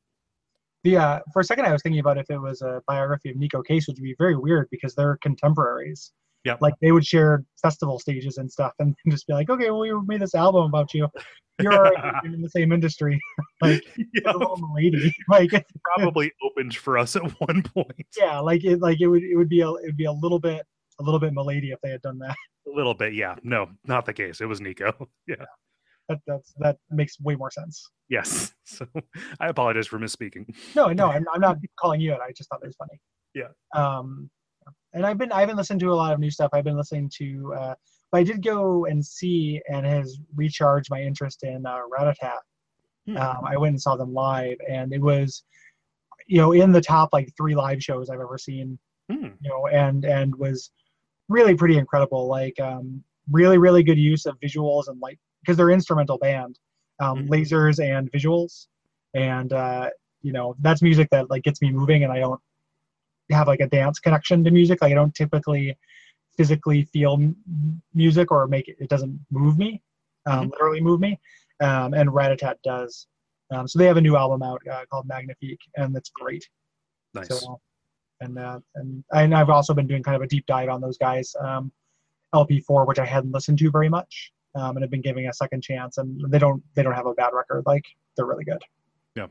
Yeah, 0.84 1.08
uh, 1.08 1.20
for 1.32 1.40
a 1.40 1.44
second 1.44 1.66
I 1.66 1.72
was 1.72 1.82
thinking 1.82 2.00
about 2.00 2.18
if 2.18 2.28
it 2.28 2.38
was 2.38 2.60
a 2.62 2.82
biography 2.88 3.30
of 3.30 3.36
Neko 3.36 3.64
Case, 3.64 3.86
which 3.86 3.98
would 3.98 4.04
be 4.04 4.16
very 4.18 4.36
weird 4.36 4.68
because 4.70 4.94
they're 4.94 5.16
contemporaries. 5.22 6.12
Yeah. 6.44 6.56
Like 6.60 6.74
they 6.80 6.90
would 6.90 7.06
share 7.06 7.44
festival 7.60 8.00
stages 8.00 8.38
and 8.38 8.50
stuff 8.50 8.72
and 8.80 8.96
just 9.10 9.26
be 9.26 9.32
like, 9.32 9.48
okay, 9.48 9.70
well, 9.70 9.80
we 9.80 9.92
made 10.06 10.20
this 10.20 10.34
album 10.34 10.64
about 10.64 10.92
you. 10.92 11.08
You're 11.60 11.92
in 12.24 12.42
the 12.42 12.50
same 12.50 12.72
industry. 12.72 13.20
like, 13.62 13.82
yep. 13.96 14.34
lady. 14.74 15.12
Like 15.28 15.52
it's 15.52 15.70
probably 15.84 16.32
opened 16.42 16.74
for 16.74 16.98
us 16.98 17.14
at 17.14 17.22
one 17.40 17.62
point. 17.62 18.06
Yeah. 18.18 18.40
Like 18.40 18.64
it, 18.64 18.80
like 18.80 19.00
it 19.00 19.06
would, 19.06 19.22
it 19.22 19.36
would 19.36 19.48
be 19.48 19.60
a, 19.60 19.68
it 19.68 19.86
would 19.86 19.96
be 19.96 20.06
a 20.06 20.12
little 20.12 20.40
bit, 20.40 20.66
a 20.98 21.02
little 21.02 21.20
bit 21.20 21.32
milady 21.32 21.70
if 21.70 21.80
they 21.80 21.90
had 21.90 22.02
done 22.02 22.18
that. 22.18 22.36
A 22.66 22.70
little 22.70 22.94
bit. 22.94 23.14
Yeah. 23.14 23.36
No, 23.44 23.68
not 23.84 24.04
the 24.04 24.12
case. 24.12 24.40
It 24.40 24.46
was 24.46 24.60
Neko. 24.60 25.06
Yeah. 25.28 25.44
That 26.12 26.20
that's 26.26 26.54
that 26.58 26.76
makes 26.90 27.20
way 27.20 27.34
more 27.34 27.50
sense. 27.50 27.90
Yes. 28.08 28.52
So 28.64 28.86
I 29.38 29.48
apologize 29.48 29.86
for 29.86 29.98
misspeaking. 29.98 30.46
No, 30.74 30.86
no, 30.86 31.08
I'm, 31.10 31.26
I'm 31.34 31.42
not 31.42 31.58
calling 31.78 32.00
you 32.00 32.14
out. 32.14 32.20
I 32.22 32.32
just 32.32 32.48
thought 32.48 32.60
it 32.62 32.68
was 32.68 32.76
funny. 32.76 32.98
Yeah. 33.34 33.48
Um, 33.74 34.30
and 34.94 35.04
I've 35.04 35.18
been 35.18 35.32
I 35.32 35.40
haven't 35.40 35.56
listened 35.56 35.80
to 35.80 35.92
a 35.92 35.94
lot 35.94 36.12
of 36.12 36.20
new 36.20 36.30
stuff. 36.30 36.50
I've 36.52 36.64
been 36.64 36.76
listening 36.76 37.10
to, 37.18 37.54
uh, 37.54 37.74
but 38.10 38.18
I 38.18 38.24
did 38.24 38.42
go 38.42 38.86
and 38.86 39.04
see 39.04 39.60
and 39.68 39.84
has 39.84 40.18
recharged 40.34 40.90
my 40.90 41.02
interest 41.02 41.42
in 41.42 41.66
uh, 41.66 41.80
Ratatat. 41.92 42.38
Hmm. 43.06 43.16
Um, 43.16 43.44
I 43.44 43.56
went 43.56 43.72
and 43.72 43.82
saw 43.82 43.96
them 43.96 44.14
live, 44.14 44.56
and 44.68 44.92
it 44.92 45.00
was, 45.00 45.44
you 46.26 46.38
know, 46.38 46.52
in 46.52 46.72
the 46.72 46.80
top 46.80 47.10
like 47.12 47.32
three 47.36 47.54
live 47.54 47.82
shows 47.82 48.10
I've 48.10 48.20
ever 48.20 48.38
seen. 48.38 48.78
Hmm. 49.10 49.28
You 49.40 49.50
know, 49.50 49.66
and 49.66 50.04
and 50.04 50.34
was 50.36 50.70
really 51.28 51.54
pretty 51.54 51.78
incredible. 51.78 52.28
Like, 52.28 52.58
um, 52.60 53.02
really 53.30 53.58
really 53.58 53.82
good 53.82 53.98
use 53.98 54.26
of 54.26 54.38
visuals 54.40 54.88
and 54.88 55.00
light 55.00 55.18
because 55.42 55.56
they're 55.56 55.70
instrumental 55.70 56.18
band, 56.18 56.58
um, 57.00 57.26
Mhm. 57.26 57.28
lasers 57.28 57.82
and 57.84 58.10
visuals, 58.12 58.68
and 59.14 59.52
uh, 59.52 59.90
you 60.22 60.32
know 60.32 60.54
that's 60.60 60.82
music 60.82 61.08
that 61.10 61.30
like 61.30 61.42
gets 61.42 61.60
me 61.60 61.70
moving, 61.70 62.04
and 62.04 62.12
I 62.12 62.18
don't 62.20 62.40
have 63.30 63.46
like 63.46 63.60
a 63.60 63.66
dance 63.66 63.98
connection 63.98 64.44
to 64.44 64.50
music. 64.50 64.80
Like 64.82 64.92
I 64.92 64.94
don't 64.94 65.14
typically 65.14 65.76
physically 66.36 66.84
feel 66.84 67.14
m- 67.14 67.82
music 67.94 68.30
or 68.30 68.46
make 68.46 68.68
it. 68.68 68.76
It 68.80 68.88
doesn't 68.88 69.18
move 69.30 69.58
me, 69.58 69.82
um, 70.26 70.48
Mhm. 70.48 70.52
literally 70.52 70.80
move 70.80 71.00
me. 71.00 71.20
Um, 71.60 71.94
and 71.94 72.08
Ratatat 72.10 72.56
does. 72.62 73.06
Um, 73.50 73.68
so 73.68 73.78
they 73.78 73.86
have 73.86 73.98
a 73.98 74.00
new 74.00 74.16
album 74.16 74.42
out 74.42 74.66
uh, 74.66 74.84
called 74.90 75.06
Magnifique, 75.06 75.60
and 75.76 75.94
it's 75.96 76.10
great. 76.10 76.48
Nice. 77.14 77.28
So, 77.28 77.60
and 78.20 78.38
uh, 78.38 78.60
and 78.76 79.04
and 79.12 79.34
I've 79.34 79.50
also 79.50 79.74
been 79.74 79.86
doing 79.86 80.02
kind 80.02 80.16
of 80.16 80.22
a 80.22 80.26
deep 80.26 80.46
dive 80.46 80.68
on 80.70 80.80
those 80.80 80.96
guys. 80.98 81.34
Um, 81.40 81.70
LP4, 82.34 82.86
which 82.86 82.98
I 82.98 83.04
hadn't 83.04 83.32
listened 83.32 83.58
to 83.58 83.70
very 83.70 83.90
much, 83.90 84.32
um, 84.54 84.76
and 84.76 84.82
have 84.82 84.90
been 84.90 85.00
giving 85.02 85.26
a 85.28 85.32
second 85.32 85.62
chance. 85.62 85.98
And 85.98 86.20
they 86.30 86.38
don't 86.38 86.62
they 86.74 86.82
don't 86.82 86.94
have 86.94 87.06
a 87.06 87.14
bad 87.14 87.30
record. 87.32 87.64
Like 87.66 87.84
they're 88.16 88.26
really 88.26 88.44
good. 88.44 88.62
Yeah. 89.14 89.26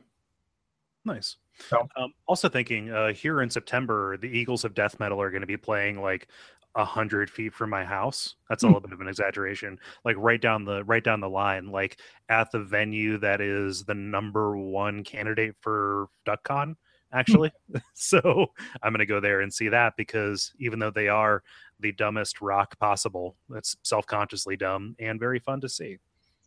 Nice. 1.06 1.38
So- 1.70 1.88
Um, 1.96 2.14
also 2.28 2.50
thinking 2.50 2.92
uh, 2.92 3.14
here 3.14 3.42
in 3.42 3.50
September, 3.50 4.18
the 4.18 4.28
Eagles 4.30 4.64
of 4.66 4.74
Death 4.74 5.00
Metal 5.00 5.22
are 5.22 5.32
going 5.32 5.42
to 5.42 5.48
be 5.48 5.58
playing 5.58 6.02
like 6.02 6.28
a 6.76 6.86
hundred 6.86 7.30
feet 7.30 7.54
from 7.54 7.70
my 7.70 7.84
house. 7.84 8.36
That's 8.50 8.64
a 8.64 8.68
Hmm. 8.68 8.74
little 8.74 8.88
bit 8.88 8.94
of 8.94 9.02
an 9.02 9.08
exaggeration. 9.08 9.78
Like 10.06 10.16
right 10.18 10.40
down 10.42 10.64
the 10.64 10.84
right 10.86 11.04
down 11.04 11.20
the 11.20 11.30
line, 11.30 11.68
like 11.72 12.00
at 12.30 12.50
the 12.52 12.60
venue 12.64 13.18
that 13.20 13.42
is 13.42 13.84
the 13.84 13.94
number 13.96 14.56
one 14.58 15.04
candidate 15.04 15.56
for 15.62 16.08
DuckCon. 16.26 16.76
Actually, 17.14 17.52
so 17.94 18.48
I'm 18.82 18.94
going 18.94 19.00
to 19.00 19.06
go 19.06 19.20
there 19.20 19.42
and 19.42 19.54
see 19.54 19.68
that 19.68 19.98
because 19.98 20.54
even 20.60 20.80
though 20.80 20.92
they 20.92 21.10
are 21.10 21.44
the 21.82 21.92
dumbest 21.94 22.42
rock 22.42 22.78
possible, 22.80 23.36
it's 23.56 23.76
self-consciously 23.84 24.56
dumb 24.58 24.96
and 25.00 25.20
very 25.20 25.40
fun 25.40 25.60
to 25.62 25.70
see. 25.70 25.98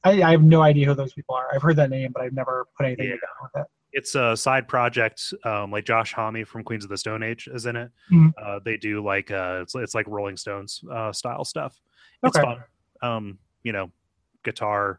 I, 0.04 0.22
I 0.22 0.30
have 0.32 0.42
no 0.42 0.62
idea 0.62 0.86
who 0.86 0.94
those 0.94 1.12
people 1.12 1.34
are. 1.34 1.48
I've 1.54 1.62
heard 1.62 1.76
that 1.76 1.90
name, 1.90 2.12
but 2.12 2.22
I've 2.22 2.32
never 2.32 2.66
put 2.76 2.86
anything 2.86 3.06
Yeah. 3.06 3.12
together 3.12 3.32
with 3.42 3.62
it. 3.62 3.66
it's 3.92 4.14
a 4.16 4.36
side 4.36 4.66
project 4.66 5.32
um 5.44 5.70
like 5.70 5.84
josh 5.84 6.12
homme 6.12 6.44
from 6.44 6.64
queens 6.64 6.82
of 6.84 6.90
the 6.90 6.96
stone 6.96 7.22
age 7.22 7.48
is 7.52 7.64
in 7.66 7.76
it 7.76 7.90
Mhm. 8.10 8.32
uh 8.42 8.58
they 8.64 8.76
do 8.76 9.00
like 9.04 9.30
uh 9.30 9.60
it's, 9.62 9.74
it's 9.76 9.94
like 9.94 10.06
rolling 10.08 10.36
stones 10.36 10.82
uh 10.90 11.12
style 11.12 11.44
stuff 11.44 11.80
it's 12.24 12.36
Okay. 12.36 12.44
fun 12.44 12.58
um 13.02 13.38
you 13.62 13.72
know 13.72 13.90
guitar 14.42 14.98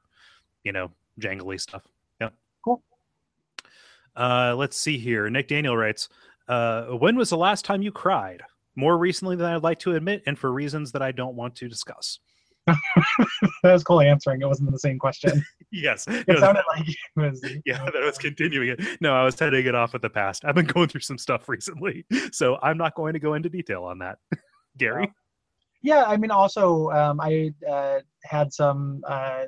you 0.63 0.71
know 0.71 0.89
jangly 1.19 1.59
stuff 1.59 1.83
yeah 2.21 2.29
Cool. 2.63 2.81
uh 4.15 4.55
let's 4.57 4.77
see 4.77 4.97
here 4.97 5.29
nick 5.29 5.47
daniel 5.49 5.75
writes 5.75 6.07
uh 6.47 6.85
when 6.85 7.15
was 7.17 7.29
the 7.29 7.37
last 7.37 7.65
time 7.65 7.81
you 7.81 7.91
cried 7.91 8.41
more 8.75 8.97
recently 8.97 9.35
than 9.35 9.45
i'd 9.53 9.63
like 9.63 9.79
to 9.79 9.95
admit 9.95 10.21
and 10.25 10.37
for 10.37 10.51
reasons 10.51 10.91
that 10.91 11.01
i 11.01 11.11
don't 11.11 11.35
want 11.35 11.55
to 11.55 11.67
discuss 11.67 12.19
That 13.61 13.73
was 13.73 13.83
cool 13.83 14.01
answering. 14.01 14.41
It 14.41 14.47
wasn't 14.47 14.71
the 14.71 14.79
same 14.79 14.97
question. 14.97 15.43
yes 15.71 16.07
It 16.07 16.27
no, 16.27 16.39
sounded 16.39 16.63
like 16.75 16.87
it 16.89 16.97
was. 17.15 17.45
yeah 17.65 17.83
that 17.83 18.01
was 18.03 18.17
continuing 18.17 18.69
it 18.69 18.79
no 19.01 19.13
i 19.13 19.23
was 19.23 19.39
heading 19.39 19.65
it 19.67 19.75
off 19.75 19.93
at 19.93 20.01
the 20.01 20.09
past 20.09 20.43
i've 20.45 20.55
been 20.55 20.65
going 20.65 20.87
through 20.87 21.01
some 21.01 21.17
stuff 21.19 21.47
recently 21.47 22.05
so 22.31 22.57
i'm 22.63 22.77
not 22.77 22.95
going 22.95 23.13
to 23.13 23.19
go 23.19 23.35
into 23.35 23.49
detail 23.49 23.83
on 23.83 23.99
that 23.99 24.17
gary 24.77 25.11
Yeah, 25.83 26.03
I 26.05 26.17
mean, 26.17 26.31
also, 26.31 26.89
um, 26.89 27.19
I 27.21 27.53
uh, 27.69 27.99
had 28.23 28.51
some. 28.51 29.01
Uh, 29.07 29.43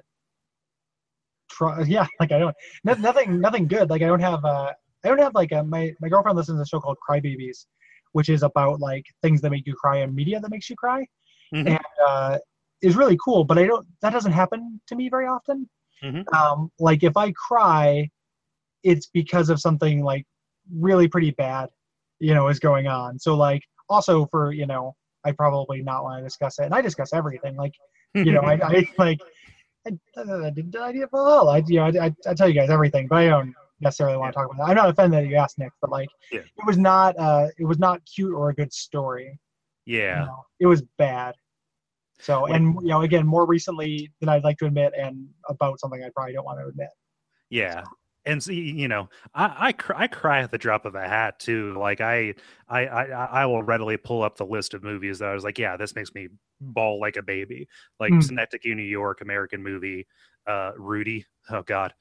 tr- 1.50 1.82
yeah, 1.88 2.06
like 2.20 2.32
I 2.32 2.38
don't 2.38 2.56
no, 2.84 2.94
nothing, 2.94 3.42
nothing 3.42 3.66
good. 3.68 3.90
Like 3.90 4.04
I 4.04 4.06
don't 4.06 4.20
have. 4.20 4.46
Uh, 4.46 4.72
I 5.04 5.08
don't 5.08 5.18
have 5.18 5.34
like 5.34 5.52
a, 5.52 5.64
my 5.64 5.94
my 6.00 6.10
girlfriend 6.10 6.38
listens 6.38 6.60
to 6.60 6.62
a 6.62 6.68
show 6.68 6.80
called 6.80 6.98
Crybabies, 7.08 7.66
which 8.18 8.30
is 8.30 8.42
about 8.42 8.80
like 8.80 9.06
things 9.22 9.42
that 9.42 9.52
make 9.52 9.68
you 9.68 9.76
cry 9.76 9.98
and 9.98 10.16
media 10.22 10.40
that 10.40 10.50
makes 10.50 10.68
you 10.72 10.76
cry, 10.76 11.06
Mhm. 11.54 11.68
and 11.68 11.86
uh, 12.08 12.40
is 12.82 12.96
really 12.96 13.18
cool. 13.24 13.44
But 13.44 13.60
I 13.60 13.68
don't. 13.68 13.86
That 14.02 14.12
doesn't 14.12 14.32
happen 14.32 14.82
to 14.88 14.96
me 14.96 15.08
very 15.08 15.28
often. 15.28 15.70
Mhm. 16.04 16.24
Um, 16.36 16.72
like 16.80 17.04
if 17.04 17.16
I 17.16 17.32
cry, 17.34 18.10
it's 18.84 19.06
because 19.20 19.52
of 19.52 19.60
something 19.60 20.04
like 20.04 20.26
really 20.88 21.08
pretty 21.08 21.30
bad, 21.46 21.70
you 22.20 22.34
know, 22.34 22.48
is 22.48 22.60
going 22.60 22.88
on. 22.88 23.20
So 23.20 23.36
like 23.36 23.62
also 23.88 24.26
for 24.32 24.52
you 24.52 24.66
know, 24.66 24.96
I 25.24 25.32
probably 25.32 25.84
not 25.84 26.02
want 26.04 26.20
to 26.20 26.24
discuss 26.24 26.58
it, 26.58 26.66
and 26.66 26.74
I 26.74 26.82
discuss 26.82 27.14
everything. 27.14 27.56
Like 27.56 27.76
you 28.16 28.32
know, 28.32 28.42
I, 28.42 28.54
I 28.54 28.88
like. 28.98 29.20
I, 29.86 29.92
I, 30.18 30.48
I 30.48 31.06
well, 31.12 31.50
I 31.50 31.64
you 31.68 31.78
know 31.80 31.86
I, 31.86 32.06
I, 32.08 32.10
I 32.32 32.34
tell 32.34 32.50
you 32.50 32.56
guys 32.60 32.72
everything, 32.72 33.08
but 33.08 33.20
I 33.20 33.28
don't 33.28 33.54
necessarily 33.80 34.18
want 34.18 34.34
to 34.34 34.38
talk 34.40 34.46
about 34.52 34.58
that. 34.66 34.70
I'm 34.72 34.76
not 34.76 34.90
offended 34.90 35.24
that 35.24 35.30
you 35.30 35.36
asked 35.36 35.60
Nick, 35.60 35.72
but 35.82 35.90
like 35.92 36.10
Yeah. 36.32 36.40
it 36.42 36.66
was 36.66 36.78
not 36.78 37.18
uh 37.18 37.48
it 37.58 37.66
was 37.66 37.80
not 37.80 38.02
cute 38.06 38.34
or 38.34 38.50
a 38.50 38.54
good 38.56 38.74
story. 38.74 39.40
you 39.86 40.00
yeah 40.00 40.26
know. 40.26 40.44
it 40.60 40.68
was 40.68 40.82
bad. 40.98 41.36
So 42.20 42.44
Like- 42.44 42.56
and 42.56 42.76
you 42.82 42.88
know 42.88 43.02
again 43.02 43.26
more 43.28 43.46
recently 43.46 44.12
than 44.20 44.30
I'd 44.30 44.44
like 44.44 44.58
to 44.60 44.66
admit, 44.66 44.94
and 44.98 45.28
about 45.50 45.80
something 45.80 46.04
I 46.04 46.10
probably 46.16 46.34
don't 46.34 46.46
want 46.46 46.60
to 46.60 46.68
admit. 46.68 46.90
yeah 47.50 47.84
and 48.26 48.44
see 48.44 48.56
you 48.72 48.90
know 48.90 49.08
I, 49.34 49.68
I 49.68 49.72
cry, 49.72 50.02
I 50.04 50.08
cry 50.08 50.42
at 50.42 50.52
the 50.52 50.58
drop 50.58 50.84
of 50.86 50.96
a 50.96 51.08
hat 51.08 51.40
too 51.40 51.74
like 51.80 52.02
I, 52.02 52.34
I 52.68 52.86
i 52.86 53.04
i 53.42 53.46
will 53.46 53.64
readily 53.64 53.96
pull 53.96 54.22
up 54.22 54.36
the 54.36 54.46
list 54.46 54.74
of 54.74 54.84
movies 54.84 55.20
that 55.20 55.30
i 55.30 55.34
was 55.34 55.46
like 55.46 55.58
yeah 55.58 55.78
this 55.78 55.96
makes 55.96 56.14
me 56.14 56.28
bawl 56.60 57.00
like 57.00 57.16
a 57.16 57.22
baby 57.22 57.70
like 58.02 58.12
Hmm. 58.12 58.20
synecdoche 58.20 58.66
new 58.76 58.84
york 58.84 59.22
american 59.22 59.64
movie 59.64 60.06
uh 60.46 60.72
rudy 60.76 61.26
oh 61.52 61.62
god 61.64 61.94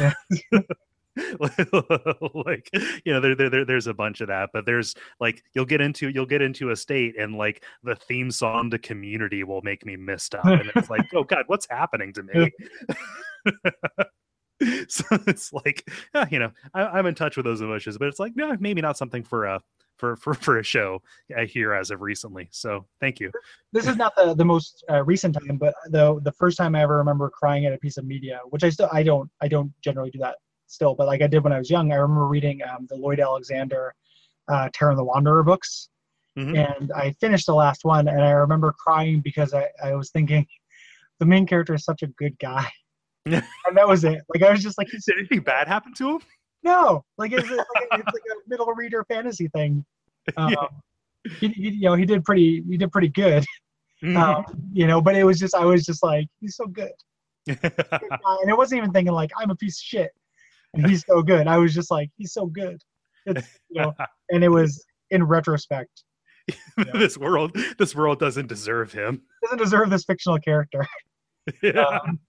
Yeah. 0.00 0.14
like 2.34 2.70
you 3.04 3.12
know 3.12 3.20
there, 3.20 3.34
there, 3.34 3.50
there 3.50 3.64
there's 3.64 3.86
a 3.86 3.94
bunch 3.94 4.20
of 4.20 4.28
that 4.28 4.50
but 4.52 4.64
there's 4.66 4.94
like 5.20 5.42
you'll 5.54 5.64
get 5.64 5.80
into 5.80 6.08
you'll 6.10 6.26
get 6.26 6.42
into 6.42 6.70
a 6.70 6.76
state 6.76 7.18
and 7.18 7.36
like 7.36 7.64
the 7.82 7.94
theme 7.94 8.30
song 8.30 8.70
to 8.70 8.78
community 8.78 9.44
will 9.44 9.62
make 9.62 9.84
me 9.84 9.96
missed 9.96 10.34
up 10.34 10.44
and 10.44 10.70
it's 10.76 10.90
like 10.90 11.06
oh 11.14 11.24
god 11.24 11.44
what's 11.46 11.66
happening 11.68 12.12
to 12.12 12.22
me? 12.22 12.50
So 14.88 15.04
it's 15.28 15.52
like 15.52 15.88
uh, 16.14 16.26
you 16.32 16.40
know 16.40 16.50
I, 16.74 16.82
i'm 16.82 17.06
in 17.06 17.14
touch 17.14 17.36
with 17.36 17.46
those 17.46 17.60
emotions 17.60 17.96
but 17.96 18.08
it's 18.08 18.18
like 18.18 18.34
no 18.34 18.56
maybe 18.58 18.80
not 18.80 18.98
something 18.98 19.22
for 19.22 19.44
a 19.44 19.60
for 19.98 20.16
for, 20.16 20.34
for 20.34 20.58
a 20.58 20.62
show 20.62 21.02
uh, 21.36 21.44
here 21.44 21.74
as 21.74 21.90
of 21.90 22.00
recently. 22.00 22.48
So 22.50 22.86
thank 23.00 23.20
you. 23.20 23.30
This 23.72 23.86
is 23.86 23.96
not 23.96 24.14
the 24.16 24.34
the 24.34 24.44
most 24.44 24.84
uh, 24.90 25.02
recent 25.04 25.34
time, 25.34 25.58
but 25.58 25.74
the 25.90 26.20
the 26.22 26.32
first 26.32 26.56
time 26.56 26.74
I 26.74 26.82
ever 26.82 26.96
remember 26.96 27.28
crying 27.28 27.66
at 27.66 27.72
a 27.72 27.78
piece 27.78 27.98
of 27.98 28.06
media, 28.06 28.40
which 28.48 28.64
I 28.64 28.70
still 28.70 28.88
I 28.92 29.02
don't 29.02 29.28
I 29.40 29.48
don't 29.48 29.72
generally 29.82 30.10
do 30.10 30.18
that 30.20 30.36
still, 30.68 30.94
but 30.94 31.06
like 31.06 31.20
I 31.22 31.26
did 31.26 31.42
when 31.42 31.52
I 31.52 31.58
was 31.58 31.68
young. 31.70 31.92
I 31.92 31.96
remember 31.96 32.26
reading 32.26 32.60
um, 32.62 32.86
the 32.88 32.96
Lloyd 32.96 33.20
Alexander 33.20 33.94
uh, 34.48 34.68
Taran 34.70 34.96
the 34.96 35.04
Wanderer 35.04 35.42
books, 35.42 35.88
Mhm. 36.38 36.56
and 36.78 36.92
I 36.92 37.12
finished 37.20 37.46
the 37.46 37.54
last 37.54 37.84
one, 37.84 38.06
and 38.08 38.22
I 38.22 38.30
remember 38.30 38.72
crying 38.78 39.20
because 39.20 39.52
I, 39.52 39.68
I 39.82 39.94
was 39.94 40.10
thinking 40.10 40.46
the 41.18 41.26
main 41.26 41.46
character 41.46 41.74
is 41.74 41.84
such 41.84 42.02
a 42.02 42.06
good 42.06 42.38
guy, 42.38 42.66
and 43.26 43.42
that 43.74 43.88
was 43.88 44.04
it. 44.04 44.22
Like 44.32 44.42
I 44.42 44.50
was 44.52 44.62
just 44.62 44.78
like, 44.78 44.88
did 44.88 45.02
anything 45.18 45.40
bad 45.40 45.66
happen 45.68 45.92
to 45.94 46.10
him 46.12 46.20
no, 46.64 47.04
like 47.18 47.32
it's, 47.32 47.44
it's, 47.44 47.50
like 47.52 47.58
a, 47.92 47.98
it's 47.98 48.12
like 48.12 48.22
a 48.32 48.48
middle 48.48 48.66
reader 48.74 49.04
fantasy 49.04 49.48
thing. 49.48 49.84
Um, 50.36 50.50
Yeah. 50.50 50.66
he, 51.40 51.48
he, 51.48 51.68
you 51.70 51.80
know, 51.88 51.94
he 51.94 52.04
did 52.04 52.22
pretty 52.24 52.62
he 52.68 52.76
did 52.76 52.92
pretty 52.92 53.08
good, 53.08 53.44
um, 54.16 54.44
you 54.72 54.86
know. 54.86 55.00
But 55.00 55.14
it 55.14 55.24
was 55.24 55.38
just 55.38 55.54
I 55.54 55.64
was 55.64 55.86
just 55.86 56.02
like, 56.02 56.26
he's 56.40 56.56
so 56.56 56.66
good, 56.66 56.92
Good 57.46 57.58
and 57.62 58.50
it 58.50 58.56
wasn't 58.56 58.78
even 58.78 58.92
thinking 58.92 59.14
like 59.14 59.30
I'm 59.38 59.50
a 59.50 59.56
piece 59.56 59.78
of 59.78 59.84
shit, 59.84 60.10
and 60.74 60.86
he's 60.86 61.04
so 61.06 61.22
good. 61.22 61.46
I 61.46 61.58
was 61.58 61.74
just 61.74 61.90
like, 61.90 62.10
he's 62.16 62.32
so 62.32 62.46
good, 62.46 62.80
it's, 63.26 63.48
you 63.68 63.82
know. 63.82 63.94
And 64.30 64.44
it 64.44 64.50
was 64.50 64.84
in 65.10 65.24
retrospect, 65.24 66.04
this 66.94 67.16
world 67.16 67.56
this 67.78 67.94
world 67.94 68.18
doesn't 68.18 68.46
deserve 68.46 68.92
him 68.92 69.22
doesn't 69.42 69.58
deserve 69.58 69.90
this 69.90 70.04
fictional 70.04 70.38
character. 70.38 70.86
yeah 71.62 72.00
Um, 72.04 72.20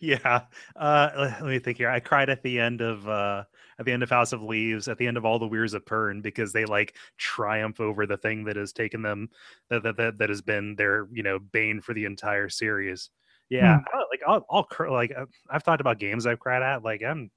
yeah 0.00 0.42
uh 0.76 1.10
let 1.40 1.42
me 1.42 1.58
think 1.58 1.76
here 1.76 1.90
i 1.90 1.98
cried 1.98 2.30
at 2.30 2.42
the 2.42 2.60
end 2.60 2.80
of 2.80 3.08
uh 3.08 3.42
at 3.78 3.84
the 3.84 3.90
end 3.90 4.02
of 4.04 4.10
house 4.10 4.32
of 4.32 4.42
leaves 4.42 4.86
at 4.86 4.96
the 4.96 5.06
end 5.06 5.16
of 5.16 5.24
all 5.24 5.38
the 5.38 5.46
weyrs 5.46 5.74
of 5.74 5.84
pern 5.84 6.22
because 6.22 6.52
they 6.52 6.64
like 6.64 6.94
triumph 7.18 7.80
over 7.80 8.06
the 8.06 8.16
thing 8.16 8.44
that 8.44 8.54
has 8.56 8.72
taken 8.72 9.02
them 9.02 9.28
that 9.68 9.82
that 9.82 9.96
that, 9.96 10.18
that 10.18 10.28
has 10.28 10.40
been 10.40 10.76
their 10.76 11.08
you 11.12 11.22
know 11.22 11.38
bane 11.38 11.80
for 11.80 11.94
the 11.94 12.04
entire 12.04 12.48
series 12.48 13.10
yeah 13.50 13.78
I 13.92 13.98
like 14.10 14.20
i'll, 14.26 14.44
I'll 14.50 14.64
cr- 14.64 14.88
like 14.90 15.12
uh, 15.16 15.26
i've 15.50 15.62
talked 15.62 15.80
about 15.80 15.98
games 15.98 16.26
i've 16.26 16.40
cried 16.40 16.62
at 16.62 16.82
like 16.82 17.02
i'm 17.04 17.30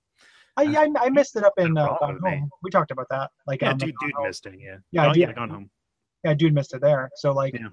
I, 0.57 0.64
I 0.64 1.05
I 1.05 1.10
missed 1.10 1.36
it 1.38 1.43
up 1.45 1.53
in 1.57 1.78
uh, 1.78 1.95
Gone. 1.99 2.20
Home. 2.22 2.49
We 2.64 2.70
talked 2.70 2.91
about 2.91 3.05
that. 3.12 3.30
Like 3.47 3.62
yeah 3.62 3.72
the 3.74 3.86
dude 3.86 3.95
dude 4.01 4.12
missed 4.24 4.45
it 4.45 4.55
yeah 4.60 4.78
Yeah, 4.91 5.07
I 5.10 5.14
did. 5.14 5.20
yeah 5.22 5.32
gone 5.34 5.49
home 5.49 5.70
Yeah, 6.26 6.34
dude 6.34 6.53
missed 6.53 6.74
it 6.74 6.82
there. 6.82 7.10
So 7.16 7.32
like, 7.32 7.53
Yeah. 7.53 7.68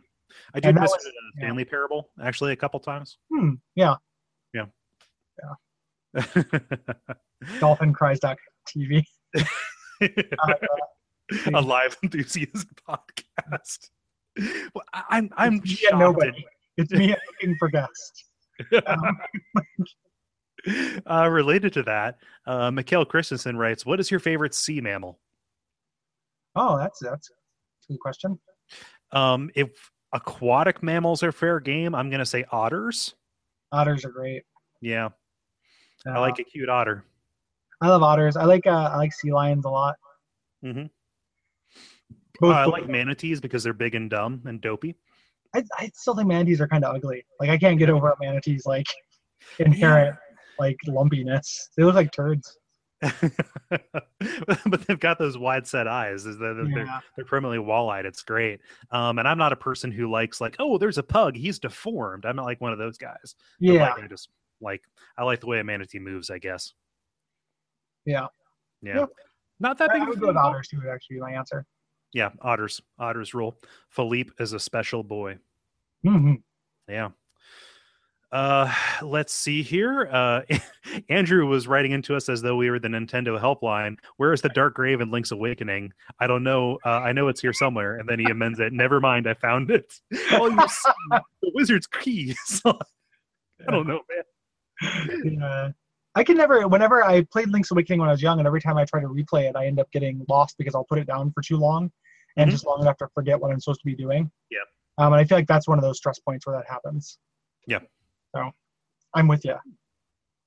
i 0.54 0.60
did 0.60 0.74
miss 0.76 0.90
was- 0.92 1.04
it 1.04 1.12
in 1.42 1.50
a 1.50 1.54
yeah. 1.58 1.64
parable 1.64 2.10
actually 2.22 2.52
a 2.52 2.56
couple 2.56 2.78
times 2.78 3.18
hmm, 3.32 3.54
yeah, 3.74 3.94
Yeah. 4.54 4.66
Dolphin 7.60 7.92
cries 7.92 8.20
TV. 8.20 9.02
uh, 10.02 10.54
a 11.54 11.60
live 11.60 11.96
enthusiast 12.02 12.66
podcast. 12.88 13.90
Well, 14.74 14.84
I'm 14.92 15.30
I'm 15.36 15.54
it's 15.64 15.82
me 15.82 15.88
nobody. 15.98 16.44
It's 16.76 16.92
me 16.92 17.08
looking 17.08 17.56
for 17.58 17.68
guests. 17.68 18.24
Um, 18.86 19.18
uh, 21.06 21.28
related 21.30 21.72
to 21.74 21.82
that, 21.82 22.16
uh, 22.46 22.70
Mikhail 22.70 23.04
Christensen 23.04 23.56
writes, 23.56 23.84
"What 23.84 24.00
is 24.00 24.10
your 24.10 24.18
favorite 24.18 24.54
sea 24.54 24.80
mammal?" 24.80 25.20
Oh, 26.54 26.78
that's 26.78 26.98
that's 27.00 27.30
a 27.30 27.92
good 27.92 28.00
question. 28.00 28.38
Um, 29.12 29.50
if 29.54 29.90
aquatic 30.12 30.82
mammals 30.82 31.22
are 31.22 31.32
fair 31.32 31.60
game, 31.60 31.94
I'm 31.94 32.08
going 32.08 32.20
to 32.20 32.26
say 32.26 32.44
otters. 32.50 33.14
Otters 33.72 34.04
are 34.06 34.10
great. 34.10 34.44
Yeah, 34.80 35.10
uh, 36.06 36.12
I 36.12 36.18
like 36.18 36.38
a 36.38 36.44
cute 36.44 36.68
otter. 36.68 37.04
I 37.80 37.88
love 37.88 38.02
otters. 38.02 38.36
I 38.36 38.44
like 38.44 38.66
uh, 38.66 38.90
I 38.92 38.96
like 38.96 39.12
sea 39.12 39.32
lions 39.32 39.66
a 39.66 39.70
lot. 39.70 39.96
Mm-hmm. 40.64 40.86
Both, 42.40 42.54
uh, 42.54 42.58
I 42.58 42.64
like 42.66 42.88
manatees 42.88 43.40
because 43.40 43.62
they're 43.62 43.72
big 43.72 43.94
and 43.94 44.10
dumb 44.10 44.42
and 44.46 44.60
dopey. 44.60 44.96
I, 45.56 45.64
I 45.78 45.90
still 45.94 46.14
think 46.14 46.28
manatees 46.28 46.60
are 46.60 46.68
kind 46.68 46.84
of 46.84 46.94
ugly. 46.94 47.24
Like 47.40 47.50
I 47.50 47.58
can't 47.58 47.78
get 47.78 47.90
over 47.90 48.14
manatees 48.20 48.66
like 48.66 48.86
inherent 49.58 50.16
like 50.58 50.76
lumpiness. 50.86 51.68
They 51.76 51.84
look 51.84 51.94
like 51.94 52.12
turds. 52.12 52.58
but 53.00 54.86
they've 54.86 54.98
got 54.98 55.18
those 55.18 55.36
wide 55.36 55.66
set 55.66 55.86
eyes. 55.86 56.24
They're, 56.24 56.64
yeah. 56.66 57.00
they're, 57.14 57.26
permanently 57.26 57.58
wall 57.58 57.90
eyed. 57.90 58.06
It's 58.06 58.22
great. 58.22 58.60
Um, 58.90 59.18
and 59.18 59.28
I'm 59.28 59.38
not 59.38 59.52
a 59.52 59.56
person 59.56 59.92
who 59.92 60.10
likes 60.10 60.40
like, 60.40 60.56
oh, 60.58 60.78
there's 60.78 60.98
a 60.98 61.02
pug. 61.02 61.36
He's 61.36 61.58
deformed. 61.58 62.24
I'm 62.24 62.36
not 62.36 62.46
like 62.46 62.60
one 62.60 62.72
of 62.72 62.78
those 62.78 62.96
guys. 62.96 63.34
Yeah. 63.60 63.94
Like, 63.94 64.04
I 64.04 64.06
just 64.06 64.30
like 64.60 64.82
I 65.18 65.24
like 65.24 65.40
the 65.40 65.46
way 65.46 65.60
a 65.60 65.64
manatee 65.64 65.98
moves. 65.98 66.30
I 66.30 66.38
guess. 66.38 66.72
Yeah. 68.04 68.26
Yeah. 68.82 69.00
yeah. 69.00 69.06
Not 69.60 69.78
that 69.78 69.90
big. 69.92 70.02
I 70.02 70.08
would 70.08 70.20
go 70.20 70.28
with 70.28 70.36
otters 70.36 70.68
too. 70.68 70.78
Would 70.78 70.88
actually 70.88 71.16
be 71.16 71.20
my 71.20 71.32
answer. 71.32 71.66
Yeah, 72.12 72.30
otters. 72.40 72.80
Otters 72.98 73.34
rule. 73.34 73.58
Philippe 73.90 74.30
is 74.38 74.52
a 74.52 74.60
special 74.60 75.02
boy. 75.02 75.38
Mm-hmm. 76.04 76.34
Yeah. 76.88 77.10
Uh, 78.32 78.72
let's 79.02 79.32
see 79.32 79.62
here. 79.62 80.08
Uh, 80.10 80.42
Andrew 81.08 81.46
was 81.46 81.66
writing 81.66 81.92
into 81.92 82.14
us 82.16 82.28
as 82.28 82.42
though 82.42 82.56
we 82.56 82.70
were 82.70 82.78
the 82.78 82.88
Nintendo 82.88 83.40
helpline. 83.40 83.96
Where 84.16 84.32
is 84.32 84.42
the 84.42 84.48
Dark 84.48 84.74
Grave 84.74 85.00
in 85.00 85.10
Link's 85.10 85.30
Awakening? 85.30 85.92
I 86.20 86.26
don't 86.26 86.42
know. 86.42 86.78
Uh, 86.84 87.00
I 87.00 87.12
know 87.12 87.28
it's 87.28 87.40
here 87.40 87.52
somewhere. 87.52 87.98
And 87.98 88.08
then 88.08 88.18
he 88.18 88.26
amends 88.26 88.58
it. 88.58 88.72
Never 88.72 89.00
mind. 89.00 89.28
I 89.28 89.34
found 89.34 89.70
it. 89.70 89.94
Oh, 90.32 90.48
you 90.48 90.68
see 90.68 90.90
the 91.42 91.52
wizard's 91.54 91.86
keys. 91.86 92.60
I 92.66 93.70
don't 93.70 93.86
know, 93.86 94.00
man. 94.10 95.38
Yeah. 95.40 95.68
I 96.14 96.24
can 96.24 96.36
never. 96.36 96.66
Whenever 96.66 97.04
I 97.04 97.22
played 97.22 97.48
Link's 97.48 97.70
Awakening 97.70 98.00
when 98.00 98.08
I 98.08 98.12
was 98.12 98.22
young, 98.22 98.38
and 98.38 98.46
every 98.46 98.60
time 98.60 98.76
I 98.76 98.84
try 98.84 99.00
to 99.00 99.06
replay 99.06 99.48
it, 99.48 99.54
I 99.54 99.66
end 99.66 99.78
up 99.78 99.90
getting 99.92 100.24
lost 100.28 100.56
because 100.58 100.74
I'll 100.74 100.84
put 100.84 100.98
it 100.98 101.06
down 101.06 101.30
for 101.32 101.42
too 101.42 101.58
long, 101.58 101.90
and 102.36 102.48
mm-hmm. 102.48 102.50
just 102.50 102.66
long 102.66 102.80
enough 102.80 102.96
to 102.98 103.08
forget 103.14 103.38
what 103.38 103.50
I'm 103.50 103.60
supposed 103.60 103.80
to 103.80 103.86
be 103.86 103.94
doing. 103.94 104.30
Yeah. 104.50 104.60
Um, 104.98 105.12
and 105.12 105.20
I 105.20 105.24
feel 105.24 105.38
like 105.38 105.46
that's 105.46 105.68
one 105.68 105.78
of 105.78 105.82
those 105.82 105.98
stress 105.98 106.18
points 106.18 106.46
where 106.46 106.56
that 106.56 106.66
happens. 106.68 107.18
Yeah. 107.66 107.80
So, 108.34 108.50
I'm 109.14 109.28
with 109.28 109.44
you, 109.44 109.56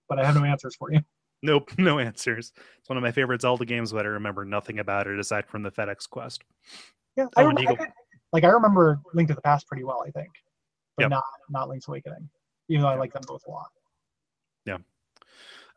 but 0.08 0.20
I 0.20 0.26
have 0.26 0.36
no 0.36 0.44
answers 0.44 0.76
for 0.76 0.92
you. 0.92 1.02
Nope, 1.42 1.72
no 1.78 2.00
answers. 2.00 2.52
It's 2.80 2.90
one 2.90 2.98
of 2.98 3.02
my 3.02 3.14
favorite 3.14 3.42
Zelda 3.42 3.64
games, 3.64 3.94
but 3.94 4.06
I 4.06 4.10
remember 4.10 4.44
nothing 4.44 4.80
about 4.80 5.08
it 5.08 5.18
aside 5.20 5.48
from 5.48 5.64
the 5.64 5.72
FedEx 5.72 6.10
quest. 6.10 6.44
Yeah, 7.16 7.28
I, 7.38 7.44
remember, 7.44 7.82
I 7.82 7.88
like 8.34 8.44
I 8.44 8.50
remember 8.50 9.00
Link 9.14 9.30
to 9.30 9.36
the 9.36 9.42
Past 9.42 9.66
pretty 9.66 9.86
well, 9.86 10.04
I 10.06 10.12
think, 10.12 10.30
but 10.98 11.04
yep. 11.04 11.12
not 11.12 11.24
not 11.50 11.70
Link's 11.70 11.88
Awakening, 11.88 12.30
even 12.68 12.82
though 12.82 12.90
I 12.90 12.96
like 12.96 13.14
them 13.14 13.22
both 13.26 13.44
a 13.48 13.52
lot. 13.52 13.70
Yeah. 14.66 14.78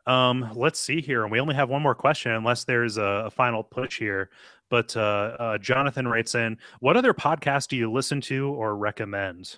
Um, 0.05 0.51
let's 0.53 0.79
see 0.79 1.01
here. 1.01 1.23
And 1.23 1.31
we 1.31 1.39
only 1.39 1.55
have 1.55 1.69
one 1.69 1.81
more 1.81 1.95
question, 1.95 2.33
unless 2.33 2.65
there's 2.65 2.97
a, 2.97 3.23
a 3.25 3.31
final 3.31 3.63
push 3.63 3.99
here. 3.99 4.29
But 4.73 4.97
uh, 4.97 5.35
uh, 5.37 5.57
Jonathan 5.59 6.07
writes 6.07 6.33
in, 6.33 6.57
"What 6.79 6.97
other 6.97 7.13
podcast 7.13 7.67
do 7.67 7.75
you 7.75 7.91
listen 7.91 8.19
to 8.21 8.49
or 8.49 8.75
recommend?" 8.75 9.57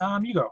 Um, 0.00 0.24
you 0.24 0.34
go. 0.34 0.50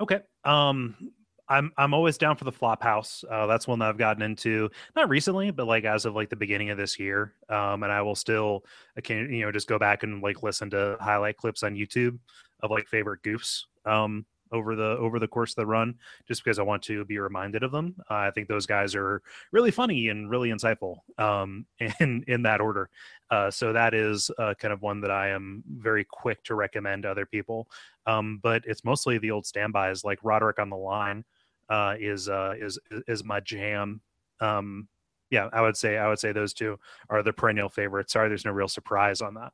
Okay. 0.00 0.22
Um, 0.42 1.12
I'm 1.48 1.70
I'm 1.78 1.94
always 1.94 2.18
down 2.18 2.34
for 2.34 2.42
the 2.42 2.50
Flophouse. 2.50 3.22
Uh, 3.30 3.46
that's 3.46 3.68
one 3.68 3.78
that 3.78 3.90
I've 3.90 3.96
gotten 3.96 4.22
into 4.22 4.70
not 4.96 5.08
recently, 5.08 5.52
but 5.52 5.68
like 5.68 5.84
as 5.84 6.04
of 6.04 6.16
like 6.16 6.30
the 6.30 6.34
beginning 6.34 6.70
of 6.70 6.78
this 6.78 6.98
year. 6.98 7.32
Um, 7.48 7.84
and 7.84 7.92
I 7.92 8.02
will 8.02 8.16
still, 8.16 8.64
I 8.96 9.00
can 9.00 9.32
you 9.32 9.44
know 9.44 9.52
just 9.52 9.68
go 9.68 9.78
back 9.78 10.02
and 10.02 10.20
like 10.20 10.42
listen 10.42 10.68
to 10.70 10.96
highlight 11.00 11.36
clips 11.36 11.62
on 11.62 11.76
YouTube 11.76 12.18
of 12.58 12.72
like 12.72 12.88
favorite 12.88 13.22
goofs. 13.22 13.66
Um, 13.84 14.26
over 14.52 14.76
the 14.76 14.96
over 14.98 15.18
the 15.18 15.28
course 15.28 15.52
of 15.52 15.56
the 15.56 15.66
run 15.66 15.94
just 16.28 16.44
because 16.44 16.58
I 16.58 16.62
want 16.62 16.82
to 16.84 17.04
be 17.04 17.18
reminded 17.18 17.62
of 17.62 17.72
them. 17.72 17.94
Uh, 18.10 18.14
I 18.14 18.30
think 18.30 18.48
those 18.48 18.66
guys 18.66 18.94
are 18.94 19.22
really 19.50 19.70
funny 19.70 20.08
and 20.08 20.30
really 20.30 20.50
insightful 20.50 20.98
um, 21.18 21.66
in 22.00 22.24
in 22.28 22.42
that 22.42 22.60
order. 22.60 22.88
Uh, 23.30 23.50
so 23.50 23.72
that 23.72 23.94
is 23.94 24.30
uh, 24.38 24.54
kind 24.58 24.72
of 24.72 24.82
one 24.82 25.00
that 25.00 25.10
I 25.10 25.28
am 25.28 25.64
very 25.66 26.04
quick 26.04 26.42
to 26.44 26.54
recommend 26.54 27.04
to 27.04 27.10
other 27.10 27.26
people. 27.26 27.68
Um, 28.06 28.40
but 28.42 28.62
it's 28.66 28.84
mostly 28.84 29.18
the 29.18 29.30
old 29.30 29.46
standbys 29.46 30.04
like 30.04 30.18
Roderick 30.22 30.58
on 30.58 30.70
the 30.70 30.76
Line 30.76 31.24
uh, 31.68 31.94
is 31.98 32.28
uh, 32.28 32.54
is 32.58 32.78
is 33.08 33.24
my 33.24 33.40
jam. 33.40 34.00
Um, 34.40 34.88
yeah, 35.30 35.48
I 35.52 35.62
would 35.62 35.76
say 35.76 35.96
I 35.96 36.08
would 36.08 36.18
say 36.18 36.32
those 36.32 36.52
two 36.52 36.78
are 37.08 37.22
the 37.22 37.32
perennial 37.32 37.70
favorites. 37.70 38.12
Sorry, 38.12 38.28
there's 38.28 38.44
no 38.44 38.50
real 38.50 38.68
surprise 38.68 39.20
on 39.22 39.34
that. 39.34 39.52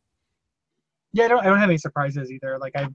Yeah, 1.12 1.26
I 1.26 1.28
don't 1.28 1.40
I 1.40 1.44
don't 1.44 1.58
have 1.58 1.68
any 1.68 1.78
surprises 1.78 2.30
either. 2.30 2.58
Like 2.58 2.76
I 2.76 2.88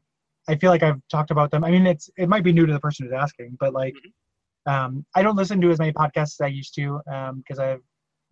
I 0.47 0.55
feel 0.55 0.69
like 0.69 0.83
I've 0.83 1.01
talked 1.09 1.31
about 1.31 1.51
them. 1.51 1.63
I 1.63 1.71
mean, 1.71 1.87
it's 1.87 2.09
it 2.17 2.27
might 2.27 2.43
be 2.43 2.51
new 2.51 2.65
to 2.65 2.73
the 2.73 2.79
person 2.79 3.05
who's 3.05 3.13
asking, 3.13 3.57
but 3.59 3.73
like, 3.73 3.93
mm-hmm. 3.93 4.73
um, 4.73 5.05
I 5.15 5.21
don't 5.21 5.35
listen 5.35 5.61
to 5.61 5.71
as 5.71 5.79
many 5.79 5.93
podcasts 5.93 6.33
as 6.33 6.41
I 6.41 6.47
used 6.47 6.75
to 6.75 6.99
because 7.05 7.59
um, 7.59 7.65
I 7.65 7.77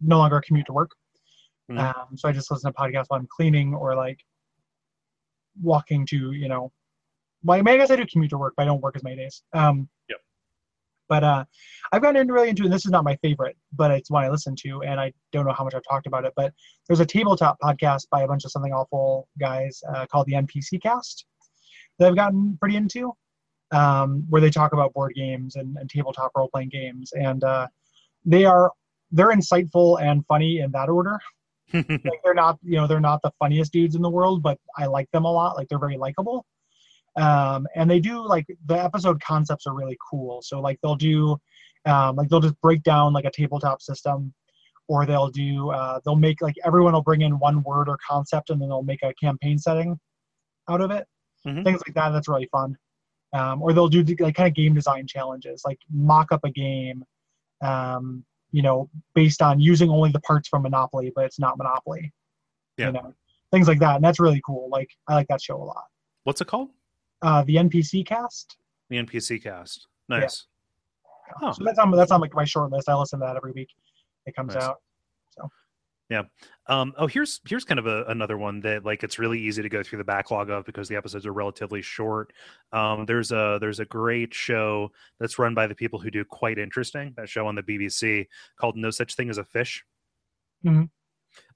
no 0.01 0.17
longer 0.17 0.41
commute 0.45 0.65
to 0.67 0.73
work. 0.73 0.91
Mm-hmm. 1.71 1.79
Um, 1.79 2.17
so 2.17 2.27
I 2.27 2.31
just 2.31 2.51
listen 2.51 2.71
to 2.71 2.77
podcasts 2.77 3.05
while 3.07 3.19
I'm 3.19 3.27
cleaning 3.33 3.73
or 3.73 3.95
like 3.95 4.19
walking 5.61 6.05
to, 6.07 6.31
you 6.31 6.49
know, 6.49 6.71
well, 7.43 7.57
I, 7.57 7.61
mean, 7.61 7.73
I 7.73 7.77
guess 7.77 7.91
I 7.91 7.95
do 7.95 8.05
commute 8.05 8.29
to 8.31 8.37
work, 8.37 8.53
but 8.57 8.63
I 8.63 8.65
don't 8.65 8.81
work 8.81 8.95
as 8.95 9.03
many 9.03 9.15
days. 9.15 9.43
Um, 9.53 9.87
yep. 10.09 10.19
But 11.07 11.23
uh, 11.23 11.45
I've 11.91 12.01
gotten 12.01 12.21
into 12.21 12.33
really 12.33 12.49
into, 12.49 12.63
and 12.63 12.71
this 12.71 12.85
is 12.85 12.91
not 12.91 13.03
my 13.03 13.15
favorite, 13.17 13.57
but 13.73 13.91
it's 13.91 14.11
one 14.11 14.23
I 14.23 14.29
listen 14.29 14.55
to, 14.61 14.81
and 14.83 14.99
I 14.99 15.11
don't 15.31 15.45
know 15.45 15.53
how 15.53 15.63
much 15.63 15.73
I've 15.73 15.83
talked 15.89 16.07
about 16.07 16.23
it. 16.23 16.33
But 16.35 16.53
there's 16.87 16.99
a 16.99 17.05
tabletop 17.05 17.57
podcast 17.61 18.07
by 18.09 18.21
a 18.21 18.27
bunch 18.27 18.45
of 18.45 18.51
something 18.51 18.71
awful 18.71 19.27
guys 19.39 19.81
uh, 19.93 20.05
called 20.05 20.27
the 20.27 20.33
NPC 20.33 20.81
Cast 20.81 21.25
that 21.99 22.07
I've 22.07 22.15
gotten 22.15 22.57
pretty 22.57 22.75
into, 22.75 23.13
um, 23.71 24.25
where 24.29 24.41
they 24.41 24.49
talk 24.49 24.73
about 24.73 24.93
board 24.93 25.13
games 25.15 25.55
and, 25.55 25.77
and 25.77 25.89
tabletop 25.89 26.31
role 26.35 26.49
playing 26.51 26.69
games, 26.69 27.11
and 27.13 27.43
uh, 27.43 27.67
they 28.25 28.45
are 28.45 28.71
they're 29.11 29.33
insightful 29.33 30.01
and 30.01 30.25
funny 30.25 30.59
in 30.59 30.71
that 30.71 30.89
order. 30.89 31.19
like 31.73 32.21
they're 32.23 32.33
not 32.33 32.59
you 32.63 32.75
know 32.75 32.87
they're 32.87 32.99
not 32.99 33.21
the 33.21 33.31
funniest 33.39 33.71
dudes 33.71 33.95
in 33.95 34.01
the 34.01 34.09
world, 34.09 34.43
but 34.43 34.59
I 34.77 34.85
like 34.85 35.09
them 35.11 35.25
a 35.25 35.31
lot. 35.31 35.55
Like 35.55 35.67
they're 35.69 35.79
very 35.79 35.97
likable. 35.97 36.45
Um, 37.17 37.67
and 37.75 37.89
they 37.91 37.99
do 37.99 38.25
like 38.25 38.45
the 38.65 38.81
episode 38.81 39.21
concepts 39.21 39.67
are 39.67 39.73
really 39.73 39.97
cool. 40.09 40.41
So 40.41 40.61
like 40.61 40.79
they'll 40.81 40.95
do 40.95 41.37
um, 41.85 42.15
like 42.15 42.29
they'll 42.29 42.39
just 42.41 42.59
break 42.61 42.83
down 42.83 43.13
like 43.13 43.25
a 43.25 43.31
tabletop 43.31 43.81
system 43.81 44.33
or 44.87 45.05
they'll 45.05 45.29
do 45.29 45.71
uh, 45.71 45.99
they'll 46.05 46.15
make 46.15 46.41
like 46.41 46.55
everyone 46.65 46.93
will 46.93 47.01
bring 47.01 47.21
in 47.21 47.39
one 47.39 47.63
word 47.63 47.89
or 47.89 47.97
concept 48.07 48.49
and 48.49 48.61
then 48.61 48.69
they'll 48.69 48.83
make 48.83 49.03
a 49.03 49.13
campaign 49.15 49.57
setting 49.57 49.99
out 50.69 50.81
of 50.81 50.91
it 50.91 51.07
mm-hmm. 51.45 51.63
things 51.63 51.81
like 51.87 51.95
that. 51.95 52.09
That's 52.11 52.27
really 52.27 52.49
fun. 52.51 52.77
Um, 53.33 53.61
or 53.61 53.73
they'll 53.73 53.87
do 53.87 54.03
like 54.19 54.35
kind 54.35 54.47
of 54.47 54.53
game 54.53 54.73
design 54.73 55.07
challenges, 55.07 55.63
like 55.65 55.79
mock 55.89 56.31
up 56.31 56.43
a 56.43 56.49
game, 56.49 57.05
um, 57.61 58.25
you 58.51 58.61
know, 58.61 58.89
based 59.15 59.41
on 59.41 59.59
using 59.59 59.89
only 59.89 60.11
the 60.11 60.19
parts 60.21 60.49
from 60.49 60.63
Monopoly, 60.63 61.11
but 61.15 61.25
it's 61.25 61.39
not 61.39 61.57
Monopoly. 61.57 62.11
Yeah. 62.77 62.87
You 62.87 62.91
know, 62.93 63.13
things 63.51 63.67
like 63.67 63.79
that, 63.79 63.95
and 63.95 64.03
that's 64.03 64.19
really 64.19 64.41
cool. 64.45 64.69
Like 64.69 64.89
I 65.07 65.15
like 65.15 65.27
that 65.27 65.41
show 65.41 65.55
a 65.55 65.63
lot. 65.63 65.85
What's 66.23 66.41
it 66.41 66.47
called? 66.47 66.69
Uh, 67.21 67.43
the 67.43 67.55
NPC 67.55 68.05
Cast. 68.05 68.57
The 68.89 68.97
NPC 68.97 69.41
Cast. 69.41 69.87
Nice. 70.09 70.47
Yeah. 71.41 71.47
Oh. 71.49 71.51
So 71.53 71.63
that's 71.63 71.79
on 71.79 71.91
that's 71.91 72.11
on 72.11 72.19
like 72.19 72.33
my 72.33 72.45
short 72.45 72.71
list. 72.71 72.89
I 72.89 72.95
listen 72.95 73.19
to 73.19 73.25
that 73.25 73.37
every 73.37 73.51
week. 73.51 73.69
It 74.25 74.35
comes 74.35 74.55
nice. 74.55 74.63
out. 74.63 74.81
So. 75.29 75.49
Yeah. 76.11 76.23
Um, 76.67 76.91
oh, 76.97 77.07
here's 77.07 77.39
here's 77.47 77.63
kind 77.63 77.79
of 77.79 77.87
a, 77.87 78.03
another 78.09 78.37
one 78.37 78.59
that 78.61 78.83
like 78.83 79.01
it's 79.01 79.17
really 79.17 79.39
easy 79.39 79.61
to 79.61 79.69
go 79.69 79.81
through 79.81 79.99
the 79.99 80.03
backlog 80.03 80.49
of 80.49 80.65
because 80.65 80.89
the 80.89 80.97
episodes 80.97 81.25
are 81.25 81.31
relatively 81.31 81.81
short. 81.81 82.33
Um, 82.73 83.05
there's 83.05 83.31
a 83.31 83.59
there's 83.61 83.79
a 83.79 83.85
great 83.85 84.33
show 84.33 84.91
that's 85.21 85.39
run 85.39 85.55
by 85.55 85.67
the 85.67 85.75
people 85.75 85.99
who 85.99 86.11
do 86.11 86.25
quite 86.25 86.59
interesting 86.59 87.13
that 87.15 87.29
show 87.29 87.47
on 87.47 87.55
the 87.55 87.63
BBC 87.63 88.27
called 88.59 88.75
No 88.75 88.91
Such 88.91 89.15
Thing 89.15 89.29
as 89.29 89.37
a 89.37 89.45
Fish. 89.45 89.85
Mm-hmm 90.65 90.83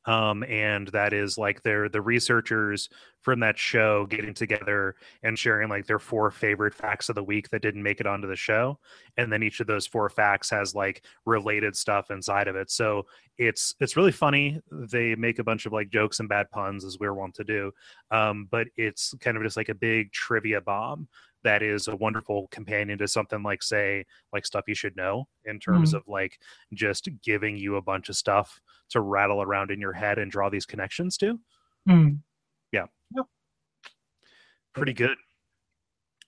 um, 0.06 0.43
and 0.43 0.88
that 0.89 1.14
is 1.14 1.38
like 1.38 1.62
they're 1.64 1.89
the 1.89 2.01
researchers 2.01 2.89
from 3.22 3.39
that 3.39 3.58
show 3.58 4.06
getting 4.06 4.34
together 4.34 4.95
and 5.24 5.38
sharing 5.39 5.68
like 5.70 5.88
their 5.88 5.97
four 5.99 6.30
favorite 6.30 6.74
facts 6.76 7.10
of 7.10 7.16
the 7.16 7.24
week 7.24 7.49
that 7.49 7.62
didn't 7.62 7.82
make 7.84 7.99
it 7.99 8.06
onto 8.08 8.28
the 8.28 8.36
show 8.36 8.80
and 9.18 9.32
then 9.32 9.41
each 9.41 9.60
of 9.60 9.68
those 9.68 9.88
four 9.88 10.10
facts 10.10 10.49
has 10.49 10.76
like 10.76 11.03
related 11.26 11.76
stuff 11.76 12.12
inside 12.12 12.47
of 12.47 12.56
it 12.56 12.70
so 12.70 13.03
it's 13.38 13.74
it's 13.80 13.97
really 13.97 14.12
funny 14.12 14.62
they 14.72 15.16
make 15.16 15.39
a 15.39 15.43
bunch 15.43 15.66
of 15.66 15.74
like 15.74 15.89
jokes 15.89 16.20
and 16.20 16.30
bad 16.30 16.49
puns 16.51 16.86
as 16.86 16.99
we're 16.99 17.14
wont 17.14 17.34
to 17.34 17.43
do 17.43 17.72
um, 18.12 18.47
but 18.51 18.68
it's 18.78 19.14
kind 19.20 19.38
of 19.38 19.43
just 19.43 19.58
like 19.58 19.70
a 19.70 19.76
big 19.76 20.12
trivia 20.12 20.62
bomb 20.62 21.08
that 21.43 21.62
is 21.62 21.88
a 21.88 21.95
wonderful 21.95 22.47
companion 22.47 22.97
to 22.97 23.08
something 23.08 23.43
like 23.43 23.62
say 23.62 24.03
like 24.34 24.45
stuff 24.45 24.64
you 24.68 24.74
should 24.76 24.95
know 24.95 25.28
in 25.45 25.60
terms 25.60 25.93
Mhm. 25.93 25.97
of 25.97 26.08
like 26.08 26.39
just 26.74 27.08
giving 27.22 27.56
you 27.58 27.76
a 27.76 27.82
bunch 27.82 28.10
of 28.10 28.16
stuff 28.16 28.62
to 28.90 29.02
rattle 29.02 29.42
around 29.42 29.72
in 29.72 29.80
your 29.80 29.94
head 29.94 30.18
and 30.20 30.32
draw 30.32 30.50
these 30.50 30.66
connections 30.66 31.18
to 31.18 31.40
Mm. 31.88 32.20
pretty 34.74 34.92
good 34.94 35.16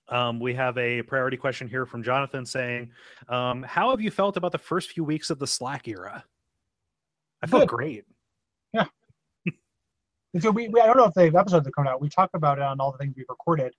um, 0.08 0.40
we 0.40 0.54
have 0.54 0.78
a 0.78 1.02
priority 1.02 1.36
question 1.36 1.68
here 1.68 1.86
from 1.86 2.02
jonathan 2.02 2.46
saying 2.46 2.90
um, 3.28 3.62
how 3.64 3.90
have 3.90 4.00
you 4.00 4.10
felt 4.10 4.38
about 4.38 4.54
the 4.54 4.58
first 4.58 4.92
few 4.92 5.04
weeks 5.04 5.30
of 5.30 5.38
the 5.38 5.46
slack 5.48 5.86
era 5.88 6.24
i 7.44 7.48
felt 7.48 7.64
Good. 7.64 7.70
great 7.76 8.06
Yeah. 8.74 8.86
so 10.40 10.52
we, 10.52 10.70
we, 10.70 10.80
I 10.80 10.86
don't 10.86 10.96
know 10.98 11.06
if 11.06 11.14
the 11.14 11.38
episodes 11.38 11.68
are 11.68 11.72
coming 11.72 11.92
out. 11.92 12.00
We 12.00 12.08
talked 12.10 12.36
about 12.36 12.58
it 12.58 12.62
on 12.64 12.80
all 12.80 12.92
the 12.94 12.98
things 13.00 13.16
we've 13.18 13.26
recorded 13.28 13.74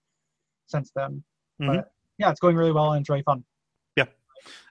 since 0.67 0.91
then. 0.95 1.23
Mhm. 1.63 1.67
But 1.77 1.91
yeah, 2.19 2.31
it's 2.31 2.41
going 2.41 2.57
really 2.57 2.73
well 2.73 2.93
and 2.93 3.01
it's 3.03 3.09
really 3.09 3.23
fun. 3.23 3.45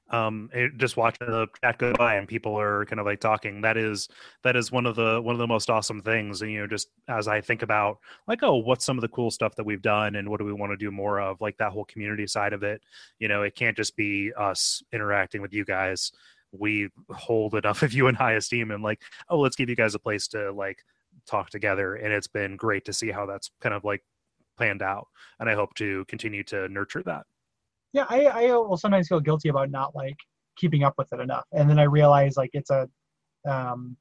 Um 0.10 0.49
it, 0.53 0.78
just 0.78 0.95
watching 0.95 1.28
the 1.28 1.47
chat 1.62 1.78
go 1.78 1.93
by 1.93 2.16
and 2.16 2.28
people 2.28 2.58
are 2.58 2.86
kind 2.86 2.99
of 2.99 3.05
like 3.05 3.20
talking 3.20 3.62
that 3.62 3.76
is 3.76 4.08
that 4.43 4.55
is 4.55 4.72
one 4.72 4.86
of 4.86 4.95
the 4.95 5.22
one 5.22 5.36
of 5.36 5.39
the 5.39 5.47
most 5.47 5.70
awesome 5.70 6.01
things 6.01 6.41
and 6.41 6.51
you 6.51 6.60
know 6.60 6.68
just 6.68 6.89
as 7.10 7.28
i 7.28 7.41
think 7.41 7.62
about 7.62 7.97
like 8.28 8.41
oh 8.41 8.55
what's 8.55 8.86
some 8.86 8.97
of 8.97 9.01
the 9.01 9.08
cool 9.10 9.30
stuff 9.30 9.55
that 9.55 9.66
we've 9.66 9.82
done 9.82 10.16
and 10.16 10.28
what 10.30 10.39
do 10.39 10.45
we 10.45 10.53
want 10.53 10.72
to 10.72 10.78
do 10.78 10.91
more 10.91 11.20
of 11.20 11.41
like 11.41 11.58
that 11.58 11.72
whole 11.72 11.86
community 11.86 12.26
side 12.26 12.53
of 12.53 12.64
it 12.64 12.82
you 13.20 13.28
know 13.28 13.43
it 13.43 13.55
can't 13.55 13.76
just 13.76 13.95
be 13.95 14.32
us 14.38 14.82
interacting 14.93 15.41
with 15.41 15.53
you 15.53 15.66
guys. 15.66 16.12
We 16.51 16.89
hold 17.10 17.55
enough 17.55 17.84
of 17.84 17.93
you 17.93 18.08
in 18.08 18.16
high 18.16 18.34
esteem 18.34 18.72
and 18.72 18.84
like 18.84 19.01
oh 19.30 19.39
let's 19.39 19.55
give 19.55 19.70
you 19.70 19.76
guys 19.76 19.95
a 19.95 19.99
place 19.99 20.28
to 20.30 20.51
like 20.51 20.80
talk 21.26 21.49
together 21.49 21.95
and 21.95 22.14
it's 22.14 22.28
been 22.28 22.55
great 22.55 22.86
to 22.86 22.93
see 22.93 23.12
how 23.12 23.26
that's 23.26 23.51
kind 23.60 23.76
of 23.76 23.84
like 23.84 24.03
planned 24.55 24.82
out 24.82 25.08
and 25.39 25.49
i 25.49 25.55
hope 25.55 25.74
to 25.76 26.05
continue 26.05 26.43
to 26.43 26.68
nurture 26.70 27.03
that 27.03 27.24
Yeah, 27.93 28.05
I, 28.09 28.25
I 28.25 28.45
will 28.55 28.77
sometimes 28.77 29.07
feel 29.07 29.19
guilty 29.19 29.49
about 29.49 29.71
not 29.71 29.95
like 29.95 30.17
keeping 30.57 30.83
up 30.83 30.93
with 30.97 31.07
it 31.13 31.19
enough. 31.19 31.45
And 31.53 31.69
then 31.69 31.79
I 31.79 31.83
realize 31.83 32.38
like 32.38 32.49
it's 32.53 32.69
a 32.69 32.88
um 33.47 33.95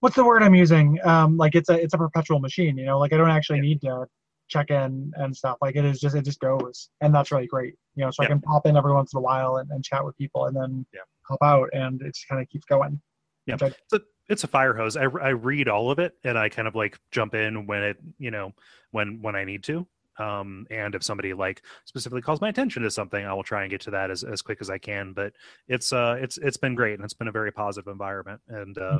what's 0.00 0.16
the 0.16 0.24
word 0.24 0.42
I'm 0.42 0.54
using? 0.54 0.98
Um 1.04 1.36
like 1.36 1.54
it's 1.54 1.68
a 1.68 1.74
it's 1.80 1.94
a 1.94 1.98
perpetual 1.98 2.40
machine, 2.40 2.76
you 2.76 2.84
know, 2.86 2.98
like 2.98 3.12
I 3.12 3.16
don't 3.16 3.30
actually 3.30 3.60
need 3.60 3.80
to 3.82 4.06
check 4.48 4.70
in 4.70 5.12
and 5.16 5.34
stuff. 5.34 5.56
Like 5.60 5.76
it 5.76 5.84
is 5.84 6.00
just 6.00 6.16
it 6.16 6.24
just 6.24 6.40
goes. 6.40 6.90
And 7.00 7.14
that's 7.14 7.30
really 7.30 7.46
great. 7.46 7.74
You 7.94 8.04
know, 8.04 8.10
so 8.10 8.22
I 8.22 8.26
can 8.26 8.40
pop 8.40 8.66
in 8.66 8.76
every 8.76 8.92
once 8.92 9.12
in 9.12 9.18
a 9.18 9.22
while 9.22 9.56
and, 9.58 9.70
and 9.70 9.84
chat 9.84 10.04
with 10.04 10.16
people 10.18 10.46
and 10.46 10.56
then 10.56 10.84
Yeah. 10.92 11.00
hop 11.28 11.38
out 11.42 11.68
and 11.72 12.00
it 12.02 12.14
just 12.14 12.28
kind 12.28 12.40
of 12.42 12.48
keeps 12.48 12.64
going. 12.64 13.00
Yeah. 13.46 13.56
I- 13.60 13.66
it's 13.66 13.92
a 13.92 14.00
it's 14.28 14.44
a 14.44 14.48
fire 14.48 14.72
hose. 14.74 14.96
I, 14.96 15.02
I 15.02 15.30
read 15.30 15.68
all 15.68 15.90
of 15.90 15.98
it 15.98 16.14
and 16.24 16.38
I 16.38 16.48
kind 16.48 16.66
of 16.68 16.74
like 16.74 16.98
jump 17.10 17.34
in 17.34 17.66
when 17.66 17.82
it 17.82 17.96
you 18.18 18.30
know 18.30 18.52
when 18.90 19.20
when 19.22 19.36
I 19.36 19.44
need 19.44 19.62
to. 19.64 19.86
Um, 20.18 20.66
and 20.70 20.94
if 20.94 21.02
somebody 21.02 21.32
like 21.32 21.62
specifically 21.84 22.22
calls 22.22 22.40
my 22.40 22.48
attention 22.48 22.82
to 22.82 22.90
something, 22.90 23.24
I 23.24 23.32
will 23.32 23.42
try 23.42 23.62
and 23.62 23.70
get 23.70 23.80
to 23.82 23.90
that 23.92 24.10
as, 24.10 24.24
as 24.24 24.42
quick 24.42 24.58
as 24.60 24.68
I 24.70 24.78
can. 24.78 25.12
But 25.12 25.32
it's 25.68 25.92
uh 25.92 26.16
it's 26.20 26.36
it's 26.38 26.56
been 26.58 26.74
great 26.74 26.94
and 26.94 27.04
it's 27.04 27.14
been 27.14 27.28
a 27.28 27.32
very 27.32 27.50
positive 27.52 27.90
environment 27.90 28.40
and 28.48 28.76
uh, 28.78 28.98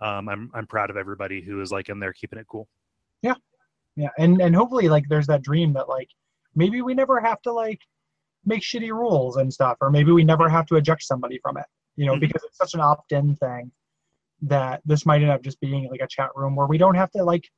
um, 0.00 0.28
I'm 0.28 0.50
I'm 0.54 0.66
proud 0.66 0.90
of 0.90 0.96
everybody 0.96 1.42
who 1.42 1.60
is 1.60 1.70
like 1.70 1.88
in 1.88 1.98
there 2.00 2.12
keeping 2.12 2.38
it 2.38 2.46
cool. 2.48 2.68
yeah 3.22 3.34
Yeah. 3.96 4.08
and 4.18 4.40
and 4.40 4.54
hopefully 4.56 4.88
like 4.88 5.04
there's 5.08 5.26
that 5.28 5.42
dream 5.42 5.72
that 5.74 5.88
like 5.88 6.08
maybe 6.54 6.82
we 6.82 6.94
never 6.94 7.20
have 7.20 7.40
to 7.42 7.52
like 7.52 7.80
make 8.46 8.62
shitty 8.62 8.90
rules 8.90 9.36
and 9.36 9.52
stuff 9.52 9.76
or 9.80 9.90
maybe 9.90 10.12
we 10.12 10.24
never 10.24 10.48
have 10.48 10.66
to 10.66 10.76
eject 10.76 11.02
somebody 11.02 11.38
from 11.42 11.56
it 11.56 11.66
you 11.96 12.06
know 12.06 12.14
Mhm. 12.16 12.20
because 12.20 12.42
it's 12.44 12.56
such 12.58 12.74
an 12.74 12.80
opt-in 12.80 13.36
thing 13.36 13.70
that 14.42 14.80
this 14.84 15.06
might 15.06 15.22
end 15.22 15.30
up 15.30 15.42
just 15.42 15.60
being 15.60 15.88
like 15.90 16.00
a 16.00 16.06
chat 16.06 16.30
room 16.34 16.54
where 16.56 16.66
we 16.66 16.76
don't 16.78 16.94
have 16.96 17.10
to 17.12 17.22
like 17.24 17.48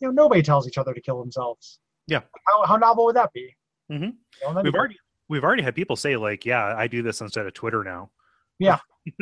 you 0.00 0.08
know 0.08 0.12
nobody 0.12 0.42
tells 0.42 0.66
each 0.68 0.78
other 0.78 0.94
to 0.94 1.00
kill 1.00 1.18
themselves 1.20 1.80
Yeah. 2.06 2.20
how, 2.46 2.64
how 2.66 2.76
novel 2.76 3.06
would 3.06 3.16
that 3.16 3.32
be 3.32 3.54
Mhm. 3.90 4.14
You 4.42 4.54
know, 4.54 4.62
We've 4.62 4.72
great. 4.72 4.74
already 4.74 4.96
we've 5.28 5.44
already 5.44 5.62
had 5.62 5.74
people 5.74 5.96
say 5.96 6.16
like, 6.16 6.44
yeah, 6.46 6.74
I 6.76 6.86
do 6.86 7.02
this 7.02 7.20
instead 7.20 7.46
of 7.46 7.52
Twitter 7.54 7.82
now. 7.84 8.10
Yeah. 8.58 8.78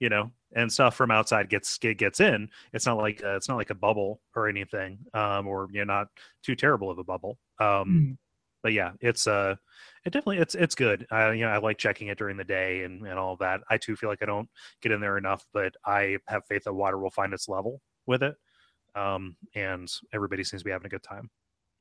you 0.00 0.08
know, 0.08 0.30
and 0.54 0.72
stuff 0.72 0.94
from 0.96 1.10
outside 1.10 1.48
gets 1.50 1.76
get- 1.78 1.98
gets 1.98 2.20
in. 2.20 2.48
It's 2.72 2.86
not 2.86 2.96
like 2.98 3.22
uh, 3.22 3.36
it's 3.36 3.48
not 3.48 3.56
like 3.56 3.70
a 3.70 3.74
bubble 3.74 4.20
or 4.34 4.48
anything, 4.48 4.98
um, 5.12 5.46
or 5.46 5.68
you're 5.72 5.84
not 5.84 6.08
too 6.42 6.54
terrible 6.54 6.90
of 6.90 6.98
a 6.98 7.04
bubble. 7.04 7.38
Um, 7.58 7.66
Mm. 8.16 8.16
but 8.62 8.72
yeah, 8.72 8.92
it's 9.00 9.26
uh, 9.26 9.56
it 10.06 10.10
definitely 10.14 10.38
it's 10.38 10.54
it's 10.54 10.74
good. 10.74 11.06
I 11.10 11.32
you 11.32 11.44
know 11.44 11.50
I 11.50 11.58
like 11.58 11.76
checking 11.78 12.08
it 12.08 12.16
during 12.18 12.36
the 12.38 12.44
day 12.44 12.84
and 12.84 13.06
and 13.06 13.18
all 13.18 13.36
that. 13.36 13.60
I 13.68 13.76
too 13.76 13.96
feel 13.96 14.08
like 14.08 14.22
I 14.22 14.26
don't 14.26 14.48
get 14.80 14.92
in 14.92 15.00
there 15.00 15.18
enough, 15.18 15.44
but 15.52 15.74
I 15.84 16.16
have 16.28 16.46
faith 16.46 16.64
that 16.64 16.72
water 16.72 16.98
will 16.98 17.10
find 17.10 17.34
its 17.34 17.48
level 17.48 17.82
with 18.06 18.22
it. 18.22 18.34
Um, 18.94 19.36
and 19.54 19.90
everybody 20.12 20.42
seems 20.44 20.62
to 20.62 20.64
be 20.64 20.70
having 20.72 20.86
a 20.86 20.90
good 20.90 21.02
time. 21.02 21.30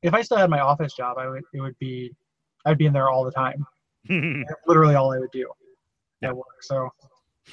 If 0.04 0.14
i 0.14 0.22
still 0.22 0.38
had 0.38 0.50
my 0.50 0.60
office 0.60 0.93
job 0.93 1.18
i 1.18 1.28
would 1.28 1.43
it 1.54 1.62
would 1.62 1.78
be 1.80 2.12
i'd 2.66 2.78
be 2.78 2.86
in 2.86 2.93
there 2.93 3.10
all 3.10 3.24
the 3.24 3.32
time 3.32 3.66
literally 4.68 4.95
all 4.95 5.14
i 5.14 5.20
would 5.20 5.32
do 5.32 5.50
Yeah. 6.22 6.30
at 6.30 6.38
work 6.38 6.62
so 6.62 6.89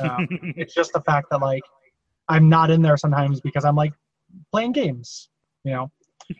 um, 0.00 0.26
it's 0.56 0.74
just 0.74 0.92
the 0.92 1.00
fact 1.00 1.28
that 1.30 1.40
like 1.40 1.62
I'm 2.28 2.48
not 2.48 2.70
in 2.70 2.82
there 2.82 2.96
sometimes 2.96 3.40
because 3.40 3.64
I'm 3.64 3.76
like 3.76 3.92
playing 4.52 4.72
games. 4.72 5.28
You 5.64 5.72
know. 5.72 5.90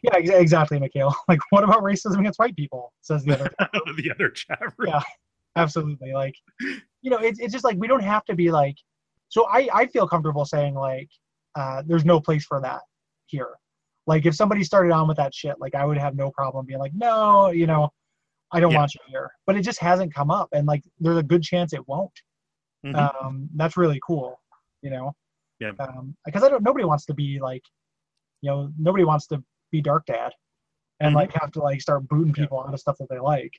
Yeah, 0.03 0.15
ex- 0.17 0.31
exactly, 0.31 0.79
Mikhail. 0.81 1.15
Like, 1.29 1.39
what 1.51 1.63
about 1.65 1.83
racism 1.83 2.19
against 2.21 2.39
white 2.39 2.57
people? 2.57 2.93
Says 3.03 3.25
the 3.25 3.35
other. 3.35 3.51
the 3.97 4.11
other 4.13 4.31
chat 4.31 4.61
room. 4.77 4.89
Yeah. 4.93 5.01
Absolutely. 5.57 6.13
Like, 6.13 6.35
you 7.03 7.11
know, 7.11 7.19
it's 7.19 7.39
it's 7.39 7.53
just 7.53 7.65
like 7.65 7.77
we 7.79 7.87
don't 7.87 8.03
have 8.03 8.25
to 8.27 8.35
be 8.35 8.51
like. 8.51 8.77
So 9.29 9.47
I 9.47 9.69
I 9.73 9.87
feel 9.87 10.07
comfortable 10.07 10.45
saying 10.45 10.75
like, 10.75 11.09
uh, 11.55 11.83
there's 11.87 12.05
no 12.05 12.21
place 12.21 12.45
for 12.45 12.61
that 12.61 12.83
here. 13.27 13.51
Like, 14.07 14.25
if 14.27 14.35
somebody 14.35 14.63
started 14.65 14.93
on 14.93 15.09
with 15.09 15.17
that 15.17 15.35
shit, 15.35 15.57
like 15.61 15.75
I 15.75 15.85
would 15.85 15.99
have 15.99 16.15
no 16.15 16.31
problem 16.31 16.65
being 16.67 16.79
like, 16.79 16.95
no, 16.95 17.51
you 17.51 17.67
know, 17.67 17.91
I 18.53 18.61
don't 18.61 18.73
Yeah. 18.73 18.79
want 18.79 18.95
you 18.95 19.01
here. 19.09 19.31
But 19.47 19.57
it 19.57 19.63
just 19.63 19.81
hasn't 19.81 20.15
come 20.15 20.31
up, 20.31 20.49
and 20.53 20.67
like, 20.67 20.83
there's 21.01 21.19
a 21.19 21.23
good 21.23 21.43
chance 21.43 21.73
it 21.73 21.87
won't 21.89 22.13
Mhm. 22.85 23.11
um, 23.21 23.49
that's 23.57 23.77
really 23.77 24.01
cool 24.07 24.39
you 24.83 24.91
know 24.91 25.13
Yeah. 25.59 25.73
um, 25.81 26.15
because 26.25 26.43
i 26.45 26.49
don't 26.49 26.63
nobody 26.63 26.85
wants 26.85 27.05
to 27.07 27.15
be 27.15 27.41
like 27.41 27.63
you 28.43 28.51
know 28.51 28.71
nobody 28.79 29.03
wants 29.05 29.27
to 29.27 29.43
be 29.73 29.81
dark 29.81 30.05
dad 30.07 30.33
and 31.01 31.13
Mhm. 31.13 31.17
like 31.17 31.33
have 31.33 31.51
to 31.53 31.61
like 31.61 31.81
start 31.81 32.07
booting 32.09 32.35
Yeah. 32.37 32.45
people 32.45 32.61
out 32.61 32.73
of 32.73 32.79
stuff 32.79 32.97
that 32.99 33.09
they 33.09 33.19
like 33.19 33.53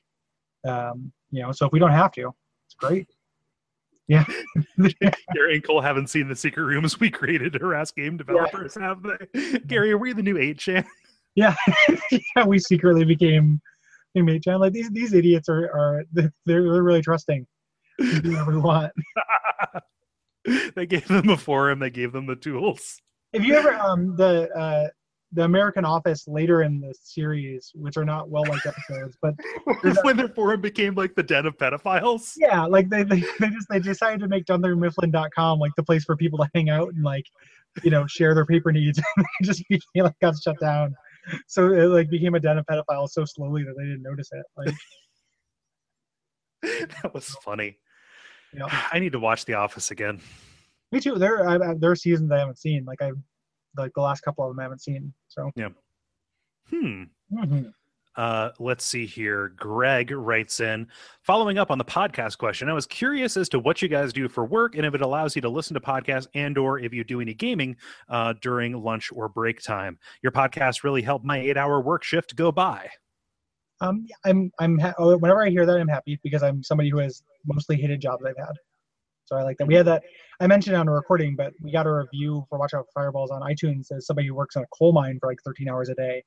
um, 0.66 1.12
you 1.30 1.42
know 1.42 1.52
so 1.52 1.66
if 1.66 1.72
we 1.72 1.78
don't 1.78 1.92
have 1.92 2.12
to 2.12 2.32
it's 2.66 2.74
great 2.78 3.06
yeah. 4.08 4.24
Gary 5.34 5.56
and 5.56 5.64
Cole 5.64 5.80
haven't 5.80 6.08
seen 6.08 6.28
the 6.28 6.36
secret 6.36 6.64
rooms 6.64 6.98
we 6.98 7.10
created 7.10 7.52
to 7.52 7.58
harass 7.58 7.90
game 7.90 8.16
developers, 8.16 8.74
have 8.74 9.02
they? 9.02 9.58
Gary, 9.60 9.92
are 9.92 9.98
we 9.98 10.12
the 10.12 10.22
new 10.22 10.34
8chan? 10.34 10.84
yeah. 11.34 11.54
Yeah, 12.10 12.46
we 12.46 12.58
secretly 12.58 13.04
became 13.04 13.60
teammate 14.16 14.42
channel 14.42 14.60
like 14.60 14.72
these 14.72 14.90
these 14.90 15.12
idiots 15.12 15.48
are 15.48 15.66
are 15.66 16.04
they're, 16.12 16.32
they're 16.46 16.62
really 16.62 17.02
trusting. 17.02 17.46
We 17.98 18.20
do 18.20 18.30
whatever 18.30 18.52
we 18.52 18.58
want. 18.58 18.92
They 20.74 20.86
gave 20.86 21.06
them 21.08 21.28
a 21.28 21.36
forum, 21.36 21.80
they 21.80 21.90
gave 21.90 22.12
them 22.12 22.24
the 22.24 22.36
tools. 22.36 23.02
Have 23.34 23.44
you 23.44 23.54
ever 23.54 23.74
um 23.74 24.16
the 24.16 24.48
uh 24.56 24.88
the 25.32 25.44
American 25.44 25.84
Office 25.84 26.26
later 26.26 26.62
in 26.62 26.80
the 26.80 26.94
series, 27.02 27.70
which 27.74 27.96
are 27.96 28.04
not 28.04 28.30
well 28.30 28.44
liked 28.48 28.66
episodes, 28.66 29.16
but 29.20 29.34
when 30.02 30.16
their 30.16 30.28
forum 30.28 30.60
became 30.60 30.94
like 30.94 31.14
the 31.14 31.22
den 31.22 31.46
of 31.46 31.56
pedophiles. 31.58 32.32
yeah, 32.36 32.64
like 32.64 32.88
they, 32.88 33.02
they, 33.02 33.20
they 33.40 33.50
just 33.50 33.68
they 33.68 33.78
decided 33.78 34.20
to 34.20 34.28
make 34.28 34.46
DunderMifflin.com 34.46 35.58
like 35.58 35.72
the 35.76 35.82
place 35.82 36.04
for 36.04 36.16
people 36.16 36.38
to 36.38 36.48
hang 36.54 36.70
out 36.70 36.88
and 36.94 37.04
like 37.04 37.24
you 37.82 37.90
know 37.90 38.06
share 38.06 38.34
their 38.34 38.46
paper 38.46 38.72
needs. 38.72 39.00
and 39.16 39.26
just 39.42 39.62
became 39.68 40.04
like 40.04 40.18
got 40.20 40.34
shut 40.42 40.58
down. 40.60 40.94
So 41.46 41.72
it 41.72 41.84
like 41.86 42.08
became 42.08 42.34
a 42.34 42.40
den 42.40 42.56
of 42.58 42.64
pedophiles 42.66 43.10
so 43.10 43.24
slowly 43.26 43.64
that 43.64 43.74
they 43.76 43.84
didn't 43.84 44.02
notice 44.02 44.30
it. 44.32 44.46
Like 44.56 44.74
that 47.02 47.12
was 47.12 47.28
funny. 47.44 47.78
Yeah. 48.56 48.66
I 48.92 48.98
need 48.98 49.12
to 49.12 49.20
watch 49.20 49.44
The 49.44 49.54
Office 49.54 49.90
again. 49.90 50.20
me 50.90 51.00
too. 51.00 51.16
There 51.16 51.46
I, 51.46 51.74
there 51.74 51.90
are 51.90 51.96
seasons 51.96 52.32
I 52.32 52.38
haven't 52.38 52.58
seen. 52.58 52.86
Like 52.86 53.02
I 53.02 53.10
like 53.78 53.92
the 53.94 54.00
last 54.00 54.20
couple 54.22 54.44
of 54.44 54.50
them 54.50 54.60
I 54.60 54.64
haven't 54.64 54.82
seen. 54.82 55.12
So 55.28 55.50
Hmm. 56.70 57.04
mhm. 57.32 57.72
Uh, 58.16 58.50
let's 58.58 58.84
see 58.84 59.06
here. 59.06 59.50
Greg 59.56 60.10
writes 60.10 60.58
in 60.58 60.88
following 61.22 61.56
up 61.56 61.70
on 61.70 61.78
the 61.78 61.84
podcast 61.84 62.36
question. 62.36 62.68
I 62.68 62.72
was 62.72 62.84
curious 62.84 63.36
as 63.36 63.48
to 63.50 63.60
what 63.60 63.80
you 63.80 63.86
guys 63.88 64.12
do 64.12 64.28
for 64.28 64.44
work 64.44 64.74
and 64.74 64.84
if 64.84 64.92
it 64.94 65.02
allows 65.02 65.36
you 65.36 65.42
to 65.42 65.48
listen 65.48 65.74
to 65.74 65.80
podcasts 65.80 66.26
and 66.34 66.58
or 66.58 66.80
if 66.80 66.92
you 66.92 67.04
do 67.04 67.20
any 67.20 67.32
gaming 67.32 67.76
uh, 68.08 68.34
during 68.42 68.72
lunch 68.82 69.12
or 69.14 69.28
break 69.28 69.62
time. 69.62 69.98
Your 70.20 70.32
podcast 70.32 70.82
really 70.82 71.00
helped 71.00 71.24
my 71.24 71.38
eight 71.38 71.56
hour 71.56 71.80
work 71.80 72.02
shift 72.02 72.34
go 72.34 72.50
by. 72.50 72.88
um 73.80 74.04
I'm 74.24 74.50
I'm 74.58 74.78
ha- 74.80 74.94
oh, 74.98 75.16
whenever 75.16 75.44
I 75.46 75.50
hear 75.50 75.64
that 75.64 75.76
I'm 75.78 75.86
happy 75.86 76.18
because 76.24 76.42
I'm 76.42 76.60
somebody 76.64 76.90
who 76.90 76.98
has 76.98 77.22
mostly 77.46 77.76
hated 77.76 78.00
jobs 78.00 78.24
I've 78.24 78.36
had. 78.36 78.52
So 79.28 79.36
I 79.36 79.42
like 79.42 79.58
that. 79.58 79.66
We 79.68 79.74
had 79.74 79.86
that. 79.86 80.04
I 80.40 80.46
mentioned 80.46 80.74
on 80.74 80.88
a 80.88 80.92
recording, 80.92 81.36
but 81.36 81.52
we 81.62 81.70
got 81.70 81.86
a 81.86 81.92
review 81.92 82.46
for 82.48 82.58
Watch 82.58 82.72
Out 82.72 82.86
Fireballs 82.94 83.30
on 83.30 83.42
iTunes 83.42 83.92
as 83.94 84.06
somebody 84.06 84.26
who 84.28 84.34
works 84.34 84.56
in 84.56 84.62
a 84.62 84.66
coal 84.76 84.92
mine 84.92 85.18
for 85.20 85.28
like 85.28 85.38
13 85.44 85.68
hours 85.68 85.90
a 85.90 85.94
day, 85.94 86.24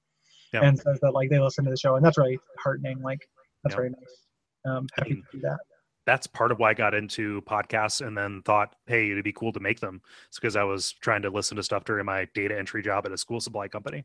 Yeah. 0.53 0.61
and 0.63 0.77
says 0.79 0.99
that 1.01 1.11
like 1.13 1.31
they 1.31 1.39
listen 1.39 1.65
to 1.65 1.71
the 1.71 1.77
show, 1.77 1.95
and 1.95 2.05
that's 2.05 2.19
really 2.19 2.39
heartening. 2.59 3.01
Like 3.01 3.27
that's 3.63 3.73
Yeah. 3.73 3.77
very 3.77 3.89
nice. 3.89 4.27
Um, 4.65 4.87
happy 4.95 5.15
to 5.15 5.21
do 5.31 5.39
that. 5.41 5.57
That's 6.05 6.27
part 6.27 6.51
of 6.51 6.59
why 6.59 6.69
I 6.71 6.73
got 6.75 6.93
into 6.93 7.41
podcasts 7.43 8.05
and 8.05 8.15
then 8.15 8.43
thought, 8.43 8.75
hey, 8.85 9.09
it'd 9.11 9.23
be 9.23 9.33
cool 9.33 9.51
to 9.53 9.59
make 9.59 9.79
them. 9.79 10.01
It's 10.27 10.37
because 10.39 10.55
I 10.55 10.63
was 10.63 10.93
trying 10.93 11.23
to 11.23 11.29
listen 11.31 11.57
to 11.57 11.63
stuff 11.63 11.83
during 11.85 12.05
my 12.05 12.27
data 12.35 12.55
entry 12.57 12.83
job 12.83 13.05
at 13.07 13.11
a 13.11 13.17
school 13.17 13.39
supply 13.39 13.67
company. 13.67 14.03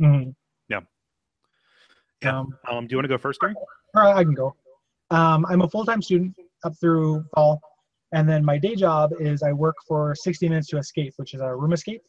Mhm. 0.00 0.34
Yeah. 0.68 0.80
Um, 2.22 2.58
Um, 2.70 2.86
do 2.86 2.92
you 2.92 2.96
want 2.98 3.04
to 3.04 3.08
go 3.08 3.18
first, 3.18 3.40
Gary? 3.40 3.54
All 3.94 4.02
right, 4.02 4.16
I 4.16 4.22
can 4.22 4.34
go. 4.34 4.54
Um, 5.10 5.44
I'm 5.46 5.62
a 5.62 5.68
full-time 5.68 6.00
student 6.02 6.34
up 6.62 6.76
through 6.78 7.24
fall, 7.34 7.60
and 8.12 8.28
then 8.28 8.44
my 8.44 8.58
day 8.58 8.74
job 8.74 9.12
is 9.18 9.42
I 9.42 9.52
work 9.52 9.76
for 9.86 10.14
60 10.14 10.48
Minutes 10.48 10.68
to 10.68 10.78
Escape, 10.78 11.14
which 11.16 11.34
is 11.34 11.40
a 11.40 11.54
room 11.54 11.72
escape 11.72 12.02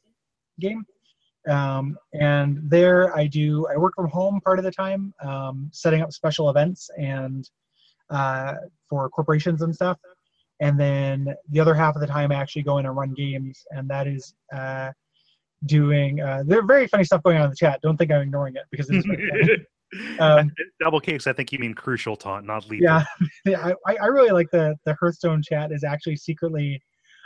game. 0.59 0.85
Um, 1.47 1.97
and 2.13 2.59
there 2.69 3.15
I 3.15 3.25
do 3.25 3.67
I 3.67 3.77
work 3.77 3.93
from 3.95 4.07
home 4.09 4.39
part 4.41 4.59
of 4.59 4.65
the 4.65 4.71
time, 4.71 5.13
um, 5.23 5.69
setting 5.73 6.01
up 6.01 6.11
special 6.11 6.49
events 6.49 6.89
and 6.97 7.49
uh, 8.09 8.55
for 8.89 9.09
corporations 9.09 9.61
and 9.61 9.73
stuff. 9.73 9.97
And 10.59 10.79
then 10.79 11.33
the 11.49 11.59
other 11.59 11.73
half 11.73 11.95
of 11.95 12.01
the 12.01 12.07
time 12.07 12.31
I 12.31 12.35
actually 12.35 12.61
go 12.61 12.77
in 12.77 12.85
and 12.85 12.95
run 12.95 13.13
games, 13.15 13.65
and 13.71 13.89
that 13.89 14.05
is 14.05 14.35
uh, 14.55 14.91
doing. 15.65 16.21
Uh, 16.21 16.43
there 16.45 16.59
are 16.59 16.65
very 16.65 16.85
funny 16.85 17.03
stuff 17.03 17.23
going 17.23 17.37
on 17.37 17.45
in 17.45 17.49
the 17.49 17.55
chat. 17.55 17.79
Don't 17.81 17.97
think 17.97 18.11
I'm 18.11 18.21
ignoring 18.21 18.55
it 18.55 18.63
because 18.69 18.87
it 18.91 18.97
is. 18.97 19.59
Um, 20.19 20.51
Double 20.79 20.99
cakes. 20.99 21.27
I 21.27 21.33
think 21.33 21.51
you 21.51 21.59
mean 21.59 21.73
crucial 21.73 22.15
taunt, 22.15 22.45
not 22.45 22.69
lethal. 22.69 22.85
yeah, 22.85 23.03
yeah 23.45 23.73
I, 23.87 23.95
I 23.95 24.05
really 24.05 24.31
like 24.31 24.49
the 24.51 24.75
the 24.85 24.95
Hearthstone 24.99 25.41
chat 25.41 25.71
is 25.71 25.83
actually 25.83 26.15
secretly 26.15 26.81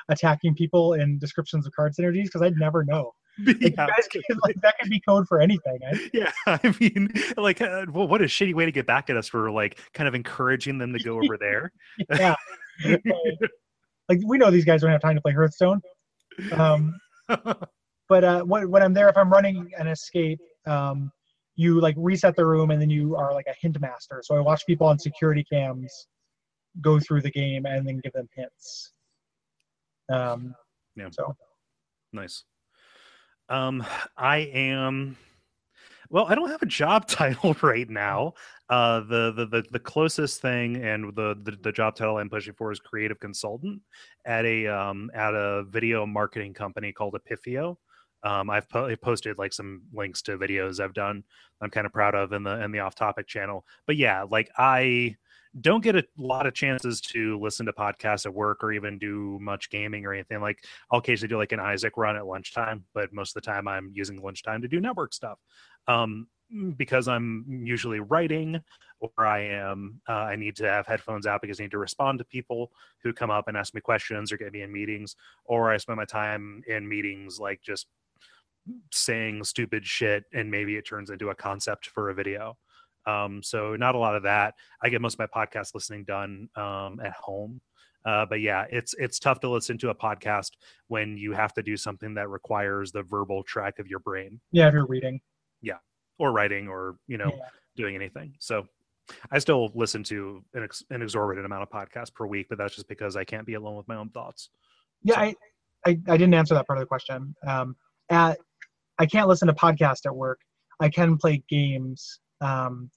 attacking 0.10 0.56
people 0.56 0.94
in 0.94 1.18
descriptions 1.20 1.66
of 1.66 1.74
card 1.74 1.94
synergies 1.98 2.26
because 2.26 2.42
I'd 2.42 2.58
never 2.58 2.84
know. 2.84 3.12
Like, 3.46 3.62
you 3.62 3.74
yeah. 3.78 3.88
guys 3.88 4.08
like, 4.44 4.56
that 4.62 4.76
could 4.80 4.90
be 4.90 5.02
code 5.02 5.28
for 5.28 5.42
anything. 5.42 5.78
eh? 5.84 5.98
Yeah, 6.14 6.32
I 6.48 6.74
mean, 6.80 7.12
like, 7.36 7.60
uh, 7.60 7.86
well, 7.92 8.08
what 8.08 8.22
a 8.22 8.26
shitty 8.26 8.54
way 8.54 8.64
to 8.64 8.72
get 8.72 8.88
back 8.88 9.10
at 9.10 9.18
us 9.18 9.28
for 9.28 9.52
like 9.52 9.78
kind 9.94 10.08
of 10.08 10.16
encouraging 10.16 10.78
them 10.78 10.94
to 10.94 11.00
go 11.00 11.22
over 11.22 11.38
there. 11.38 11.74
Yeah, 12.18 12.36
like 14.08 14.20
we 14.26 14.38
know 14.38 14.52
these 14.52 14.64
guys 14.64 14.82
don't 14.82 14.92
have 14.92 15.02
time 15.02 15.16
to 15.16 15.22
play 15.22 15.34
Hearthstone. 15.34 15.82
Um, 16.54 16.96
but 18.08 18.24
uh, 18.24 18.44
when, 18.44 18.70
when 18.70 18.82
I'm 18.82 18.94
there, 18.94 19.10
if 19.10 19.18
I'm 19.18 19.30
running 19.30 19.70
an 19.78 19.88
escape, 19.88 20.40
um, 20.66 21.12
you 21.56 21.80
like 21.80 21.96
reset 21.98 22.36
the 22.36 22.46
room 22.46 22.72
and 22.72 22.82
then 22.82 22.90
you 22.90 23.16
are 23.16 23.34
like 23.34 23.48
a 23.48 23.54
hint 23.60 23.80
master. 23.80 24.22
So 24.24 24.36
I 24.36 24.40
watch 24.40 24.66
people 24.66 24.88
on 24.88 25.00
security 25.00 25.44
cams 25.44 26.08
go 26.82 27.00
through 27.00 27.22
the 27.22 27.32
game 27.32 27.66
and 27.66 27.88
then 27.88 28.00
give 28.04 28.14
them 28.14 28.28
hints. 28.36 28.92
Um, 30.12 30.56
Yeah. 30.96 31.10
So 31.12 31.36
Nice. 32.14 32.46
Um, 33.50 33.86
I 34.18 34.38
am. 34.38 35.18
Well, 36.10 36.26
I 36.28 36.36
don't 36.36 36.50
have 36.50 36.62
a 36.62 36.68
job 36.68 37.08
title 37.10 37.56
right 37.62 37.90
now. 37.90 38.34
Uh, 38.70 39.02
the, 39.02 39.32
the 39.32 39.46
the 39.46 39.64
the 39.72 39.80
closest 39.80 40.42
thing 40.42 40.78
and 40.78 41.16
the, 41.16 41.36
the 41.44 41.58
the 41.62 41.72
job 41.72 41.96
title 41.96 42.18
I'm 42.18 42.30
pushing 42.30 42.54
for 42.54 42.72
is 42.72 42.80
creative 42.80 43.20
consultant 43.20 43.82
at 44.26 44.46
a 44.46 44.68
um 44.68 45.12
at 45.14 45.36
a 45.36 45.64
video 45.70 46.06
marketing 46.06 46.54
company 46.54 46.92
called 46.92 47.16
Epifio. 47.16 47.78
Um, 48.24 48.50
I've 48.50 48.68
po- 48.70 48.96
posted 48.98 49.38
like 49.38 49.54
some 49.54 49.84
links 49.94 50.22
to 50.24 50.38
videos 50.38 50.80
I've 50.80 50.94
done. 50.94 51.24
I'm 51.62 51.70
kind 51.70 51.86
of 51.86 51.94
proud 51.94 52.16
of 52.16 52.34
in 52.34 52.44
the 52.44 52.62
in 52.64 52.72
the 52.72 52.80
off 52.80 52.96
topic 52.96 53.28
channel. 53.28 53.66
But 53.86 53.98
yeah, 53.98 54.24
like 54.24 54.50
I 54.58 55.16
don't 55.62 55.84
get 55.84 55.96
a 55.96 56.04
lot 56.18 56.46
of 56.46 56.54
chances 56.54 57.00
to 57.00 57.40
listen 57.40 57.66
to 57.66 57.74
podcasts 57.74 58.26
at 58.26 58.34
work 58.34 58.64
or 58.64 58.74
even 58.74 59.00
do 59.00 59.40
much 59.42 59.70
gaming 59.70 60.06
or 60.06 60.14
anything. 60.14 60.42
Like 60.42 60.66
I'll 60.92 61.00
occasionally 61.00 61.30
do 61.30 61.38
like 61.38 61.54
an 61.54 61.60
Isaac 61.60 61.94
run 61.98 62.18
at 62.18 62.26
lunchtime, 62.26 62.84
but 62.94 63.14
most 63.14 63.36
of 63.36 63.42
the 63.42 63.50
time 63.50 63.68
I'm 63.68 63.90
using 63.94 64.22
lunchtime 64.22 64.62
to 64.64 64.68
do 64.68 64.82
network 64.82 65.14
stuff. 65.14 65.40
Um, 65.88 66.28
because 66.78 67.08
I'm 67.08 67.44
usually 67.66 68.00
writing 68.00 68.62
or 69.00 69.26
I 69.26 69.40
am 69.42 70.00
uh, 70.08 70.14
I 70.14 70.36
need 70.36 70.56
to 70.58 70.68
have 70.70 70.86
headphones 70.86 71.26
out 71.26 71.42
because 71.42 71.60
I 71.60 71.64
need 71.64 71.72
to 71.72 71.78
respond 71.78 72.20
to 72.20 72.26
people 72.26 72.72
who 73.02 73.14
come 73.14 73.32
up 73.32 73.48
and 73.48 73.58
ask 73.58 73.74
me 73.74 73.82
questions 73.82 74.32
or 74.32 74.38
get 74.38 74.54
me 74.54 74.62
in 74.62 74.72
meetings, 74.72 75.16
or 75.46 75.72
I 75.72 75.78
spend 75.78 75.98
my 75.98 76.06
time 76.06 76.62
in 76.68 76.88
meetings 76.88 77.40
like 77.40 77.62
just 77.62 77.88
saying 78.92 79.44
stupid 79.44 79.86
shit 79.86 80.24
and 80.34 80.50
maybe 80.50 80.76
it 80.76 80.88
turns 80.88 81.10
into 81.10 81.30
a 81.30 81.36
concept 81.36 81.88
for 81.88 82.10
a 82.10 82.14
video. 82.14 82.58
Um, 83.08 83.42
so 83.44 83.76
not 83.76 83.96
a 83.96 83.98
lot 84.00 84.16
of 84.16 84.24
that. 84.24 84.56
I 84.82 84.90
get 84.90 85.02
most 85.02 85.20
of 85.20 85.20
my 85.20 85.46
podcast 85.46 85.76
listening 85.76 86.06
done 86.06 86.50
um, 86.56 87.00
at 87.04 87.14
home. 87.14 87.62
Uh, 88.06 88.26
but 88.28 88.40
yeah, 88.40 88.66
it's 88.72 88.94
it's 89.00 89.18
tough 89.18 89.40
to 89.40 89.50
listen 89.50 89.78
to 89.80 89.90
a 89.90 89.96
podcast 89.96 90.52
when 90.90 91.18
you 91.18 91.32
have 91.34 91.54
to 91.54 91.64
do 91.64 91.76
something 91.76 92.14
that 92.14 92.30
requires 92.30 92.92
the 92.92 93.02
verbal 93.02 93.42
track 93.44 93.80
of 93.80 93.88
your 93.88 93.98
brain 94.00 94.40
yeah, 94.52 94.68
if 94.68 94.74
you're 94.74 94.86
reading. 94.86 95.20
Yeah 95.62 95.78
or 96.20 96.32
writing 96.32 96.68
or 96.68 96.96
you 97.08 97.18
know 97.18 97.32
Yeah. 97.36 97.46
doing 97.76 97.96
anything. 97.96 98.34
So 98.40 98.66
I 99.32 99.40
still 99.40 99.70
listen 99.76 100.04
to 100.06 100.44
an, 100.54 100.64
ex- 100.64 100.84
an 100.90 101.02
exorbitant 101.02 101.46
amount 101.46 101.64
of 101.64 101.70
podcasts 101.70 102.14
per 102.14 102.26
week, 102.26 102.48
but 102.50 102.58
that's 102.58 102.76
just 102.76 102.88
because 102.88 103.16
I 103.16 103.24
can't 103.24 103.46
be 103.46 103.54
alone 103.56 103.76
with 103.76 103.88
my 103.88 103.96
own 103.96 104.10
thoughts. 104.10 104.50
Yeah, 105.04 105.16
So- 105.16 105.22
I, 105.22 105.36
I, 105.86 105.90
I 106.08 106.18
didn't 106.18 106.34
answer 106.34 106.54
that 106.56 106.66
part 106.68 106.78
of 106.80 106.82
the 106.82 106.88
question. 106.88 107.36
Um, 107.46 107.76
at, 108.10 108.40
I 108.98 109.06
can't 109.06 109.28
listen 109.28 109.48
to 109.48 109.54
podcasts 109.54 110.06
at 110.06 110.16
work. 110.16 110.40
I 110.80 110.90
can 110.90 111.18
play 111.18 111.44
games, 111.50 112.20
um, 112.42 112.90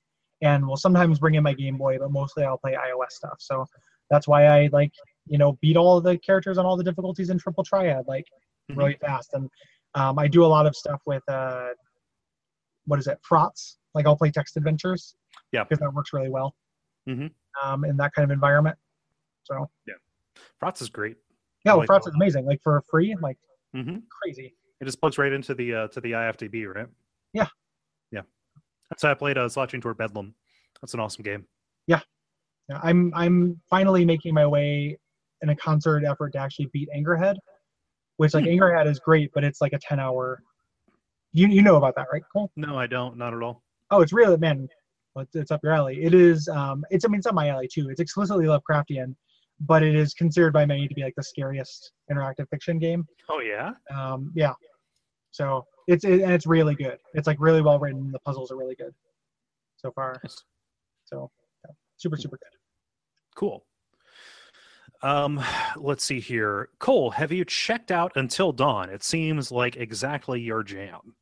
and 0.43 0.67
will 0.67 0.77
sometimes 0.77 1.19
bring 1.19 1.35
in 1.35 1.43
my 1.43 1.53
Game 1.55 1.77
Boy, 1.79 1.99
but 1.99 2.11
mostly 2.13 2.45
I'll 2.45 2.59
play 2.59 2.73
iOS 2.75 3.11
stuff. 3.13 3.37
So 3.39 3.67
that's 4.11 4.27
why 4.29 4.47
I 4.47 4.69
like, 4.73 4.93
you 5.27 5.39
know, 5.39 5.59
beat 5.61 5.77
all 5.77 6.01
the 6.01 6.17
characters 6.19 6.59
on 6.59 6.67
all 6.67 6.77
the 6.77 6.85
difficulties 6.85 7.31
in 7.31 7.39
Triple 7.39 7.65
Triad 7.65 8.07
like 8.07 8.25
Mhm. 8.71 8.77
really 8.77 8.95
fast. 8.95 9.31
And 9.35 9.51
um, 9.95 10.19
I 10.19 10.29
do 10.29 10.45
a 10.45 10.47
lot 10.47 10.67
of 10.67 10.77
stuff 10.77 11.01
with 11.07 11.23
uh, 11.29 11.71
what 12.87 12.99
is 12.99 13.07
it, 13.07 13.19
Frotz? 13.29 13.79
Like 13.95 14.07
I'll 14.07 14.17
play 14.17 14.31
text 14.31 14.57
adventures. 14.57 15.17
Yeah. 15.53 15.65
Because 15.65 15.79
that 15.81 15.93
works 15.93 16.13
really 16.13 16.31
well. 16.31 16.55
Mhm. 17.09 17.33
Um, 17.63 17.85
in 17.85 17.97
that 17.97 18.13
kind 18.15 18.25
of 18.25 18.31
environment. 18.31 18.77
So 19.45 19.69
Yeah. 19.87 19.95
Frotz 20.61 20.81
is 20.83 20.89
great. 20.91 21.17
yeah, 21.65 21.73
well, 21.73 21.81
like 21.81 21.89
that 21.89 22.07
is 22.09 22.15
amazing. 22.15 22.47
Like 22.47 22.61
for 22.63 22.83
free, 22.91 23.17
like 23.21 23.39
hmm 23.73 23.99
crazy. 24.11 24.55
It 24.81 24.85
just 24.85 25.01
plugs 25.01 25.19
right 25.19 25.33
into 25.33 25.55
the 25.55 25.75
uh, 25.75 25.89
to 25.89 26.01
the 26.01 26.13
IFDB, 26.13 26.73
right? 26.73 26.87
Yeah. 27.33 27.47
yeah. 28.13 28.23
That's 28.91 29.03
how 29.03 29.11
I 29.11 29.15
played. 29.15 29.37
I 29.37 29.43
was 29.43 29.57
watching 29.57 29.81
toward 29.81 29.99
Bedlam. 29.99 30.35
That's 30.81 30.95
an 30.95 31.01
awesome 31.01 31.25
game. 31.25 31.45
Yeah, 31.87 32.01
yeah. 32.69 32.79
I'm 32.83 33.13
I'm 33.15 33.61
finally 33.69 34.05
making 34.05 34.35
my 34.35 34.47
way 34.47 34.99
in 35.43 35.49
a 35.49 35.57
concerted 35.57 36.09
effort 36.09 36.33
to 36.33 36.39
actually 36.39 36.67
beat 36.73 36.89
Anchorhead, 36.97 37.37
which 38.19 38.35
like 38.35 38.45
Hmm. 38.45 38.51
Anchorhead 38.51 38.87
is 38.87 39.01
great, 39.01 39.31
but 39.35 39.45
it's 39.45 39.61
like 39.61 39.73
a 39.73 39.79
ten 39.79 39.99
hour. 39.99 40.43
You 41.33 41.49
you 41.49 41.63
know 41.63 41.77
about 41.77 41.95
that, 41.97 42.07
right, 42.13 42.23
Cole? 42.33 42.51
No, 42.57 42.79
I 42.79 42.87
don't. 42.87 43.17
Not 43.17 43.35
at 43.35 43.43
all. 43.43 43.63
Oh, 43.91 44.01
it's 44.01 44.13
really 44.13 44.37
man, 44.37 44.69
it's 45.35 45.51
up 45.51 45.61
your 45.63 45.73
alley. 45.73 46.03
It 46.05 46.15
is. 46.15 46.49
Um, 46.49 46.85
it's 46.91 47.05
I 47.05 47.09
mean 47.09 47.19
it's 47.19 47.27
up 47.27 47.35
my 47.35 47.49
alley 47.49 47.69
too. 47.73 47.89
It's 47.91 48.01
explicitly 48.01 48.47
Lovecraftian, 48.47 49.15
but 49.61 49.83
it 49.83 49.95
is 49.97 50.15
considered 50.15 50.53
by 50.53 50.65
many 50.65 50.87
to 50.87 50.95
be 50.95 51.03
like 51.03 51.15
the 51.17 51.23
scariest 51.23 51.93
interactive 52.11 52.49
fiction 52.51 52.79
game. 52.79 53.05
Oh 53.31 53.41
yeah. 53.41 53.73
Um, 53.95 54.33
yeah. 54.35 54.53
So 55.31 55.67
it's 55.87 56.05
it, 56.05 56.21
and 56.23 56.33
it's 56.33 56.47
really 56.47 56.75
good. 56.75 56.99
It's 57.15 57.27
like 57.27 57.39
really 57.41 57.63
well 57.63 57.79
written. 57.79 58.11
The 58.13 58.19
puzzles 58.21 58.51
are 58.51 58.57
really 58.57 58.75
good 58.75 58.95
so 59.77 59.91
far. 59.93 60.21
Nice. 60.25 60.43
So 61.05 61.31
yeah, 61.67 61.73
super 61.97 62.17
super 62.17 62.37
good. 62.37 62.59
Cool. 63.35 63.65
Um, 65.01 65.41
let's 65.77 66.05
see 66.05 66.19
here. 66.19 66.71
Cole, 66.81 67.11
have 67.13 67.31
you 67.31 67.45
checked 67.45 67.93
out 67.93 68.13
Until 68.17 68.51
Dawn? 68.53 68.91
It 68.91 69.05
seems 69.05 69.53
like 69.53 69.77
exactly 69.77 70.41
your 70.41 70.65
jam. 70.65 71.15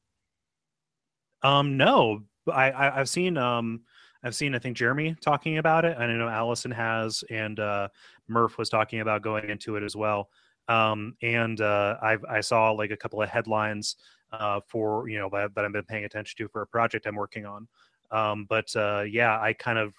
Um, 1.43 1.77
no, 1.77 2.23
I, 2.51 2.71
I 2.71 3.01
I've 3.01 3.09
seen 3.09 3.37
um 3.37 3.83
I've 4.23 4.35
seen 4.35 4.55
I 4.55 4.59
think 4.59 4.77
Jeremy 4.77 5.15
talking 5.21 5.59
about 5.59 5.85
it. 5.85 5.97
and 5.99 6.11
I 6.11 6.15
know 6.15 6.29
Allison 6.29 6.71
has, 6.71 7.23
and 7.31 7.61
uh, 7.61 7.89
Murph 8.29 8.59
was 8.59 8.69
talking 8.69 9.01
about 9.01 9.23
going 9.23 9.49
into 9.51 9.77
it 9.77 9.83
as 9.83 9.95
well. 9.95 10.31
Um, 10.69 11.15
and 11.23 11.61
uh, 11.61 11.97
I've 12.03 12.25
I 12.25 12.41
saw 12.41 12.71
like 12.73 12.91
a 12.91 12.97
couple 12.97 13.23
of 13.23 13.29
headlines 13.29 13.97
uh, 14.33 14.61
for 14.69 15.09
you 15.09 15.19
know 15.19 15.29
that, 15.33 15.55
that 15.55 15.65
I've 15.65 15.73
been 15.73 15.85
paying 15.85 16.05
attention 16.05 16.37
to 16.39 16.49
for 16.49 16.63
a 16.63 16.67
project 16.67 17.07
I'm 17.07 17.17
working 17.17 17.47
on. 17.47 17.69
Um, 18.11 18.47
but 18.49 18.75
uh, 18.77 19.03
yeah, 19.09 19.41
I 19.41 19.53
kind 19.53 19.79
of 19.79 19.93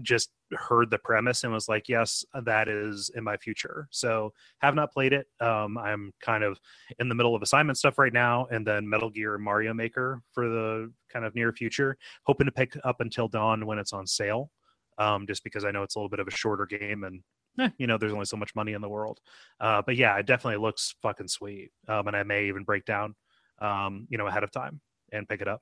just 0.00 0.30
heard 0.52 0.90
the 0.90 0.98
premise 0.98 1.44
and 1.44 1.52
was 1.52 1.68
like, 1.68 1.88
yes, 1.88 2.24
that 2.44 2.68
is 2.68 3.10
in 3.14 3.24
my 3.24 3.36
future. 3.36 3.88
So 3.90 4.32
have 4.60 4.74
not 4.74 4.92
played 4.92 5.12
it. 5.12 5.26
Um, 5.40 5.76
I'm 5.78 6.12
kind 6.22 6.44
of 6.44 6.58
in 6.98 7.08
the 7.08 7.14
middle 7.14 7.34
of 7.34 7.42
assignment 7.42 7.78
stuff 7.78 7.98
right 7.98 8.12
now, 8.12 8.46
and 8.50 8.66
then 8.66 8.88
Metal 8.88 9.10
Gear 9.10 9.34
and 9.34 9.44
Mario 9.44 9.74
Maker 9.74 10.22
for 10.32 10.48
the 10.48 10.92
kind 11.12 11.24
of 11.24 11.34
near 11.34 11.52
future. 11.52 11.96
Hoping 12.24 12.46
to 12.46 12.52
pick 12.52 12.76
up 12.84 13.00
until 13.00 13.28
dawn 13.28 13.66
when 13.66 13.78
it's 13.78 13.92
on 13.92 14.06
sale, 14.06 14.50
um, 14.98 15.26
just 15.26 15.44
because 15.44 15.64
I 15.64 15.70
know 15.70 15.82
it's 15.82 15.94
a 15.94 15.98
little 15.98 16.10
bit 16.10 16.20
of 16.20 16.28
a 16.28 16.32
shorter 16.32 16.66
game 16.66 17.04
and. 17.04 17.22
Eh, 17.60 17.68
you 17.78 17.86
know, 17.86 17.98
there's 17.98 18.12
only 18.12 18.24
so 18.24 18.36
much 18.36 18.54
money 18.54 18.72
in 18.72 18.80
the 18.80 18.88
world, 18.88 19.20
uh, 19.60 19.82
but 19.84 19.96
yeah, 19.96 20.16
it 20.16 20.26
definitely 20.26 20.60
looks 20.60 20.94
fucking 21.02 21.28
sweet. 21.28 21.70
Um, 21.86 22.06
and 22.08 22.16
I 22.16 22.22
may 22.22 22.46
even 22.48 22.64
break 22.64 22.84
down, 22.86 23.14
um, 23.60 24.06
you 24.08 24.16
know, 24.18 24.26
ahead 24.26 24.42
of 24.42 24.50
time 24.50 24.80
and 25.12 25.28
pick 25.28 25.42
it 25.42 25.48
up. 25.48 25.60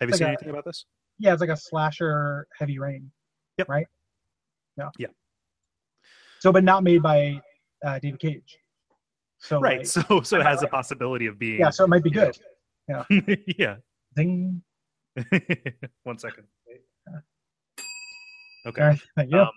Have 0.00 0.08
you 0.08 0.12
Like 0.12 0.18
seen 0.18 0.26
a- 0.26 0.30
anything 0.30 0.50
about 0.50 0.64
this? 0.64 0.86
Yeah, 1.18 1.32
it's 1.32 1.40
like 1.40 1.50
a 1.50 1.56
slasher 1.56 2.46
heavy 2.58 2.78
rain. 2.78 3.10
Yep. 3.58 3.68
Right. 3.68 3.86
Yeah. 4.78 4.88
Yeah. 4.98 5.08
So, 6.38 6.52
but 6.52 6.62
not 6.64 6.84
made 6.84 7.02
by 7.02 7.40
uh, 7.84 7.98
David 7.98 8.20
Cage. 8.20 8.58
So 9.40 9.60
right. 9.60 9.78
like, 9.78 9.86
so 9.86 10.20
so 10.22 10.38
it 10.38 10.46
has 10.46 10.62
a 10.62 10.66
possibility 10.68 11.26
of 11.26 11.38
being. 11.38 11.60
yeah, 11.60 11.70
so 11.70 11.84
it 11.84 11.88
might 11.88 12.02
be 12.02 12.10
good. 12.10 12.36
yeah. 12.88 13.04
Yeah. 13.58 13.76
Ding. 14.16 14.62
One 16.04 16.18
second. 16.18 16.44
Okay. 18.66 18.82
right. 18.82 19.00
Yeah. 19.28 19.42
Um, 19.42 19.50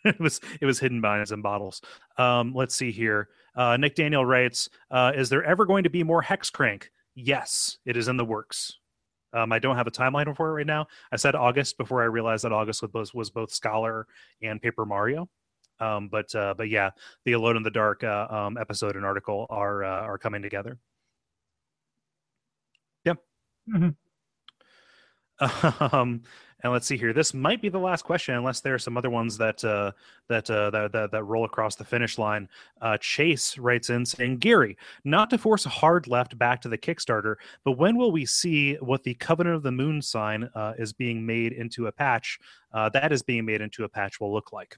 it 0.04 0.18
was 0.20 0.40
it 0.60 0.66
was 0.66 0.78
hidden 0.80 1.00
behind 1.00 1.26
some 1.28 1.42
bottles. 1.42 1.80
Um, 2.16 2.52
let's 2.54 2.74
see 2.74 2.90
here. 2.92 3.28
Uh, 3.54 3.76
Nick 3.76 3.94
Daniel 3.94 4.24
writes, 4.24 4.68
uh, 4.90 5.12
"Is 5.14 5.28
there 5.28 5.44
ever 5.44 5.66
going 5.66 5.84
to 5.84 5.90
be 5.90 6.02
more 6.02 6.22
Hex 6.22 6.50
Crank? 6.50 6.90
Yes, 7.14 7.78
it 7.84 7.96
is 7.96 8.08
in 8.08 8.16
the 8.16 8.24
works. 8.24 8.78
Um, 9.32 9.52
I 9.52 9.58
don't 9.58 9.76
have 9.76 9.86
a 9.86 9.90
timeline 9.92 10.34
for 10.36 10.48
it 10.48 10.52
right 10.52 10.66
now. 10.66 10.86
I 11.12 11.16
said 11.16 11.34
August 11.34 11.78
before 11.78 12.02
I 12.02 12.06
realized 12.06 12.44
that 12.44 12.52
August 12.52 12.82
was 12.82 12.90
both, 12.90 13.14
was 13.14 13.30
both 13.30 13.52
Scholar 13.52 14.06
and 14.42 14.60
Paper 14.60 14.84
Mario. 14.84 15.28
Um, 15.78 16.08
but 16.08 16.34
uh, 16.34 16.54
but 16.56 16.68
yeah, 16.68 16.90
the 17.24 17.32
Alone 17.32 17.56
in 17.56 17.62
the 17.62 17.70
Dark 17.70 18.04
uh, 18.04 18.26
um, 18.30 18.58
episode 18.58 18.96
and 18.96 19.04
article 19.04 19.46
are 19.50 19.84
uh, 19.84 20.00
are 20.02 20.18
coming 20.18 20.42
together. 20.42 20.78
Yep. 23.04 23.18
Mhm. 23.68 23.96
Um, 25.92 26.22
and 26.62 26.72
let's 26.72 26.86
see 26.86 26.96
here. 26.96 27.12
This 27.12 27.32
might 27.32 27.62
be 27.62 27.68
the 27.68 27.78
last 27.78 28.02
question, 28.02 28.34
unless 28.34 28.60
there 28.60 28.74
are 28.74 28.78
some 28.78 28.96
other 28.96 29.10
ones 29.10 29.38
that 29.38 29.64
uh, 29.64 29.92
that, 30.28 30.50
uh, 30.50 30.70
that 30.70 30.92
that 30.92 31.10
that 31.10 31.24
roll 31.24 31.44
across 31.44 31.76
the 31.76 31.84
finish 31.84 32.18
line. 32.18 32.48
Uh, 32.80 32.98
Chase 32.98 33.56
writes 33.56 33.90
in 33.90 34.04
saying, 34.04 34.38
"Gary, 34.38 34.76
not 35.04 35.30
to 35.30 35.38
force 35.38 35.64
a 35.66 35.70
hard 35.70 36.06
left 36.06 36.36
back 36.38 36.60
to 36.62 36.68
the 36.68 36.78
Kickstarter, 36.78 37.36
but 37.64 37.72
when 37.72 37.96
will 37.96 38.12
we 38.12 38.26
see 38.26 38.74
what 38.76 39.02
the 39.04 39.14
Covenant 39.14 39.56
of 39.56 39.62
the 39.62 39.72
Moon 39.72 40.02
sign 40.02 40.48
uh, 40.54 40.74
is 40.78 40.92
being 40.92 41.24
made 41.24 41.52
into 41.52 41.86
a 41.86 41.92
patch? 41.92 42.38
Uh, 42.72 42.88
that 42.90 43.12
is 43.12 43.22
being 43.22 43.44
made 43.44 43.60
into 43.60 43.84
a 43.84 43.88
patch 43.88 44.20
will 44.20 44.32
look 44.32 44.52
like." 44.52 44.76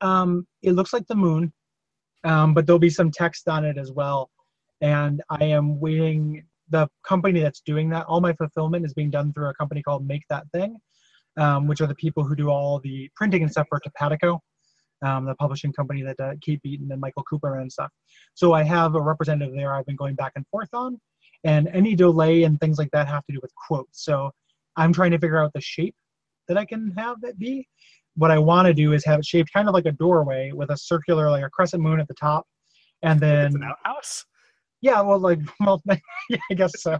Um, 0.00 0.46
it 0.62 0.72
looks 0.72 0.92
like 0.92 1.06
the 1.06 1.16
moon, 1.16 1.52
um, 2.24 2.54
but 2.54 2.66
there'll 2.66 2.78
be 2.78 2.90
some 2.90 3.10
text 3.10 3.48
on 3.48 3.64
it 3.64 3.78
as 3.78 3.92
well. 3.92 4.30
And 4.80 5.22
I 5.30 5.44
am 5.44 5.80
waiting. 5.80 6.44
The 6.70 6.86
company 7.02 7.40
that's 7.40 7.62
doing 7.62 7.88
that, 7.90 8.04
all 8.06 8.20
my 8.20 8.34
fulfillment 8.34 8.84
is 8.84 8.92
being 8.92 9.08
done 9.10 9.32
through 9.32 9.48
a 9.48 9.54
company 9.54 9.82
called 9.82 10.06
Make 10.06 10.22
That 10.28 10.44
Thing, 10.52 10.76
um, 11.38 11.66
which 11.66 11.80
are 11.80 11.86
the 11.86 11.94
people 11.94 12.24
who 12.24 12.34
do 12.34 12.50
all 12.50 12.80
the 12.80 13.08
printing 13.16 13.42
and 13.42 13.50
stuff 13.50 13.66
for 13.68 13.80
TopatoCo, 13.80 14.38
um, 15.04 15.24
the 15.24 15.34
publishing 15.36 15.72
company 15.72 16.02
that 16.02 16.18
uh, 16.20 16.32
Kate 16.42 16.60
Beaton 16.62 16.90
and 16.90 17.00
Michael 17.00 17.22
Cooper 17.24 17.58
and 17.60 17.70
stuff. 17.70 17.90
So 18.34 18.52
I 18.52 18.62
have 18.64 18.94
a 18.94 19.00
representative 19.00 19.54
there. 19.54 19.74
I've 19.74 19.86
been 19.86 19.96
going 19.96 20.14
back 20.14 20.32
and 20.36 20.46
forth 20.48 20.68
on, 20.72 21.00
and 21.44 21.68
any 21.68 21.94
delay 21.94 22.42
and 22.42 22.60
things 22.60 22.78
like 22.78 22.90
that 22.92 23.08
have 23.08 23.24
to 23.26 23.32
do 23.32 23.38
with 23.42 23.52
quotes. 23.54 24.04
So 24.04 24.30
I'm 24.76 24.92
trying 24.92 25.12
to 25.12 25.18
figure 25.18 25.42
out 25.42 25.52
the 25.54 25.60
shape 25.60 25.94
that 26.48 26.56
I 26.58 26.64
can 26.64 26.92
have 26.96 27.18
it 27.22 27.38
be 27.38 27.66
what 28.18 28.32
I 28.32 28.38
want 28.38 28.66
to 28.66 28.74
do 28.74 28.92
is 28.94 29.04
have 29.04 29.20
it 29.20 29.24
shaped 29.24 29.52
kind 29.52 29.68
of 29.68 29.74
like 29.74 29.86
a 29.86 29.92
doorway 29.92 30.50
with 30.52 30.70
a 30.70 30.76
circular, 30.76 31.30
like 31.30 31.44
a 31.44 31.48
crescent 31.50 31.82
moon 31.82 32.00
at 32.00 32.08
the 32.08 32.14
top, 32.14 32.46
and 33.02 33.20
then 33.20 33.46
It's 33.46 33.54
an 33.54 33.62
outhouse. 33.62 34.24
yeah, 34.80 35.00
well, 35.00 35.20
like 35.20 35.38
well, 35.60 35.80
yeah, 36.28 36.38
I 36.50 36.54
guess 36.54 36.72
so. 36.82 36.98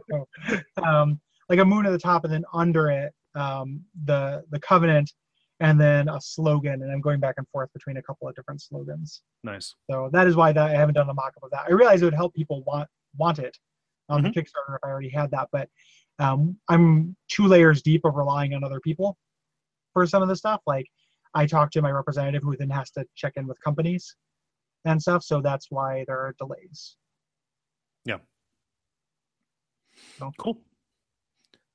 Um, 0.87 1.21
like 1.49 1.59
a 1.59 1.65
moon 1.65 1.87
at 1.87 1.91
the 1.91 1.99
top, 1.99 2.23
and 2.25 2.33
then 2.33 2.45
under 2.55 2.89
it, 2.89 3.13
um, 3.35 3.83
the 4.05 4.45
the 4.51 4.61
covenant, 4.61 5.13
and 5.61 5.81
then 5.81 6.09
a 6.09 6.21
slogan. 6.21 6.83
And 6.83 6.91
I'm 6.91 7.01
going 7.01 7.21
back 7.21 7.35
and 7.39 7.49
forth 7.49 7.73
between 7.73 7.97
a 7.97 8.03
couple 8.03 8.29
of 8.29 8.35
different 8.35 8.63
slogans. 8.63 9.23
Nice. 9.45 9.75
So 9.91 10.11
that 10.13 10.27
is 10.27 10.37
why 10.37 10.53
that 10.53 10.71
I 10.71 10.75
haven't 10.75 10.95
done 10.95 11.09
a 11.09 11.15
mock-up 11.15 11.43
of 11.43 11.51
that. 11.51 11.67
I 11.69 11.73
realize 11.73 12.03
it 12.03 12.07
would 12.07 12.15
help 12.15 12.35
people 12.35 12.63
want 12.65 12.89
want 13.17 13.39
it 13.39 13.57
on 14.09 14.23
the 14.23 14.31
Kickstarter 14.31 14.77
if 14.77 14.85
I 14.85 14.89
already 14.89 15.11
had 15.11 15.31
that, 15.33 15.49
but 15.53 15.69
um, 16.19 16.57
I'm 16.69 17.15
two 17.29 17.47
layers 17.47 17.83
deep 17.83 18.05
of 18.05 18.15
relying 18.15 18.55
on 18.55 18.65
other 18.65 18.81
people 18.81 19.17
for 19.93 20.07
some 20.07 20.23
of 20.23 20.29
the 20.29 20.37
stuff. 20.37 20.61
Like 20.67 20.87
I 21.35 21.47
talk 21.47 21.71
to 21.73 21.83
my 21.83 21.91
representative 21.91 22.43
who 22.43 22.57
then 22.57 22.71
has 22.71 22.91
to 22.93 23.05
check 23.15 23.35
in 23.37 23.47
with 23.47 23.61
companies 23.63 24.17
and 24.85 25.01
stuff. 25.01 25.23
So 25.23 25.41
that's 25.41 25.67
why 25.71 26.05
there 26.07 26.19
are 26.19 26.35
delays. 26.39 26.97
Yeah. 28.05 28.19
So. 30.19 30.33
Cool. 30.39 30.61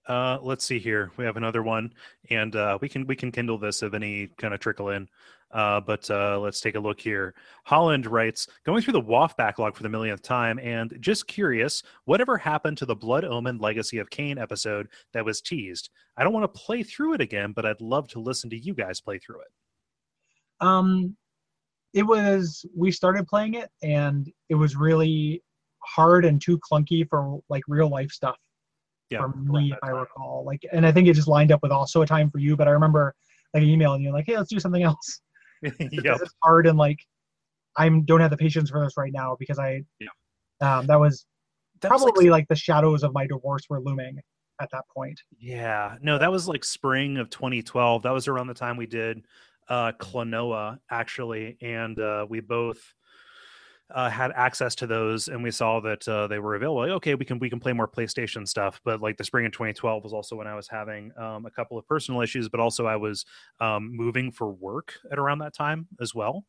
Uh, 0.07 0.37
let's 0.41 0.65
see 0.65 0.79
here. 0.79 1.11
We 1.17 1.25
have 1.25 1.37
another 1.37 1.63
one, 1.63 1.93
and 2.29 2.55
uh, 2.55 2.77
we 2.81 2.89
can 2.89 3.07
we 3.07 3.15
can 3.15 3.31
kindle 3.31 3.57
this 3.57 3.83
if 3.83 3.93
any 3.93 4.27
kind 4.37 4.53
of 4.53 4.59
trickle 4.59 4.89
in. 4.89 5.07
Uh, 5.51 5.79
but 5.79 6.09
uh, 6.09 6.39
let's 6.39 6.59
take 6.59 6.75
a 6.75 6.79
look 6.79 6.99
here. 6.99 7.35
Holland 7.63 8.07
writes, 8.07 8.47
going 8.65 8.81
through 8.81 8.93
the 8.93 9.01
WAF 9.01 9.37
backlog 9.37 9.75
for 9.75 9.83
the 9.83 9.89
millionth 9.89 10.23
time, 10.23 10.57
and 10.59 10.97
just 10.99 11.27
curious, 11.27 11.83
whatever 12.05 12.37
happened 12.37 12.77
to 12.79 12.87
the 12.87 12.95
Blood 12.95 13.23
Omen 13.23 13.59
Legacy 13.59 13.99
of 13.99 14.09
Kain 14.09 14.39
episode 14.39 14.87
that 15.13 15.23
was 15.23 15.41
teased? 15.41 15.91
I 16.17 16.23
don't 16.23 16.33
want 16.33 16.51
to 16.51 16.59
play 16.59 16.81
through 16.81 17.13
it 17.13 17.21
again, 17.21 17.51
but 17.51 17.67
I'd 17.67 17.81
love 17.81 18.07
to 18.09 18.19
listen 18.19 18.49
to 18.49 18.57
you 18.57 18.73
guys 18.73 18.99
play 18.99 19.19
through 19.19 19.41
it. 19.41 19.47
Um, 20.59 21.15
it 21.93 22.03
was 22.03 22.65
we 22.75 22.91
started 22.91 23.27
playing 23.27 23.53
it 23.53 23.69
and 23.83 24.31
it 24.49 24.55
was 24.55 24.75
really 24.75 25.43
hard 25.79 26.25
and 26.25 26.41
too 26.41 26.59
clunky 26.59 27.07
for 27.07 27.39
like 27.49 27.63
real 27.67 27.89
life 27.89 28.09
stuff 28.09 28.37
Yeah, 29.13 29.21
for 29.21 29.37
me, 29.37 29.71
if 29.71 29.79
I 29.83 29.89
recall. 29.89 30.43
Like, 30.45 30.65
and 30.71 30.85
I 30.85 30.91
think 30.91 31.07
it 31.07 31.13
just 31.13 31.27
lined 31.27 31.51
up 31.51 31.61
with 31.61 31.71
also 31.71 32.01
a 32.01 32.05
time 32.05 32.29
for 32.29 32.39
you. 32.39 32.55
But 32.55 32.67
I 32.67 32.71
remember 32.71 33.15
like 33.53 33.63
emailing 33.63 34.01
you 34.01 34.11
like, 34.11 34.25
hey, 34.25 34.37
let's 34.37 34.49
do 34.49 34.59
something 34.59 34.83
else. 34.83 35.21
yep. 35.63 35.77
because 35.91 36.21
it's 36.21 36.33
hard 36.43 36.67
and 36.67 36.77
like 36.77 36.99
I'm 37.77 38.03
don't 38.03 38.19
have 38.19 38.31
the 38.31 38.37
patience 38.37 38.69
for 38.69 38.83
this 38.83 38.97
right 38.97 39.13
now 39.13 39.37
because 39.39 39.59
I 39.59 39.83
Yeah. 39.99 40.09
um, 40.61 40.87
that 40.87 40.99
was 40.99 41.25
That 41.81 41.91
was, 41.91 42.01
like, 42.01 42.13
probably 42.13 42.29
like, 42.29 42.47
the 42.49 42.55
shadows 42.55 43.03
of 43.03 43.13
my 43.13 43.25
divorce 43.27 43.63
were 43.69 43.79
looming 43.79 44.19
at 44.61 44.69
that 44.71 44.83
point. 44.93 45.19
Yeah, 45.39 45.97
no, 46.01 46.17
that 46.17 46.31
was 46.31 46.47
like 46.47 46.63
spring 46.65 47.17
of 47.17 47.29
2012. 47.29 48.03
That 48.03 48.11
was 48.11 48.27
around 48.27 48.47
the 48.47 48.53
time 48.53 48.77
we 48.77 48.87
did 48.87 49.25
uh 49.69 49.93
Klonoa 49.93 50.79
actually, 50.91 51.57
and 51.61 51.97
uh 51.99 52.25
we 52.29 52.41
both 52.41 52.93
uh, 53.93 54.09
had 54.09 54.31
access 54.35 54.75
to 54.75 54.87
those, 54.87 55.27
and 55.27 55.43
we 55.43 55.51
saw 55.51 55.79
that 55.81 56.07
uh, 56.07 56.27
they 56.27 56.39
were 56.39 56.55
available. 56.55 56.81
Like, 56.81 56.91
okay, 56.91 57.15
we 57.15 57.25
can 57.25 57.39
we 57.39 57.49
can 57.49 57.59
play 57.59 57.73
more 57.73 57.87
PlayStation 57.87 58.47
stuff. 58.47 58.81
But 58.83 59.01
like 59.01 59.17
the 59.17 59.23
spring 59.23 59.45
of 59.45 59.51
2012 59.51 60.03
was 60.03 60.13
also 60.13 60.35
when 60.35 60.47
I 60.47 60.55
was 60.55 60.67
having 60.67 61.11
um, 61.17 61.45
a 61.45 61.51
couple 61.51 61.77
of 61.77 61.87
personal 61.87 62.21
issues, 62.21 62.49
but 62.49 62.59
also 62.59 62.85
I 62.85 62.95
was 62.95 63.25
um, 63.59 63.95
moving 63.95 64.31
for 64.31 64.51
work 64.51 64.93
at 65.11 65.19
around 65.19 65.39
that 65.39 65.53
time 65.53 65.87
as 66.01 66.15
well. 66.15 66.45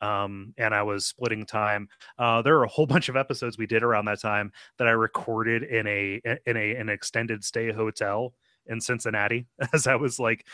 Um, 0.00 0.54
and 0.56 0.74
I 0.74 0.82
was 0.82 1.06
splitting 1.06 1.44
time. 1.44 1.88
Uh, 2.18 2.42
there 2.42 2.56
are 2.56 2.64
a 2.64 2.68
whole 2.68 2.86
bunch 2.94 3.08
of 3.08 3.16
episodes 3.16 3.58
we 3.58 3.66
did 3.66 3.82
around 3.82 4.06
that 4.06 4.20
time 4.20 4.52
that 4.78 4.88
I 4.88 4.92
recorded 4.92 5.62
in 5.62 5.86
a 5.86 6.20
in 6.46 6.56
a 6.56 6.74
an 6.74 6.88
extended 6.88 7.44
stay 7.44 7.72
hotel 7.72 8.34
in 8.66 8.80
Cincinnati 8.80 9.46
as 9.72 9.86
I 9.86 9.96
was 9.96 10.18
like 10.18 10.46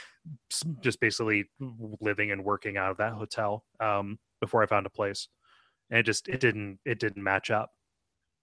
just 0.81 1.01
basically 1.01 1.47
living 2.01 2.31
and 2.31 2.45
working 2.45 2.77
out 2.77 2.91
of 2.91 2.97
that 2.99 3.13
hotel 3.13 3.65
um, 3.81 4.19
before 4.41 4.63
I 4.63 4.67
found 4.67 4.87
a 4.87 4.91
place. 4.91 5.29
And 5.91 6.01
it 6.01 6.03
just 6.05 6.29
it 6.29 6.41
didn't 6.41 6.79
it 6.85 6.99
didn't 6.99 7.23
match 7.23 7.51
up. 7.51 7.71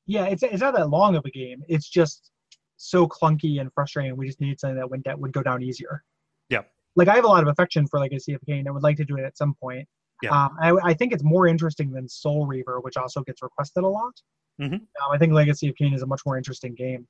Yeah, 0.06 0.26
it's 0.26 0.44
it's 0.44 0.62
not 0.62 0.76
that 0.76 0.90
long 0.90 1.16
of 1.16 1.26
a 1.26 1.32
game. 1.32 1.64
It's 1.68 1.90
just 1.90 2.32
so 2.78 3.08
clunky 3.08 3.62
and 3.62 3.72
frustrating. 3.74 4.16
We 4.18 4.28
just 4.28 4.42
needed 4.42 4.60
something 4.60 4.78
that 4.78 4.90
went 4.90 5.06
that 5.06 5.20
would 5.20 5.34
go 5.34 5.44
down 5.44 5.62
easier. 5.64 6.04
Yeah. 6.50 6.62
Like 6.96 7.08
I 7.08 7.16
have 7.16 7.26
a 7.26 7.28
lot 7.28 7.44
of 7.44 7.50
affection 7.50 7.88
for 7.88 8.00
Legacy 8.00 8.34
of 8.34 8.42
Kain. 8.48 8.68
I 8.68 8.72
would 8.72 8.84
like 8.84 8.98
to 8.98 9.06
do 9.06 9.18
it 9.18 9.24
at 9.24 9.38
some 9.38 9.56
point. 9.62 9.88
Yeah. 10.22 10.32
Um, 10.32 10.58
I, 10.62 10.72
I 10.84 10.94
think 10.94 11.12
it's 11.12 11.24
more 11.24 11.48
interesting 11.48 11.92
than 11.92 12.08
Soul 12.08 12.46
Reaver, 12.46 12.80
which 12.82 12.98
also 12.98 13.22
gets 13.22 13.42
requested 13.42 13.84
a 13.84 13.88
lot. 13.88 14.14
Mhm. 14.62 14.74
Um, 14.74 15.12
I 15.12 15.18
think 15.18 15.34
Legacy 15.34 15.70
of 15.70 15.76
Kain 15.76 15.94
is 15.94 16.02
a 16.02 16.06
much 16.06 16.22
more 16.26 16.38
interesting 16.38 16.76
game. 16.76 17.08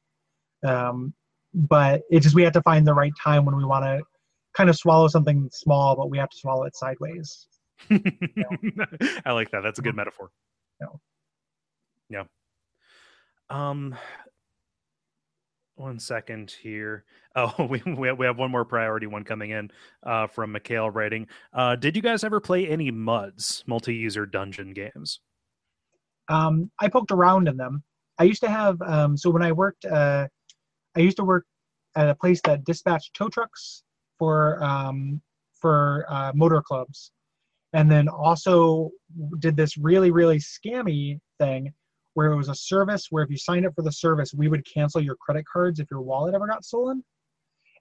Um, 0.66 1.14
but 1.54 2.02
it 2.10 2.22
just 2.22 2.36
we 2.36 2.44
have 2.44 2.54
to 2.54 2.62
find 2.62 2.88
the 2.88 2.94
right 2.94 3.12
time 3.22 3.46
when 3.46 3.56
we 3.56 3.66
want 3.66 3.84
to 3.84 4.02
kind 4.56 4.70
of 4.70 4.76
swallow 4.76 5.08
something 5.08 5.50
small, 5.52 5.96
but 5.96 6.10
we 6.10 6.18
have 6.18 6.30
to 6.30 6.38
swallow 6.38 6.64
it 6.64 6.76
sideways. 6.76 7.48
I 9.26 9.32
like 9.32 9.52
that. 9.52 9.62
That's 9.64 9.80
a 9.80 9.82
good 9.82 9.96
metaphor. 9.96 10.32
Yeah. 10.82 10.88
Yeah. 12.10 12.24
Um 13.50 13.96
one 15.76 16.00
second 16.00 16.52
here. 16.62 17.04
Oh, 17.36 17.66
we 17.70 17.82
we 17.86 18.08
have, 18.08 18.18
we 18.18 18.26
have 18.26 18.38
one 18.38 18.52
more 18.52 18.66
priority 18.66 19.08
one 19.08 19.24
coming 19.24 19.52
in 19.52 19.72
uh, 20.04 20.28
from 20.28 20.52
Mikhail 20.52 20.90
writing. 20.90 21.28
Uh, 21.52 21.76
did 21.76 21.96
you 21.96 22.02
guys 22.02 22.24
ever 22.24 22.40
play 22.40 22.68
any 22.68 22.92
MUDs, 22.92 23.64
multi-user 23.66 24.28
dungeon 24.28 24.74
games? 24.74 25.20
um, 26.30 26.72
I 26.80 26.88
poked 26.90 27.12
around 27.12 27.48
in 27.48 27.58
them. 27.58 27.84
I 28.20 28.24
used 28.24 28.42
to 28.42 28.50
have 28.50 28.82
um, 28.82 29.18
so 29.18 29.30
when 29.30 29.42
I 29.42 29.52
worked, 29.52 29.86
uh, 29.86 30.28
I 30.96 31.00
used 31.00 31.18
to 31.18 31.24
work 31.24 31.46
at 31.96 32.10
a 32.10 32.16
place 32.16 32.42
that 32.46 32.64
dispatched 32.64 33.14
tow 33.14 33.30
trucks 33.30 33.84
for 34.20 34.64
um, 34.64 35.22
for 35.60 36.06
uh, 36.10 36.32
motor 36.36 36.62
clubs, 36.62 37.12
and 37.74 37.90
then 37.92 38.08
also 38.08 38.90
did 39.40 39.58
this 39.58 39.78
really 39.78 40.12
really 40.12 40.38
scammy 40.38 41.20
thing 41.40 41.74
where 42.14 42.32
it 42.32 42.36
was 42.36 42.50
a 42.50 42.56
service 42.56 43.08
where 43.10 43.24
if 43.24 43.30
you 43.30 43.38
signed 43.38 43.66
up 43.66 43.74
for 43.76 43.82
the 43.82 43.92
service, 43.92 44.34
we 44.34 44.48
would 44.48 44.64
cancel 44.72 45.02
your 45.02 45.16
credit 45.16 45.46
cards 45.52 45.80
if 45.80 45.90
your 45.90 46.02
wallet 46.02 46.36
ever 46.36 46.48
got 46.48 46.64
stolen, 46.64 47.04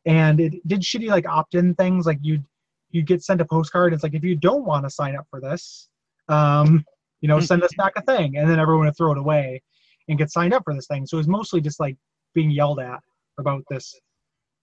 and 0.06 0.40
it 0.40 0.54
did 0.66 0.80
shitty 0.80 1.08
like 1.08 1.28
opt-in 1.28 1.74
things 1.74 2.06
like 2.06 2.18
you'd 2.22 2.44
you 2.90 3.02
get 3.02 3.22
sent 3.22 3.40
a 3.40 3.44
postcard. 3.44 3.92
It's 3.92 4.02
like 4.02 4.14
if 4.14 4.24
you 4.24 4.36
don't 4.36 4.64
want 4.64 4.84
to 4.84 4.90
sign 4.90 5.16
up 5.16 5.26
for 5.30 5.40
this, 5.40 5.88
um, 6.28 6.84
you 7.20 7.28
know, 7.28 7.40
send 7.40 7.62
us 7.62 7.72
back 7.76 7.92
a 7.96 8.02
thing, 8.02 8.36
and 8.36 8.48
then 8.48 8.58
everyone 8.58 8.86
would 8.86 8.96
throw 8.96 9.12
it 9.12 9.18
away 9.18 9.62
and 10.08 10.18
get 10.18 10.30
signed 10.30 10.52
up 10.52 10.62
for 10.64 10.74
this 10.74 10.86
thing. 10.86 11.06
So 11.06 11.16
it 11.16 11.20
was 11.20 11.28
mostly 11.28 11.60
just 11.60 11.80
like 11.80 11.96
being 12.34 12.50
yelled 12.50 12.80
at 12.80 13.00
about 13.38 13.62
this 13.70 13.94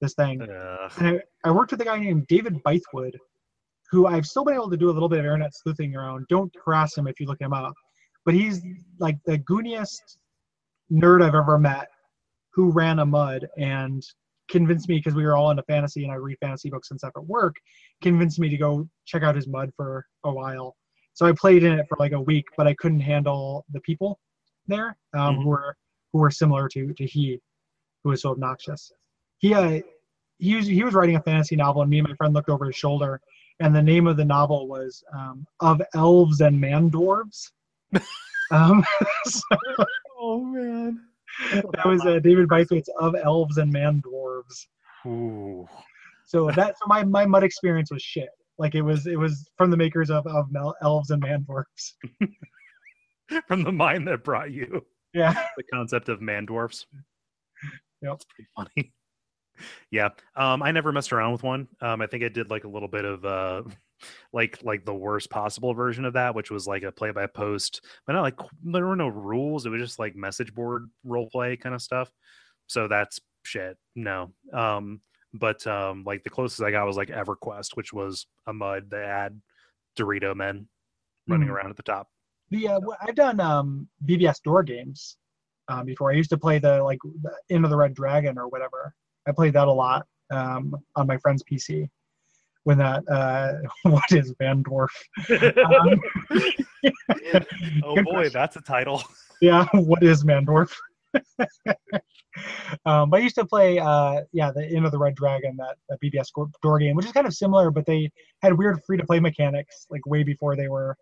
this 0.02 0.14
thing. 0.14 0.42
Ugh. 0.42 0.92
And 0.98 1.08
I, 1.08 1.50
I 1.50 1.52
worked 1.52 1.72
with 1.72 1.82
a 1.82 1.86
guy 1.86 2.00
named 2.00 2.28
David 2.28 2.56
Bythewood, 2.64 3.16
who 3.92 4.08
I've 4.08 4.26
still 4.26 4.44
been 4.46 4.54
able 4.54 4.70
to 4.70 4.78
do 4.78 4.90
a 4.90 4.94
little 4.94 5.10
bit 5.10 5.20
of 5.20 5.26
internet 5.26 5.56
sleuthing 5.56 5.96
around. 5.96 6.28
Don't 6.30 6.54
harass 6.64 6.96
him 6.98 7.08
if 7.08 7.20
you 7.20 7.26
look 7.26 7.42
him 7.42 7.54
up, 7.54 7.74
but 8.26 8.34
he's 8.34 8.62
like 9.00 9.18
the 9.26 9.38
gooniest 9.40 10.20
nerd 10.92 11.24
I've 11.24 11.36
ever 11.36 11.58
met 11.58 11.88
who 12.54 12.72
ran 12.72 13.00
a 13.00 13.06
mud 13.06 13.48
and 13.58 14.04
convinced 14.50 14.90
me 14.90 14.96
because 14.98 15.14
we 15.14 15.24
were 15.24 15.36
all 15.36 15.52
into 15.52 15.64
fantasy 15.64 16.04
and 16.04 16.12
I 16.12 16.16
read 16.16 16.38
fantasy 16.42 16.70
books 16.70 16.90
and 16.92 17.00
stuff 17.00 17.14
at 17.16 17.26
work, 17.26 17.56
convinced 18.02 18.40
me 18.40 18.50
to 18.50 18.58
go 18.58 18.88
check 19.06 19.24
out 19.24 19.36
his 19.36 19.48
mud 19.48 19.72
for 19.76 20.06
a 20.24 20.32
while. 20.32 20.76
So 21.14 21.26
I 21.26 21.32
played 21.34 21.64
in 21.64 21.78
it 21.78 21.86
for 21.88 21.98
like 22.00 22.14
a 22.14 22.22
week, 22.22 22.46
but 22.58 22.66
I 22.68 22.74
couldn't 22.76 23.02
handle 23.02 23.66
the 23.72 23.82
people 23.82 24.20
there 24.68 24.98
um, 25.14 25.36
Mhm. 25.38 25.44
who 25.44 25.50
were 25.50 25.76
who 26.12 26.20
were 26.20 26.32
similar 26.32 26.68
to 26.70 26.92
to 26.94 27.06
he, 27.06 27.40
who 28.04 28.10
was 28.10 28.22
so 28.24 28.32
obnoxious. 28.32 28.92
He 29.38 29.54
uh, 29.54 29.82
he 30.40 30.56
was 30.56 30.66
he 30.66 30.84
was 30.84 30.94
writing 30.96 31.18
a 31.18 31.22
fantasy 31.22 31.56
novel, 31.56 31.82
and 31.84 31.90
me 31.92 32.00
and 32.00 32.08
my 32.08 32.16
friend 32.16 32.34
looked 32.34 32.50
over 32.50 32.66
his 32.66 32.76
shoulder, 32.76 33.22
and 33.60 33.76
the 33.76 33.82
name 33.82 34.08
of 34.08 34.18
the 34.18 34.26
novel 34.26 34.68
was 34.68 35.04
um, 35.14 35.46
"Of 35.60 35.82
Elves 35.94 36.42
and 36.42 36.60
Man 36.60 36.90
Dwarves." 36.90 37.52
um, 38.52 38.84
so 39.26 39.42
Oh 40.22 40.44
man. 40.44 41.00
that 41.54 41.86
was 41.86 42.06
uh, 42.06 42.20
David 42.20 42.48
Bythwaite's 42.48 42.90
"Of 43.00 43.16
Elves 43.16 43.58
and 43.58 43.72
Man 43.72 44.02
Dwarves." 44.06 44.68
Ooh. 45.06 45.68
So 46.26 46.52
that 46.52 46.78
so 46.78 46.86
my 46.88 47.04
my 47.04 47.26
mud 47.26 47.44
experience 47.44 47.92
was 47.92 48.02
shit. 48.02 48.30
Like 48.58 48.76
it 48.76 48.82
was 48.82 49.08
it 49.08 49.18
was 49.18 49.50
from 49.58 49.72
the 49.72 49.78
makers 49.78 50.10
of 50.12 50.28
of 50.28 50.52
Mel, 50.52 50.76
Elves 50.82 51.10
and 51.12 51.22
Man 51.22 51.46
Dwarves. 51.50 51.94
From 53.48 53.64
the 53.64 53.72
mind 53.72 54.08
that 54.08 54.24
brought 54.24 54.50
you 54.52 54.84
Yeah. 55.14 55.46
the 55.56 55.64
concept 55.72 56.10
of 56.10 56.20
man 56.20 56.48
dwarves. 56.48 56.86
Yep. 58.02 58.12
That's 58.12 58.26
pretty 58.26 58.50
funny. 58.56 58.92
Yeah. 59.92 60.10
Um, 60.36 60.62
I 60.64 60.72
never 60.72 60.92
messed 60.92 61.12
around 61.14 61.32
with 61.34 61.44
one. 61.44 61.68
Um, 61.82 62.02
I 62.02 62.08
think 62.08 62.24
I 62.24 62.30
did 62.30 62.50
like 62.50 62.64
a 62.64 62.68
little 62.70 62.88
bit 62.88 63.06
of 63.06 63.26
uh 63.26 63.64
like 64.34 64.60
like 64.64 64.86
the 64.86 64.94
worst 64.94 65.30
possible 65.30 65.74
version 65.74 66.06
of 66.06 66.14
that, 66.14 66.36
which 66.36 66.52
was 66.52 66.68
like 66.68 66.84
a 66.84 66.92
play 66.92 67.12
by 67.12 67.28
post, 67.28 67.84
but 68.08 68.14
not 68.14 68.22
like 68.22 68.40
there 68.64 68.86
were 68.86 68.96
no 68.96 69.08
rules. 69.08 69.66
It 69.66 69.70
was 69.70 69.82
just 69.82 70.00
like 70.00 70.16
message 70.16 70.54
board 70.54 70.90
role 71.04 71.30
play 71.30 71.58
kind 71.58 71.76
of 71.76 71.82
stuff. 71.82 72.10
So 72.68 72.88
that's 72.88 73.20
shit. 73.44 73.78
No. 73.96 74.32
Um, 74.54 75.02
but 75.34 75.66
um 75.68 76.04
like 76.06 76.24
the 76.24 76.30
closest 76.30 76.62
I 76.62 76.72
got 76.72 76.88
was 76.88 76.98
like 76.98 77.10
EverQuest, 77.10 77.76
which 77.76 77.94
was 77.94 78.26
a 78.48 78.54
mud 78.54 78.90
that 78.92 79.06
had 79.06 79.42
Dorito 79.98 80.36
men 80.36 80.68
running 81.28 81.48
Hmm. 81.48 81.54
around 81.54 81.70
at 81.70 81.76
the 81.78 81.84
top. 81.84 82.08
yeah 82.50 82.78
uh, 82.78 82.80
wh- 82.82 83.04
I've 83.08 83.16
done 83.16 83.40
um, 83.40 83.88
BBS 84.06 84.42
door 84.42 84.64
games 84.64 85.18
um, 85.68 85.86
before. 85.86 86.12
I 86.12 86.16
used 86.16 86.30
to 86.32 86.38
play 86.38 86.58
the 86.58 86.82
like 86.84 86.98
the 87.22 87.32
Into 87.50 87.68
the 87.68 87.76
Red 87.78 87.94
Dragon 87.94 88.38
or 88.40 88.48
whatever. 88.48 88.96
I 89.28 89.32
played 89.32 89.54
that 89.54 89.68
a 89.68 89.72
lot 89.72 90.06
um, 90.32 90.76
on 90.96 91.08
my 91.08 91.18
friend's 91.18 91.44
PC. 91.44 91.90
When 92.64 92.78
that 92.78 93.04
uh, 93.10 93.54
what 93.90 94.12
is 94.12 94.34
Van 94.40 94.64
Dwarf? 94.64 94.90
Um, 95.30 96.02
oh 97.84 97.96
boy, 97.96 98.04
question. 98.04 98.34
that's 98.34 98.56
a 98.58 98.62
title. 98.62 99.04
yeah, 99.42 99.66
what 99.74 100.04
is 100.04 100.24
Mandorf? 100.24 100.72
um, 102.86 103.10
but 103.10 103.18
I 103.18 103.20
used 103.20 103.36
to 103.36 103.46
play, 103.46 103.80
uh, 103.80 104.22
yeah, 104.32 104.52
the 104.52 104.68
Into 104.72 104.90
the 104.90 105.00
Red 105.00 105.16
Dragon, 105.16 105.56
that, 105.58 105.78
that 105.88 106.00
BBS 106.02 106.28
door 106.62 106.80
game, 106.80 106.96
which 106.96 107.06
is 107.06 107.12
kind 107.12 107.26
of 107.26 107.34
similar, 107.34 107.72
but 107.72 107.86
they 107.86 108.12
had 108.44 108.58
weird 108.58 108.80
free 108.86 108.98
to 108.98 109.06
play 109.06 109.20
mechanics, 109.20 109.88
like 109.90 110.06
way 110.06 110.24
before 110.24 110.56
they 110.56 110.68
were, 110.68 110.96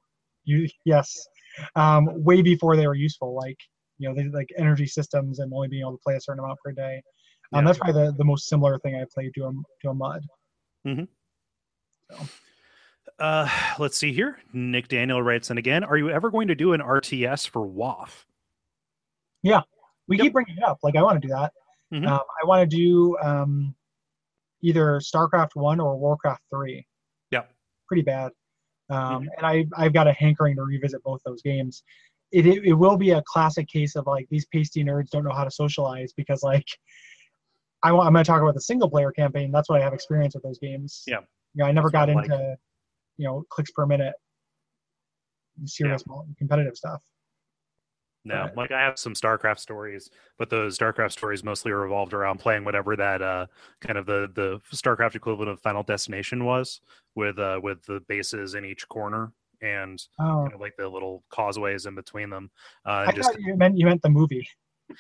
you 0.45 0.67
yes, 0.85 1.27
um, 1.75 2.07
way 2.23 2.41
before 2.41 2.75
they 2.75 2.87
were 2.87 2.95
useful, 2.95 3.35
like 3.35 3.57
you 3.97 4.07
know, 4.07 4.15
they 4.15 4.27
like 4.29 4.49
energy 4.57 4.85
systems 4.85 5.39
and 5.39 5.51
only 5.53 5.67
being 5.67 5.81
able 5.81 5.93
to 5.93 6.03
play 6.03 6.15
a 6.15 6.21
certain 6.21 6.39
amount 6.39 6.59
per 6.63 6.71
day. 6.71 7.01
Um, 7.53 7.63
Yeah. 7.63 7.67
That's 7.67 7.79
probably 7.79 8.05
the, 8.05 8.11
the 8.13 8.23
most 8.25 8.47
similar 8.47 8.77
thing 8.79 8.95
I 8.95 9.05
played 9.13 9.33
to 9.35 9.45
a 9.45 9.51
to 9.83 9.89
a 9.89 9.93
mud. 9.93 10.23
Uh, 13.19 13.49
let's 13.79 13.97
see 13.97 14.13
here. 14.13 14.39
Nick 14.53 14.87
Daniel 14.89 15.21
writes 15.23 15.49
in 15.49 15.57
again. 15.57 15.83
Are 15.83 15.97
you 15.97 16.09
ever 16.09 16.29
going 16.29 16.47
to 16.49 16.55
do 16.55 16.73
an 16.73 16.81
RTS 16.81 17.47
for 17.49 17.65
WAF? 17.67 18.25
Yeah, 19.43 19.61
we 20.07 20.17
Yep. 20.17 20.23
keep 20.23 20.33
bringing 20.33 20.57
it 20.57 20.63
up. 20.63 20.79
Like 20.83 20.95
I 20.95 21.01
want 21.01 21.21
to 21.21 21.27
do 21.27 21.33
that. 21.33 21.53
Mhm. 21.93 22.07
Um, 22.07 22.19
I 22.43 22.45
want 22.45 22.69
to 22.69 22.75
do 22.77 23.17
um, 23.19 23.75
either 24.61 24.99
StarCraft 24.99 25.55
one 25.55 25.79
or 25.79 25.97
Warcraft 25.97 26.43
three. 26.51 26.85
Yeah, 27.31 27.45
Pretty 27.87 28.03
bad. 28.03 28.31
Um, 28.89 29.23
Mhm. 29.23 29.27
And 29.37 29.45
I 29.45 29.65
I've 29.75 29.93
got 29.93 30.07
a 30.07 30.13
hankering 30.13 30.55
to 30.57 30.63
revisit 30.63 31.01
both 31.03 31.21
those 31.25 31.41
games. 31.41 31.83
It, 32.31 32.45
it 32.45 32.65
it 32.65 32.73
will 32.73 32.97
be 32.97 33.11
a 33.11 33.23
classic 33.25 33.67
case 33.67 33.95
of 33.95 34.05
like 34.05 34.27
these 34.29 34.45
pasty 34.47 34.83
nerds 34.83 35.09
don't 35.09 35.23
know 35.23 35.33
how 35.33 35.43
to 35.45 35.51
socialize 35.51 36.13
because 36.13 36.43
like 36.43 36.67
I 37.83 37.91
want 37.91 38.07
I'm 38.07 38.13
going 38.13 38.23
to 38.23 38.27
talk 38.27 38.41
about 38.41 38.55
the 38.55 38.61
single 38.61 38.89
player 38.89 39.11
campaign. 39.11 39.51
That's 39.51 39.69
what 39.69 39.79
I 39.79 39.83
have 39.83 39.93
experience 39.93 40.33
with 40.33 40.43
those 40.43 40.59
games. 40.59 41.03
Yeah. 41.07 41.19
You 41.53 41.63
know, 41.63 41.65
I 41.65 41.71
never 41.71 41.89
That's 41.89 42.07
got 42.07 42.13
what 42.15 42.29
I 42.31 42.35
into 42.35 42.57
you 43.17 43.27
know 43.27 43.43
clicks 43.49 43.71
per 43.71 43.85
minute 43.85 44.13
serious 45.65 46.03
competitive 46.37 46.75
stuff. 46.75 47.01
No, 48.25 48.41
Right. 48.41 48.57
like 48.57 48.71
I 48.71 48.81
have 48.81 48.99
some 48.99 49.13
StarCraft 49.13 49.59
stories, 49.59 50.09
but 50.37 50.49
those 50.49 50.77
StarCraft 50.77 51.13
stories 51.13 51.43
mostly 51.43 51.71
revolved 51.71 52.13
around 52.13 52.39
playing 52.39 52.65
whatever 52.65 52.95
that 52.95 53.21
uh 53.21 53.47
kind 53.79 53.97
of 53.97 54.05
the 54.05 54.29
the 54.35 54.59
StarCraft 54.75 55.15
equivalent 55.15 55.49
of 55.49 55.61
Final 55.61 55.83
Destination 55.83 56.43
was, 56.43 56.81
with 57.15 57.39
uh 57.39 57.59
with 57.63 57.83
the 57.85 58.01
bases 58.07 58.53
in 58.53 58.65
each 58.65 58.87
corner 58.89 59.31
and 59.61 60.03
Oh, 60.19 60.41
kind 60.43 60.53
of 60.53 60.59
like 60.61 60.75
the 60.77 60.87
little 60.87 61.23
causeways 61.29 61.85
in 61.85 61.95
between 61.95 62.29
them. 62.29 62.51
Uh, 62.85 63.05
I 63.07 63.11
just 63.11 63.31
thought 63.31 63.41
you 63.41 63.55
meant 63.55 63.77
you 63.77 63.85
meant 63.85 64.01
the 64.01 64.09
movie. 64.09 64.47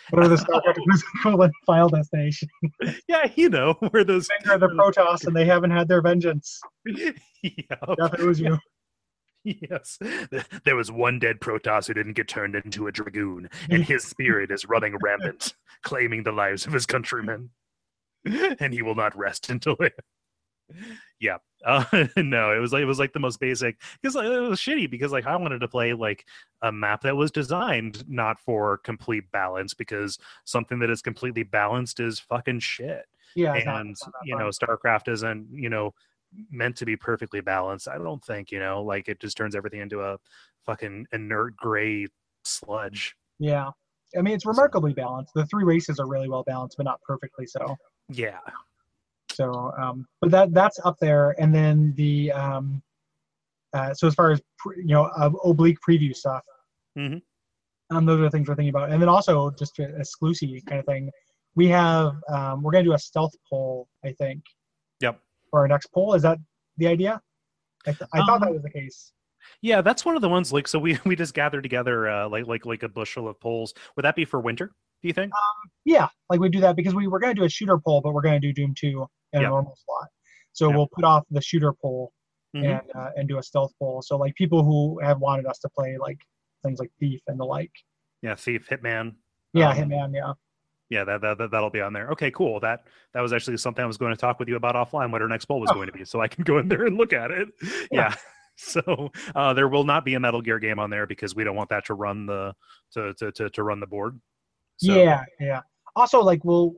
Whatever 0.09 0.35
the 0.35 0.43
StarCraft 0.43 1.03
equivalent 1.15 1.53
Final 1.65 1.89
Destination. 1.89 2.49
yeah, 3.07 3.29
you 3.35 3.49
know 3.49 3.73
where 3.91 4.03
those 4.03 4.27
Finger 4.27 4.55
of 4.55 4.61
the 4.61 4.67
Protoss, 4.67 5.25
and 5.25 5.35
they 5.35 5.45
haven't 5.45 5.71
had 5.71 5.87
their 5.87 6.01
vengeance. 6.01 6.59
yeah, 6.85 7.11
it 7.43 8.25
was 8.25 8.39
you. 8.39 8.57
Yes. 9.43 9.97
There 10.65 10.75
was 10.75 10.91
one 10.91 11.19
dead 11.19 11.39
Protoss 11.39 11.87
who 11.87 11.93
didn't 11.93 12.13
get 12.13 12.27
turned 12.27 12.55
into 12.55 12.87
a 12.87 12.91
dragoon, 12.91 13.49
and 13.69 13.83
his 13.83 14.03
spirit 14.03 14.51
is 14.51 14.65
running 14.65 14.97
rampant, 15.01 15.53
claiming 15.83 16.23
the 16.23 16.31
lives 16.31 16.65
of 16.65 16.73
his 16.73 16.85
countrymen. 16.85 17.51
And 18.25 18.73
he 18.73 18.81
will 18.81 18.95
not 18.95 19.17
rest 19.17 19.49
until 19.49 19.77
it. 19.79 19.93
Yeah. 21.19 21.37
Uh, 21.65 21.83
no, 22.17 22.55
it 22.55 22.59
was 22.59 22.73
like 22.73 22.81
it 22.81 22.85
was 22.85 22.99
like 22.99 23.13
the 23.13 23.19
most 23.19 23.39
basic 23.39 23.79
because 24.01 24.15
like, 24.15 24.25
it 24.25 24.39
was 24.39 24.59
shitty 24.59 24.89
because 24.89 25.11
like 25.11 25.25
I 25.25 25.35
wanted 25.35 25.59
to 25.59 25.67
play 25.67 25.93
like 25.93 26.25
a 26.61 26.71
map 26.71 27.01
that 27.01 27.15
was 27.15 27.31
designed 27.31 28.07
not 28.07 28.39
for 28.39 28.77
complete 28.77 29.31
balance 29.31 29.73
because 29.73 30.17
something 30.45 30.79
that 30.79 30.89
is 30.89 31.01
completely 31.01 31.43
balanced 31.43 31.99
is 31.99 32.19
fucking 32.19 32.59
shit 32.59 33.05
Yeah, 33.35 33.53
and 33.53 33.95
you 34.23 34.37
know 34.37 34.49
starcraft 34.49 35.07
isn't 35.07 35.47
you 35.51 35.69
know 35.69 35.93
meant 36.51 36.75
to 36.75 36.85
be 36.85 36.95
perfectly 36.95 37.39
balanced 37.39 37.87
i 37.87 37.97
don't 37.97 38.23
think 38.23 38.51
you 38.51 38.59
know 38.59 38.83
like 38.83 39.07
it 39.07 39.19
just 39.19 39.37
turns 39.37 39.55
everything 39.55 39.79
into 39.79 40.01
a 40.01 40.17
fucking 40.65 41.07
inert 41.13 41.55
gray 41.55 42.05
sludge 42.43 43.15
Yeah, 43.39 43.69
I 44.17 44.21
mean 44.21 44.33
it's 44.33 44.45
remarkably 44.45 44.93
balanced. 44.93 45.33
The 45.33 45.45
three 45.45 45.63
races 45.63 45.99
are 45.99 46.07
really 46.07 46.29
well 46.29 46.43
balanced, 46.43 46.77
but 46.77 46.83
not 46.83 47.01
perfectly 47.01 47.45
so. 47.45 47.75
yeah 48.09 48.39
So, 49.37 49.71
um, 49.77 50.07
but 50.19 50.31
that 50.31 50.51
that's 50.51 50.79
up 50.83 50.97
there. 50.99 51.35
And 51.39 51.53
then 51.53 51.93
the 51.95 52.31
um, 52.31 52.81
uh, 53.73 53.93
so 53.93 54.07
as 54.07 54.15
far 54.15 54.31
as 54.31 54.41
pre, 54.57 54.77
you 54.77 54.87
know 54.95 55.03
uh, 55.15 55.29
oblique 55.43 55.77
preview 55.87 56.15
stuff, 56.15 56.41
Mhm. 56.97 57.21
um, 57.91 58.05
those 58.07 58.19
are 58.19 58.23
the 58.23 58.31
things 58.31 58.47
we're 58.49 58.55
thinking 58.55 58.69
about. 58.77 58.89
And 58.91 58.99
then 59.01 59.09
also 59.09 59.51
just 59.51 59.77
a 59.79 59.95
exclusive 59.97 60.49
kind 60.65 60.79
of 60.79 60.85
thing. 60.85 61.11
We 61.55 61.67
have 61.67 62.15
um, 62.29 62.63
we're 62.63 62.71
gonna 62.71 62.83
do 62.83 62.93
a 62.93 62.99
stealth 62.99 63.35
poll, 63.47 63.87
I 64.03 64.11
think, 64.13 64.41
yep 65.01 65.19
for 65.51 65.59
our 65.61 65.67
next 65.67 65.87
poll. 65.93 66.15
Is 66.15 66.23
that 66.23 66.39
the 66.77 66.87
idea? 66.87 67.21
I, 67.85 67.91
th- 67.91 68.09
I 68.13 68.25
thought 68.25 68.39
that 68.41 68.47
Um, 68.49 68.53
was 68.55 68.63
the 68.63 68.71
case. 68.71 69.13
yeah 69.61 69.81
that's 69.81 70.03
one 70.03 70.15
of 70.15 70.21
the 70.23 70.29
ones 70.29 70.51
like 70.51 70.67
so 70.67 70.79
we 70.79 70.97
we 71.05 71.15
just 71.15 71.33
gather 71.35 71.61
together 71.61 72.09
uh 72.09 72.27
like 72.27 72.47
like 72.47 72.65
like 72.65 72.81
a 72.83 72.89
bushel 72.89 73.27
of 73.27 73.39
polls. 73.39 73.73
would 73.95 74.03
that 74.05 74.15
be 74.15 74.25
for 74.25 74.39
winter 74.39 74.71
do 75.01 75.07
you 75.07 75.13
think 75.13 75.31
Um, 75.33 75.71
Yeah, 75.85 76.07
like 76.29 76.39
we 76.39 76.49
do 76.49 76.59
that 76.61 76.75
because 76.75 76.93
we 76.95 77.07
were 77.07 77.19
gonna 77.19 77.33
do 77.33 77.43
a 77.43 77.49
shooter 77.49 77.77
poll, 77.77 78.01
but 78.01 78.13
we're 78.13 78.21
gonna 78.21 78.39
do 78.39 78.53
Doom 78.53 78.73
two 78.75 79.05
in 79.33 79.41
Yep. 79.41 79.47
a 79.47 79.49
normal 79.49 79.75
slot. 79.75 80.07
So 80.53 80.67
Yep. 80.69 80.75
we'll 80.75 80.87
put 80.93 81.03
off 81.05 81.23
the 81.29 81.41
shooter 81.41 81.73
poll 81.73 82.11
Mhm. 82.55 82.81
and 82.81 82.91
uh, 82.95 83.11
and 83.15 83.27
do 83.27 83.37
a 83.37 83.43
stealth 83.43 83.73
poll. 83.79 84.01
So 84.01 84.17
like 84.17 84.33
people 84.35 84.63
who 84.63 84.99
have 85.01 85.19
wanted 85.19 85.45
us 85.45 85.59
to 85.59 85.69
play 85.69 85.97
like 85.97 86.17
things 86.63 86.79
like 86.79 86.91
Thief 86.99 87.21
and 87.27 87.39
the 87.39 87.45
like. 87.45 87.71
yeah 88.23 88.33
thief 88.35 88.67
hitman 88.67 89.15
Yeah, 89.53 89.69
Um, 89.69 89.77
Hitman. 89.77 90.13
Yeah. 90.15 90.33
yeah 90.89 91.03
that, 91.03 91.21
that 91.21 91.37
that 91.37 91.51
that'll 91.51 91.69
be 91.69 91.81
on 91.81 91.93
there 91.93 92.09
okay 92.09 92.31
cool 92.31 92.59
that 92.61 92.87
that 93.13 93.21
was 93.21 93.31
actually 93.31 93.57
something 93.57 93.83
i 93.83 93.87
was 93.87 93.97
going 93.97 94.11
to 94.11 94.17
talk 94.19 94.39
with 94.39 94.49
you 94.49 94.55
about 94.55 94.73
offline 94.75 95.11
what 95.11 95.21
our 95.21 95.27
next 95.27 95.45
poll 95.45 95.59
was 95.61 95.69
Oh. 95.69 95.75
going 95.75 95.85
to 95.87 95.93
be 95.93 96.03
so 96.03 96.19
i 96.19 96.27
can 96.27 96.43
go 96.43 96.57
in 96.57 96.67
there 96.67 96.85
and 96.87 96.97
look 96.97 97.13
at 97.13 97.29
it 97.29 97.47
yeah, 97.61 98.09
Yeah. 98.09 98.15
so 98.57 99.11
uh 99.35 99.53
there 99.53 99.67
will 99.67 99.83
not 99.83 100.03
be 100.03 100.15
a 100.15 100.19
metal 100.19 100.41
gear 100.41 100.57
game 100.57 100.79
on 100.79 100.89
there 100.89 101.05
because 101.05 101.35
we 101.35 101.43
don't 101.43 101.55
want 101.55 101.69
that 101.69 101.85
to 101.85 101.93
run 101.93 102.25
the 102.25 102.55
to 102.93 103.13
to 103.13 103.31
to, 103.33 103.49
to 103.51 103.61
run 103.63 103.79
the 103.79 103.85
board 103.87 104.19
So, 104.77 104.93
Yeah, 104.93 105.23
yeah. 105.39 105.61
Also, 105.95 106.21
like 106.21 106.43
we'll, 106.45 106.75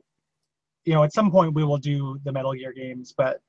you 0.84 0.94
know, 0.94 1.04
at 1.04 1.12
some 1.12 1.30
point 1.30 1.54
we 1.54 1.64
will 1.64 1.78
do 1.78 2.18
the 2.24 2.32
Metal 2.32 2.52
Gear 2.54 2.72
games, 2.72 3.14
but 3.16 3.40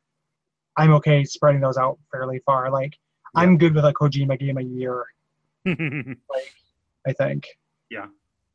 I'm 0.77 0.91
okay 0.93 1.23
spreading 1.23 1.61
those 1.61 1.77
out 1.77 1.97
fairly 2.11 2.41
far. 2.45 2.69
Like 2.69 2.97
I'm 3.35 3.57
good 3.57 3.73
with 3.73 3.85
a 3.85 3.93
Kojima 3.93 4.37
game 4.39 4.57
a 4.57 4.61
year, 4.61 5.05
like 5.65 6.53
I 7.07 7.13
think. 7.13 7.47
Yeah. 7.89 8.07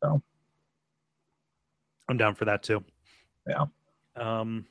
So. 0.02 0.22
I'm 2.08 2.16
down 2.16 2.36
for 2.36 2.44
that 2.44 2.62
too 2.62 2.84
Yeah. 3.48 3.64
um 4.14 4.66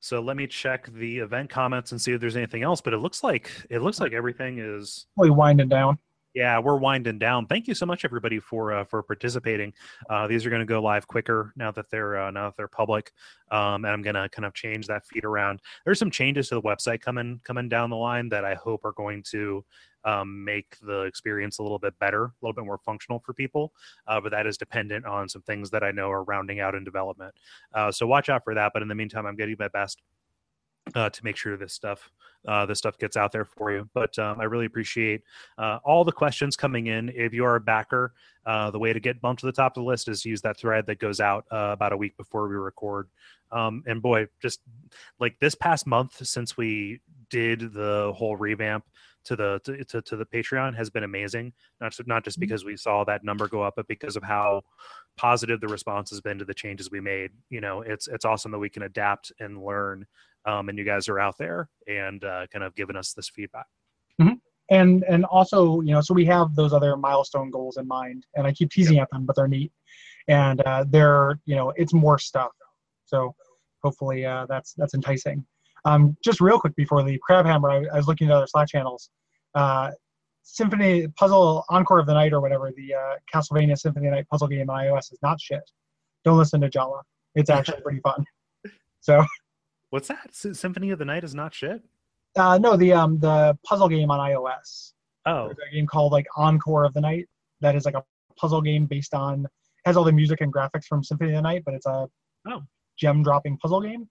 So 0.00 0.20
let 0.20 0.36
me 0.36 0.46
check 0.46 0.86
the 0.92 1.18
event 1.18 1.48
comments 1.48 1.92
and 1.92 2.00
see 2.00 2.12
if 2.12 2.20
there's 2.20 2.36
anything 2.36 2.62
else. 2.62 2.80
But 2.80 2.92
it 2.92 2.98
looks 2.98 3.22
like 3.22 3.50
it 3.70 3.80
looks 3.80 4.00
like 4.00 4.12
everything 4.12 4.58
is 4.58 5.06
Really 5.16 5.30
winding 5.30 5.68
down. 5.68 5.98
Yeah, 6.34 6.58
we're 6.58 6.76
winding 6.76 7.18
down. 7.18 7.46
Thank 7.46 7.66
you 7.66 7.74
so 7.74 7.86
much, 7.86 8.04
everybody, 8.04 8.38
for 8.38 8.72
uh, 8.72 8.84
for 8.84 9.02
participating. 9.02 9.72
Uh, 10.08 10.26
these 10.26 10.44
are 10.44 10.50
going 10.50 10.60
to 10.60 10.66
go 10.66 10.80
live 10.80 11.06
quicker 11.06 11.52
now 11.56 11.70
that 11.72 11.90
they're 11.90 12.20
uh, 12.20 12.30
now 12.30 12.48
that 12.48 12.56
they're 12.56 12.68
public, 12.68 13.12
um, 13.50 13.84
and 13.84 13.88
I'm 13.88 14.02
going 14.02 14.14
to 14.14 14.28
kind 14.28 14.44
of 14.44 14.54
change 14.54 14.86
that 14.86 15.06
feed 15.06 15.24
around. 15.24 15.60
There's 15.84 15.98
some 15.98 16.10
changes 16.10 16.48
to 16.48 16.56
the 16.56 16.62
website 16.62 17.00
coming 17.00 17.40
coming 17.44 17.68
down 17.68 17.90
the 17.90 17.96
line 17.96 18.28
that 18.28 18.44
I 18.44 18.54
hope 18.54 18.84
are 18.84 18.92
going 18.92 19.22
to 19.30 19.64
um, 20.04 20.44
make 20.44 20.76
the 20.80 21.02
experience 21.02 21.58
a 21.58 21.62
little 21.62 21.78
bit 21.78 21.98
better, 21.98 22.24
a 22.24 22.32
little 22.42 22.54
bit 22.54 22.64
more 22.64 22.78
functional 22.78 23.20
for 23.20 23.32
people. 23.32 23.72
Uh, 24.06 24.20
but 24.20 24.30
that 24.30 24.46
is 24.46 24.56
dependent 24.56 25.06
on 25.06 25.28
some 25.28 25.42
things 25.42 25.70
that 25.70 25.82
I 25.82 25.90
know 25.90 26.10
are 26.10 26.24
rounding 26.24 26.60
out 26.60 26.74
in 26.74 26.84
development. 26.84 27.34
Uh, 27.74 27.90
so 27.90 28.06
watch 28.06 28.28
out 28.28 28.44
for 28.44 28.54
that. 28.54 28.72
But 28.72 28.82
in 28.82 28.88
the 28.88 28.94
meantime, 28.94 29.26
I'm 29.26 29.36
getting 29.36 29.56
my 29.58 29.68
best 29.68 30.00
uh, 30.94 31.10
to 31.10 31.24
make 31.24 31.36
sure 31.36 31.56
this 31.56 31.72
stuff 31.72 32.10
uh, 32.46 32.64
this 32.66 32.78
stuff 32.78 32.96
gets 32.98 33.16
out 33.16 33.32
there 33.32 33.44
for 33.44 33.72
you. 33.72 33.88
But 33.94 34.18
um, 34.18 34.40
I 34.40 34.44
really 34.44 34.66
appreciate 34.66 35.22
uh, 35.58 35.78
all 35.84 36.04
the 36.04 36.12
questions 36.12 36.56
coming 36.56 36.86
in. 36.86 37.10
If 37.14 37.32
you 37.32 37.44
are 37.44 37.56
a 37.56 37.60
backer, 37.60 38.14
uh, 38.46 38.70
the 38.70 38.78
way 38.78 38.92
to 38.92 39.00
get 39.00 39.20
bumped 39.20 39.40
to 39.40 39.46
the 39.46 39.52
top 39.52 39.76
of 39.76 39.82
the 39.82 39.88
list 39.88 40.08
is 40.08 40.24
use 40.24 40.40
that 40.42 40.56
thread 40.56 40.86
that 40.86 40.98
goes 40.98 41.20
out 41.20 41.44
uh, 41.50 41.70
about 41.72 41.92
a 41.92 41.96
week 41.96 42.16
before 42.16 42.48
we 42.48 42.54
record. 42.56 43.08
Um, 43.50 43.82
and 43.86 44.00
boy, 44.00 44.28
just 44.40 44.60
like 45.18 45.38
this 45.40 45.54
past 45.54 45.86
month 45.86 46.24
since 46.26 46.56
we 46.56 47.00
did 47.30 47.72
the 47.72 48.12
whole 48.16 48.36
revamp 48.36 48.84
to 49.24 49.36
the 49.36 49.60
to, 49.64 49.84
to, 49.84 50.02
to 50.02 50.16
the 50.16 50.24
Patreon 50.24 50.76
has 50.76 50.90
been 50.90 51.04
amazing. 51.04 51.52
Not 51.80 51.94
so, 51.94 52.04
not 52.06 52.24
just 52.24 52.40
because 52.40 52.64
we 52.64 52.76
saw 52.76 53.04
that 53.04 53.24
number 53.24 53.48
go 53.48 53.62
up, 53.62 53.74
but 53.76 53.88
because 53.88 54.16
of 54.16 54.22
how 54.22 54.62
positive 55.16 55.60
the 55.60 55.68
response 55.68 56.10
has 56.10 56.20
been 56.20 56.38
to 56.38 56.44
the 56.44 56.54
changes 56.54 56.90
we 56.90 57.00
made. 57.00 57.32
You 57.50 57.60
know, 57.60 57.82
it's 57.82 58.08
it's 58.08 58.24
awesome 58.24 58.52
that 58.52 58.58
we 58.58 58.70
can 58.70 58.84
adapt 58.84 59.32
and 59.40 59.62
learn 59.62 60.06
um, 60.48 60.68
and 60.68 60.78
you 60.78 60.84
guys 60.84 61.08
are 61.08 61.20
out 61.20 61.36
there 61.38 61.68
and 61.86 62.24
uh, 62.24 62.46
kind 62.52 62.64
of 62.64 62.74
giving 62.74 62.96
us 62.96 63.12
this 63.12 63.28
feedback. 63.28 63.66
and 64.70 65.04
and 65.04 65.24
also 65.26 65.80
you 65.80 65.92
know 65.92 66.00
so 66.00 66.14
we 66.14 66.24
have 66.26 66.54
those 66.54 66.72
other 66.72 66.96
milestone 66.96 67.50
goals 67.50 67.78
in 67.78 67.86
mind 67.88 68.26
and 68.34 68.46
i 68.46 68.52
keep 68.52 68.70
teasing 68.70 68.98
at 68.98 69.08
them 69.10 69.24
but 69.24 69.36
they're 69.36 69.48
neat. 69.48 69.72
And 70.28 70.60
uh, 70.60 70.84
they're 70.88 71.40
you 71.46 71.56
know 71.56 71.72
it's 71.76 71.94
more 71.94 72.18
stuff. 72.18 72.52
So 73.06 73.34
hopefully 73.82 74.26
uh, 74.26 74.46
that's 74.46 74.74
that's 74.74 74.94
enticing. 74.94 75.44
Um, 75.84 76.16
just 76.22 76.40
real 76.40 76.60
quick 76.60 76.76
before 76.76 77.02
the 77.02 77.18
crabhammer 77.28 77.70
I, 77.70 77.94
I 77.94 77.96
was 77.96 78.06
looking 78.06 78.28
at 78.28 78.34
other 78.34 78.46
slack 78.46 78.68
channels. 78.68 79.10
Uh, 79.54 79.90
symphony 80.42 81.08
puzzle 81.08 81.64
encore 81.70 81.98
of 81.98 82.06
the 82.06 82.14
night 82.14 82.32
or 82.32 82.40
whatever 82.40 82.72
the 82.76 82.94
uh, 82.94 83.14
castlevania 83.32 83.78
symphony 83.78 84.08
night 84.08 84.26
puzzle 84.30 84.48
game 84.48 84.68
on 84.68 84.84
ios 84.84 85.12
is 85.12 85.18
not 85.22 85.40
shit. 85.40 85.62
Don't 86.24 86.36
listen 86.36 86.60
to 86.60 86.68
jala. 86.68 87.00
It's 87.34 87.48
actually 87.48 87.80
pretty 87.84 88.00
fun. 88.00 88.24
So 89.00 89.24
What's 89.90 90.08
that? 90.08 90.28
S- 90.30 90.58
Symphony 90.58 90.90
of 90.90 90.98
the 90.98 91.04
Night 91.04 91.24
is 91.24 91.34
not 91.34 91.54
shit. 91.54 91.82
uh, 92.36 92.58
no 92.58 92.76
the 92.76 92.92
um 92.92 93.18
the 93.18 93.56
puzzle 93.64 93.88
game 93.88 94.10
on 94.10 94.20
ios 94.20 94.92
Oh, 95.26 95.46
There's 95.46 95.58
a 95.70 95.74
game 95.74 95.86
called 95.86 96.12
like 96.12 96.26
Encore 96.36 96.84
of 96.84 96.94
the 96.94 97.00
Night 97.00 97.26
that 97.60 97.74
is 97.74 97.84
like 97.84 97.94
a 97.94 98.04
puzzle 98.36 98.62
game 98.62 98.86
based 98.86 99.12
on 99.14 99.46
has 99.84 99.96
all 99.96 100.04
the 100.04 100.12
music 100.12 100.40
and 100.40 100.52
graphics 100.52 100.84
from 100.86 101.02
Symphony 101.04 101.30
of 101.30 101.36
the 101.36 101.42
Night, 101.42 101.62
but 101.64 101.74
it's 101.74 101.86
a 101.86 102.08
Oh. 102.46 102.62
gem 102.98 103.22
dropping 103.22 103.56
puzzle 103.58 103.80
game 103.80 104.08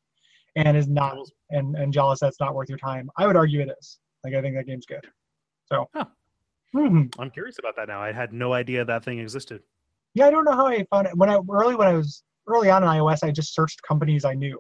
and 0.55 0.75
is 0.77 0.87
not 0.87 1.17
and 1.51 1.75
and 1.75 1.93
Jala 1.93 2.17
said 2.17 2.27
it's 2.29 2.39
not 2.39 2.53
worth 2.55 2.69
your 2.69 2.77
time. 2.77 3.09
I 3.17 3.25
would 3.27 3.35
argue 3.35 3.61
it 3.61 3.69
is. 3.79 3.99
Like 4.23 4.33
I 4.33 4.41
think 4.41 4.55
that 4.55 4.65
game's 4.65 4.85
good. 4.85 5.05
So 5.71 5.87
Huh. 5.95 6.05
Mhm. 6.75 7.13
I'm 7.19 7.31
curious 7.31 7.59
about 7.59 7.75
that 7.77 7.87
now. 7.87 8.01
I 8.01 8.11
had 8.11 8.33
no 8.33 8.53
idea 8.53 8.83
that 8.85 9.03
thing 9.05 9.19
existed. 9.19 9.63
yeah, 10.13 10.25
I 10.27 10.31
don't 10.31 10.43
know 10.45 10.51
how 10.53 10.67
I 10.67 10.83
found 10.91 11.07
it. 11.07 11.15
When 11.17 11.29
I 11.29 11.39
early 11.49 11.75
when 11.75 11.87
I 11.87 11.93
was 11.93 12.23
early 12.47 12.69
on 12.69 12.83
in 12.83 12.89
iOS, 12.89 13.23
I 13.23 13.31
just 13.31 13.53
searched 13.53 13.81
companies 13.83 14.25
I 14.25 14.33
knew. 14.33 14.59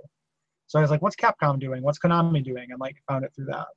So 0.67 0.79
I 0.79 0.81
was 0.81 0.91
like, 0.91 1.01
what's 1.01 1.15
Capcom 1.15 1.59
doing? 1.59 1.81
What's 1.81 1.97
Konami 1.99 2.43
doing? 2.43 2.67
And 2.71 2.79
like 2.79 2.95
found 3.07 3.23
it 3.25 3.31
through 3.35 3.45
that. 3.45 3.67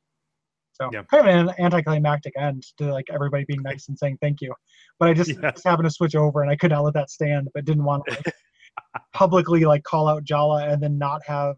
So 0.72 0.90
Yeah. 0.92 1.02
kind 1.04 1.26
of 1.28 1.48
an 1.48 1.54
anticlimactic 1.64 2.32
end 2.36 2.64
to 2.78 2.92
like 2.92 3.06
everybody 3.12 3.44
being 3.44 3.62
nice 3.62 3.88
and 3.88 3.98
saying 3.98 4.18
thank 4.20 4.40
you. 4.40 4.52
But 4.98 5.08
I 5.08 5.14
just, 5.14 5.30
Yeah. 5.42 5.52
just 5.52 5.64
happened 5.64 5.88
to 5.88 5.94
switch 5.94 6.14
over 6.16 6.42
and 6.42 6.50
I 6.50 6.56
could 6.56 6.70
not 6.72 6.82
let 6.84 6.94
that 6.94 7.10
stand, 7.10 7.48
but 7.54 7.64
didn't 7.64 7.84
want 7.84 8.04
to 8.06 8.12
like, 8.16 8.34
publicly 9.14 9.64
like 9.64 9.84
call 9.84 10.08
out 10.08 10.24
Jala 10.24 10.66
and 10.68 10.82
then 10.82 10.98
not 10.98 11.22
have, 11.26 11.56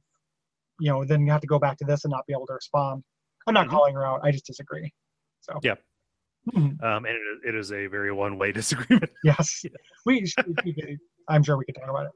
you 0.80 0.90
know, 0.90 1.04
then 1.04 1.26
have 1.28 1.40
to 1.40 1.46
go 1.46 1.58
back 1.58 1.78
to 1.78 1.84
this 1.84 2.04
and 2.04 2.10
not 2.10 2.26
be 2.26 2.34
able 2.34 2.46
to 2.46 2.54
respond. 2.54 3.02
I'm 3.46 3.54
not 3.54 3.66
Mhm. 3.68 3.70
calling 3.70 3.94
her 3.94 4.06
out. 4.06 4.20
I 4.22 4.30
just 4.32 4.46
disagree. 4.46 4.92
So 5.40 5.58
Yeah. 5.62 5.74
Mhm. 6.52 6.82
Um, 6.82 7.04
and 7.06 7.14
it, 7.14 7.48
it 7.48 7.54
is 7.54 7.72
a 7.72 7.86
very 7.86 8.12
one 8.12 8.36
way 8.36 8.52
disagreement. 8.52 9.10
Yes. 9.24 9.64
We, 10.04 10.30
I'm 11.28 11.42
sure 11.42 11.56
we 11.56 11.64
could 11.64 11.76
talk 11.76 11.88
about 11.88 12.06
it. 12.06 12.12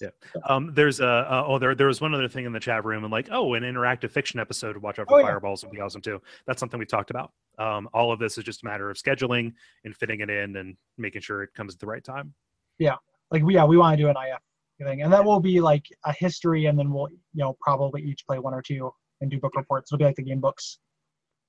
Yeah. 0.00 0.08
Um, 0.46 0.72
there's 0.74 1.00
a 1.00 1.06
uh, 1.06 1.44
oh 1.46 1.58
there 1.58 1.74
there 1.74 1.86
was 1.86 2.00
one 2.00 2.14
other 2.14 2.28
thing 2.28 2.44
in 2.46 2.52
the 2.52 2.60
chat 2.60 2.84
room 2.84 3.04
and 3.04 3.12
like 3.12 3.28
oh 3.30 3.54
an 3.54 3.62
interactive 3.62 4.10
fiction 4.10 4.40
episode 4.40 4.76
watch 4.76 4.98
out 4.98 5.08
for 5.08 5.16
Oh, 5.16 5.18
yeah. 5.18 5.26
fireballs 5.26 5.62
would 5.64 5.72
be 5.72 5.80
awesome 5.80 6.00
too. 6.00 6.20
That's 6.46 6.60
something 6.60 6.78
we've 6.78 6.88
talked 6.88 7.10
about. 7.10 7.32
Um, 7.58 7.88
all 7.92 8.12
of 8.12 8.18
this 8.18 8.38
is 8.38 8.44
just 8.44 8.62
a 8.62 8.66
matter 8.66 8.90
of 8.90 8.96
scheduling 8.96 9.52
and 9.84 9.94
fitting 9.96 10.20
it 10.20 10.30
in 10.30 10.56
and 10.56 10.76
making 10.98 11.22
sure 11.22 11.42
it 11.42 11.50
comes 11.54 11.74
at 11.74 11.80
the 11.80 11.86
right 11.86 12.04
time. 12.04 12.34
Yeah, 12.78 12.96
like 13.30 13.42
we 13.42 13.54
yeah 13.54 13.64
we 13.64 13.76
want 13.76 13.96
to 13.96 14.02
do 14.02 14.08
an 14.08 14.16
IF 14.16 14.86
thing, 14.86 15.02
and 15.02 15.12
that 15.12 15.24
will 15.24 15.40
be 15.40 15.60
like 15.60 15.86
a 16.04 16.12
history, 16.12 16.66
and 16.66 16.78
then 16.78 16.92
we'll 16.92 17.08
you 17.10 17.18
know 17.34 17.56
probably 17.60 18.02
each 18.02 18.26
play 18.26 18.38
one 18.38 18.54
or 18.54 18.62
two 18.62 18.92
and 19.20 19.30
do 19.30 19.38
book 19.38 19.56
reports. 19.56 19.90
It'll 19.90 19.98
be 19.98 20.04
like 20.04 20.16
the 20.16 20.22
game 20.22 20.40
books 20.40 20.78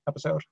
episode. 0.08 0.42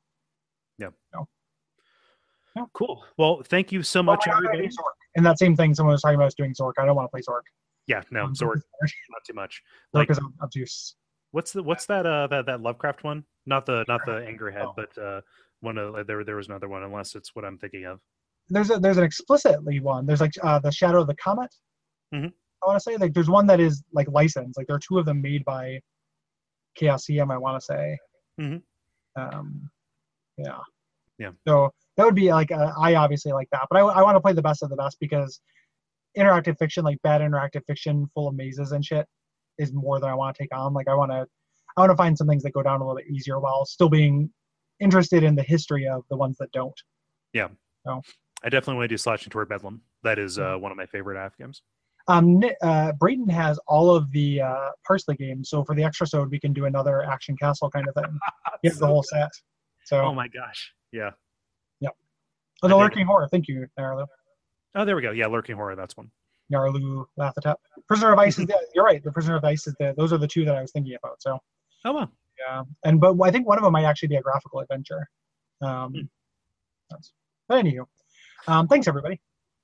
Yeah. 0.78 0.88
yeah 1.14 2.64
Cool. 2.74 3.04
Well, 3.16 3.42
thank 3.44 3.72
you 3.72 3.82
so 3.82 4.02
much, 4.02 4.24
Oh, 4.26 4.30
not 4.30 4.42
gonna 4.42 4.58
everybody. 4.58 4.74
And 5.16 5.26
that 5.26 5.38
same 5.38 5.56
thing 5.56 5.74
someone 5.74 5.92
was 5.92 6.02
talking 6.02 6.16
about 6.16 6.28
is 6.28 6.34
doing 6.34 6.54
Zork. 6.54 6.72
I 6.78 6.84
don't 6.84 6.96
want 6.96 7.06
to 7.06 7.10
play 7.10 7.20
Zork. 7.20 7.42
Yeah, 7.86 8.02
no, 8.10 8.24
Um, 8.24 8.32
not 8.40 9.24
too 9.26 9.34
much. 9.34 9.62
Like, 9.92 10.10
is 10.10 10.20
obtuse. 10.42 10.96
what's 11.32 11.52
the 11.52 11.62
what's 11.62 11.86
that 11.86 12.06
uh 12.06 12.26
that 12.28 12.46
that 12.46 12.60
Lovecraft 12.60 13.04
one? 13.04 13.24
Not 13.46 13.66
the 13.66 13.84
not 13.88 14.00
the 14.06 14.12
Anchorhead, 14.12 14.66
Oh. 14.66 14.72
but 14.76 14.96
uh 14.98 15.20
one 15.60 15.76
of 15.78 16.06
there 16.06 16.24
there 16.24 16.36
was 16.36 16.48
another 16.48 16.68
one. 16.68 16.82
Unless 16.82 17.14
it's 17.14 17.34
what 17.34 17.44
I'm 17.44 17.58
thinking 17.58 17.84
of. 17.86 18.00
There's 18.48 18.70
a 18.70 18.78
there's 18.78 18.98
an 18.98 19.04
explicitly 19.04 19.80
one. 19.80 20.06
There's 20.06 20.20
like 20.20 20.32
uh, 20.42 20.58
the 20.58 20.72
Shadow 20.72 21.00
of 21.00 21.06
the 21.06 21.14
Comet. 21.16 21.54
Mhm. 22.14 22.32
I 22.62 22.66
want 22.66 22.76
to 22.78 22.82
say 22.82 22.96
like 22.96 23.14
there's 23.14 23.30
one 23.30 23.46
that 23.46 23.60
is 23.60 23.82
like 23.92 24.08
licensed. 24.10 24.58
Like 24.58 24.66
there 24.66 24.76
are 24.76 24.80
two 24.80 24.98
of 24.98 25.06
them 25.06 25.20
made 25.22 25.44
by 25.44 25.80
Chaosium. 26.78 27.32
I 27.32 27.38
want 27.38 27.60
to 27.60 27.64
say. 27.64 27.98
Mhm. 28.40 28.62
Um, 29.16 29.70
yeah. 30.36 30.58
Yeah. 31.18 31.30
So 31.46 31.70
that 31.96 32.04
would 32.04 32.14
be 32.14 32.32
like 32.32 32.50
uh, 32.50 32.72
I 32.80 32.94
obviously 32.94 33.32
like 33.32 33.48
that, 33.52 33.66
but 33.70 33.76
I, 33.78 33.80
I 33.82 34.02
want 34.02 34.16
to 34.16 34.20
play 34.20 34.32
the 34.32 34.42
best 34.42 34.62
of 34.62 34.70
the 34.70 34.76
best 34.76 34.96
because 35.00 35.40
interactive 36.16 36.58
fiction, 36.58 36.84
like 36.84 37.00
bad 37.02 37.20
interactive 37.20 37.64
fiction, 37.66 38.06
full 38.14 38.28
of 38.28 38.34
mazes 38.34 38.72
and 38.72 38.84
shit, 38.84 39.06
is 39.58 39.72
more 39.72 40.00
than 40.00 40.10
I 40.10 40.14
want 40.14 40.36
to 40.36 40.42
take 40.42 40.54
on. 40.54 40.72
Like 40.72 40.88
I 40.88 40.94
want 40.94 41.12
to 41.12 41.26
I 41.76 41.80
want 41.80 41.90
to 41.90 41.96
find 41.96 42.16
some 42.16 42.26
things 42.26 42.42
that 42.42 42.52
go 42.52 42.62
down 42.62 42.80
a 42.80 42.84
little 42.84 42.96
bit 42.96 43.06
easier 43.10 43.38
while 43.38 43.64
still 43.64 43.88
being 43.88 44.30
interested 44.80 45.22
in 45.22 45.36
the 45.36 45.42
history 45.42 45.86
of 45.86 46.02
the 46.10 46.16
ones 46.16 46.36
that 46.38 46.50
don't. 46.52 46.78
Yeah. 47.32 47.48
So 47.86 48.02
I 48.42 48.48
definitely 48.48 48.76
want 48.76 48.84
to 48.84 48.94
do 48.94 48.98
Slouching 48.98 49.30
Toward 49.30 49.48
Bedlam. 49.48 49.82
That 50.02 50.18
is 50.18 50.38
uh, 50.38 50.56
one 50.56 50.72
of 50.72 50.76
my 50.76 50.86
favorite 50.86 51.24
IF 51.24 51.36
games. 51.36 51.62
Um, 52.08 52.42
uh, 52.62 52.92
Brayton 52.92 53.28
has 53.28 53.58
all 53.68 53.94
of 53.94 54.10
the 54.10 54.40
uh, 54.40 54.70
Parsely 54.88 55.16
games, 55.16 55.50
so 55.50 55.62
for 55.62 55.74
the 55.76 55.84
extra 55.84 56.06
sode, 56.06 56.30
we 56.30 56.40
can 56.40 56.52
do 56.52 56.64
another 56.64 57.04
Action 57.04 57.36
Castle 57.36 57.70
kind 57.70 57.86
of 57.86 57.94
thing. 57.94 58.18
He 58.62 58.68
has 58.68 58.78
the 58.78 58.86
whole 58.86 59.02
set. 59.02 59.30
So, 59.84 60.00
Oh 60.00 60.12
my 60.12 60.28
gosh. 60.28 60.72
Yeah. 60.92 61.10
Yep. 61.80 61.96
Oh, 62.62 62.68
the 62.68 62.76
Lurking 62.76 63.06
Horror. 63.06 63.28
Thank 63.30 63.48
you, 63.48 63.66
Narlu. 63.78 64.06
Oh, 64.74 64.84
there 64.84 64.96
we 64.96 65.02
go. 65.02 65.10
Yeah, 65.10 65.26
Lurking 65.26 65.56
Horror. 65.56 65.76
That's 65.76 65.96
one. 65.96 66.10
Narlu 66.52 67.04
Lathatep. 67.18 67.56
Prisoner 67.88 68.12
of 68.12 68.18
Ice 68.18 68.38
is 68.38 68.46
the, 68.46 68.58
you're 68.74 68.84
right. 68.84 69.02
The 69.02 69.12
Prisoner 69.12 69.36
of 69.36 69.44
Ice 69.44 69.66
is 69.66 69.74
the, 69.78 69.94
those 69.96 70.12
are 70.12 70.18
the 70.18 70.26
two 70.28 70.44
that 70.44 70.56
I 70.56 70.62
was 70.62 70.72
thinking 70.72 70.96
about. 71.02 71.20
So, 71.22 71.38
Oh 71.84 71.92
wow. 71.92 72.08
yeah. 72.38 72.62
And, 72.84 73.00
but 73.00 73.16
I 73.22 73.30
think 73.30 73.46
one 73.46 73.56
of 73.58 73.64
them 73.64 73.72
might 73.72 73.84
actually 73.84 74.08
be 74.08 74.16
a 74.16 74.20
graphical 74.22 74.60
adventure. 74.60 75.08
Um, 75.60 75.92
Hmm. 76.90 76.96
but 77.48 77.64
anywho, 77.64 77.84
um, 78.48 78.66
thanks 78.66 78.88
everybody. 78.88 79.20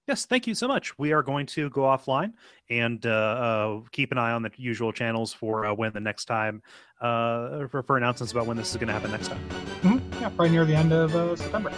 Yes, 0.06 0.24
thank 0.26 0.46
you 0.46 0.54
so 0.54 0.68
much. 0.68 0.96
We 0.98 1.12
are 1.12 1.22
going 1.24 1.46
to 1.46 1.68
go 1.70 1.80
offline 1.82 2.34
and 2.70 3.04
uh, 3.04 3.10
uh, 3.10 3.80
keep 3.90 4.12
an 4.12 4.18
eye 4.18 4.30
on 4.30 4.42
the 4.42 4.50
usual 4.56 4.92
channels 4.92 5.32
for 5.32 5.66
uh, 5.66 5.74
when 5.74 5.92
the 5.92 5.98
next 6.00 6.26
time 6.26 6.62
uh, 7.00 7.66
for, 7.66 7.82
for 7.82 7.96
announcements 7.96 8.30
about 8.30 8.46
when 8.46 8.56
this 8.56 8.70
is 8.70 8.76
going 8.76 8.86
to 8.86 8.92
happen 8.92 9.10
next 9.10 9.28
time. 9.28 9.40
Mhm. 9.82 10.00
Yeah, 10.20 10.28
probably 10.28 10.50
near 10.50 10.64
the 10.64 10.76
end 10.76 10.92
of 10.92 11.16
uh, 11.16 11.34
September. 11.34 11.72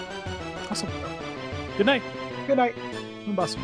Awesome. 0.70 0.90
Good 1.78 1.86
night. 1.86 2.02
Good 2.46 2.58
night. 2.58 2.74
Awesome. 3.36 3.62